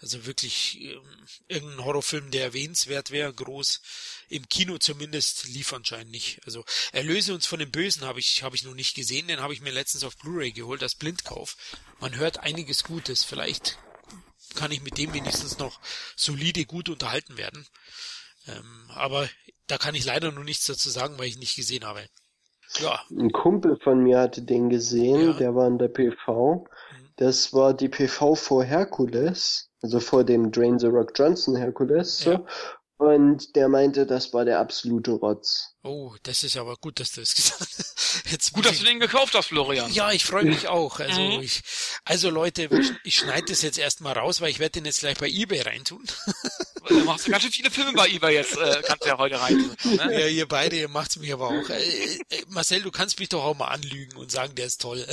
Also 0.00 0.26
wirklich 0.26 0.80
ähm, 0.80 1.02
irgendein 1.48 1.84
Horrorfilm, 1.84 2.30
der 2.30 2.44
erwähnenswert 2.44 3.10
wäre, 3.10 3.32
groß 3.32 3.80
im 4.28 4.48
Kino 4.48 4.78
zumindest 4.78 5.44
lief 5.48 5.72
anscheinend 5.72 6.10
nicht. 6.10 6.40
Also 6.44 6.64
Erlöse 6.92 7.32
uns 7.32 7.46
von 7.46 7.58
den 7.58 7.70
Bösen 7.70 8.04
habe 8.04 8.20
ich 8.20 8.42
habe 8.42 8.56
ich 8.56 8.64
noch 8.64 8.74
nicht 8.74 8.94
gesehen, 8.94 9.28
den 9.28 9.40
habe 9.40 9.54
ich 9.54 9.60
mir 9.60 9.72
letztens 9.72 10.04
auf 10.04 10.16
Blu-ray 10.18 10.52
geholt 10.52 10.82
als 10.82 10.96
Blindkauf. 10.96 11.56
Man 12.00 12.16
hört 12.16 12.40
einiges 12.40 12.84
Gutes, 12.84 13.24
vielleicht 13.24 13.78
kann 14.54 14.70
ich 14.70 14.82
mit 14.82 14.98
dem 14.98 15.12
wenigstens 15.14 15.58
noch 15.58 15.80
solide 16.16 16.64
gut 16.64 16.88
unterhalten 16.88 17.36
werden. 17.36 17.66
Ähm, 18.46 18.90
aber 18.90 19.28
da 19.66 19.78
kann 19.78 19.94
ich 19.94 20.04
leider 20.04 20.32
noch 20.32 20.44
nichts 20.44 20.66
dazu 20.66 20.90
sagen, 20.90 21.18
weil 21.18 21.28
ich 21.28 21.38
nicht 21.38 21.56
gesehen 21.56 21.84
habe. 21.84 22.06
Ja. 22.80 23.00
Ein 23.10 23.32
Kumpel 23.32 23.78
von 23.82 24.02
mir 24.02 24.18
hatte 24.18 24.42
den 24.42 24.68
gesehen, 24.68 25.28
ja. 25.28 25.32
der 25.34 25.54
war 25.54 25.66
in 25.66 25.78
der 25.78 25.88
PV. 25.88 26.64
Mhm. 26.64 27.08
Das 27.16 27.52
war 27.52 27.74
die 27.74 27.88
PV 27.88 28.34
vor 28.34 28.64
Herkules, 28.64 29.70
also 29.84 30.00
vor 30.00 30.24
dem 30.24 30.50
Drain 30.50 30.78
the 30.78 30.86
Rock 30.86 31.12
Johnson 31.14 31.56
Herkules. 31.56 32.24
Ja. 32.24 32.42
Und 32.96 33.54
der 33.54 33.68
meinte, 33.68 34.06
das 34.06 34.32
war 34.32 34.46
der 34.46 34.60
absolute 34.60 35.10
Rotz. 35.10 35.74
Oh, 35.82 36.14
das 36.22 36.42
ist 36.42 36.56
aber 36.56 36.76
gut, 36.76 37.00
dass 37.00 37.12
du 37.12 37.20
das 37.20 37.34
gesagt 37.34 37.60
hast. 37.60 38.22
Jetzt 38.30 38.54
gut, 38.54 38.64
dass 38.64 38.78
du 38.78 38.86
den 38.86 38.98
gekauft 38.98 39.34
hast, 39.34 39.48
Florian. 39.48 39.92
Ja, 39.92 40.10
ich 40.10 40.24
freue 40.24 40.44
mich 40.44 40.68
auch. 40.68 41.00
Also, 41.00 41.20
mhm. 41.20 41.42
ich, 41.42 41.60
also 42.06 42.30
Leute, 42.30 42.70
ich 43.02 43.16
schneide 43.18 43.44
das 43.48 43.60
jetzt 43.60 43.78
erstmal 43.78 44.14
raus, 44.16 44.40
weil 44.40 44.48
ich 44.48 44.58
werde 44.58 44.72
den 44.72 44.86
jetzt 44.86 45.00
gleich 45.00 45.18
bei 45.18 45.28
eBay 45.28 45.60
reintun. 45.60 46.02
Du 46.88 47.00
machst 47.00 47.26
ja 47.26 47.32
ganz 47.32 47.42
schön 47.42 47.52
viele 47.52 47.70
Filme 47.70 47.92
bei 47.92 48.08
eBay 48.08 48.36
jetzt, 48.36 48.56
äh, 48.56 48.80
kannst 48.86 49.04
du 49.04 49.08
ja 49.08 49.18
heute 49.18 49.38
reintun. 49.38 49.76
Ne? 49.84 50.20
Ja, 50.20 50.26
ihr 50.28 50.48
beide, 50.48 50.76
ihr 50.76 50.88
macht's 50.88 51.18
mich 51.18 51.30
aber 51.30 51.48
auch. 51.48 51.68
Äh, 51.68 52.14
äh, 52.30 52.44
Marcel, 52.48 52.80
du 52.80 52.90
kannst 52.90 53.18
mich 53.18 53.28
doch 53.28 53.44
auch 53.44 53.56
mal 53.56 53.68
anlügen 53.68 54.16
und 54.16 54.30
sagen, 54.30 54.54
der 54.54 54.66
ist 54.66 54.80
toll. 54.80 55.04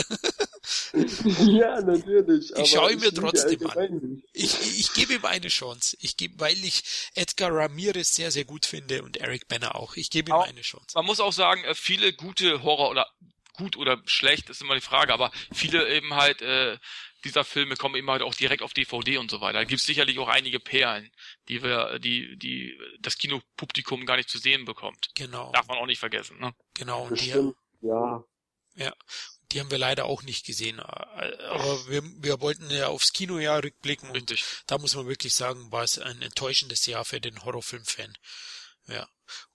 ja, 0.93 1.81
natürlich. 1.81 2.51
Ich 2.55 2.71
schaue 2.71 2.93
ihn 2.93 2.99
mir 2.99 3.13
trotzdem 3.13 3.65
an. 3.67 4.23
Ich, 4.33 4.79
ich 4.79 4.93
gebe 4.93 5.13
ihm 5.13 5.25
eine 5.25 5.47
Chance. 5.47 5.97
Ich 5.99 6.17
gebe, 6.17 6.39
weil 6.39 6.57
ich 6.63 6.83
Edgar 7.15 7.51
Ramirez 7.53 8.13
sehr, 8.13 8.31
sehr 8.31 8.45
gut 8.45 8.65
finde 8.65 9.03
und 9.03 9.17
Eric 9.17 9.47
Banner 9.47 9.75
auch. 9.75 9.95
Ich 9.95 10.09
gebe 10.09 10.31
ihm 10.31 10.35
aber 10.35 10.45
eine 10.45 10.61
Chance. 10.61 10.95
Man 10.95 11.05
muss 11.05 11.19
auch 11.19 11.33
sagen, 11.33 11.63
äh, 11.63 11.75
viele 11.75 12.13
gute 12.13 12.63
Horror 12.63 12.89
oder 12.89 13.07
gut 13.53 13.77
oder 13.77 14.01
schlecht 14.05 14.49
ist 14.49 14.61
immer 14.61 14.75
die 14.75 14.81
Frage, 14.81 15.13
aber 15.13 15.31
viele 15.53 15.87
eben 15.93 16.15
halt 16.15 16.41
äh, 16.41 16.77
dieser 17.23 17.43
Filme 17.43 17.75
kommen 17.75 17.95
eben 17.95 18.09
halt 18.09 18.21
auch 18.21 18.33
direkt 18.33 18.63
auf 18.63 18.73
DVD 18.73 19.17
und 19.17 19.29
so 19.29 19.41
weiter. 19.41 19.59
Da 19.59 19.63
gibt 19.63 19.81
es 19.81 19.85
sicherlich 19.85 20.17
auch 20.19 20.27
einige 20.27 20.59
Perlen, 20.59 21.11
die 21.47 21.61
wir, 21.61 21.99
die, 21.99 22.37
die 22.37 22.77
das 22.99 23.17
Kinopublikum 23.17 24.05
gar 24.05 24.17
nicht 24.17 24.29
zu 24.29 24.37
sehen 24.37 24.65
bekommt. 24.65 25.09
Genau. 25.15 25.51
Darf 25.51 25.67
man 25.67 25.77
auch 25.77 25.85
nicht 25.85 25.99
vergessen, 25.99 26.39
ne? 26.39 26.53
Genau. 26.73 27.03
Und 27.03 27.21
die, 27.21 27.29
ja. 27.81 28.23
Ja. 28.75 28.93
Die 29.51 29.59
haben 29.59 29.71
wir 29.71 29.77
leider 29.77 30.05
auch 30.05 30.23
nicht 30.23 30.45
gesehen. 30.45 30.79
Aber 30.79 31.87
wir, 31.87 32.03
wir 32.03 32.39
wollten 32.41 32.69
ja 32.69 32.87
aufs 32.87 33.13
Kinojahr 33.13 33.63
rückblicken 33.63 34.11
Richtig. 34.11 34.41
und 34.41 34.63
da 34.67 34.77
muss 34.77 34.95
man 34.95 35.07
wirklich 35.07 35.33
sagen, 35.33 35.71
war 35.71 35.83
es 35.83 35.99
ein 35.99 36.21
enttäuschendes 36.21 36.85
Jahr 36.85 37.05
für 37.05 37.19
den 37.19 37.43
Horrorfilm-Fan. 37.43 38.17
Ja. 38.87 39.07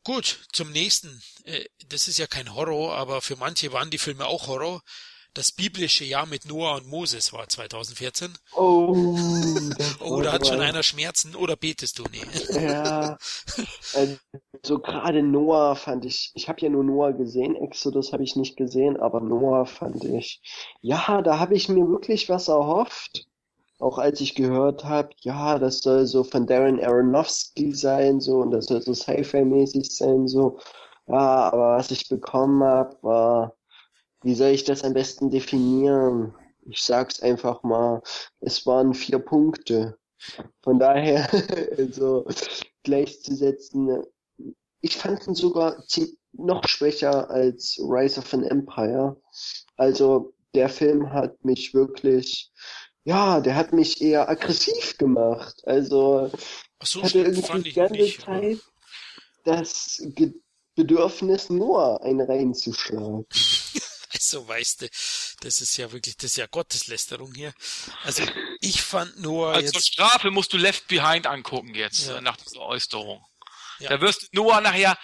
Gut, 0.04 0.38
zum 0.52 0.70
nächsten. 0.70 1.22
Äh, 1.44 1.64
das 1.86 2.08
ist 2.08 2.18
ja 2.18 2.26
kein 2.26 2.54
Horror, 2.54 2.96
aber 2.96 3.22
für 3.22 3.36
manche 3.36 3.72
waren 3.72 3.90
die 3.90 3.98
Filme 3.98 4.26
auch 4.26 4.46
Horror. 4.46 4.82
Das 5.36 5.52
biblische 5.52 6.04
Jahr 6.04 6.24
mit 6.24 6.46
Noah 6.46 6.76
und 6.76 6.86
Moses 6.86 7.30
war 7.34 7.46
2014. 7.46 8.32
Oh, 8.56 8.96
oh 10.00 10.22
da 10.22 10.32
hat 10.32 10.46
schon 10.46 10.62
einer 10.62 10.82
Schmerzen 10.82 11.36
oder 11.36 11.56
betest 11.56 11.98
du? 11.98 12.04
Nee. 12.10 12.64
Ja, 12.64 13.18
also 13.92 14.78
gerade 14.78 15.22
Noah 15.22 15.76
fand 15.76 16.06
ich, 16.06 16.32
ich 16.34 16.48
habe 16.48 16.62
ja 16.62 16.70
nur 16.70 16.84
Noah 16.84 17.12
gesehen, 17.12 17.54
Exodus 17.54 18.14
habe 18.14 18.22
ich 18.22 18.34
nicht 18.34 18.56
gesehen, 18.56 18.96
aber 18.96 19.20
Noah 19.20 19.66
fand 19.66 20.02
ich, 20.04 20.40
ja, 20.80 21.20
da 21.20 21.38
habe 21.38 21.54
ich 21.54 21.68
mir 21.68 21.86
wirklich 21.86 22.30
was 22.30 22.48
erhofft. 22.48 23.26
Auch 23.78 23.98
als 23.98 24.22
ich 24.22 24.36
gehört 24.36 24.84
habe, 24.84 25.10
ja, 25.20 25.58
das 25.58 25.80
soll 25.80 26.06
so 26.06 26.24
von 26.24 26.46
Darren 26.46 26.82
Aronofsky 26.82 27.74
sein, 27.74 28.20
so, 28.20 28.38
und 28.38 28.52
das 28.52 28.68
soll 28.68 28.80
so 28.80 28.94
Sci-Fi-mäßig 28.94 29.94
sein, 29.94 30.28
so. 30.28 30.58
Ja, 31.06 31.50
aber 31.50 31.76
was 31.76 31.90
ich 31.90 32.08
bekommen 32.08 32.64
habe, 32.64 32.96
war 33.02 33.52
wie 34.22 34.34
soll 34.34 34.50
ich 34.50 34.64
das 34.64 34.82
am 34.82 34.94
besten 34.94 35.30
definieren? 35.30 36.34
Ich 36.68 36.82
sag's 36.82 37.20
einfach 37.20 37.62
mal, 37.62 38.02
es 38.40 38.66
waren 38.66 38.94
vier 38.94 39.18
Punkte. 39.18 39.98
Von 40.62 40.78
daher, 40.78 41.28
also 41.78 42.26
gleichzusetzen, 42.82 44.02
ich 44.80 44.96
fand 44.96 45.26
ihn 45.26 45.34
sogar 45.34 45.82
noch 46.32 46.66
schwächer 46.68 47.30
als 47.30 47.78
Rise 47.78 48.20
of 48.20 48.34
an 48.34 48.44
Empire. 48.44 49.20
Also 49.76 50.34
der 50.54 50.68
Film 50.68 51.12
hat 51.12 51.44
mich 51.44 51.74
wirklich, 51.74 52.50
ja, 53.04 53.40
der 53.40 53.56
hat 53.56 53.72
mich 53.72 54.00
eher 54.00 54.28
aggressiv 54.28 54.96
gemacht. 54.98 55.62
Also 55.64 56.30
so, 56.82 57.02
hatte 57.02 57.20
irgendwie 57.20 57.62
die 57.62 57.72
ganze 57.72 57.94
nicht, 57.94 58.20
Zeit 58.22 58.58
das 59.46 60.02
Bedürfnis, 60.74 61.48
nur 61.48 62.02
einen 62.02 62.20
reinzuschlagen. 62.20 63.24
Also 64.16 64.48
weißt 64.48 64.82
du, 64.82 64.88
das 65.40 65.60
ist 65.60 65.76
ja 65.76 65.92
wirklich, 65.92 66.16
das 66.16 66.30
ist 66.32 66.36
ja 66.36 66.46
Gotteslästerung 66.46 67.34
hier. 67.34 67.52
Also 68.02 68.22
ich 68.60 68.80
fand 68.80 69.18
nur. 69.20 69.48
Also 69.48 69.74
jetzt, 69.74 69.92
Strafe 69.92 70.30
musst 70.30 70.52
du 70.54 70.56
Left 70.56 70.88
Behind 70.88 71.26
angucken 71.26 71.74
jetzt, 71.74 72.08
ja. 72.08 72.20
nach 72.22 72.36
dieser 72.36 72.60
Äußerung. 72.60 73.22
Ja. 73.78 73.90
Da 73.90 74.00
wirst 74.00 74.22
du 74.22 74.26
Noah 74.32 74.62
nachher 74.62 74.98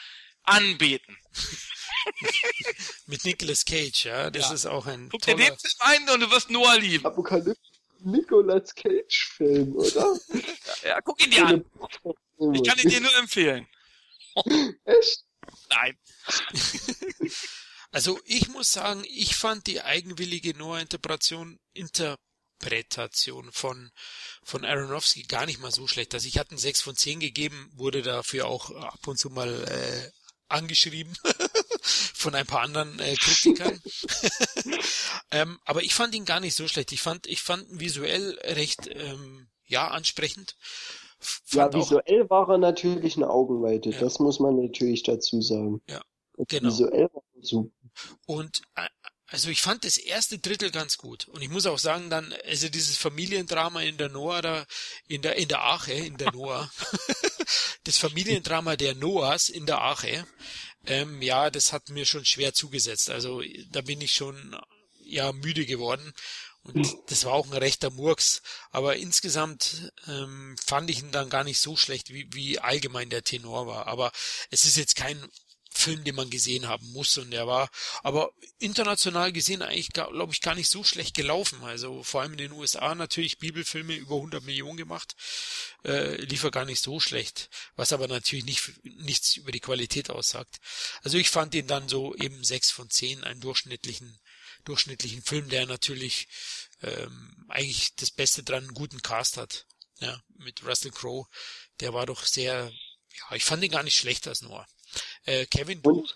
anbeten. 0.45 1.17
Mit 3.07 3.25
Nicolas 3.25 3.65
Cage, 3.67 4.07
ja. 4.07 4.31
Das 4.31 4.49
ja. 4.49 4.55
ist 4.55 4.67
auch 4.67 4.87
ein. 4.87 5.11
Guck 5.11 5.23
dir 5.23 5.37
den 5.37 5.47
Film 5.47 5.59
ein 5.81 6.09
und 6.09 6.21
du 6.21 6.31
wirst 6.31 6.51
Noah 6.51 6.79
lieben. 6.79 7.05
Apokalypse 7.05 7.61
Nicolas 8.05 8.75
Cage 8.75 9.33
Film, 9.37 9.77
oder? 9.77 10.19
ja, 10.33 10.41
ja, 10.89 11.01
guck 11.03 11.23
ihn 11.25 11.31
dir 11.31 11.47
an. 11.47 11.65
Ich 12.55 12.65
kann 12.65 12.79
ihn 12.79 12.89
dir 12.89 13.01
nur 13.01 13.17
empfehlen. 13.17 13.69
Echt? 14.85 15.25
Nein. 15.69 15.99
Also 17.93 18.19
ich 18.25 18.49
muss 18.49 18.73
sagen, 18.73 19.05
ich 19.09 19.37
fand 19.37 19.67
die 19.67 19.83
eigenwillige 19.83 20.57
Noah-Interpretation 20.57 21.61
Interpretation 21.75 23.51
von, 23.53 23.91
von 24.43 24.65
Aronofsky 24.65 25.23
gar 25.23 25.47
nicht 25.47 25.61
mal 25.61 25.71
so 25.73 25.87
schlecht. 25.87 26.15
Also 26.15 26.27
ich 26.27 26.39
hatte 26.39 26.51
einen 26.51 26.59
6 26.59 26.81
von 26.81 26.97
10 26.97 27.21
gegeben, 27.21 27.71
wurde 27.75 28.03
dafür 28.03 28.47
auch 28.47 28.71
ab 28.71 29.07
und 29.07 29.19
zu 29.19 29.31
mal 29.31 29.49
äh, 29.69 30.11
angeschrieben. 30.49 31.17
von 32.23 32.35
ein 32.35 32.47
paar 32.47 32.63
anderen 32.63 32.99
äh, 33.01 33.15
Kritikern. 33.15 33.81
ähm, 35.33 35.59
aber 35.65 35.83
ich 35.83 35.95
fand 35.95 36.15
ihn 36.15 36.25
gar 36.25 36.41
nicht 36.41 36.55
so 36.55 36.69
schlecht. 36.69 36.93
Ich 36.93 37.03
fand, 37.03 37.27
ich 37.27 37.43
fand 37.43 37.69
ihn 37.69 37.81
visuell 37.81 38.39
recht 38.45 38.89
ähm, 38.93 39.49
ja 39.67 39.89
ansprechend. 39.89 40.57
Fand 41.19 41.75
ja, 41.75 41.81
visuell 41.81 42.25
auch, 42.25 42.31
war 42.31 42.49
er 42.51 42.59
natürlich 42.59 43.17
eine 43.17 43.29
Augenweite. 43.29 43.91
Ja. 43.91 44.01
Das 44.01 44.19
muss 44.19 44.41
man 44.41 44.57
natürlich 44.57 45.03
dazu 45.03 45.41
sagen. 45.43 45.83
Ja, 45.89 46.03
genau. 46.49 46.69
Visuell 46.69 47.09
war 47.13 47.23
er 47.35 47.43
super. 47.45 47.71
Und 48.27 48.63
äh, 48.77 48.89
also 49.33 49.49
ich 49.49 49.63
fand 49.63 49.85
das 49.85 49.97
erste 49.97 50.39
Drittel 50.39 50.71
ganz 50.71 50.99
gut. 50.99 51.27
Und 51.29 51.41
ich 51.41 51.49
muss 51.49 51.65
auch 51.65 51.79
sagen, 51.79 52.11
dann, 52.11 52.35
also 52.45 52.69
dieses 52.69 52.99
Familiendrama 52.99 53.81
in 53.81 53.97
der 53.97 54.11
Noah 54.11 54.43
da, 54.43 54.67
in 55.09 55.23
der, 55.23 55.37
in 55.37 55.49
der 55.49 55.65
Ache, 55.65 55.95
in 55.95 56.19
der 56.19 56.31
Noah. 56.33 56.71
das 57.85 57.97
Familiendrama 57.97 58.77
der 58.77 58.95
Noahs 58.95 59.49
in 59.49 59.65
der 59.65 59.81
Ache. 59.81 60.27
Ähm, 60.85 61.23
ja, 61.23 61.51
das 61.51 61.73
hat 61.73 61.89
mir 61.89 62.05
schon 62.05 62.27
schwer 62.27 62.53
zugesetzt. 62.53 63.09
Also 63.09 63.43
da 63.71 63.81
bin 63.81 64.03
ich 64.03 64.13
schon, 64.13 64.55
ja, 65.01 65.33
müde 65.33 65.65
geworden. 65.65 66.13
Und 66.65 66.95
das 67.07 67.25
war 67.25 67.33
auch 67.33 67.47
ein 67.47 67.57
rechter 67.57 67.91
Murks. 67.91 68.43
Aber 68.71 68.97
insgesamt 68.97 69.93
ähm, 70.09 70.57
fand 70.63 70.91
ich 70.91 71.01
ihn 71.01 71.11
dann 71.11 71.31
gar 71.31 71.43
nicht 71.43 71.59
so 71.59 71.75
schlecht, 71.77 72.13
wie, 72.13 72.29
wie 72.35 72.59
allgemein 72.59 73.09
der 73.09 73.25
Tenor 73.25 73.67
war. 73.67 73.87
Aber 73.87 74.13
es 74.51 74.67
ist 74.67 74.77
jetzt 74.77 74.95
kein 74.95 75.27
Film, 75.75 76.05
den 76.05 76.15
man 76.15 76.31
gesehen 76.31 76.69
haben 76.69 76.91
muss 76.93 77.19
und 77.19 77.31
der 77.31 77.47
war 77.47 77.71
aber 78.03 78.33
international 78.59 79.33
gesehen 79.33 79.63
eigentlich, 79.63 79.89
glaube 79.89 80.33
ich, 80.33 80.41
gar 80.41 80.55
nicht 80.55 80.71
so 80.71 80.85
schlecht 80.85 81.15
gelaufen. 81.15 81.63
Also 81.65 82.03
vor 82.03 82.21
allem 82.21 82.33
in 82.33 82.39
den 82.39 82.53
USA 82.53 82.95
natürlich 82.95 83.39
Bibelfilme 83.39 83.95
über 83.95 84.17
100 84.17 84.45
Millionen 84.45 84.77
gemacht, 84.77 85.17
äh, 85.85 86.17
lief 86.23 86.45
er 86.45 86.51
gar 86.51 86.65
nicht 86.65 86.83
so 86.83 87.01
schlecht, 87.01 87.51
was 87.75 87.93
aber 87.93 88.09
natürlich 88.09 88.45
nicht, 88.45 88.85
nichts 88.85 89.37
über 89.37 89.53
die 89.53 89.61
Qualität 89.61 90.11
aussagt. 90.11 90.59
Also 91.03 91.19
ich 91.19 91.31
fand 91.31 91.55
ihn 91.55 91.67
dann 91.67 91.89
so 91.89 92.15
eben 92.17 92.45
sechs 92.45 92.71
von 92.71 92.91
zehn, 92.91 93.25
einen 93.25 93.41
durchschnittlichen, 93.41 94.21
durchschnittlichen 94.65 95.23
Film, 95.23 95.49
der 95.49 95.67
natürlich 95.67 96.29
ähm, 96.83 97.47
eigentlich 97.49 97.95
das 97.97 98.11
Beste 98.11 98.43
dran 98.43 98.65
einen 98.65 98.75
guten 98.75 99.03
Cast 99.03 99.37
hat. 99.37 99.67
Ja, 100.01 100.21
mit 100.37 100.65
Russell 100.65 100.91
Crowe, 100.91 101.27
der 101.81 101.95
war 101.95 102.07
doch 102.07 102.25
sehr, 102.25 102.73
ja, 103.15 103.37
ich 103.37 103.45
fand 103.45 103.63
ihn 103.63 103.71
gar 103.71 103.85
nicht 103.85 103.97
schlechter 103.97 104.31
als 104.31 104.43
Noah. 104.43 104.67
Äh, 105.25 105.47
Kevin, 105.47 105.83
du? 105.83 106.07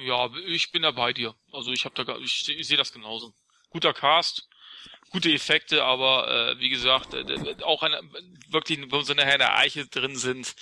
Ja, 0.00 0.30
ich 0.46 0.70
bin 0.70 0.82
da 0.82 0.90
bei 0.92 1.12
dir. 1.12 1.34
Also 1.52 1.72
ich 1.72 1.84
habe 1.84 2.04
da, 2.04 2.16
ich, 2.18 2.48
ich 2.48 2.66
sehe 2.68 2.76
das 2.76 2.92
genauso. 2.92 3.34
Guter 3.70 3.92
Cast, 3.92 4.48
gute 5.10 5.32
Effekte, 5.32 5.84
aber 5.84 6.52
äh, 6.52 6.60
wie 6.60 6.68
gesagt, 6.68 7.14
äh, 7.14 7.56
auch 7.62 7.82
eine, 7.82 8.00
wirklich, 8.48 8.80
wo 8.90 9.02
sie 9.02 9.14
nachher 9.14 9.34
in 9.34 9.40
der 9.40 9.56
Eiche 9.56 9.86
drin 9.86 10.16
sind, 10.16 10.54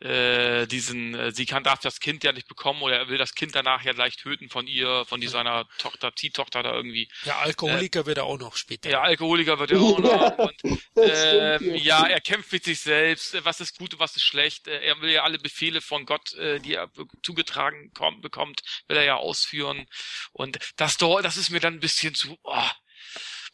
äh, 0.00 0.66
diesen, 0.66 1.14
äh, 1.14 1.32
sie 1.32 1.46
kann 1.46 1.64
darf 1.64 1.80
das 1.80 1.98
Kind 1.98 2.22
ja 2.22 2.32
nicht 2.32 2.46
bekommen 2.46 2.82
oder 2.82 2.96
er 2.96 3.08
will 3.08 3.18
das 3.18 3.34
Kind 3.34 3.54
danach 3.54 3.82
ja 3.82 3.92
gleich 3.92 4.16
töten 4.16 4.48
von 4.48 4.66
ihr, 4.66 5.04
von 5.06 5.20
die, 5.20 5.26
seiner 5.26 5.68
Tochter, 5.78 6.14
Ziehtochter 6.14 6.62
da 6.62 6.72
irgendwie. 6.72 7.08
Ja, 7.24 7.38
Alkoholiker 7.38 8.00
äh, 8.00 8.06
wird 8.06 8.18
er 8.18 8.24
auch 8.24 8.38
noch 8.38 8.56
später. 8.56 8.90
Ja, 8.90 9.02
Alkoholiker 9.02 9.58
wird 9.58 9.72
er 9.72 9.80
auch 9.82 9.98
noch. 9.98 10.38
Und, 10.38 10.62
ähm, 10.96 11.74
ja, 11.74 12.06
er 12.06 12.20
kämpft 12.20 12.52
mit 12.52 12.64
sich 12.64 12.80
selbst. 12.80 13.36
Was 13.44 13.60
ist 13.60 13.78
gut 13.78 13.94
und 13.94 14.00
was 14.00 14.14
ist 14.14 14.24
schlecht? 14.24 14.68
Äh, 14.68 14.80
er 14.86 15.00
will 15.00 15.10
ja 15.10 15.24
alle 15.24 15.38
Befehle 15.38 15.80
von 15.80 16.06
Gott, 16.06 16.32
äh, 16.34 16.60
die 16.60 16.74
er 16.74 16.90
zugetragen 17.22 17.92
kommt, 17.92 18.22
bekommt, 18.22 18.62
will 18.86 18.96
er 18.96 19.04
ja 19.04 19.16
ausführen. 19.16 19.86
Und 20.32 20.58
das 20.76 20.96
dort, 20.96 21.24
das 21.24 21.36
ist 21.36 21.50
mir 21.50 21.60
dann 21.60 21.74
ein 21.74 21.80
bisschen 21.80 22.14
zu, 22.14 22.38
oh, 22.44 22.70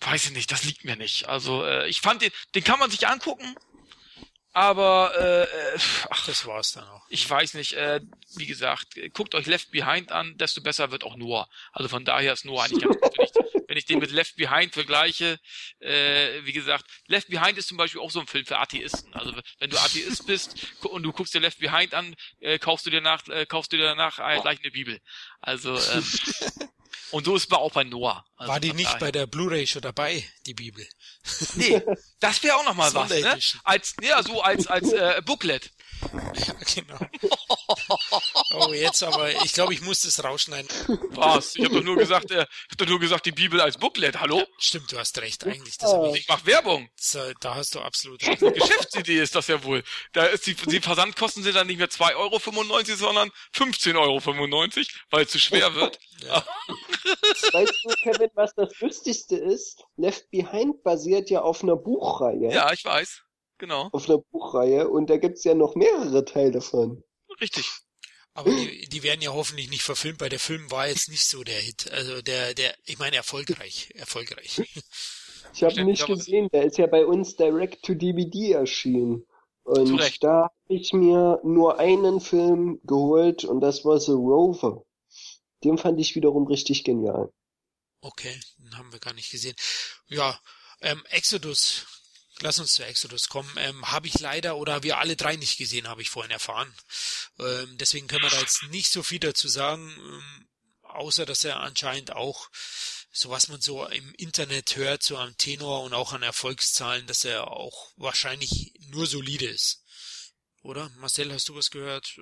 weiß 0.01 0.27
ich 0.27 0.33
nicht, 0.33 0.53
das 0.53 0.65
liegt 0.65 0.85
mir 0.85 0.97
nicht. 0.97 1.27
Also 1.29 1.65
äh, 1.65 1.89
ich 1.89 2.01
fand 2.03 2.21
den, 2.21 2.33
den 2.55 2.65
kann 2.65 2.79
man 2.79 2.91
sich 2.91 3.09
angucken 3.09 3.55
aber 4.55 5.13
äh, 5.19 5.43
äh, 5.43 5.79
ach, 6.11 6.27
das 6.27 6.47
war's 6.47 6.73
dann 6.73 6.85
auch. 6.85 7.05
Ich 7.09 7.29
weiß 7.29 7.55
nicht. 7.55 7.75
Äh, 7.75 8.01
wie 8.37 8.47
gesagt, 8.47 8.99
guckt 9.13 9.35
euch 9.35 9.47
Left 9.47 9.73
Behind 9.73 10.13
an, 10.13 10.37
desto 10.39 10.63
besser 10.63 10.93
wird 10.93 11.05
auch 11.05 11.17
Noah. 11.17 11.49
Also 11.73 11.89
von 11.89 12.05
daher 12.05 12.33
ist 12.33 12.45
Noah 12.45 12.65
eigentlich 12.65 12.83
ganz 12.83 13.01
gut. 13.01 13.64
Wenn 13.67 13.77
ich, 13.77 13.87
den 13.87 13.99
mit 13.99 14.11
Left 14.11 14.37
Behind 14.37 14.73
vergleiche, 14.73 15.39
äh, 15.81 16.45
wie 16.45 16.53
gesagt, 16.53 16.85
Left 17.07 17.29
Behind 17.29 17.59
ist 17.59 17.69
zum 17.69 17.77
Beispiel 17.77 18.01
auch 18.01 18.11
so 18.11 18.21
ein 18.21 18.27
Film 18.27 18.47
für 18.47 18.59
Atheisten. 18.59 19.13
Also 19.15 19.33
wenn 19.59 19.71
du 19.71 19.79
Atheist 19.79 20.27
bist 20.27 20.57
und 20.83 21.03
du 21.03 21.13
guckst 21.13 21.35
dir 21.35 21.41
Left 21.41 21.59
Behind 21.59 21.95
an, 21.95 22.15
äh, 22.41 22.59
kaufst 22.59 22.87
du 22.87 22.91
dir 22.91 23.01
nach, 23.01 23.27
äh, 23.29 23.47
kaufst 23.47 23.73
du 23.73 23.77
dir 23.77 23.85
danach 23.85 24.19
äh, 24.19 24.41
gleich 24.41 24.61
eine 24.61 24.71
Bibel. 24.71 24.99
Also 25.41 25.79
ähm, 25.79 26.05
Und 27.15 27.27
so 27.27 27.37
ist 27.37 27.45
es 27.45 27.53
auch 27.53 27.71
bei 27.71 27.85
Noah. 27.85 28.25
Also 28.37 28.53
War 28.53 28.59
die 28.59 28.73
nicht 28.73 28.89
daher. 28.89 28.99
bei 28.99 29.13
der 29.13 29.27
Blu-ray 29.29 29.69
schon 29.69 29.83
dabei, 29.83 30.29
die 30.47 30.55
Bibel? 30.55 30.85
Nee, 31.55 31.81
das 32.19 32.43
wäre 32.43 32.57
auch 32.57 32.65
nochmal 32.65 32.93
was, 32.95 33.11
ne? 33.11 33.39
Als, 33.63 33.95
ja, 34.03 34.21
so 34.21 34.43
als, 34.43 34.67
als 34.67 34.93
äh, 34.93 35.23
Booklet. 35.25 35.71
Ja, 36.13 36.55
genau. 36.75 36.99
Oh, 38.57 38.73
jetzt 38.73 39.03
aber, 39.03 39.31
ich 39.45 39.53
glaube, 39.53 39.75
ich 39.75 39.81
muss 39.81 40.03
das 40.03 40.23
rausschneiden. 40.23 40.69
Was? 41.11 41.57
Ich 41.57 41.65
habe 41.65 41.75
doch 41.77 41.83
nur 41.83 41.97
gesagt, 41.97 42.31
äh, 42.31 42.43
ich 42.43 42.71
hab 42.71 42.79
doch 42.79 42.87
nur 42.87 43.01
gesagt, 43.01 43.27
die 43.27 43.33
Bibel 43.33 43.61
als 43.61 43.79
Booklet, 43.79 44.21
hallo? 44.21 44.39
Ja, 44.39 44.47
stimmt, 44.59 44.93
du 44.93 44.99
hast 44.99 45.19
recht, 45.21 45.45
eigentlich. 45.45 45.77
Das 45.79 45.91
oh. 45.91 46.13
ich, 46.15 46.21
ich 46.21 46.29
mach 46.29 46.47
Werbung. 46.47 46.89
Äh, 47.15 47.35
da 47.41 47.57
hast 47.57 47.75
du 47.75 47.81
absolut 47.81 48.25
recht. 48.27 48.41
Geschäftsidee 48.55 49.21
ist 49.21 49.35
das 49.35 49.49
ja 49.49 49.63
wohl. 49.65 49.83
Da 50.13 50.27
ist 50.27 50.47
die, 50.47 50.55
die 50.55 50.81
Versandkosten 50.81 51.43
sind 51.43 51.57
dann 51.57 51.67
nicht 51.67 51.79
mehr 51.79 51.89
2,95 51.89 52.17
Euro, 52.17 52.97
sondern 52.97 53.31
15,95 53.55 53.97
Euro, 53.99 54.87
weil 55.11 55.25
es 55.25 55.31
zu 55.31 55.39
schwer 55.41 55.75
wird. 55.75 55.99
Ja. 56.23 56.45
weißt 57.53 57.73
du, 57.83 57.95
Kevin, 58.03 58.31
was 58.35 58.55
das 58.55 58.79
Lustigste 58.81 59.37
ist? 59.37 59.83
Left 59.97 60.31
Behind 60.31 60.83
basiert 60.85 61.29
ja 61.29 61.43
auf 61.43 61.63
einer 61.63 61.77
Buchreihe. 61.77 62.53
Ja, 62.53 62.73
ich 62.73 62.85
weiß. 62.85 63.24
Genau. 63.65 63.89
Auf 63.93 64.11
einer 64.11 64.19
Buchreihe 64.19 64.91
und 64.91 65.09
da 65.09 65.17
gibt's 65.17 65.43
ja 65.43 65.55
noch 65.55 65.75
mehrere 65.75 66.27
Teile 66.27 66.61
von. 66.61 67.03
Richtig. 67.41 67.73
Aber 68.35 68.51
die, 68.51 68.91
die 68.91 69.03
werden 69.03 69.23
ja 69.23 69.33
hoffentlich 69.33 69.71
nicht 69.71 69.81
verfilmt, 69.81 70.21
weil 70.21 70.29
der 70.29 70.39
Film 70.39 70.71
war 70.71 70.87
jetzt 70.87 71.09
nicht 71.09 71.25
so 71.25 71.43
der 71.43 71.59
Hit. 71.59 71.91
Also 71.91 72.21
der, 72.21 72.53
der, 72.53 72.75
ich 72.85 72.99
meine 72.99 73.17
erfolgreich, 73.17 73.89
erfolgreich. 73.95 74.61
Ich 75.55 75.63
habe 75.63 75.81
ihn 75.81 75.87
nicht 75.87 76.07
gesehen, 76.07 76.49
der 76.53 76.65
ist 76.65 76.77
ja 76.77 76.87
bei 76.87 77.07
uns 77.07 77.37
direct 77.37 77.83
to 77.85 77.95
DVD 77.95 78.53
erschienen. 78.53 79.25
Und 79.63 80.23
da 80.23 80.43
habe 80.43 80.53
ich 80.69 80.93
mir 80.93 81.41
nur 81.43 81.79
einen 81.79 82.21
Film 82.21 82.81
geholt 82.85 83.45
und 83.45 83.61
das 83.61 83.83
war 83.85 83.99
The 83.99 84.13
Rover. 84.13 84.85
Den 85.63 85.79
fand 85.79 85.99
ich 86.01 86.17
wiederum 86.17 86.47
richtig 86.49 86.85
genial. 86.85 87.33
Okay, 88.03 88.39
den 88.59 88.77
haben 88.77 88.93
wir 88.93 88.99
gar 88.99 89.15
nicht 89.15 89.31
gesehen. 89.31 89.57
Ja, 90.09 90.39
ähm, 90.83 91.03
Exodus 91.09 91.87
Lass 92.45 92.59
uns 92.59 92.75
zu 92.75 92.85
Exodus 92.85 93.31
kommen. 93.31 93.49
Ähm, 93.57 93.91
habe 93.91 94.07
ich 94.07 94.21
leider 94.21 94.59
oder 94.59 94.83
wir 94.83 94.99
alle 94.99 95.17
drei 95.17 95.37
nicht 95.37 95.57
gesehen, 95.57 95.89
habe 95.89 96.03
ich 96.03 96.11
vorhin 96.11 96.31
erfahren. 96.31 96.71
Ähm, 97.39 97.79
deswegen 97.79 98.07
können 98.07 98.23
wir 98.23 98.29
da 98.29 98.39
jetzt 98.39 98.65
nicht 98.65 98.93
so 98.93 99.03
viel 99.03 99.19
dazu 99.19 99.49
sagen, 99.49 99.91
ähm, 99.99 100.47
außer 100.83 101.25
dass 101.25 101.45
er 101.45 101.61
anscheinend 101.61 102.13
auch, 102.15 102.51
so 103.11 103.31
was 103.31 103.49
man 103.49 103.63
so 103.63 103.87
im 103.87 104.13
Internet 104.19 104.77
hört, 104.77 105.03
so 105.03 105.17
am 105.17 105.35
Tenor 105.39 105.85
und 105.85 105.95
auch 105.95 106.13
an 106.13 106.23
Erfolgszahlen, 106.23 107.07
dass 107.07 107.25
er 107.25 107.51
auch 107.51 107.93
wahrscheinlich 107.97 108.75
nur 108.91 109.07
solide 109.07 109.47
ist. 109.47 109.83
Oder? 110.63 110.91
Marcel, 110.99 111.33
hast 111.33 111.49
du 111.49 111.55
was 111.55 111.71
gehört? 111.71 112.15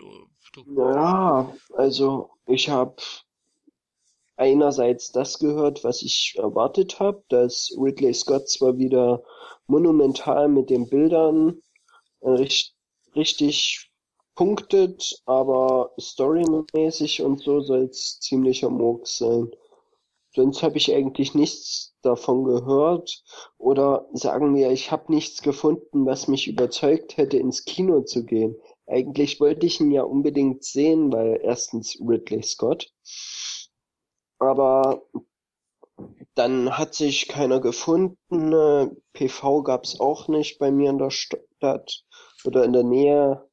Du... 0.52 0.64
Ja, 0.76 1.52
also 1.76 2.30
ich 2.46 2.68
habe 2.68 2.94
einerseits 4.36 5.12
das 5.12 5.38
gehört, 5.38 5.84
was 5.84 6.02
ich 6.02 6.34
erwartet 6.38 7.00
habe, 7.00 7.22
dass 7.28 7.70
Ridley 7.78 8.14
Scott 8.14 8.48
zwar 8.48 8.78
wieder 8.78 9.22
monumental 9.66 10.48
mit 10.48 10.70
den 10.70 10.88
Bildern 10.88 11.60
äh, 12.20 12.30
richtig, 12.30 12.74
richtig 13.14 13.90
punktet, 14.34 15.22
aber 15.26 15.92
storymäßig 15.98 17.22
und 17.22 17.40
so 17.40 17.60
soll 17.60 17.84
es 17.84 18.18
ziemlicher 18.20 18.70
Murks 18.70 19.18
sein. 19.18 19.50
Sonst 20.34 20.62
habe 20.62 20.78
ich 20.78 20.94
eigentlich 20.94 21.34
nichts 21.34 21.94
davon 22.00 22.44
gehört 22.44 23.22
oder 23.58 24.08
sagen 24.14 24.54
wir, 24.54 24.70
ich 24.70 24.90
habe 24.90 25.12
nichts 25.12 25.42
gefunden, 25.42 26.06
was 26.06 26.26
mich 26.26 26.48
überzeugt 26.48 27.18
hätte, 27.18 27.36
ins 27.36 27.66
Kino 27.66 28.00
zu 28.00 28.24
gehen. 28.24 28.56
Eigentlich 28.86 29.40
wollte 29.40 29.66
ich 29.66 29.80
ihn 29.80 29.90
ja 29.90 30.02
unbedingt 30.02 30.64
sehen, 30.64 31.12
weil 31.12 31.38
erstens 31.42 31.98
Ridley 32.00 32.42
Scott, 32.42 32.90
aber 34.42 35.02
dann 36.34 36.76
hat 36.76 36.94
sich 36.94 37.28
keiner 37.28 37.60
gefunden. 37.60 38.96
PV 39.12 39.62
gab's 39.62 40.00
auch 40.00 40.28
nicht 40.28 40.58
bei 40.58 40.70
mir 40.70 40.90
in 40.90 40.98
der 40.98 41.10
Stadt 41.10 42.04
oder 42.44 42.64
in 42.64 42.72
der 42.72 42.84
Nähe. 42.84 43.48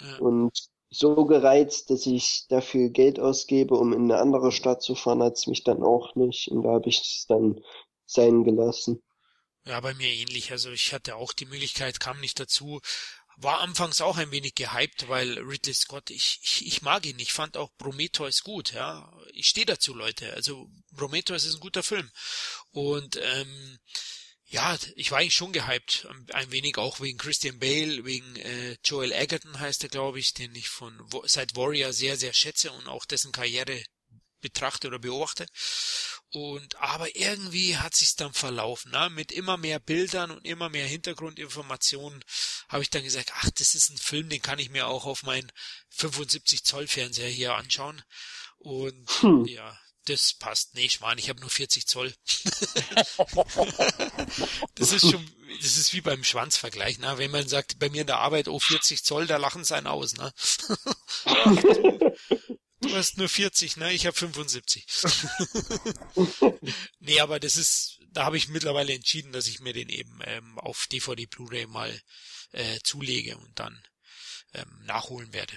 Ja. 0.00 0.18
Und 0.18 0.52
so 0.90 1.26
gereizt, 1.26 1.90
dass 1.90 2.06
ich 2.06 2.46
dafür 2.48 2.90
Geld 2.90 3.18
ausgebe, 3.20 3.74
um 3.74 3.92
in 3.92 4.04
eine 4.04 4.20
andere 4.20 4.52
Stadt 4.52 4.82
zu 4.82 4.94
fahren, 4.94 5.22
hat's 5.22 5.46
mich 5.46 5.64
dann 5.64 5.82
auch 5.82 6.14
nicht. 6.14 6.48
Und 6.48 6.62
da 6.62 6.70
habe 6.70 6.88
ich 6.88 7.00
es 7.00 7.26
dann 7.26 7.60
sein 8.06 8.44
gelassen. 8.44 9.02
Ja, 9.64 9.80
bei 9.80 9.94
mir 9.94 10.08
ähnlich. 10.08 10.52
Also 10.52 10.70
ich 10.70 10.92
hatte 10.92 11.16
auch 11.16 11.32
die 11.32 11.46
Möglichkeit, 11.46 11.98
kam 11.98 12.20
nicht 12.20 12.38
dazu 12.38 12.80
war 13.36 13.60
anfangs 13.60 14.00
auch 14.00 14.16
ein 14.16 14.30
wenig 14.30 14.54
gehypt, 14.54 15.08
weil 15.08 15.38
Ridley 15.38 15.74
Scott, 15.74 16.10
ich, 16.10 16.40
ich, 16.42 16.66
ich 16.66 16.82
mag 16.82 17.04
ihn, 17.06 17.18
ich 17.18 17.32
fand 17.32 17.56
auch 17.56 17.70
Prometheus 17.78 18.42
gut, 18.42 18.72
ja. 18.72 19.12
Ich 19.32 19.46
stehe 19.48 19.66
dazu, 19.66 19.94
Leute. 19.94 20.32
Also 20.34 20.70
Prometheus 20.96 21.44
ist 21.44 21.54
ein 21.54 21.60
guter 21.60 21.82
Film. 21.82 22.10
Und 22.70 23.18
ähm, 23.22 23.78
Ja, 24.48 24.78
ich 24.94 25.10
war 25.10 25.18
eigentlich 25.18 25.34
schon 25.34 25.52
gehypt, 25.52 26.06
ein 26.32 26.52
wenig 26.52 26.78
auch 26.78 27.00
wegen 27.00 27.18
Christian 27.18 27.58
Bale, 27.58 28.04
wegen 28.04 28.36
äh, 28.36 28.76
Joel 28.84 29.10
Egerton 29.12 29.58
heißt 29.58 29.82
er, 29.82 29.88
glaube 29.88 30.20
ich, 30.20 30.34
den 30.34 30.54
ich 30.54 30.68
von 30.68 30.96
seit 31.24 31.56
Warrior 31.56 31.92
sehr, 31.92 32.16
sehr 32.16 32.32
schätze 32.32 32.70
und 32.70 32.86
auch 32.86 33.04
dessen 33.06 33.32
Karriere 33.32 33.82
betrachte 34.40 34.86
oder 34.86 35.00
beobachte. 35.00 35.46
Und 36.32 36.76
aber 36.76 37.14
irgendwie 37.16 37.76
hat 37.76 37.94
sich's 37.94 38.16
dann 38.16 38.32
verlaufen, 38.32 38.90
ne? 38.90 39.08
Mit 39.10 39.30
immer 39.30 39.56
mehr 39.56 39.78
Bildern 39.78 40.30
und 40.32 40.44
immer 40.44 40.68
mehr 40.68 40.86
Hintergrundinformationen 40.86 42.24
habe 42.68 42.82
ich 42.82 42.90
dann 42.90 43.04
gesagt, 43.04 43.32
ach, 43.36 43.50
das 43.52 43.74
ist 43.74 43.90
ein 43.90 43.98
Film, 43.98 44.28
den 44.28 44.42
kann 44.42 44.58
ich 44.58 44.70
mir 44.70 44.88
auch 44.88 45.06
auf 45.06 45.22
meinen 45.22 45.50
75 45.90 46.64
Zoll 46.64 46.88
Fernseher 46.88 47.28
hier 47.28 47.54
anschauen. 47.54 48.02
Und 48.58 49.08
hm. 49.20 49.44
ja, 49.46 49.78
das 50.06 50.34
passt. 50.34 50.74
Nee, 50.74 50.86
ich 50.86 51.00
meine, 51.00 51.20
ich 51.20 51.28
habe 51.28 51.40
nur 51.40 51.50
40 51.50 51.86
Zoll. 51.86 52.12
das 54.74 54.92
ist 54.92 55.08
schon, 55.08 55.30
das 55.60 55.76
ist 55.76 55.92
wie 55.92 56.00
beim 56.00 56.24
Schwanzvergleich, 56.24 56.98
ne? 56.98 57.18
Wenn 57.18 57.30
man 57.30 57.46
sagt, 57.46 57.78
bei 57.78 57.88
mir 57.88 58.00
in 58.00 58.08
der 58.08 58.18
Arbeit, 58.18 58.48
oh, 58.48 58.58
40 58.58 59.04
Zoll, 59.04 59.28
da 59.28 59.36
lachen 59.36 59.64
sie 59.64 59.76
einen 59.76 59.86
aus, 59.86 60.14
ne? 60.14 60.32
du 62.80 62.94
hast 62.94 63.18
nur 63.18 63.28
40, 63.28 63.76
ne? 63.76 63.92
Ich 63.92 64.06
habe 64.06 64.16
75. 64.16 64.86
nee, 67.00 67.20
aber 67.20 67.40
das 67.40 67.56
ist, 67.56 68.00
da 68.12 68.24
habe 68.24 68.36
ich 68.36 68.48
mittlerweile 68.48 68.94
entschieden, 68.94 69.32
dass 69.32 69.46
ich 69.46 69.60
mir 69.60 69.72
den 69.72 69.88
eben 69.88 70.20
ähm, 70.24 70.58
auf 70.58 70.86
DVD 70.86 71.26
Blu-ray 71.26 71.66
mal 71.66 72.00
äh, 72.52 72.78
zulege 72.82 73.36
und 73.36 73.58
dann 73.58 73.82
ähm, 74.54 74.82
nachholen 74.84 75.32
werde. 75.32 75.56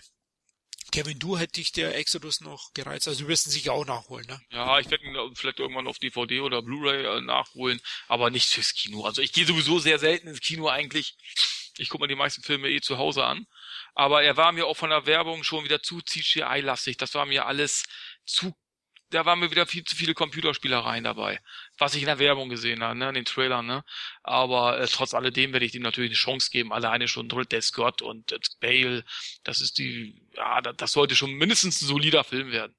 Kevin, 0.91 1.19
du 1.19 1.37
hätte 1.37 1.53
dich 1.53 1.71
der 1.71 1.95
Exodus 1.95 2.41
noch 2.41 2.73
gereizt, 2.73 3.07
also 3.07 3.23
du 3.23 3.29
wirst 3.29 3.45
ihn 3.45 3.51
sicher 3.51 3.73
auch 3.73 3.85
nachholen, 3.85 4.25
ne? 4.25 4.41
Ja, 4.49 4.79
ich 4.79 4.89
werde 4.89 5.05
ihn 5.05 5.35
vielleicht 5.35 5.59
irgendwann 5.59 5.87
auf 5.87 5.99
DVD 5.99 6.39
oder 6.39 6.63
Blu-ray 6.63 7.05
äh, 7.05 7.21
nachholen, 7.21 7.79
aber 8.07 8.31
nicht 8.31 8.47
fürs 8.47 8.73
Kino. 8.73 9.05
Also 9.05 9.21
ich 9.21 9.31
gehe 9.31 9.45
sowieso 9.45 9.79
sehr 9.79 9.99
selten 9.99 10.27
ins 10.27 10.41
Kino 10.41 10.67
eigentlich. 10.67 11.15
Ich 11.77 11.89
gucke 11.89 12.03
mir 12.03 12.07
die 12.07 12.15
meisten 12.15 12.41
Filme 12.41 12.69
eh 12.69 12.81
zu 12.81 12.97
Hause 12.97 13.23
an. 13.23 13.45
Aber 13.99 14.23
er 14.23 14.38
war 14.38 14.53
mir 14.53 14.65
auch 14.65 14.77
von 14.77 14.91
der 14.91 15.05
Werbung 15.05 15.43
schon 15.43 15.65
wieder 15.65 15.81
zu 15.81 15.99
CGI-lastig. 15.99 16.95
Das 16.95 17.15
war 17.15 17.26
mir 17.26 17.45
alles 17.47 17.84
zu 18.26 18.53
da 19.09 19.26
waren 19.26 19.39
mir 19.39 19.51
wieder 19.51 19.65
viel 19.65 19.84
zu 19.84 19.95
viele 19.95 20.13
Computerspielereien 20.13 21.03
dabei, 21.03 21.39
was 21.80 21.95
ich 21.95 22.03
in 22.03 22.05
der 22.05 22.19
Werbung 22.19 22.47
gesehen 22.47 22.81
habe, 22.84 22.95
ne, 22.95 23.09
in 23.09 23.15
den 23.15 23.26
Trailern, 23.26 23.65
ne. 23.65 23.84
Aber 24.21 24.80
äh, 24.80 24.88
trotz 24.88 25.15
alledem 25.15 25.51
werde 25.51 25.65
ich 25.65 25.71
dem 25.71 25.81
natürlich 25.81 26.11
eine 26.11 26.15
Chance 26.15 26.49
geben. 26.51 26.71
Alleine 26.71 27.07
schon 27.07 27.30
Ridley 27.30 27.59
Scott 27.59 28.03
und 28.03 28.31
äh, 28.31 28.39
Bale, 28.61 29.03
das 29.43 29.61
ist 29.61 29.80
die, 29.80 30.21
ja, 30.35 30.61
das 30.61 30.91
sollte 30.91 31.15
schon 31.15 31.31
mindestens 31.31 31.81
ein 31.81 31.88
solider 31.88 32.23
Film 32.23 32.51
werden. 32.51 32.76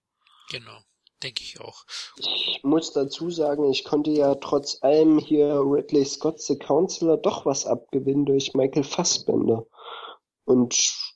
Genau, 0.50 0.84
denke 1.20 1.42
ich 1.42 1.60
auch. 1.60 1.84
Ich 2.16 2.60
muss 2.62 2.92
dazu 2.92 3.28
sagen, 3.28 3.68
ich 3.68 3.82
konnte 3.82 4.12
ja 4.12 4.36
trotz 4.36 4.78
allem 4.82 5.18
hier 5.18 5.60
Ridley 5.60 6.04
Scott 6.06 6.40
The 6.40 6.56
Counselor 6.56 7.16
doch 7.16 7.44
was 7.44 7.66
abgewinnen 7.66 8.24
durch 8.24 8.54
Michael 8.54 8.84
Fassbender. 8.84 9.66
Und 10.44 11.09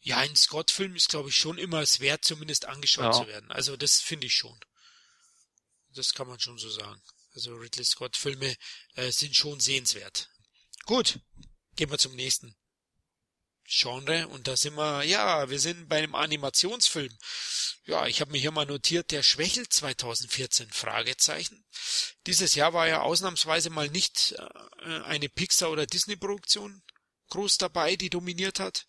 ja, 0.00 0.18
ein 0.18 0.36
Scott-Film 0.36 0.94
ist, 0.96 1.08
glaube 1.08 1.28
ich, 1.28 1.36
schon 1.36 1.58
immer 1.58 1.80
es 1.80 2.00
wert, 2.00 2.24
zumindest 2.24 2.66
angeschaut 2.66 3.04
ja. 3.04 3.12
zu 3.12 3.26
werden. 3.26 3.50
Also 3.50 3.76
das 3.76 4.00
finde 4.00 4.26
ich 4.26 4.34
schon. 4.34 4.58
Das 5.94 6.14
kann 6.14 6.28
man 6.28 6.38
schon 6.38 6.58
so 6.58 6.70
sagen. 6.70 7.02
Also 7.34 7.54
Ridley 7.54 7.84
Scott-Filme 7.84 8.56
äh, 8.94 9.10
sind 9.10 9.36
schon 9.36 9.60
sehenswert. 9.60 10.30
Gut, 10.86 11.20
gehen 11.76 11.90
wir 11.90 11.98
zum 11.98 12.14
nächsten 12.14 12.56
Genre 13.64 14.26
und 14.28 14.48
da 14.48 14.56
sind 14.56 14.74
wir, 14.76 15.02
ja, 15.04 15.50
wir 15.50 15.60
sind 15.60 15.88
bei 15.88 15.98
einem 15.98 16.14
Animationsfilm. 16.14 17.14
Ja, 17.84 18.06
ich 18.06 18.20
habe 18.20 18.32
mir 18.32 18.38
hier 18.38 18.50
mal 18.50 18.64
notiert, 18.64 19.10
der 19.10 19.22
schwächelt 19.22 19.72
2014, 19.72 20.70
Fragezeichen. 20.72 21.64
Dieses 22.26 22.54
Jahr 22.54 22.72
war 22.72 22.88
ja 22.88 23.02
ausnahmsweise 23.02 23.68
mal 23.68 23.90
nicht 23.90 24.34
äh, 24.82 25.02
eine 25.02 25.28
Pixar- 25.28 25.70
oder 25.70 25.86
Disney-Produktion 25.86 26.82
groß 27.28 27.58
dabei, 27.58 27.96
die 27.96 28.10
dominiert 28.10 28.60
hat. 28.60 28.86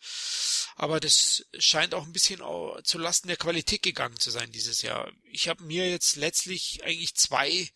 Aber 0.75 0.99
das 0.99 1.45
scheint 1.57 1.93
auch 1.93 2.05
ein 2.05 2.13
bisschen 2.13 2.41
zu 2.83 2.97
Lasten 2.97 3.27
der 3.27 3.37
Qualität 3.37 3.81
gegangen 3.81 4.19
zu 4.19 4.31
sein 4.31 4.51
dieses 4.51 4.81
Jahr. 4.81 5.11
Ich 5.31 5.47
habe 5.49 5.63
mir 5.63 5.89
jetzt 5.89 6.15
letztlich 6.15 6.83
eigentlich 6.83 7.15
zwei, 7.15 7.69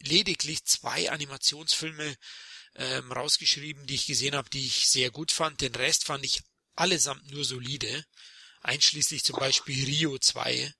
lediglich 0.00 0.64
zwei 0.64 1.10
Animationsfilme 1.10 2.16
ähm, 2.76 3.12
rausgeschrieben, 3.12 3.86
die 3.86 3.96
ich 3.96 4.06
gesehen 4.06 4.34
habe, 4.34 4.48
die 4.50 4.66
ich 4.66 4.88
sehr 4.88 5.10
gut 5.10 5.32
fand. 5.32 5.60
Den 5.60 5.74
Rest 5.74 6.04
fand 6.04 6.24
ich 6.24 6.42
allesamt 6.76 7.30
nur 7.30 7.44
solide. 7.44 8.04
Einschließlich 8.60 9.24
zum 9.24 9.36
Beispiel 9.36 9.84
Rio 9.84 10.18
2, 10.18 10.72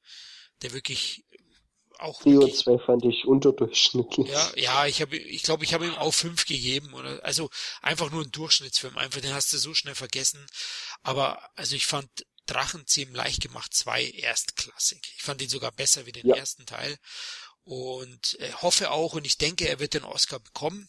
der 0.62 0.73
wirklich 0.73 1.24
auch 1.99 2.25
Rio 2.25 2.47
2 2.47 2.79
fand 2.79 3.05
ich 3.05 3.27
unterdurchschnittlich. 3.27 4.29
Ja, 4.29 4.53
ja, 4.57 4.87
ich 4.87 5.01
habe 5.01 5.16
ich 5.16 5.43
glaube, 5.43 5.65
ich 5.65 5.75
habe 5.75 5.87
ihm 5.87 5.95
auch 5.95 6.12
fünf 6.12 6.47
gegeben 6.47 6.95
oder 6.95 7.25
also 7.25 7.51
einfach 7.83 8.11
nur 8.11 8.23
ein 8.23 8.31
Durchschnittsfilm, 8.31 8.97
einfach 8.97 9.20
den 9.20 9.35
hast 9.35 9.53
du 9.53 9.59
so 9.59 9.75
schnell 9.75 9.95
vergessen, 9.95 10.47
aber 11.03 11.41
also 11.57 11.77
ich 11.77 11.87
fand 11.87 12.09
Drachenzähmen 12.47 13.15
leicht 13.15 13.43
gemacht 13.43 13.75
zwei 13.75 14.05
erstklassig. 14.05 15.12
Ich 15.16 15.23
fand 15.23 15.43
ihn 15.43 15.49
sogar 15.49 15.70
besser 15.70 16.07
wie 16.07 16.12
den 16.12 16.27
ja. 16.27 16.37
ersten 16.37 16.66
Teil 16.66 16.97
und 17.65 18.39
äh, 18.41 18.53
hoffe 18.55 18.91
auch 18.91 19.15
und 19.15 19.27
ich 19.27 19.37
denke, 19.37 19.69
er 19.69 19.79
wird 19.79 19.95
den 19.95 20.05
Oscar 20.05 20.41
bekommen. 20.41 20.89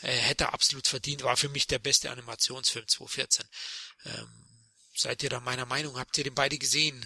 Er 0.00 0.12
hätte 0.12 0.52
absolut 0.52 0.86
verdient, 0.86 1.24
war 1.24 1.36
für 1.36 1.48
mich 1.48 1.66
der 1.66 1.80
beste 1.80 2.10
Animationsfilm 2.10 2.86
2014. 2.86 3.44
Ähm, 4.04 4.46
seid 4.94 5.22
ihr 5.24 5.30
da 5.30 5.40
meiner 5.40 5.66
Meinung? 5.66 5.98
Habt 5.98 6.16
ihr 6.18 6.24
den 6.24 6.34
beide 6.34 6.56
gesehen? 6.56 7.04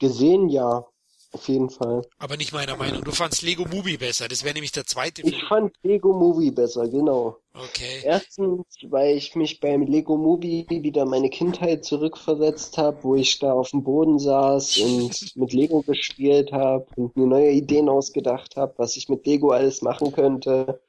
Gesehen, 0.00 0.48
ja. 0.48 0.84
Auf 1.32 1.46
jeden 1.46 1.70
Fall. 1.70 2.02
Aber 2.18 2.36
nicht 2.36 2.52
meiner 2.52 2.76
Meinung. 2.76 3.04
Du 3.04 3.12
fandst 3.12 3.42
Lego 3.42 3.64
Movie 3.64 3.96
besser. 3.96 4.26
Das 4.26 4.42
wäre 4.42 4.54
nämlich 4.54 4.72
der 4.72 4.84
zweite 4.84 5.22
Film. 5.22 5.32
Ich 5.32 5.44
fand 5.44 5.72
Lego 5.84 6.12
Movie 6.12 6.50
besser, 6.50 6.88
genau. 6.88 7.36
Okay. 7.54 8.00
Erstens, 8.02 8.64
weil 8.82 9.16
ich 9.16 9.36
mich 9.36 9.60
beim 9.60 9.82
Lego 9.82 10.16
Movie 10.16 10.66
wieder 10.68 11.06
meine 11.06 11.30
Kindheit 11.30 11.84
zurückversetzt 11.84 12.78
habe, 12.78 13.04
wo 13.04 13.14
ich 13.14 13.38
da 13.38 13.52
auf 13.52 13.70
dem 13.70 13.84
Boden 13.84 14.18
saß 14.18 14.78
und 14.78 15.10
mit 15.36 15.52
Lego 15.52 15.82
gespielt 15.82 16.50
habe 16.50 16.86
und 16.96 17.16
mir 17.16 17.26
neue 17.26 17.52
Ideen 17.52 17.88
ausgedacht 17.88 18.56
habe, 18.56 18.74
was 18.78 18.96
ich 18.96 19.08
mit 19.08 19.24
Lego 19.24 19.50
alles 19.50 19.82
machen 19.82 20.10
könnte 20.10 20.80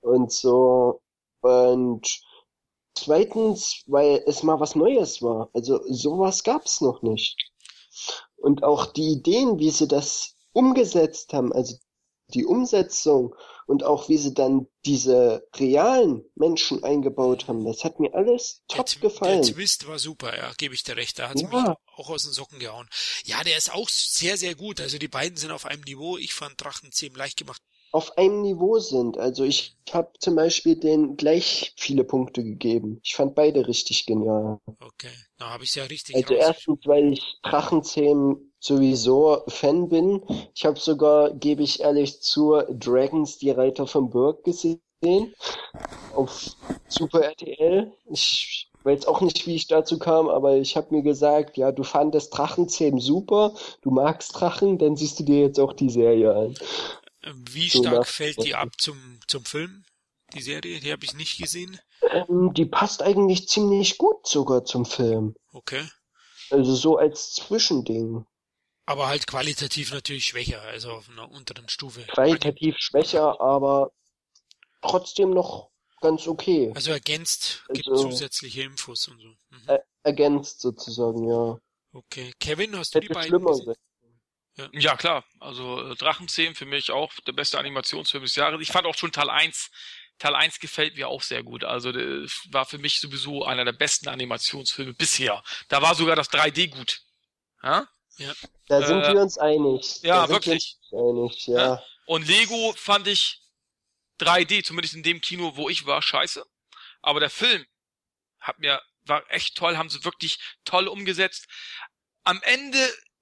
und 0.00 0.30
so. 0.30 1.00
Und 1.40 2.20
zweitens, 2.94 3.82
weil 3.86 4.22
es 4.26 4.44
mal 4.44 4.60
was 4.60 4.76
Neues 4.76 5.22
war. 5.22 5.50
Also 5.54 5.80
sowas 5.88 6.44
gab's 6.44 6.80
noch 6.80 7.02
nicht. 7.02 7.36
Und 8.38 8.62
auch 8.62 8.86
die 8.86 9.12
Ideen, 9.12 9.58
wie 9.58 9.70
sie 9.70 9.88
das 9.88 10.36
umgesetzt 10.52 11.32
haben, 11.32 11.52
also 11.52 11.76
die 12.34 12.44
Umsetzung 12.44 13.34
und 13.66 13.84
auch 13.84 14.08
wie 14.08 14.18
sie 14.18 14.34
dann 14.34 14.66
diese 14.84 15.46
realen 15.56 16.24
Menschen 16.34 16.84
eingebaut 16.84 17.48
haben, 17.48 17.64
das 17.64 17.84
hat 17.84 18.00
mir 18.00 18.14
alles 18.14 18.62
top 18.68 18.86
der, 18.86 19.00
gefallen. 19.00 19.42
Der 19.42 19.54
Twist 19.54 19.86
war 19.86 19.98
super, 19.98 20.36
ja, 20.36 20.52
gebe 20.56 20.74
ich 20.74 20.82
dir 20.82 20.96
recht. 20.96 21.18
Da 21.18 21.28
hat 21.28 21.40
ja. 21.40 21.48
mich 21.48 21.76
auch 21.96 22.10
aus 22.10 22.24
den 22.24 22.32
Socken 22.32 22.58
gehauen. 22.58 22.88
Ja, 23.24 23.42
der 23.44 23.56
ist 23.56 23.72
auch 23.72 23.88
sehr, 23.88 24.36
sehr 24.36 24.54
gut. 24.54 24.80
Also 24.80 24.98
die 24.98 25.08
beiden 25.08 25.36
sind 25.36 25.50
auf 25.50 25.66
einem 25.66 25.82
Niveau. 25.82 26.16
Ich 26.16 26.34
fand 26.34 26.62
Drachenzähm 26.62 27.14
leicht 27.14 27.36
gemacht 27.36 27.62
auf 27.92 28.18
einem 28.18 28.42
Niveau 28.42 28.78
sind. 28.78 29.18
Also 29.18 29.44
ich 29.44 29.76
habe 29.92 30.10
zum 30.18 30.36
Beispiel 30.36 30.76
den 30.76 31.16
gleich 31.16 31.72
viele 31.76 32.04
Punkte 32.04 32.44
gegeben. 32.44 33.00
Ich 33.02 33.14
fand 33.14 33.34
beide 33.34 33.66
richtig 33.66 34.06
genial. 34.06 34.58
Okay, 34.80 35.10
da 35.38 35.50
habe 35.50 35.64
ich 35.64 35.74
ja 35.74 35.84
richtig. 35.84 36.14
Also 36.16 36.34
erstens, 36.34 36.80
weil 36.84 37.12
ich 37.12 37.38
Drachenzähmen 37.42 38.52
sowieso 38.60 39.42
Fan 39.48 39.88
bin. 39.88 40.22
Ich 40.54 40.64
habe 40.64 40.78
sogar, 40.78 41.32
gebe 41.32 41.62
ich 41.62 41.80
ehrlich 41.80 42.20
zu, 42.20 42.60
Dragons, 42.70 43.38
die 43.38 43.50
Reiter 43.50 43.86
vom 43.86 44.10
Burg 44.10 44.44
gesehen. 44.44 44.80
Auf 46.14 46.56
Super 46.88 47.22
RTL. 47.22 47.92
Ich 48.10 48.68
weiß 48.84 49.06
auch 49.06 49.20
nicht, 49.20 49.46
wie 49.46 49.54
ich 49.54 49.66
dazu 49.66 49.98
kam, 49.98 50.28
aber 50.28 50.56
ich 50.56 50.76
habe 50.76 50.94
mir 50.94 51.02
gesagt, 51.02 51.56
ja, 51.56 51.72
du 51.72 51.82
fandest 51.82 52.36
Drachenzähmen 52.36 53.00
super, 53.00 53.54
du 53.82 53.90
magst 53.90 54.38
Drachen, 54.38 54.78
dann 54.78 54.96
siehst 54.96 55.20
du 55.20 55.24
dir 55.24 55.40
jetzt 55.40 55.60
auch 55.60 55.72
die 55.72 55.90
Serie 55.90 56.34
an. 56.34 56.54
Wie 57.34 57.70
stark 57.70 58.06
fällt 58.06 58.42
die 58.44 58.54
ab 58.54 58.70
zum, 58.78 59.20
zum 59.26 59.44
Film, 59.44 59.84
die 60.34 60.42
Serie? 60.42 60.80
Die 60.80 60.92
habe 60.92 61.04
ich 61.04 61.14
nicht 61.14 61.38
gesehen. 61.38 61.78
Ähm, 62.10 62.52
die 62.54 62.66
passt 62.66 63.02
eigentlich 63.02 63.48
ziemlich 63.48 63.98
gut 63.98 64.26
sogar 64.26 64.64
zum 64.64 64.84
Film. 64.84 65.34
Okay. 65.52 65.86
Also 66.50 66.74
so 66.74 66.96
als 66.96 67.32
Zwischending. 67.34 68.24
Aber 68.86 69.08
halt 69.08 69.26
qualitativ 69.26 69.92
natürlich 69.92 70.24
schwächer, 70.24 70.62
also 70.62 70.92
auf 70.92 71.10
einer 71.10 71.30
unteren 71.30 71.68
Stufe. 71.68 72.02
Qualitativ 72.04 72.76
schwächer, 72.78 73.38
aber 73.40 73.92
trotzdem 74.80 75.30
noch 75.30 75.70
ganz 76.00 76.26
okay. 76.26 76.72
Also 76.74 76.92
ergänzt, 76.92 77.64
gibt 77.72 77.88
also, 77.88 78.08
zusätzliche 78.08 78.62
Infos 78.62 79.08
und 79.08 79.20
so. 79.20 79.28
Mhm. 79.28 79.62
Er, 79.66 79.84
ergänzt 80.04 80.60
sozusagen, 80.60 81.28
ja. 81.28 81.58
Okay. 81.92 82.32
Kevin, 82.40 82.78
hast 82.78 82.94
du 82.94 82.98
Hätte 82.98 83.08
die 83.08 83.14
beiden 83.14 83.44
gesehen? 83.44 83.74
Ja. 84.72 84.96
klar. 84.96 85.24
Also 85.40 85.90
äh, 85.90 85.94
Drachenzähmen 85.94 86.54
für 86.54 86.66
mich 86.66 86.90
auch 86.90 87.12
der 87.26 87.32
beste 87.32 87.58
Animationsfilm 87.58 88.24
des 88.24 88.34
Jahres. 88.34 88.60
Ich 88.60 88.72
fand 88.72 88.86
auch 88.86 88.96
schon 88.96 89.12
Teil 89.12 89.30
1 89.30 89.70
Teil 90.18 90.34
1 90.34 90.58
gefällt 90.58 90.96
mir 90.96 91.08
auch 91.08 91.22
sehr 91.22 91.42
gut. 91.42 91.64
Also 91.64 91.92
das 91.92 92.42
war 92.50 92.66
für 92.66 92.78
mich 92.78 93.00
sowieso 93.00 93.44
einer 93.44 93.64
der 93.64 93.72
besten 93.72 94.08
Animationsfilme 94.08 94.94
bisher. 94.94 95.42
Da 95.68 95.80
war 95.80 95.94
sogar 95.94 96.16
das 96.16 96.30
3D 96.30 96.70
gut. 96.70 97.00
Ja? 97.62 97.88
Ja. 98.18 98.32
Da 98.66 98.86
sind 98.86 99.02
äh, 99.02 99.14
wir 99.14 99.22
uns 99.22 99.38
einig. 99.38 100.02
Ja, 100.02 100.28
wirklich. 100.28 100.76
einig, 100.92 101.46
ja. 101.46 101.58
ja. 101.58 101.82
Und 102.06 102.26
Lego 102.26 102.74
fand 102.76 103.06
ich 103.06 103.40
3D, 104.20 104.64
zumindest 104.64 104.94
in 104.94 105.04
dem 105.04 105.20
Kino, 105.20 105.56
wo 105.56 105.68
ich 105.68 105.86
war, 105.86 106.02
scheiße. 106.02 106.44
Aber 107.00 107.20
der 107.20 107.30
Film 107.30 107.64
hat 108.40 108.58
mir, 108.58 108.82
war 109.02 109.22
echt 109.30 109.56
toll, 109.56 109.76
haben 109.76 109.88
sie 109.88 110.04
wirklich 110.04 110.38
toll 110.64 110.88
umgesetzt. 110.88 111.46
Am 112.24 112.42
Ende 112.42 112.78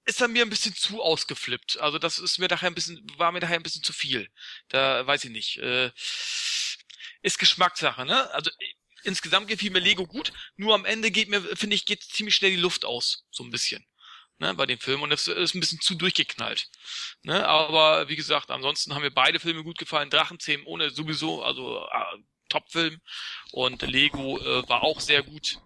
ist 0.07 0.21
er 0.21 0.29
mir 0.29 0.43
ein 0.43 0.49
bisschen 0.49 0.73
zu 0.73 1.01
ausgeflippt. 1.01 1.79
Also 1.79 1.99
das 1.99 2.17
ist 2.17 2.39
mir 2.39 2.47
daher 2.47 2.69
ein 2.69 2.75
bisschen, 2.75 3.05
war 3.17 3.31
mir 3.31 3.41
daher 3.41 3.57
ein 3.57 3.63
bisschen 3.63 3.83
zu 3.83 3.93
viel. 3.93 4.29
Da 4.69 5.05
weiß 5.05 5.25
ich 5.25 5.31
nicht. 5.31 5.57
Äh, 5.57 5.91
ist 7.21 7.37
Geschmackssache, 7.39 8.05
ne? 8.05 8.31
Also 8.31 8.49
insgesamt 9.03 9.47
gefiel 9.47 9.71
mir 9.71 9.79
Lego 9.79 10.07
gut, 10.07 10.31
nur 10.55 10.75
am 10.75 10.85
Ende 10.85 11.11
geht 11.11 11.29
mir, 11.29 11.41
finde 11.55 11.75
ich, 11.75 11.85
geht 11.85 12.03
ziemlich 12.03 12.35
schnell 12.35 12.51
die 12.51 12.57
Luft 12.57 12.85
aus, 12.85 13.25
so 13.31 13.43
ein 13.43 13.51
bisschen. 13.51 13.85
Ne, 14.39 14.53
bei 14.53 14.67
dem 14.67 14.79
Film 14.79 15.01
und 15.01 15.09
das 15.09 15.27
ist 15.27 15.55
ein 15.55 15.59
bisschen 15.59 15.81
zu 15.81 15.95
durchgeknallt. 15.95 16.69
Ne, 17.23 17.47
aber 17.47 18.07
wie 18.07 18.15
gesagt, 18.15 18.51
ansonsten 18.51 18.93
haben 18.93 19.01
mir 19.01 19.11
beide 19.11 19.39
Filme 19.39 19.63
gut 19.63 19.79
gefallen. 19.79 20.11
Drachenzähmen 20.11 20.65
ohne 20.67 20.91
sowieso, 20.91 21.41
also 21.43 21.85
äh, 21.87 22.17
Top-Film 22.47 23.01
und 23.51 23.81
Lego 23.81 24.37
äh, 24.39 24.69
war 24.69 24.83
auch 24.83 25.01
sehr 25.01 25.23
gut. 25.23 25.57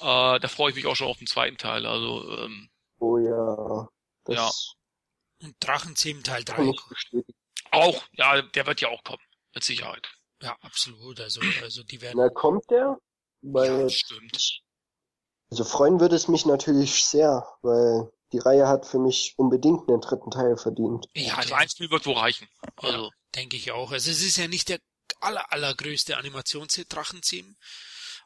Äh, 0.00 0.38
da 0.38 0.48
freue 0.48 0.70
ich 0.70 0.76
mich 0.76 0.86
auch 0.86 0.94
schon 0.94 1.08
auf 1.08 1.18
den 1.18 1.26
zweiten 1.26 1.58
Teil. 1.58 1.86
Also 1.86 2.38
ähm, 2.38 2.70
oh 2.98 3.18
ja, 3.18 3.88
das 4.24 4.34
ja. 4.36 5.46
Und 5.46 5.54
Drachenzähmen 5.60 6.24
Teil 6.24 6.44
3. 6.44 6.72
Auch, 7.70 8.02
ja, 8.12 8.42
der 8.42 8.66
wird 8.66 8.80
ja 8.80 8.88
auch 8.88 9.02
kommen, 9.04 9.22
mit 9.54 9.62
Sicherheit. 9.62 10.08
Ja, 10.42 10.56
absolut. 10.62 11.20
Also, 11.20 11.40
also 11.62 11.82
die 11.82 12.00
werden. 12.00 12.18
Na, 12.18 12.28
kommt 12.28 12.70
der? 12.70 12.98
Weil 13.42 13.82
ja, 13.82 13.88
stimmt. 13.88 14.62
Also 15.50 15.64
freuen 15.64 16.00
würde 16.00 16.16
es 16.16 16.28
mich 16.28 16.44
natürlich 16.44 17.04
sehr, 17.06 17.46
weil 17.62 18.10
die 18.32 18.38
Reihe 18.38 18.68
hat 18.68 18.86
für 18.86 18.98
mich 18.98 19.34
unbedingt 19.36 19.88
einen 19.88 20.00
dritten 20.00 20.30
Teil 20.30 20.56
verdient. 20.56 21.06
Ja, 21.14 21.36
also 21.36 21.54
ein 21.54 21.68
Spiel 21.68 21.90
wird 21.90 22.04
wohl 22.06 22.16
reichen. 22.16 22.48
Also. 22.76 23.04
Ja, 23.04 23.10
denke 23.34 23.56
ich 23.56 23.72
auch. 23.72 23.92
Also 23.92 24.10
es 24.10 24.22
ist 24.22 24.36
ja 24.36 24.48
nicht 24.48 24.68
der 24.68 24.78
aller, 25.20 25.50
allergrößte 25.52 26.16
Animationshit 26.16 26.92
Drachenzähmen, 26.92 27.56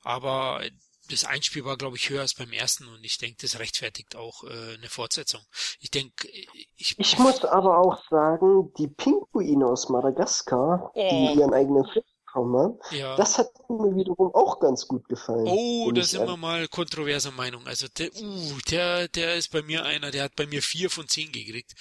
aber 0.03 0.65
das 1.13 1.25
Einspiel 1.25 1.65
war, 1.65 1.77
glaube 1.77 1.97
ich, 1.97 2.09
höher 2.09 2.23
als 2.23 2.35
beim 2.35 2.53
ersten 2.53 2.89
und 2.89 3.05
ich 3.05 3.19
denke, 3.19 3.37
das 3.43 3.59
rechtfertigt 3.59 4.17
auch 4.17 4.45
äh, 4.45 4.75
eine 4.75 4.89
Fortsetzung. 4.89 5.41
Ich 5.81 5.91
denke, 5.91 6.29
ich, 6.77 6.99
ich 6.99 7.19
muss 7.19 7.45
aber 7.45 7.79
auch 7.79 8.03
sagen, 8.09 8.73
die 8.79 8.89
Pinguine 8.89 9.67
aus 9.67 9.89
Madagaskar, 9.89 10.91
oh. 10.95 11.09
die 11.11 11.39
ihren 11.39 11.53
eigenen 11.53 11.85
Film 11.85 12.05
bekommen 12.33 12.79
ja. 12.91 13.17
das 13.17 13.39
hat 13.39 13.49
mir 13.69 13.95
wiederum 13.95 14.35
auch 14.35 14.59
ganz 14.61 14.87
gut 14.87 15.09
gefallen. 15.09 15.47
Oh, 15.47 15.91
da 15.93 16.03
sind 16.03 16.27
wir 16.27 16.37
mal 16.37 16.67
kontroverser 16.69 17.31
Meinung. 17.31 17.67
Also 17.67 17.87
der, 17.89 18.15
uh, 18.15 18.59
der, 18.71 19.09
der 19.09 19.37
ist 19.37 19.51
bei 19.51 19.63
mir 19.63 19.85
einer, 19.85 20.11
der 20.11 20.25
hat 20.25 20.37
bei 20.37 20.47
mir 20.47 20.63
vier 20.63 20.91
von 20.91 21.09
zehn 21.09 21.31
gekriegt. 21.33 21.73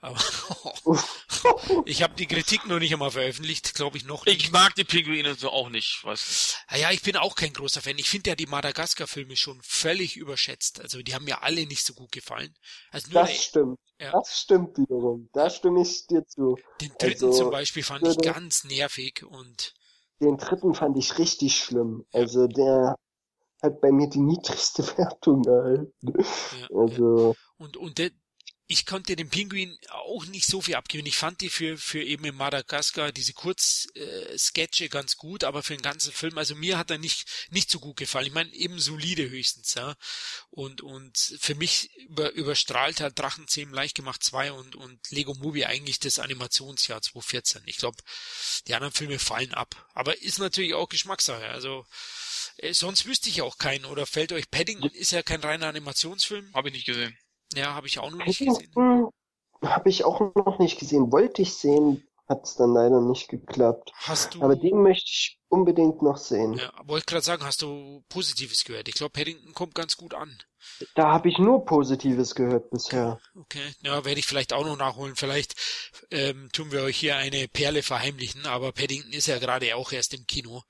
Aber 0.00 0.18
ich 1.84 2.02
habe 2.02 2.14
die 2.14 2.26
Kritik 2.26 2.66
noch 2.66 2.78
nicht 2.78 2.92
einmal 2.92 3.10
veröffentlicht, 3.10 3.74
glaube 3.74 3.96
ich 3.96 4.04
noch 4.04 4.24
nicht. 4.24 4.42
Ich 4.42 4.52
mag 4.52 4.74
die 4.74 4.84
Pinguine 4.84 5.34
so 5.34 5.50
auch 5.50 5.68
nicht, 5.68 6.00
was. 6.04 6.56
Naja, 6.70 6.90
ich 6.90 7.02
bin 7.02 7.16
auch 7.16 7.34
kein 7.34 7.52
großer 7.52 7.82
Fan. 7.82 7.98
Ich 7.98 8.08
finde 8.08 8.30
ja 8.30 8.36
die 8.36 8.46
Madagaskar-Filme 8.46 9.36
schon 9.36 9.60
völlig 9.62 10.16
überschätzt. 10.16 10.80
Also 10.80 11.02
die 11.02 11.14
haben 11.14 11.24
mir 11.24 11.42
alle 11.42 11.66
nicht 11.66 11.84
so 11.84 11.94
gut 11.94 12.12
gefallen. 12.12 12.54
Also 12.90 13.10
nur 13.10 13.22
das 13.22 13.42
stimmt. 13.42 13.78
Ja. 14.00 14.12
Das 14.12 14.40
stimmt 14.40 14.78
wiederum. 14.78 15.28
Da 15.32 15.50
stimme 15.50 15.82
ich 15.82 16.06
dir 16.06 16.24
zu. 16.26 16.56
Den 16.80 16.92
dritten 16.98 17.26
also, 17.26 17.38
zum 17.38 17.50
Beispiel 17.50 17.82
fand 17.82 18.06
ich 18.06 18.18
ganz 18.18 18.64
nervig 18.64 19.24
und. 19.24 19.74
Den 20.20 20.36
dritten 20.36 20.74
fand 20.74 20.96
ich 20.98 21.18
richtig 21.18 21.56
schlimm. 21.56 22.04
Also 22.12 22.46
der 22.46 22.96
hat 23.62 23.80
bei 23.80 23.92
mir 23.92 24.08
die 24.08 24.20
niedrigste 24.20 24.82
Wertung 24.98 25.44
erhalten. 25.44 26.12
Ja, 26.16 26.76
also. 26.76 27.32
Ja. 27.32 27.64
Und, 27.64 27.76
und 27.76 27.98
der, 27.98 28.10
ich 28.70 28.84
konnte 28.84 29.16
den 29.16 29.30
Pinguin 29.30 29.78
auch 29.88 30.26
nicht 30.26 30.46
so 30.46 30.60
viel 30.60 30.74
abgeben. 30.74 31.06
Ich 31.06 31.16
fand 31.16 31.40
die 31.40 31.48
für, 31.48 31.78
für 31.78 32.02
eben 32.02 32.26
in 32.26 32.34
Madagaskar 32.34 33.12
diese 33.12 33.32
Kurzsketche 33.32 34.90
ganz 34.90 35.16
gut, 35.16 35.42
aber 35.42 35.62
für 35.62 35.74
den 35.74 35.82
ganzen 35.82 36.12
Film, 36.12 36.36
also 36.36 36.54
mir 36.54 36.76
hat 36.76 36.90
er 36.90 36.98
nicht, 36.98 37.26
nicht 37.48 37.70
so 37.70 37.80
gut 37.80 37.96
gefallen. 37.96 38.26
Ich 38.26 38.34
meine, 38.34 38.52
eben 38.52 38.78
solide 38.78 39.30
höchstens, 39.30 39.72
ja. 39.72 39.96
Und, 40.50 40.82
und 40.82 41.16
für 41.40 41.54
mich 41.54 41.90
über, 41.96 42.32
überstrahlt 42.32 43.00
hat 43.00 43.18
Drachenzähmen 43.18 43.72
leicht 43.72 43.94
gemacht 43.94 44.22
2 44.22 44.52
und, 44.52 44.76
und 44.76 45.00
Lego 45.10 45.32
Movie 45.32 45.64
eigentlich 45.64 45.98
das 45.98 46.18
Animationsjahr 46.18 47.00
2014. 47.00 47.62
Ich 47.64 47.78
glaube, 47.78 47.96
die 48.66 48.74
anderen 48.74 48.92
Filme 48.92 49.18
fallen 49.18 49.54
ab. 49.54 49.88
Aber 49.94 50.20
ist 50.20 50.40
natürlich 50.40 50.74
auch 50.74 50.90
Geschmackssache. 50.90 51.48
Also, 51.48 51.86
äh, 52.58 52.74
sonst 52.74 53.06
wüsste 53.06 53.30
ich 53.30 53.40
auch 53.40 53.56
keinen. 53.56 53.86
Oder 53.86 54.04
fällt 54.04 54.32
euch 54.32 54.50
Paddington 54.50 54.90
ist 54.90 55.12
ja 55.12 55.22
kein 55.22 55.40
reiner 55.40 55.68
Animationsfilm. 55.68 56.52
Habe 56.52 56.68
ich 56.68 56.74
nicht 56.74 56.86
gesehen. 56.86 57.16
Ja, 57.54 57.74
habe 57.74 57.86
ich 57.86 57.98
auch 57.98 58.10
noch 58.10 58.24
nicht 58.24 58.38
gesehen. 58.38 59.08
Habe 59.62 59.88
ich 59.88 60.04
auch 60.04 60.34
noch 60.34 60.58
nicht 60.58 60.78
gesehen. 60.78 61.10
Wollte 61.10 61.42
ich 61.42 61.54
sehen, 61.54 62.06
hat 62.28 62.44
es 62.44 62.54
dann 62.56 62.72
leider 62.72 63.00
nicht 63.00 63.28
geklappt. 63.28 63.92
Hast 63.94 64.34
du... 64.34 64.42
Aber 64.42 64.54
den 64.54 64.82
möchte 64.82 65.10
ich 65.10 65.40
unbedingt 65.48 66.02
noch 66.02 66.18
sehen. 66.18 66.54
Ja, 66.54 66.72
wollte 66.84 67.06
gerade 67.06 67.24
sagen, 67.24 67.44
hast 67.44 67.62
du 67.62 68.04
Positives 68.08 68.64
gehört? 68.64 68.88
Ich 68.88 68.94
glaube, 68.94 69.12
Paddington 69.12 69.54
kommt 69.54 69.74
ganz 69.74 69.96
gut 69.96 70.14
an. 70.14 70.36
Da 70.94 71.10
habe 71.10 71.28
ich 71.28 71.38
nur 71.38 71.64
Positives 71.64 72.34
gehört 72.34 72.70
bisher. 72.70 73.18
Okay, 73.34 73.72
ja, 73.82 74.04
werde 74.04 74.20
ich 74.20 74.26
vielleicht 74.26 74.52
auch 74.52 74.64
noch 74.64 74.76
nachholen. 74.76 75.16
Vielleicht 75.16 75.54
ähm, 76.10 76.50
tun 76.52 76.70
wir 76.70 76.82
euch 76.82 76.98
hier 76.98 77.16
eine 77.16 77.48
Perle 77.48 77.82
verheimlichen, 77.82 78.46
aber 78.46 78.72
Paddington 78.72 79.12
ist 79.12 79.26
ja 79.26 79.38
gerade 79.38 79.74
auch 79.74 79.92
erst 79.92 80.14
im 80.14 80.26
Kino. 80.26 80.62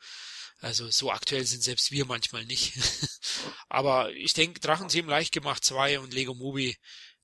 Also 0.60 0.90
so 0.90 1.10
aktuell 1.10 1.44
sind 1.44 1.62
selbst 1.62 1.92
wir 1.92 2.04
manchmal 2.04 2.44
nicht. 2.44 2.74
Aber 3.68 4.10
ich 4.12 4.32
denke, 4.32 4.60
Drachenzähmen 4.60 5.10
leicht 5.10 5.32
gemacht 5.32 5.64
2 5.64 6.00
und 6.00 6.12
Lego 6.12 6.34
Movie, 6.34 6.76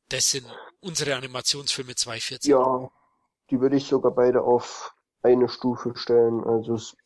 das 0.08 0.30
sind 0.30 0.46
unsere 0.80 1.16
Animationsfilme 1.16 1.94
214. 1.94 2.50
Ja, 2.50 2.90
die 3.50 3.60
würde 3.60 3.76
ich 3.76 3.86
sogar 3.86 4.12
beide 4.12 4.42
auf 4.42 4.94
eine 5.22 5.48
Stufe 5.48 5.94
stellen. 5.96 6.44
Also 6.44 6.74
es 6.74 6.96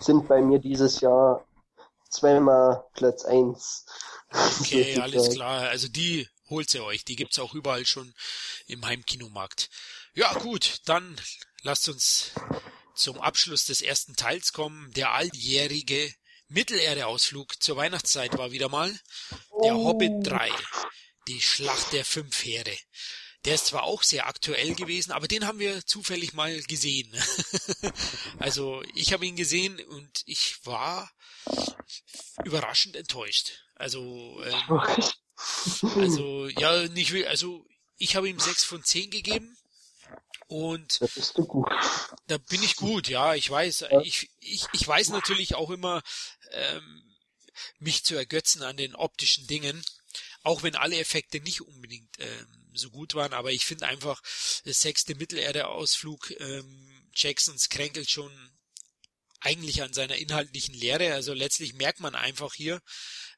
sind 0.00 0.28
bei 0.28 0.40
mir 0.40 0.58
dieses 0.58 1.00
Jahr 1.00 1.44
zweimal 2.10 2.84
Platz 2.94 3.24
1. 3.24 3.86
Okay, 4.60 5.00
alles 5.00 5.30
klar. 5.30 5.70
Also 5.70 5.88
die 5.88 6.28
holt 6.50 6.74
ihr 6.74 6.84
euch. 6.84 7.02
Die 7.02 7.16
gibt's 7.16 7.38
auch 7.38 7.54
überall 7.54 7.86
schon 7.86 8.12
im 8.66 8.84
Heimkinomarkt. 8.84 9.70
Ja, 10.12 10.34
gut, 10.34 10.82
dann 10.84 11.18
lasst 11.62 11.88
uns 11.88 12.32
zum 12.98 13.20
Abschluss 13.20 13.64
des 13.64 13.82
ersten 13.82 14.16
Teils 14.16 14.52
kommen. 14.52 14.92
Der 14.92 15.12
alljährige 15.12 16.12
Mittelerde-Ausflug 16.48 17.62
zur 17.62 17.76
Weihnachtszeit 17.76 18.36
war 18.38 18.52
wieder 18.52 18.68
mal 18.68 18.90
der 19.62 19.76
oh. 19.76 19.88
Hobbit 19.88 20.26
3, 20.26 20.50
die 21.28 21.40
Schlacht 21.40 21.92
der 21.92 22.04
fünf 22.04 22.44
Heere. 22.44 22.76
Der 23.44 23.54
ist 23.54 23.66
zwar 23.66 23.84
auch 23.84 24.02
sehr 24.02 24.26
aktuell 24.26 24.74
gewesen, 24.74 25.12
aber 25.12 25.28
den 25.28 25.46
haben 25.46 25.58
wir 25.58 25.84
zufällig 25.86 26.32
mal 26.32 26.60
gesehen. 26.62 27.14
also 28.38 28.82
ich 28.94 29.12
habe 29.12 29.26
ihn 29.26 29.36
gesehen 29.36 29.78
und 29.80 30.22
ich 30.26 30.56
war 30.64 31.10
überraschend 32.44 32.96
enttäuscht. 32.96 33.62
Also, 33.74 34.42
ähm, 34.42 34.80
also 35.96 36.48
ja, 36.48 36.88
nicht 36.88 37.14
also 37.26 37.64
ich 37.96 38.16
habe 38.16 38.28
ihm 38.28 38.40
sechs 38.40 38.64
von 38.64 38.82
zehn 38.82 39.10
gegeben 39.10 39.57
und 40.48 40.98
da 42.26 42.38
bin 42.38 42.62
ich 42.62 42.76
gut, 42.76 43.08
ja, 43.08 43.34
ich 43.34 43.48
weiß. 43.48 43.84
Ich, 44.02 44.30
ich, 44.40 44.64
ich 44.72 44.88
weiß 44.88 45.10
natürlich 45.10 45.54
auch 45.54 45.70
immer, 45.70 46.02
ähm, 46.50 47.04
mich 47.78 48.02
zu 48.04 48.16
ergötzen 48.16 48.62
an 48.62 48.78
den 48.78 48.94
optischen 48.94 49.46
Dingen. 49.46 49.84
Auch 50.42 50.62
wenn 50.62 50.74
alle 50.74 50.98
Effekte 50.98 51.40
nicht 51.40 51.60
unbedingt 51.60 52.08
ähm, 52.18 52.70
so 52.72 52.90
gut 52.90 53.14
waren, 53.14 53.34
aber 53.34 53.52
ich 53.52 53.66
finde 53.66 53.86
einfach, 53.86 54.22
der 54.64 54.72
sechste 54.72 55.14
Mittelerde-Ausflug 55.16 56.30
ähm, 56.40 57.10
Jacksons 57.14 57.68
kränkelt 57.68 58.08
schon 58.08 58.32
eigentlich 59.40 59.82
an 59.82 59.92
seiner 59.92 60.16
inhaltlichen 60.16 60.74
Lehre. 60.74 61.12
Also 61.12 61.34
letztlich 61.34 61.74
merkt 61.74 62.00
man 62.00 62.14
einfach 62.14 62.54
hier, 62.54 62.80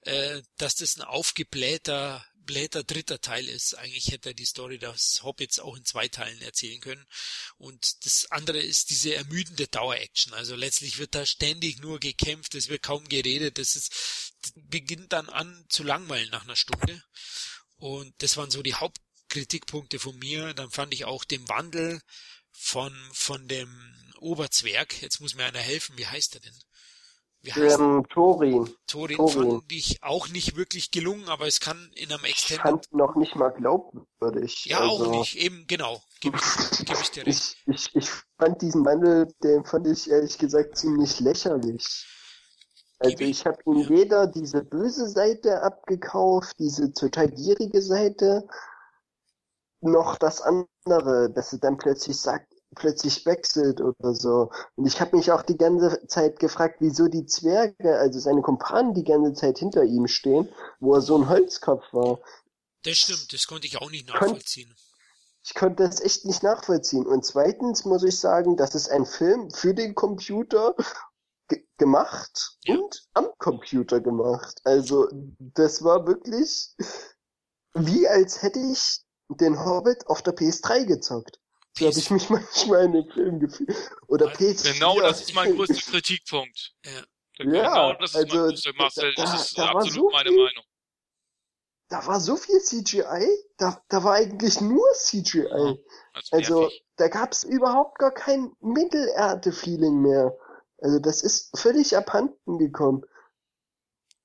äh, 0.03 0.43
dass 0.59 0.77
das 0.77 0.97
ein 0.97 1.03
aufgeblähter 1.03 2.24
blätter 2.44 2.82
dritter 2.82 3.20
Teil 3.20 3.48
ist. 3.48 3.74
Eigentlich 3.74 4.10
hätte 4.10 4.30
er 4.30 4.34
die 4.34 4.44
Story 4.44 4.78
des 4.78 5.20
Hobbits 5.22 5.58
auch 5.58 5.76
in 5.76 5.84
zwei 5.84 6.08
Teilen 6.08 6.40
erzählen 6.42 6.80
können. 6.80 7.06
Und 7.56 8.04
das 8.04 8.30
andere 8.30 8.58
ist 8.58 8.90
diese 8.90 9.14
ermüdende 9.14 9.68
Dauer-Action. 9.68 10.34
Also 10.34 10.56
letztlich 10.56 10.98
wird 10.98 11.14
da 11.14 11.26
ständig 11.26 11.78
nur 11.78 12.00
gekämpft, 12.00 12.54
es 12.54 12.68
wird 12.68 12.82
kaum 12.82 13.08
geredet, 13.08 13.58
das 13.58 13.76
ist, 13.76 13.92
beginnt 14.56 15.12
dann 15.12 15.28
an 15.28 15.66
zu 15.68 15.82
langweilen 15.82 16.30
nach 16.30 16.44
einer 16.44 16.56
Stunde. 16.56 17.02
Und 17.76 18.14
das 18.22 18.36
waren 18.36 18.50
so 18.50 18.62
die 18.62 18.74
Hauptkritikpunkte 18.74 19.98
von 19.98 20.18
mir. 20.18 20.54
Dann 20.54 20.70
fand 20.70 20.92
ich 20.92 21.04
auch 21.04 21.24
den 21.24 21.48
Wandel 21.48 22.00
von, 22.52 22.94
von 23.12 23.48
dem 23.48 24.12
Oberzwerg. 24.18 25.00
Jetzt 25.00 25.20
muss 25.20 25.34
mir 25.34 25.44
einer 25.44 25.60
helfen. 25.60 25.96
Wie 25.96 26.06
heißt 26.06 26.34
er 26.34 26.40
denn? 26.40 26.58
Wie 27.42 27.52
heißt 27.52 27.78
ähm, 27.78 28.06
Torin. 28.10 28.68
Torin, 28.86 29.16
Torin 29.16 29.50
fand 29.50 29.72
ich 29.72 30.02
auch 30.02 30.28
nicht 30.28 30.56
wirklich 30.56 30.90
gelungen, 30.90 31.28
aber 31.28 31.46
es 31.46 31.60
kann 31.60 31.90
in 31.94 32.12
einem 32.12 32.24
Extended... 32.24 32.58
Ich 32.58 32.70
fand 32.70 32.92
noch 32.92 33.14
nicht 33.16 33.34
mal 33.34 33.48
glaubwürdig. 33.48 34.66
Ja, 34.66 34.80
also, 34.80 35.06
auch 35.06 35.10
nicht, 35.10 35.36
eben, 35.36 35.66
genau. 35.66 36.02
Gebe 36.20 36.36
ich, 36.36 36.86
geb 36.86 37.00
ich 37.00 37.10
dir 37.10 37.26
recht. 37.26 37.56
Ich, 37.66 37.86
ich, 37.86 37.96
ich 37.96 38.10
fand 38.38 38.60
diesen 38.60 38.84
Wandel, 38.84 39.32
den 39.42 39.64
fand 39.64 39.86
ich 39.86 40.10
ehrlich 40.10 40.36
gesagt 40.36 40.76
ziemlich 40.76 41.20
lächerlich. 41.20 42.06
Also 42.98 43.14
ich, 43.14 43.30
ich 43.30 43.46
habe 43.46 43.58
ihm 43.64 43.78
ja. 43.78 43.88
weder 43.88 44.26
diese 44.26 44.62
böse 44.62 45.08
Seite 45.08 45.62
abgekauft, 45.62 46.58
diese 46.58 46.92
total 46.92 47.30
gierige 47.30 47.80
Seite, 47.80 48.46
noch 49.80 50.16
das 50.18 50.42
andere, 50.42 51.30
dass 51.30 51.54
er 51.54 51.60
dann 51.60 51.78
plötzlich 51.78 52.18
sagt, 52.18 52.52
plötzlich 52.74 53.26
wechselt 53.26 53.80
oder 53.80 54.14
so. 54.14 54.51
Und 54.76 54.86
ich 54.86 55.01
habe 55.01 55.16
mich 55.16 55.32
auch 55.32 55.42
die 55.42 55.56
ganze 55.56 56.06
Zeit 56.06 56.38
gefragt, 56.38 56.76
wieso 56.80 57.09
die 57.09 57.26
Zwerge, 57.26 57.98
also 57.98 58.18
seine 58.18 58.42
Kumpanen, 58.42 58.94
die 58.94 59.05
ganze 59.05 59.34
Zeit 59.34 59.59
hinter 59.59 59.84
ihm 59.84 60.06
stehen, 60.06 60.48
wo 60.78 60.94
er 60.94 61.01
so 61.01 61.16
ein 61.16 61.28
Holzkopf 61.28 61.84
war. 61.92 62.20
Das 62.82 62.97
stimmt, 62.97 63.32
das 63.32 63.47
konnte 63.47 63.66
ich 63.66 63.78
auch 63.78 63.90
nicht 63.90 64.09
nachvollziehen. 64.09 64.74
Ich 65.42 65.55
konnte 65.55 65.84
das 65.84 66.01
echt 66.01 66.24
nicht 66.26 66.42
nachvollziehen. 66.42 67.06
Und 67.06 67.24
zweitens 67.24 67.84
muss 67.84 68.05
ich 68.05 68.18
sagen, 68.18 68.56
das 68.56 68.74
ist 68.74 68.90
ein 68.90 69.06
Film 69.06 69.51
für 69.51 69.74
den 69.74 69.94
Computer 69.94 70.74
gemacht 71.78 72.59
ja. 72.64 72.76
und 72.76 73.09
am 73.14 73.28
Computer 73.38 74.01
gemacht. 74.01 74.60
Also 74.64 75.09
das 75.38 75.82
war 75.82 76.06
wirklich 76.06 76.74
wie 77.74 78.09
als 78.09 78.42
hätte 78.42 78.59
ich 78.59 79.01
den 79.28 79.64
Hobbit 79.64 80.06
auf 80.09 80.22
der 80.22 80.34
PS3 80.34 80.86
gezockt. 80.86 81.38
So 81.78 81.86
habe 81.86 81.98
ich 81.98 82.10
mich 82.10 82.30
manchmal 82.30 82.84
in 82.84 82.92
dem 82.92 83.09
Film 83.10 83.40
gefühlt. 83.40 83.90
Oder 84.09 84.32
PS4. 84.32 84.74
Genau, 84.74 85.01
das 85.01 85.22
ist 85.22 85.34
mein 85.34 85.55
größter 85.56 85.90
Kritikpunkt. 85.90 86.74
Ja. 86.84 87.02
Genau, 87.38 87.94
das 87.94 88.10
ist 88.10 88.16
also, 88.16 88.36
mein 88.36 88.48
größter 88.48 88.72
Marcel, 88.74 89.14
das 89.14 89.30
da, 89.30 89.36
ist 89.36 89.59
da 89.59 89.64
absolut 89.70 89.94
so 89.94 90.10
meine 90.10 90.28
viel, 90.28 90.44
Meinung. 90.44 90.64
Da 91.88 92.06
war 92.06 92.20
so 92.20 92.36
viel 92.36 92.60
CGI, 92.60 93.26
da, 93.56 93.82
da 93.88 94.05
war 94.05 94.14
eigentlich 94.14 94.60
nur 94.60 94.86
CGI. 94.94 95.47
Ja, 95.48 95.76
also 96.32 96.70
da 96.97 97.09
gab's 97.09 97.42
überhaupt 97.42 97.98
gar 97.98 98.12
kein 98.12 98.52
Mittelerde-Feeling 98.60 100.02
mehr. 100.02 100.36
Also 100.78 100.98
das 100.98 101.22
ist 101.22 101.59
völlig 101.59 101.97
abhanden 101.97 102.59
gekommen. 102.59 103.05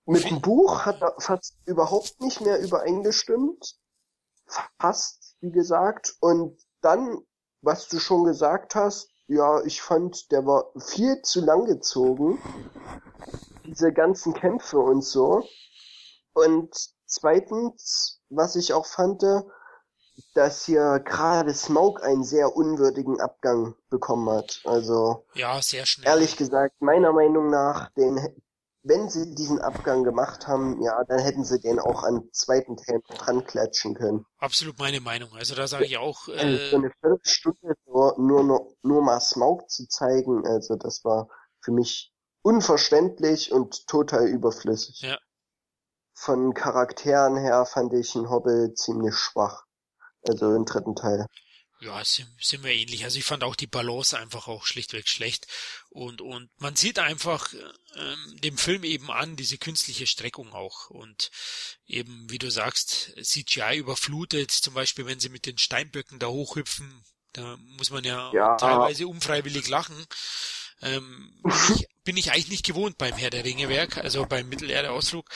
Mit 0.06 0.30
dem 0.30 0.42
Buch 0.42 0.86
hat 0.86 1.02
er 1.02 1.16
fast 1.20 1.58
überhaupt 1.66 2.22
nicht 2.22 2.42
mehr 2.42 2.60
übereingestimmt. 2.60 3.76
Fast, 4.78 5.36
wie 5.40 5.52
gesagt. 5.52 6.16
Und 6.20 6.62
dann, 6.82 7.26
was 7.66 7.88
du 7.88 8.00
schon 8.00 8.24
gesagt 8.24 8.76
hast, 8.76 9.10
ja, 9.28 9.62
ich 9.64 9.82
fand, 9.82 10.32
der 10.32 10.46
war 10.46 10.72
viel 10.78 11.22
zu 11.24 11.42
lang 11.42 11.66
gezogen. 11.66 12.40
Diese 13.66 13.92
ganzen 13.92 14.34
Kämpfe 14.36 14.78
und 14.78 15.04
so. 15.04 15.44
Und 16.34 16.76
zweitens, 17.08 18.22
was 18.30 18.56
ich 18.56 18.74
auch 18.74 18.86
fand, 18.86 19.24
dass 20.36 20.66
hier 20.66 21.02
gerade 21.04 21.54
Smoke 21.54 22.04
einen 22.04 22.24
sehr 22.24 22.56
unwürdigen 22.56 23.20
Abgang 23.20 23.76
bekommen 23.90 24.30
hat. 24.30 24.62
Also 24.66 25.26
ja, 25.34 25.60
sehr 25.62 25.86
schnell. 25.86 26.08
Ehrlich 26.08 26.38
gesagt, 26.38 26.80
meiner 26.82 27.12
Meinung 27.14 27.50
nach, 27.50 27.90
den 27.94 28.20
wenn 28.86 29.10
sie 29.10 29.34
diesen 29.34 29.60
Abgang 29.60 30.04
gemacht 30.04 30.48
haben, 30.48 30.82
ja, 30.82 31.04
dann 31.06 31.20
hätten 31.20 31.44
sie 31.44 31.60
den 31.60 31.80
auch 31.80 32.04
an 32.04 32.30
zweiten 32.32 32.78
Teil 32.78 33.02
dran 33.10 33.44
klatschen 33.44 33.96
können. 33.96 34.26
Absolut 34.38 34.78
meine 34.78 35.02
Meinung. 35.02 35.34
Also 35.36 35.56
da 35.56 35.68
sage 35.68 35.86
ich 35.86 35.98
auch. 35.98 36.28
Äh, 36.28 36.70
so 36.70 36.78
eine 36.78 36.92
Viertelstunde 37.02 37.74
nur, 37.88 38.16
nur, 38.20 38.44
nur, 38.44 38.76
nur 38.84 39.02
mal 39.02 39.20
Smoke 39.20 39.66
zu 39.68 39.88
zeigen, 39.88 40.46
also 40.46 40.76
das 40.76 41.04
war 41.04 41.28
für 41.62 41.72
mich 41.72 42.14
unverständlich 42.44 43.52
und 43.52 43.88
total 43.88 44.28
überflüssig. 44.28 45.02
Ja. 45.02 45.18
Von 46.14 46.54
Charakteren 46.54 47.38
her 47.38 47.66
fand 47.66 47.92
ich 47.94 48.14
ein 48.14 48.30
Hobbit 48.30 48.78
ziemlich 48.78 49.16
schwach. 49.16 49.64
Also 50.28 50.54
im 50.54 50.66
dritten 50.66 50.96
Teil. 50.96 51.26
Ja, 51.86 52.04
sind, 52.04 52.28
sind 52.42 52.64
wir 52.64 52.72
ähnlich. 52.72 53.04
Also 53.04 53.20
ich 53.20 53.26
fand 53.26 53.44
auch 53.44 53.56
die 53.56 53.68
Balance 53.68 54.18
einfach 54.18 54.48
auch 54.48 54.66
schlichtweg 54.66 55.08
schlecht. 55.08 55.48
Und, 55.90 56.20
und 56.20 56.50
man 56.58 56.76
sieht 56.76 56.98
einfach 56.98 57.54
ähm, 57.96 58.38
dem 58.42 58.58
Film 58.58 58.84
eben 58.84 59.12
an, 59.12 59.36
diese 59.36 59.58
künstliche 59.58 60.08
Streckung 60.08 60.52
auch. 60.54 60.90
Und 60.90 61.30
eben, 61.86 62.30
wie 62.30 62.40
du 62.40 62.50
sagst, 62.50 63.14
CGI 63.22 63.78
überflutet, 63.78 64.52
zum 64.52 64.74
Beispiel, 64.74 65.06
wenn 65.06 65.20
sie 65.20 65.30
mit 65.30 65.46
den 65.46 65.60
Steinböcken 65.60 66.18
da 66.18 66.28
hochhüpfen, 66.28 67.04
da 67.34 67.58
muss 67.78 67.92
man 67.92 68.04
ja, 68.04 68.32
ja. 68.34 68.56
teilweise 68.56 69.08
unfreiwillig 69.08 69.68
lachen. 69.68 70.08
Ähm, 70.82 71.40
bin, 71.44 71.54
ich, 71.76 71.88
bin 72.04 72.18
ich 72.18 72.32
eigentlich 72.32 72.50
nicht 72.50 72.66
gewohnt 72.66 72.98
beim 72.98 73.16
Herr 73.16 73.30
der 73.30 73.46
Ringe 73.46 73.70
Werk, 73.70 73.98
also 73.98 74.26
beim 74.26 74.50
Mittelerde-Ausflug. 74.50 75.30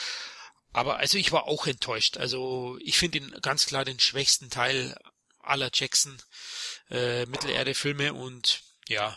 Aber 0.72 0.98
also 0.98 1.18
ich 1.18 1.32
war 1.32 1.44
auch 1.44 1.66
enttäuscht. 1.66 2.16
Also 2.16 2.78
ich 2.80 2.98
finde 2.98 3.18
ihn 3.18 3.36
ganz 3.42 3.66
klar 3.66 3.84
den 3.84 4.00
schwächsten 4.00 4.50
Teil 4.50 4.96
aller 5.42 5.70
Jackson 5.72 6.20
äh, 6.90 7.26
Mittelerde-Filme 7.26 8.14
und 8.14 8.62
ja, 8.90 9.16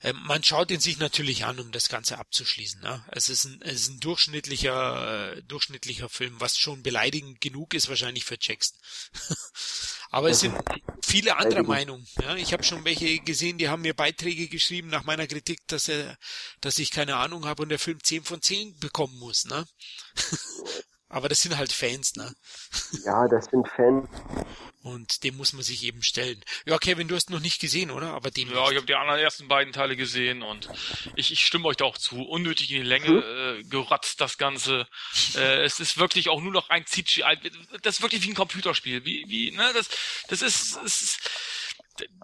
äh, 0.00 0.14
man 0.14 0.42
schaut 0.42 0.70
ihn 0.70 0.80
sich 0.80 0.96
natürlich 0.98 1.44
an, 1.44 1.60
um 1.60 1.70
das 1.70 1.90
Ganze 1.90 2.18
abzuschließen. 2.18 2.80
Ne? 2.80 3.04
Es 3.10 3.28
ist 3.28 3.44
ein, 3.44 3.60
es 3.60 3.82
ist 3.82 3.88
ein 3.90 4.00
durchschnittlicher, 4.00 5.34
äh, 5.36 5.42
durchschnittlicher 5.42 6.08
Film, 6.08 6.40
was 6.40 6.56
schon 6.56 6.82
beleidigend 6.82 7.42
genug 7.42 7.74
ist 7.74 7.90
wahrscheinlich 7.90 8.24
für 8.24 8.38
Jackson. 8.40 8.78
Aber 10.10 10.30
es 10.30 10.40
sind 10.40 10.56
viele 11.04 11.36
andere 11.36 11.62
Meinungen. 11.62 12.06
Ja? 12.22 12.36
Ich 12.36 12.54
habe 12.54 12.64
schon 12.64 12.86
welche 12.86 13.18
gesehen, 13.18 13.58
die 13.58 13.68
haben 13.68 13.82
mir 13.82 13.94
Beiträge 13.94 14.48
geschrieben 14.48 14.88
nach 14.88 15.04
meiner 15.04 15.26
Kritik, 15.26 15.60
dass 15.66 15.88
er, 15.88 16.16
dass 16.62 16.78
ich 16.78 16.90
keine 16.90 17.16
Ahnung 17.16 17.44
habe 17.44 17.62
und 17.62 17.68
der 17.68 17.78
Film 17.78 18.02
10 18.02 18.24
von 18.24 18.40
10 18.40 18.78
bekommen 18.78 19.18
muss. 19.18 19.44
Ne? 19.44 19.66
Aber 21.12 21.28
das 21.28 21.42
sind 21.42 21.58
halt 21.58 21.72
Fans, 21.72 22.16
ne? 22.16 22.34
Ja, 23.04 23.28
das 23.28 23.44
sind 23.44 23.68
Fans. 23.68 24.08
Und 24.82 25.22
dem 25.24 25.36
muss 25.36 25.52
man 25.52 25.62
sich 25.62 25.84
eben 25.84 26.02
stellen. 26.02 26.42
Ja, 26.64 26.78
Kevin, 26.78 27.06
du 27.06 27.14
hast 27.14 27.28
noch 27.28 27.38
nicht 27.38 27.60
gesehen, 27.60 27.90
oder? 27.90 28.14
Aber 28.14 28.30
dem 28.30 28.48
Ja, 28.48 28.70
ich 28.70 28.76
habe 28.76 28.86
die 28.86 28.94
anderen 28.94 29.20
ersten 29.20 29.46
beiden 29.46 29.74
Teile 29.74 29.94
gesehen 29.94 30.42
und 30.42 30.70
ich, 31.14 31.30
ich 31.30 31.44
stimme 31.44 31.66
euch 31.66 31.76
da 31.76 31.84
auch 31.84 31.98
zu. 31.98 32.22
Unnötig 32.22 32.70
in 32.70 32.82
die 32.82 32.88
Länge 32.88 33.06
hm? 33.06 33.60
äh, 33.60 33.62
geratzt 33.64 34.22
das 34.22 34.38
Ganze. 34.38 34.86
äh, 35.36 35.62
es 35.62 35.80
ist 35.80 35.98
wirklich 35.98 36.30
auch 36.30 36.40
nur 36.40 36.50
noch 36.50 36.70
ein 36.70 36.86
CGI. 36.86 37.36
Das 37.82 37.96
ist 37.96 38.02
wirklich 38.02 38.22
wie 38.22 38.30
ein 38.30 38.34
Computerspiel. 38.34 39.04
Wie, 39.04 39.26
wie, 39.28 39.50
ne? 39.50 39.70
Das, 39.74 39.90
das 40.28 40.40
ist, 40.40 40.78
es 40.82 41.02
ist 41.02 41.30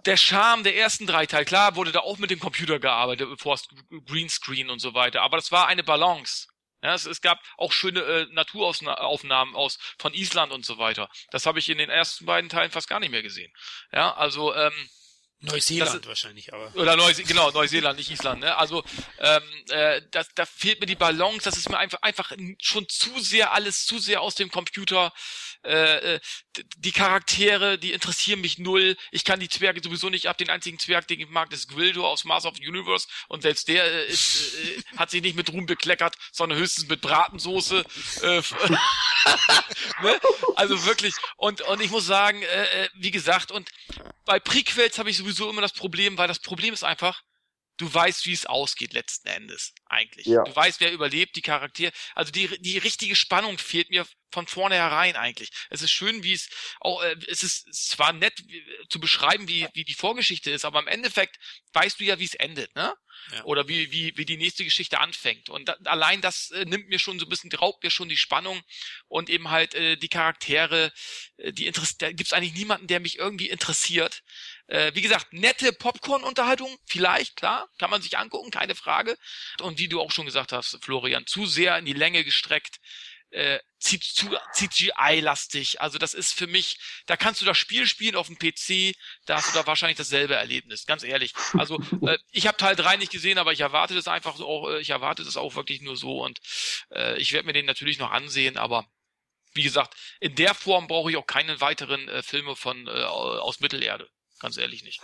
der 0.07 0.17
Charme 0.17 0.63
der 0.63 0.75
ersten 0.75 1.05
drei 1.05 1.27
Teile. 1.27 1.45
Klar 1.45 1.75
wurde 1.75 1.91
da 1.91 1.99
auch 1.99 2.17
mit 2.17 2.31
dem 2.31 2.39
Computer 2.39 2.79
gearbeitet, 2.79 3.29
bevor 3.29 3.53
es 3.53 3.67
Greenscreen 4.07 4.71
und 4.71 4.79
so 4.79 4.95
weiter. 4.95 5.21
Aber 5.21 5.37
das 5.37 5.51
war 5.51 5.67
eine 5.67 5.83
Balance. 5.83 6.47
Ja, 6.81 6.93
es, 6.93 7.05
es 7.05 7.21
gab 7.21 7.39
auch 7.57 7.71
schöne 7.71 8.01
äh, 8.01 8.27
Naturaufnahmen 8.31 9.55
aus 9.55 9.77
von 9.97 10.13
Island 10.13 10.53
und 10.53 10.65
so 10.65 10.77
weiter. 10.77 11.09
Das 11.31 11.45
habe 11.45 11.59
ich 11.59 11.69
in 11.69 11.77
den 11.77 11.89
ersten 11.89 12.25
beiden 12.25 12.49
Teilen 12.49 12.71
fast 12.71 12.87
gar 12.87 12.99
nicht 12.99 13.11
mehr 13.11 13.23
gesehen. 13.23 13.51
Ja, 13.91 14.13
also 14.13 14.55
ähm, 14.55 14.89
Neuseeland 15.41 16.01
das, 16.01 16.07
wahrscheinlich, 16.07 16.53
aber. 16.53 16.75
Oder 16.75 16.97
Neuse 16.97 17.23
genau, 17.23 17.49
Neuseeland, 17.51 17.97
nicht 17.97 18.11
Island, 18.11 18.41
ne? 18.41 18.57
Also 18.57 18.83
ähm, 19.19 19.43
äh, 19.69 20.01
das, 20.11 20.27
da 20.35 20.45
fehlt 20.45 20.81
mir 20.81 20.85
die 20.85 20.95
Balance, 20.95 21.45
das 21.45 21.57
ist 21.57 21.69
mir 21.69 21.77
einfach 21.77 22.01
einfach 22.01 22.33
schon 22.61 22.89
zu 22.89 23.19
sehr 23.19 23.53
alles 23.53 23.85
zu 23.85 23.99
sehr 23.99 24.21
aus 24.21 24.35
dem 24.35 24.51
Computer 24.51 25.13
äh, 25.63 26.15
äh 26.15 26.19
die 26.77 26.91
Charaktere, 26.91 27.77
die 27.77 27.93
interessieren 27.93 28.41
mich 28.41 28.57
null. 28.57 28.97
Ich 29.11 29.23
kann 29.23 29.39
die 29.39 29.49
Zwerge 29.49 29.81
sowieso 29.83 30.09
nicht 30.09 30.27
ab. 30.27 30.37
Den 30.37 30.49
einzigen 30.49 30.79
Zwerg, 30.79 31.07
den 31.07 31.19
ich 31.19 31.29
mag, 31.29 31.51
ist 31.53 31.69
Gwildo 31.69 32.05
aus 32.05 32.25
Mars 32.25 32.45
of 32.45 32.55
the 32.57 32.67
Universe. 32.67 33.07
Und 33.27 33.43
selbst 33.43 33.67
der 33.67 33.83
äh, 33.83 34.07
ist, 34.07 34.55
äh, 34.55 34.97
hat 34.97 35.09
sich 35.09 35.21
nicht 35.21 35.35
mit 35.35 35.51
Ruhm 35.51 35.65
bekleckert, 35.65 36.15
sondern 36.31 36.57
höchstens 36.57 36.87
mit 36.87 37.01
Bratensoße. 37.01 37.83
Äh, 38.23 38.41
ne? 40.03 40.19
Also 40.55 40.85
wirklich. 40.85 41.13
Und, 41.37 41.61
und 41.61 41.81
ich 41.81 41.91
muss 41.91 42.05
sagen, 42.05 42.41
äh, 42.41 42.83
äh, 42.83 42.89
wie 42.95 43.11
gesagt, 43.11 43.51
und 43.51 43.69
bei 44.25 44.39
Prequels 44.39 44.97
habe 44.99 45.09
ich 45.09 45.17
sowieso 45.17 45.49
immer 45.49 45.61
das 45.61 45.73
Problem, 45.73 46.17
weil 46.17 46.27
das 46.27 46.39
Problem 46.39 46.73
ist 46.73 46.83
einfach, 46.83 47.21
du 47.79 47.91
weißt, 47.91 48.25
wie 48.25 48.33
es 48.33 48.45
ausgeht 48.45 48.93
letzten 48.93 49.29
Endes 49.29 49.73
eigentlich. 49.85 50.27
Ja. 50.27 50.43
Du 50.43 50.55
weißt, 50.55 50.81
wer 50.81 50.91
überlebt, 50.91 51.35
die 51.35 51.41
Charaktere. 51.41 51.91
Also 52.13 52.31
die, 52.31 52.47
die 52.61 52.77
richtige 52.77 53.15
Spannung 53.15 53.57
fehlt 53.57 53.89
mir 53.89 54.05
von 54.31 54.45
vornherein 54.47 55.15
eigentlich. 55.15 55.49
Es 55.69 55.81
ist 55.81 55.91
schön, 55.91 56.23
wie 56.23 56.33
es 56.33 56.49
auch, 56.81 57.01
äh, 57.01 57.15
es 57.27 57.41
ist 57.41 57.73
zwar 57.73 58.13
nett 58.13 58.33
wie, 58.45 58.63
zu 58.89 58.99
beschreiben, 58.99 59.47
wie, 59.47 59.67
wie 59.73 59.85
die 59.85 59.93
Vorgeschichte 59.93 60.51
ist, 60.51 60.65
aber 60.65 60.79
im 60.79 60.87
Endeffekt 60.87 61.39
weißt 61.73 61.99
du 61.99 62.03
ja, 62.03 62.19
wie 62.19 62.25
es 62.25 62.35
endet, 62.35 62.75
ne? 62.75 62.93
Ja. 63.33 63.43
Oder 63.43 63.67
wie, 63.67 63.91
wie, 63.91 64.15
wie 64.15 64.25
die 64.25 64.37
nächste 64.37 64.63
Geschichte 64.63 64.99
anfängt. 64.99 65.49
Und 65.49 65.67
da, 65.67 65.73
allein 65.85 66.21
das 66.21 66.51
äh, 66.51 66.65
nimmt 66.65 66.89
mir 66.89 66.99
schon 66.99 67.19
so 67.19 67.25
ein 67.25 67.29
bisschen, 67.29 67.51
raubt 67.51 67.83
mir 67.83 67.91
schon 67.91 68.09
die 68.09 68.17
Spannung 68.17 68.61
und 69.07 69.29
eben 69.29 69.49
halt 69.49 69.73
äh, 69.73 69.97
die 69.97 70.09
Charaktere, 70.09 70.91
äh, 71.37 71.51
die 71.51 71.67
interessiert, 71.67 72.01
da 72.01 72.11
gibt's 72.11 72.33
eigentlich 72.33 72.53
niemanden, 72.53 72.87
der 72.87 72.99
mich 72.99 73.17
irgendwie 73.17 73.49
interessiert. 73.49 74.23
Äh, 74.69 74.93
wie 74.93 75.01
gesagt, 75.01 75.33
nette 75.33 75.73
Popcorn-Unterhaltung, 75.73 76.75
vielleicht, 76.85 77.35
klar, 77.35 77.67
kann 77.79 77.89
man 77.89 78.01
sich 78.01 78.17
angucken, 78.17 78.51
keine 78.51 78.75
Frage. 78.75 79.17
Und 79.61 79.79
wie 79.79 79.89
du 79.89 79.99
auch 79.99 80.11
schon 80.11 80.25
gesagt 80.25 80.51
hast, 80.53 80.77
Florian, 80.81 81.25
zu 81.25 81.45
sehr 81.45 81.77
in 81.77 81.85
die 81.85 81.93
Länge 81.93 82.23
gestreckt 82.23 82.79
äh, 83.31 83.59
zu 83.79 83.97
CGI-lastig. 84.53 85.81
Also 85.81 85.97
das 85.97 86.13
ist 86.13 86.33
für 86.33 86.47
mich, 86.47 86.77
da 87.05 87.15
kannst 87.15 87.41
du 87.41 87.45
das 87.45 87.57
Spiel 87.57 87.87
spielen 87.87 88.15
auf 88.15 88.27
dem 88.27 88.37
PC, 88.37 88.95
da 89.25 89.37
hast 89.37 89.49
du 89.49 89.57
da 89.57 89.65
wahrscheinlich 89.65 89.97
dasselbe 89.97 90.35
Erlebnis, 90.35 90.85
ganz 90.85 91.03
ehrlich. 91.03 91.33
Also 91.53 91.79
äh, 92.05 92.17
ich 92.31 92.47
habe 92.47 92.57
Teil 92.57 92.75
3 92.75 92.97
nicht 92.97 93.11
gesehen, 93.11 93.37
aber 93.37 93.53
ich 93.53 93.61
erwarte 93.61 93.95
das 93.95 94.07
einfach 94.07 94.35
so 94.35 94.47
auch, 94.47 94.69
äh, 94.69 94.79
ich 94.79 94.89
erwarte 94.89 95.23
das 95.23 95.37
auch 95.37 95.55
wirklich 95.55 95.81
nur 95.81 95.95
so 95.97 96.23
und 96.23 96.39
äh, 96.91 97.17
ich 97.19 97.31
werde 97.31 97.47
mir 97.47 97.53
den 97.53 97.65
natürlich 97.65 97.99
noch 97.99 98.11
ansehen, 98.11 98.57
aber 98.57 98.85
wie 99.53 99.63
gesagt, 99.63 99.95
in 100.19 100.35
der 100.35 100.53
Form 100.53 100.87
brauche 100.87 101.09
ich 101.09 101.17
auch 101.17 101.25
keine 101.25 101.59
weiteren 101.61 102.07
äh, 102.07 102.21
Filme 102.21 102.55
von 102.55 102.87
äh, 102.87 102.91
aus 102.91 103.59
Mittelerde, 103.61 104.09
ganz 104.39 104.57
ehrlich 104.57 104.83
nicht. 104.83 105.01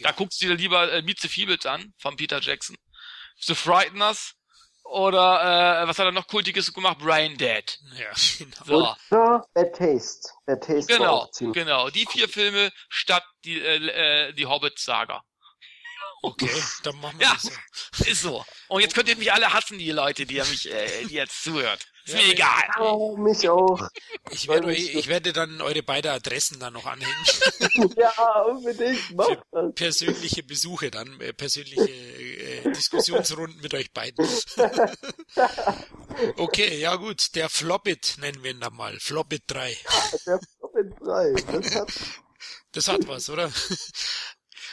Da 0.00 0.12
guckst 0.12 0.40
du 0.42 0.46
dir 0.46 0.54
lieber 0.54 0.92
äh, 0.92 1.02
Meet 1.02 1.20
the 1.20 1.28
Feebles 1.28 1.66
an 1.66 1.94
von 1.98 2.16
Peter 2.16 2.40
Jackson. 2.40 2.76
The 3.40 3.54
Frighteners, 3.54 4.34
oder 4.84 5.82
äh, 5.82 5.88
was 5.88 5.98
hat 5.98 6.06
er 6.06 6.12
noch 6.12 6.26
Kultiges 6.26 6.72
gemacht? 6.72 6.98
Brain 6.98 7.36
Dead. 7.36 7.78
Ja, 7.94 8.12
genau. 8.38 8.96
So. 9.08 9.42
Bad 9.54 9.74
Taste. 9.76 10.28
Bad 10.46 10.62
Taste 10.62 10.92
genau, 10.92 11.30
genau. 11.52 11.90
Die 11.90 12.06
vier 12.06 12.28
Filme 12.28 12.72
statt 12.88 13.24
die, 13.44 13.60
äh, 13.60 14.28
äh 14.28 14.32
die 14.32 14.46
Hobbit-Saga. 14.46 15.22
Okay, 16.22 16.50
dann 16.82 16.96
machen 17.00 17.18
wir 17.18 17.26
Ja. 17.26 17.34
das 17.34 17.42
so. 17.42 18.04
Ist 18.04 18.22
so. 18.22 18.44
Und 18.68 18.80
jetzt 18.82 18.94
könnt 18.94 19.08
ihr 19.08 19.16
mich 19.16 19.32
alle 19.32 19.52
hassen, 19.52 19.78
die 19.78 19.90
Leute, 19.90 20.26
die 20.26 20.36
ihr 20.36 20.44
mich, 20.44 20.70
äh, 20.70 21.04
die 21.06 21.14
jetzt 21.14 21.42
zuhört. 21.42 21.86
Ist 22.04 22.14
mir 22.14 22.32
egal. 22.32 22.62
Ah, 22.74 22.96
mich 23.16 23.48
auch. 23.48 23.88
Ich 24.30 24.48
werde, 24.48 24.66
euch- 24.68 24.94
ich- 24.94 25.06
werde 25.08 25.32
dann 25.32 25.60
eure 25.60 25.82
beiden 25.82 26.10
Adressen 26.10 26.58
dann 26.58 26.72
noch 26.72 26.86
anhängen. 26.86 27.14
Ja, 27.96 28.42
unbedingt. 28.42 29.00
Mach 29.14 29.28
das. 29.52 29.74
persönliche 29.74 30.42
Besuche 30.42 30.90
dann, 30.90 31.20
äh, 31.20 31.32
persönliche 31.32 31.88
äh, 31.88 32.72
Diskussionsrunden 32.72 33.60
mit 33.60 33.72
euch 33.74 33.92
beiden. 33.92 34.26
okay, 36.36 36.78
ja 36.78 36.96
gut, 36.96 37.34
der 37.34 37.48
Floppit 37.48 38.16
nennen 38.18 38.42
wir 38.42 38.50
ihn 38.52 38.60
dann 38.60 38.74
mal. 38.74 38.98
Floppit 39.00 39.44
3. 39.46 39.76
Der 40.26 40.40
Flop 40.58 40.72
3. 41.04 41.32
Das 41.60 41.74
hat 41.74 41.92
Das 42.72 42.88
hat 42.88 43.08
was, 43.08 43.28
oder? 43.30 43.50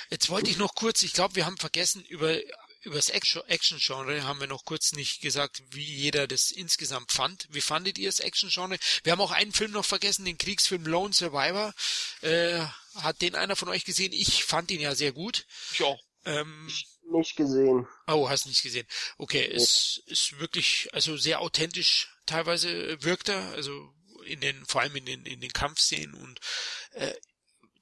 Jetzt 0.09 0.29
wollte 0.29 0.49
ich 0.49 0.57
noch 0.57 0.73
kurz, 0.75 1.03
ich 1.03 1.13
glaube, 1.13 1.35
wir 1.35 1.45
haben 1.45 1.57
vergessen, 1.57 2.03
über 2.05 2.35
über 2.81 2.95
das 2.95 3.09
Action- 3.09 3.45
Action-Genre 3.47 4.23
haben 4.23 4.39
wir 4.39 4.47
noch 4.47 4.65
kurz 4.65 4.93
nicht 4.93 5.21
gesagt, 5.21 5.61
wie 5.71 5.83
jeder 5.83 6.27
das 6.27 6.51
insgesamt 6.51 7.11
fand. 7.11 7.47
Wie 7.51 7.61
fandet 7.61 7.97
ihr 7.97 8.09
das 8.09 8.19
Action-Genre? 8.19 8.77
Wir 9.03 9.11
haben 9.11 9.21
auch 9.21 9.31
einen 9.31 9.51
Film 9.51 9.71
noch 9.71 9.85
vergessen, 9.85 10.25
den 10.25 10.37
Kriegsfilm 10.37 10.85
Lone 10.85 11.13
Survivor. 11.13 11.73
Äh, 12.21 12.65
hat 12.95 13.21
den 13.21 13.35
einer 13.35 13.55
von 13.55 13.69
euch 13.69 13.85
gesehen? 13.85 14.13
Ich 14.13 14.43
fand 14.43 14.71
ihn 14.71 14.81
ja 14.81 14.95
sehr 14.95 15.11
gut. 15.11 15.45
Ich 15.73 15.83
auch. 15.83 15.99
Ähm, 16.25 16.69
nicht 17.11 17.35
gesehen. 17.35 17.87
Oh, 18.07 18.29
hast 18.29 18.45
nicht 18.45 18.61
gesehen. 18.61 18.87
Okay, 19.17 19.43
es 19.45 20.01
ist 20.05 20.39
wirklich, 20.39 20.89
also 20.93 21.17
sehr 21.17 21.41
authentisch 21.41 22.07
teilweise 22.25 23.01
wirkt 23.03 23.29
er, 23.29 23.51
also 23.53 23.93
in 24.25 24.39
den, 24.41 24.65
vor 24.65 24.81
allem 24.81 24.95
in 24.95 25.05
den, 25.05 25.25
in 25.25 25.41
den 25.41 25.51
Kampfszenen 25.51 26.13
und 26.13 26.39
äh, 26.91 27.13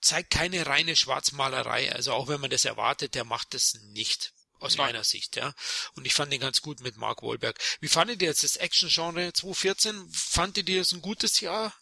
zeigt 0.01 0.31
keine 0.31 0.65
reine 0.65 0.95
Schwarzmalerei. 0.95 1.91
Also 1.91 2.13
auch 2.13 2.27
wenn 2.27 2.39
man 2.39 2.49
das 2.49 2.65
erwartet, 2.65 3.15
der 3.15 3.25
macht 3.25 3.53
das 3.53 3.73
nicht. 3.91 4.33
Aus 4.59 4.75
Nein. 4.77 4.87
meiner 4.87 5.03
Sicht, 5.03 5.35
ja. 5.35 5.53
Und 5.95 6.05
ich 6.07 6.13
fand 6.13 6.31
den 6.33 6.39
ganz 6.41 6.61
gut 6.61 6.81
mit 6.81 6.97
Mark 6.97 7.21
Wahlberg. 7.23 7.57
Wie 7.79 7.87
fandet 7.87 8.21
ihr 8.21 8.27
jetzt 8.29 8.43
das 8.43 8.55
Action-Genre 8.57 9.31
2014? 9.33 10.09
Fandet 10.11 10.67
ihr 10.69 10.81
es 10.81 10.91
ein 10.93 11.01
gutes 11.01 11.39
Jahr? 11.41 11.73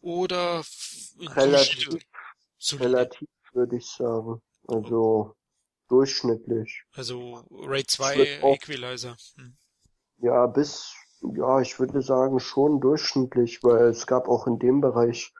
Oder 0.00 0.64
Relativ. 1.18 1.88
Relativ, 2.72 3.28
würde 3.52 3.76
ich 3.76 3.86
sagen. 3.86 4.42
Also 4.66 5.34
durchschnittlich. 5.88 6.82
Also 6.92 7.44
Raid 7.50 7.90
2 7.90 8.12
Ich 8.14 8.18
würd 8.18 8.42
auch- 8.44 8.54
Equalizer. 8.54 9.16
Hm. 9.36 9.56
Ja, 10.18 10.46
bis, 10.46 10.94
ja, 11.36 11.60
ich 11.60 11.78
würde 11.78 12.00
sagen 12.02 12.40
schon 12.40 12.80
durchschnittlich, 12.80 13.62
weil 13.62 13.88
es 13.88 14.06
gab 14.06 14.28
auch 14.28 14.46
in 14.46 14.58
dem 14.58 14.80
Bereich 14.80 15.32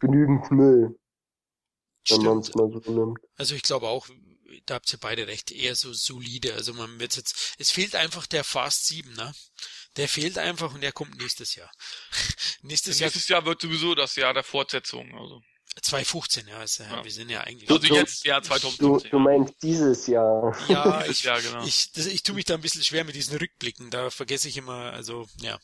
genügend 0.00 0.50
Müll, 0.50 0.98
wenn 2.08 2.22
man 2.22 2.42
Stimmt. 2.44 2.48
es 2.48 2.54
mal 2.54 2.82
so 2.84 2.92
nimmt. 2.92 3.18
Also 3.36 3.54
ich 3.54 3.62
glaube 3.62 3.88
auch, 3.88 4.08
da 4.66 4.74
habt 4.74 4.92
ihr 4.92 4.98
beide 4.98 5.26
recht, 5.26 5.50
eher 5.50 5.74
so 5.74 5.92
solide. 5.92 6.54
Also 6.54 6.74
man 6.74 7.00
wird 7.00 7.16
jetzt, 7.16 7.54
es 7.58 7.70
fehlt 7.70 7.94
einfach 7.94 8.26
der 8.26 8.44
Fast 8.44 8.86
7, 8.86 9.12
ne? 9.12 9.32
Der 9.96 10.08
fehlt 10.08 10.38
einfach 10.38 10.72
und 10.74 10.80
der 10.82 10.92
kommt 10.92 11.16
nächstes 11.18 11.54
Jahr. 11.54 11.70
nächstes 12.62 12.98
Jahr 12.98 13.06
Nächstes 13.08 13.28
Jahr 13.28 13.44
wird 13.44 13.60
sowieso 13.60 13.94
das 13.94 14.16
Jahr 14.16 14.34
der 14.34 14.44
Fortsetzung. 14.44 15.12
Also, 15.18 15.42
2015, 15.82 16.46
ja, 16.48 16.62
ist, 16.62 16.78
ja, 16.78 16.90
Ja. 16.96 17.04
wir 17.04 17.10
sind 17.10 17.30
ja 17.30 17.40
eigentlich. 17.42 17.70
also 17.70 17.86
du- 17.86 17.94
jetzt 17.94 18.24
Du, 18.26 18.40
2015. 18.40 19.10
du 19.10 19.18
meinst 19.18 19.54
dieses 19.62 20.06
Jahr. 20.06 20.56
ja, 20.68 21.04
ich, 21.06 21.22
Jahr, 21.22 21.40
genau. 21.40 21.64
ich, 21.64 21.92
das, 21.92 22.06
ich 22.06 22.22
tue 22.22 22.34
mich 22.34 22.44
da 22.44 22.54
ein 22.54 22.60
bisschen 22.60 22.82
schwer 22.84 23.04
mit 23.04 23.14
diesen 23.14 23.36
Rückblicken. 23.36 23.90
Da 23.90 24.10
vergesse 24.10 24.48
ich 24.48 24.56
immer, 24.56 24.92
also 24.92 25.26
ja, 25.40 25.58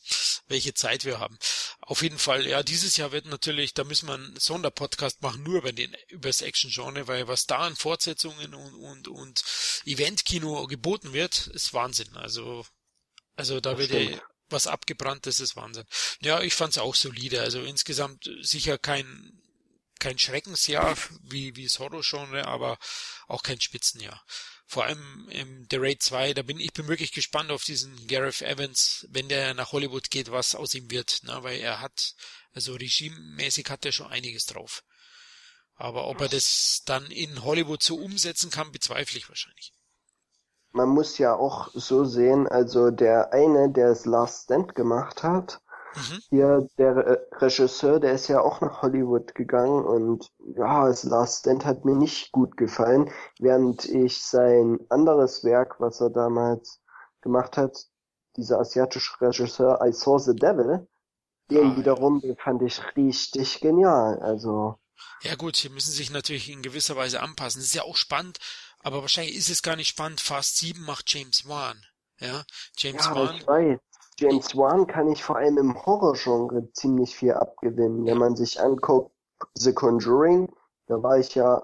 welche 0.49 0.75
Zeit 0.75 1.05
wir 1.05 1.19
haben. 1.19 1.39
Auf 1.81 2.03
jeden 2.03 2.19
Fall, 2.19 2.47
ja, 2.47 2.63
dieses 2.63 2.97
Jahr 2.97 3.13
wird 3.13 3.27
natürlich, 3.27 3.75
da 3.75 3.85
müssen 3.85 4.09
wir 4.09 4.15
einen 4.15 4.37
Sonderpodcast 4.39 5.23
machen, 5.23 5.43
nur 5.43 5.59
über 5.59 5.73
den 5.73 5.95
über 6.09 6.29
das 6.29 6.41
Action-Genre, 6.41 7.07
weil 7.09 7.29
was 7.29 7.47
da 7.47 7.59
an 7.59 7.77
Fortsetzungen 7.77 8.55
und 8.55 8.75
und 8.75 9.09
und 9.09 9.45
Eventkino 9.85 10.67
geboten 10.67 11.13
wird, 11.13 11.47
ist 11.49 11.73
Wahnsinn. 11.75 12.17
Also 12.17 12.65
also 13.37 13.61
da 13.61 13.71
Das 13.73 13.79
wird 13.79 13.91
ja 13.91 14.01
stimmt. 14.03 14.23
was 14.49 14.67
abgebrannt, 14.67 15.27
das 15.27 15.41
ist 15.41 15.57
Wahnsinn. 15.57 15.85
Ja, 16.23 16.41
ich 16.41 16.55
fand's 16.55 16.79
auch 16.79 16.95
solide. 16.95 17.41
Also 17.43 17.61
insgesamt 17.63 18.31
sicher 18.41 18.79
kein 18.79 19.36
kein 19.99 20.19
Schreckensjahr 20.19 20.97
wie 21.23 21.57
wie 21.57 21.65
das 21.65 21.79
Horror-Genre, 21.79 22.47
aber 22.47 22.79
auch 23.29 23.43
kein 23.43 23.61
Spitzenjahr. 23.61 24.23
Vor 24.67 24.85
allem 24.85 25.29
im 25.31 25.67
The 25.71 25.77
Raid 25.77 26.03
2, 26.03 26.35
da 26.35 26.43
bin 26.43 26.59
ich 26.59 26.73
bin 26.73 26.89
wirklich 26.89 27.13
gespannt 27.13 27.51
auf 27.51 27.63
diesen 27.63 28.07
Gareth 28.09 28.43
Evans, 28.43 29.07
wenn 29.11 29.29
der 29.29 29.55
nach 29.55 29.73
Hollywood 29.73 30.11
geht, 30.11 30.33
was 30.33 30.57
aus 30.57 30.75
ihm 30.75 30.91
wird, 30.91 31.23
ne? 31.23 31.39
weil 31.43 31.61
er 31.61 31.81
hat, 31.81 32.15
also 32.53 32.75
regimemäßig 32.75 33.71
hat 33.71 33.85
er 33.85 33.93
schon 33.93 34.09
einiges 34.09 34.47
drauf. 34.47 34.83
Aber 35.77 36.09
ob 36.09 36.21
er 36.21 36.29
das 36.29 36.83
dann 36.85 37.07
in 37.11 37.45
Hollywood 37.45 37.83
so 37.83 37.97
umsetzen 37.97 38.51
kann, 38.51 38.73
bezweifle 38.73 39.19
ich 39.19 39.29
wahrscheinlich. 39.29 39.73
Man 40.73 40.89
muss 40.89 41.17
ja 41.19 41.35
auch 41.35 41.71
so 41.73 42.05
sehen, 42.05 42.49
also 42.49 42.91
der 42.91 43.33
eine, 43.33 43.71
der 43.71 43.91
es 43.91 44.05
Last 44.05 44.45
Stand 44.45 44.75
gemacht 44.75 45.23
hat, 45.23 45.61
Mhm. 45.95 46.21
hier 46.31 46.69
der 46.79 47.21
Regisseur, 47.41 48.01
der 48.01 48.13
ist 48.13 48.29
ja 48.29 48.41
auch 48.41 48.61
nach 48.61 48.83
Hollywood 48.83 49.35
gegangen 49.35 49.85
und 49.85 50.31
ja, 50.57 50.87
das 50.87 51.05
Last 51.05 51.41
Stand 51.41 51.65
hat 51.65 51.85
mir 51.85 51.97
nicht 51.97 52.33
gut 52.33 52.57
gefallen, 52.57 53.11
während 53.39 53.85
ich 53.87 54.23
sein 54.23 54.81
anderes 54.89 55.45
Werk, 55.45 55.77
was 55.81 56.01
er 56.01 56.11
damals 56.11 56.81
gemacht 57.23 57.57
hat, 57.57 57.77
dieser 58.37 58.61
asiatische 58.61 59.21
Regisseur 59.21 59.81
I 59.85 59.93
Saw 59.93 60.19
the 60.19 60.35
Devil, 60.35 60.87
den 61.51 61.73
Ah, 61.73 61.77
wiederum, 61.77 62.21
den 62.21 62.37
fand 62.37 62.63
ich 62.63 62.81
richtig 62.97 63.61
genial, 63.61 64.19
also 64.21 64.79
Ja 65.23 65.35
gut, 65.35 65.57
sie 65.57 65.69
müssen 65.69 65.93
sich 65.93 66.11
natürlich 66.11 66.49
in 66.49 66.63
gewisser 66.63 66.97
Weise 66.97 67.21
anpassen. 67.21 67.61
Das 67.61 67.67
ist 67.69 67.75
ja 67.75 67.83
auch 67.83 67.97
spannend, 67.97 68.39
aber 68.81 69.03
wahrscheinlich 69.03 69.37
ist 69.37 69.51
es 69.51 69.63
gar 69.63 69.77
nicht 69.77 69.89
spannend. 69.89 70.21
Fast 70.21 70.57
7 70.59 70.83
macht 70.83 71.13
James 71.13 71.47
Wan. 71.49 71.85
Ja, 72.19 72.45
James 72.79 73.05
Ja, 73.05 73.15
Wan. 73.15 73.45
James 74.19 74.57
Wan 74.57 74.87
kann 74.87 75.11
ich 75.11 75.23
vor 75.23 75.37
allem 75.37 75.59
im 75.59 75.85
Horrorgenre 75.85 76.73
ziemlich 76.73 77.15
viel 77.15 77.33
abgewinnen. 77.33 78.07
Wenn 78.07 78.19
man 78.19 78.37
sich 78.37 78.61
anguckt, 78.61 79.15
The 79.55 79.75
Conjuring, 79.75 80.51
da 80.87 81.03
war 81.03 81.19
ich 81.19 81.35
ja 81.35 81.63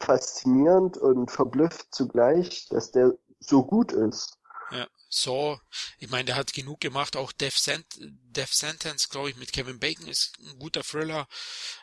faszinierend 0.00 0.96
und 0.96 1.30
verblüfft 1.30 1.92
zugleich, 1.92 2.68
dass 2.70 2.92
der 2.92 3.18
so 3.40 3.64
gut 3.64 3.92
ist. 3.92 4.38
Ja, 4.70 4.86
Saw, 5.08 5.58
ich 5.98 6.10
meine, 6.10 6.26
der 6.26 6.36
hat 6.36 6.52
genug 6.52 6.80
gemacht, 6.80 7.16
auch 7.16 7.32
Death, 7.32 7.54
Sent 7.54 7.86
Death 7.98 8.52
Sentence, 8.52 9.08
glaube 9.08 9.30
ich, 9.30 9.36
mit 9.36 9.52
Kevin 9.52 9.80
Bacon 9.80 10.06
ist 10.06 10.38
ein 10.38 10.58
guter 10.58 10.82
Thriller. 10.84 11.26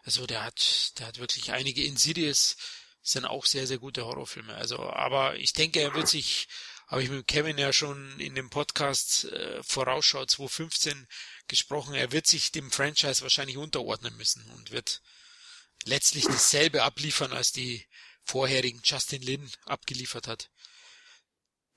Also 0.03 0.25
der 0.27 0.43
hat, 0.43 0.93
der 0.99 1.07
hat 1.07 1.19
wirklich 1.19 1.51
einige 1.51 1.83
Insidious, 1.83 2.55
sind 3.01 3.25
auch 3.25 3.45
sehr, 3.45 3.67
sehr 3.67 3.79
gute 3.79 4.05
Horrorfilme. 4.05 4.53
Also, 4.55 4.79
aber 4.79 5.35
ich 5.37 5.53
denke, 5.53 5.81
er 5.81 5.93
wird 5.93 6.07
sich, 6.07 6.47
habe 6.87 7.03
ich 7.03 7.09
mit 7.09 7.27
Kevin 7.27 7.57
ja 7.57 7.73
schon 7.73 8.19
in 8.19 8.35
dem 8.35 8.49
Podcast 8.49 9.25
äh, 9.25 9.63
Vorausschau 9.63 10.25
2015 10.25 11.07
gesprochen, 11.47 11.95
er 11.95 12.11
wird 12.11 12.27
sich 12.27 12.51
dem 12.51 12.71
Franchise 12.71 13.21
wahrscheinlich 13.21 13.57
unterordnen 13.57 14.15
müssen 14.17 14.49
und 14.51 14.71
wird 14.71 15.01
letztlich 15.85 16.25
dasselbe 16.25 16.83
abliefern, 16.83 17.33
als 17.33 17.51
die 17.51 17.85
vorherigen 18.23 18.81
Justin 18.83 19.21
Lin 19.21 19.51
abgeliefert 19.65 20.27
hat 20.27 20.49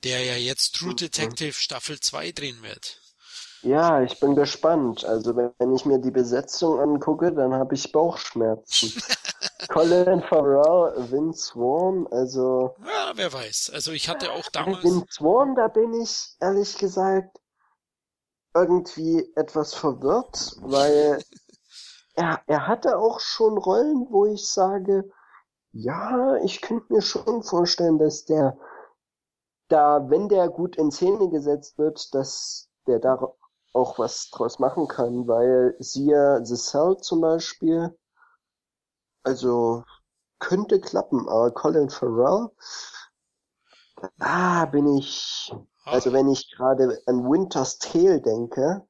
der 0.02 0.24
ja 0.24 0.36
jetzt 0.36 0.76
True 0.76 0.94
Detective 0.94 1.52
Staffel 1.52 1.98
2 1.98 2.32
drehen 2.32 2.62
wird. 2.62 3.00
Ja, 3.62 4.02
ich 4.02 4.20
bin 4.20 4.34
gespannt. 4.34 5.04
Also 5.04 5.34
wenn, 5.36 5.74
ich 5.74 5.84
mir 5.84 5.98
die 5.98 6.10
Besetzung 6.10 6.78
angucke, 6.78 7.32
dann 7.32 7.54
habe 7.54 7.74
ich 7.74 7.90
Bauchschmerzen. 7.92 8.92
Colin 9.68 10.22
Farrell, 10.22 11.10
Vince 11.10 11.52
Vaughn, 11.52 12.06
also 12.10 12.74
Ja, 12.80 13.12
wer 13.14 13.32
weiß. 13.32 13.70
Also 13.74 13.92
ich 13.92 14.08
hatte 14.08 14.32
auch 14.32 14.48
damals. 14.50 14.84
Vince 14.84 15.06
Vaughn, 15.18 15.54
da 15.54 15.68
bin 15.68 15.92
ich 16.00 16.36
ehrlich 16.40 16.78
gesagt 16.78 17.38
irgendwie 18.54 19.30
etwas 19.36 19.74
verwirrt, 19.74 20.56
weil 20.60 21.22
er, 22.14 22.40
er 22.46 22.66
hatte 22.66 22.98
auch 22.98 23.20
schon 23.20 23.58
Rollen, 23.58 24.06
wo 24.10 24.26
ich 24.26 24.48
sage, 24.48 25.10
ja, 25.72 26.36
ich 26.36 26.60
könnte 26.60 26.92
mir 26.92 27.02
schon 27.02 27.42
vorstellen, 27.42 27.98
dass 27.98 28.24
der 28.24 28.56
da, 29.68 30.08
wenn 30.08 30.28
der 30.28 30.48
gut 30.48 30.76
in 30.76 30.90
Szene 30.90 31.28
gesetzt 31.28 31.76
wird, 31.76 32.14
dass 32.14 32.70
der 32.86 33.00
da 33.00 33.34
auch 33.72 33.98
was 33.98 34.30
draus 34.30 34.58
machen 34.58 34.88
kann, 34.88 35.26
weil 35.28 35.76
siehe 35.78 36.40
The 36.44 36.56
Cell 36.56 36.96
zum 37.00 37.20
Beispiel, 37.20 37.96
also 39.22 39.84
könnte 40.38 40.80
klappen, 40.80 41.28
aber 41.28 41.50
Colin 41.52 41.90
Farrell, 41.90 42.50
da 44.18 44.66
bin 44.66 44.96
ich, 44.96 45.52
also 45.84 46.12
wenn 46.12 46.28
ich 46.28 46.50
gerade 46.56 47.02
an 47.06 47.24
Winter's 47.28 47.78
Tale 47.78 48.20
denke, 48.20 48.86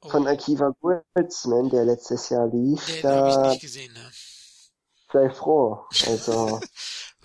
oh, 0.00 0.08
von 0.08 0.26
Akiva 0.26 0.74
Goldsman, 0.80 1.68
der 1.70 1.84
letztes 1.84 2.28
Jahr 2.30 2.46
lief, 2.48 2.84
den 2.86 3.10
habe 3.10 3.28
ich 3.28 3.34
da 3.34 3.48
nicht 3.50 3.60
gesehen. 3.60 3.92
Ne? 3.92 4.10
sei 5.12 5.30
froh. 5.30 5.84
Also, 6.06 6.60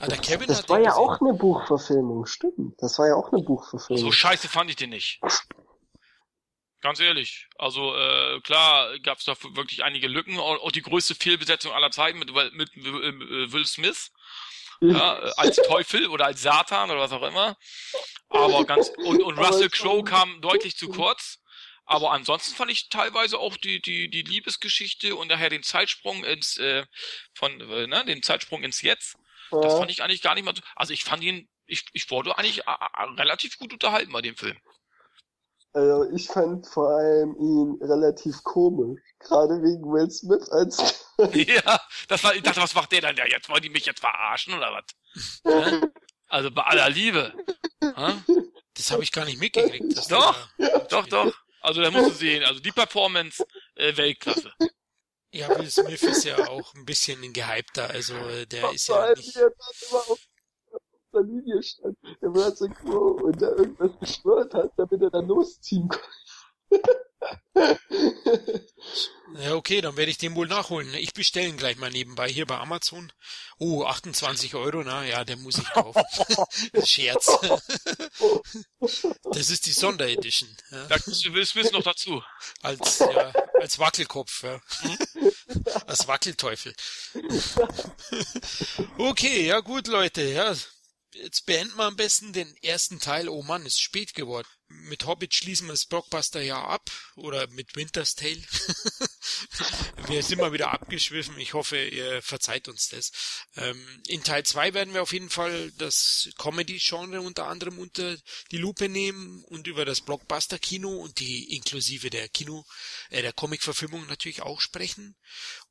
Ah, 0.02 0.08
das 0.08 0.18
hat 0.18 0.70
war 0.70 0.80
ja 0.80 0.90
gesehen. 0.90 1.04
auch 1.04 1.22
eine 1.22 1.34
Buchverfilmung, 1.36 2.26
stimmt. 2.26 2.82
Das 2.82 2.98
war 2.98 3.08
ja 3.08 3.16
auch 3.16 3.32
eine 3.32 3.44
Buchverfilmung. 3.44 4.04
So 4.04 4.12
scheiße 4.12 4.48
fand 4.48 4.72
ich 4.72 4.76
den 4.76 4.90
nicht. 4.90 5.22
Ganz 6.82 7.00
ehrlich. 7.00 7.48
Also 7.58 7.96
äh, 7.96 8.42
klar 8.42 8.98
gab 9.00 9.20
es 9.20 9.26
da 9.26 9.36
wirklich 9.54 9.84
einige 9.84 10.08
Lücken. 10.08 10.40
Auch, 10.40 10.72
die 10.72 10.82
größte 10.82 11.14
Fehlbesetzung 11.14 11.72
aller 11.72 11.92
Zeiten 11.92 12.18
mit, 12.18 12.34
mit 12.54 12.76
äh, 12.76 13.52
Will 13.52 13.66
Smith. 13.66 14.12
ja, 14.82 15.20
äh, 15.20 15.32
als 15.38 15.58
Teufel 15.58 16.08
oder 16.08 16.26
als 16.26 16.42
Satan 16.42 16.90
oder 16.90 17.00
was 17.00 17.12
auch 17.12 17.22
immer. 17.22 17.56
Aber 18.30 18.66
ganz 18.66 18.92
und, 18.98 19.22
und 19.22 19.38
Russell 19.38 19.70
Crowe 19.70 20.04
kam 20.04 20.42
deutlich 20.42 20.76
zu 20.76 20.90
kurz. 20.90 21.38
Aber 21.86 22.12
ansonsten 22.12 22.56
fand 22.56 22.72
ich 22.72 22.90
teilweise 22.90 23.38
auch 23.38 23.58
die 23.58 23.82
die 23.82 24.10
die 24.10 24.24
Liebesgeschichte 24.24 25.16
und 25.16 25.30
daher 25.30 25.50
den 25.50 25.62
Zeitsprung 25.62 26.24
ins 26.24 26.58
äh, 26.58 26.86
von 27.36 27.60
äh, 27.62 27.86
ne, 27.86 28.06
den 28.06 28.24
Zeitsprung 28.24 28.64
ins 28.64 28.82
Jetzt. 28.82 29.18
Das 29.52 29.74
fand 29.78 29.92
ich 29.92 30.02
eigentlich 30.02 30.22
gar 30.22 30.34
nicht 30.34 30.46
mal. 30.46 30.56
So, 30.56 30.62
also 30.76 30.94
ich 30.94 31.04
fand 31.04 31.24
ihn, 31.24 31.50
ich 31.66 31.84
ich 31.92 32.10
wurde 32.10 32.38
eigentlich 32.38 32.68
a, 32.68 32.74
a, 32.74 33.04
relativ 33.16 33.58
gut 33.58 33.74
unterhalten 33.74 34.14
bei 34.14 34.22
dem 34.22 34.38
Film. 34.38 34.58
Also 35.74 36.12
ich 36.14 36.28
fand 36.28 36.68
vor 36.68 36.90
allem 36.90 37.36
ihn 37.38 37.78
relativ 37.82 38.44
komisch. 38.44 39.02
Gerade 39.20 39.62
wegen 39.62 39.84
Will 39.92 40.10
Smith 40.10 40.50
als. 40.50 41.06
ja, 41.34 41.80
das 42.08 42.24
war, 42.24 42.36
ich 42.36 42.44
dachte, 42.44 42.62
was 42.62 42.76
macht 42.76 42.92
der 42.92 43.02
denn 43.02 43.16
da 43.16 43.26
jetzt? 43.26 43.50
Wollen 43.50 43.62
die 43.62 43.70
mich 43.70 43.86
jetzt 43.86 44.02
verarschen 44.02 44.54
oder 44.54 44.72
was? 44.74 45.42
also 46.28 46.52
bei 46.52 46.64
aller 46.64 46.90
Liebe. 46.90 47.34
Das 48.74 48.92
habe 48.92 49.04
ich 49.04 49.12
gar 49.12 49.26
nicht 49.26 49.40
mitgekriegt. 49.40 49.98
Doch, 50.10 50.36
da... 50.58 50.84
doch, 50.90 51.08
doch. 51.08 51.34
Also 51.62 51.82
da 51.82 51.92
musst 51.92 52.10
du 52.10 52.14
sehen, 52.14 52.44
also 52.44 52.60
die 52.60 52.72
Performance 52.72 53.46
äh, 53.76 53.96
Weltklasse. 53.96 54.52
Ja, 55.34 55.48
Will 55.58 55.70
Smith 55.70 56.04
ist 56.04 56.26
ja 56.26 56.48
auch 56.50 56.74
ein 56.74 56.86
bisschen 56.86 57.24
ein 57.24 57.32
gehypter, 57.32 57.90
also 57.90 58.16
äh, 58.16 58.46
der 58.48 58.72
ist 58.74 58.90
ja 58.90 59.14
nicht 59.14 59.36
der 59.36 59.52
Linie 61.20 61.62
stand, 61.62 61.98
der 62.22 62.30
Russell 62.30 62.70
Crowe 62.70 63.24
und 63.24 63.42
da 63.42 63.50
irgendwas 63.50 63.92
geschwört 64.00 64.54
hat, 64.54 64.72
damit 64.78 65.02
er 65.02 65.10
dann 65.10 65.28
losziehen 65.28 65.90
konnte. 65.90 66.10
ja, 69.38 69.56
okay, 69.56 69.82
dann 69.82 69.98
werde 69.98 70.12
ich 70.12 70.18
den 70.18 70.36
wohl 70.36 70.48
nachholen. 70.48 70.94
Ich 70.96 71.14
bestelle 71.14 71.48
ihn 71.48 71.58
gleich 71.58 71.78
mal 71.78 71.92
nebenbei 71.92 72.28
hier 72.30 72.46
bei 72.46 72.58
Amazon. 72.58 73.12
Oh, 73.60 73.84
28 73.84 74.56
Euro, 74.56 74.84
na 74.84 75.06
ja, 75.06 75.24
der 75.24 75.38
muss 75.38 75.58
ich 75.58 75.70
kaufen. 75.70 76.02
Scherz. 76.84 77.30
das 78.80 79.50
ist 79.50 79.66
die 79.66 79.72
Sonderedition. 79.72 80.50
Ja. 80.72 80.88
Da 80.88 80.96
willst 81.06 81.56
du 81.56 81.62
noch 81.72 81.84
dazu. 81.84 82.24
Als, 82.62 83.00
ja, 83.00 83.34
als 83.60 83.78
Wackelkopf, 83.78 84.44
ja. 84.44 84.62
als 85.86 86.08
Wackelteufel. 86.08 86.74
okay, 88.98 89.46
ja 89.46 89.60
gut, 89.60 89.88
Leute, 89.88 90.24
ja 90.24 90.56
jetzt 91.14 91.46
beenden 91.46 91.76
wir 91.76 91.86
am 91.86 91.96
besten 91.96 92.34
den 92.34 92.56
ersten 92.58 93.00
Teil. 93.00 93.30
Oh 93.30 93.44
Mann, 93.44 93.66
ist 93.66 93.82
spät 93.82 94.14
geworden. 94.14 94.48
Mit 94.68 95.06
Hobbit 95.06 95.34
schließen 95.34 95.68
wir 95.68 95.74
das 95.74 95.86
Blockbuster 95.86 96.42
ja 96.42 96.64
ab. 96.64 96.90
Oder 97.16 97.48
mit 97.48 97.76
Winter's 97.76 98.16
Tale. 98.16 98.42
wir 100.08 100.24
sind 100.24 100.40
mal 100.40 100.54
wieder 100.54 100.72
abgeschwiffen. 100.72 101.38
Ich 101.40 101.54
hoffe, 101.54 101.78
ihr 101.78 102.22
verzeiht 102.22 102.68
uns 102.68 102.90
das. 102.90 103.12
Ähm, 103.58 104.02
in 104.08 104.24
Teil 104.24 104.44
2 104.44 104.74
werden 104.74 104.94
wir 104.94 105.02
auf 105.02 105.14
jeden 105.14 105.30
Fall 105.30 105.72
das 105.78 106.30
Comedy-Genre 106.38 107.22
unter 107.22 107.48
anderem 107.48 107.80
unter 107.80 108.18
die 108.52 108.58
Lupe 108.58 108.88
nehmen 108.88 109.44
und 109.46 109.68
über 109.68 109.86
das 109.86 110.02
Blockbuster-Kino 110.02 110.90
und 110.90 111.20
die 111.20 111.56
inklusive 111.56 112.10
der 112.10 112.30
Kino, 112.30 112.66
äh, 113.10 113.22
der 113.22 113.34
Comic-Verfilmung 113.34 114.06
natürlich 114.08 114.42
auch 114.42 114.62
sprechen. 114.62 115.18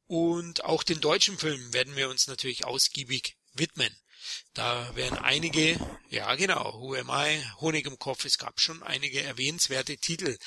Und 0.06 0.64
auch 0.64 0.82
den 0.82 1.00
deutschen 1.00 1.38
Film 1.38 1.72
werden 1.72 1.96
wir 1.96 2.08
uns 2.08 2.26
natürlich 2.26 2.64
ausgiebig 2.64 3.36
widmen. 3.54 3.96
Da 4.55 4.94
werden 4.97 5.18
einige, 5.18 5.78
ja 6.09 6.34
genau, 6.34 6.80
Who 6.80 6.94
Am 6.94 7.10
I, 7.10 7.42
Honig 7.60 7.86
im 7.86 7.98
Kopf, 7.98 8.24
es 8.24 8.38
gab 8.38 8.60
schon 8.60 8.82
einige 8.82 9.22
erwähnenswerte 9.22 9.97
Titel. 9.97 10.38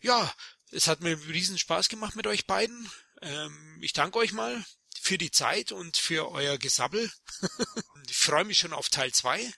Ja, 0.00 0.32
es 0.70 0.86
hat 0.86 1.00
mir 1.00 1.18
riesen 1.28 1.58
Spaß 1.58 1.88
gemacht 1.88 2.16
mit 2.16 2.26
euch 2.26 2.46
beiden. 2.46 2.90
Ähm, 3.22 3.78
ich 3.80 3.92
danke 3.92 4.18
euch 4.18 4.32
mal 4.32 4.64
für 5.00 5.18
die 5.18 5.30
Zeit 5.30 5.72
und 5.72 5.96
für 5.96 6.30
euer 6.30 6.58
Gesabbel. 6.58 7.10
ich 8.08 8.16
freue 8.16 8.44
mich 8.44 8.58
schon 8.58 8.72
auf 8.72 8.88
Teil 8.88 9.12
2. 9.12 9.52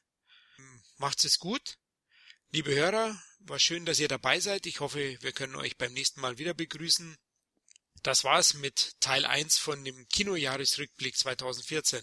Macht's 0.99 1.24
es 1.24 1.39
gut. 1.39 1.79
Liebe 2.51 2.74
Hörer, 2.74 3.20
war 3.41 3.59
schön, 3.59 3.85
dass 3.85 3.99
ihr 3.99 4.09
dabei 4.09 4.41
seid. 4.41 4.66
Ich 4.66 4.81
hoffe, 4.81 5.19
wir 5.20 5.33
können 5.33 5.57
euch 5.57 5.77
beim 5.77 5.93
nächsten 5.93 6.20
Mal 6.20 6.39
wieder 6.39 6.55
begrüßen. 6.55 7.16
Das 8.03 8.24
war's 8.24 8.55
mit 8.55 9.01
Teil 9.01 9.24
1 9.24 9.59
von 9.59 9.85
dem 9.85 10.09
Kinojahresrückblick 10.09 11.16
2014. 11.16 12.03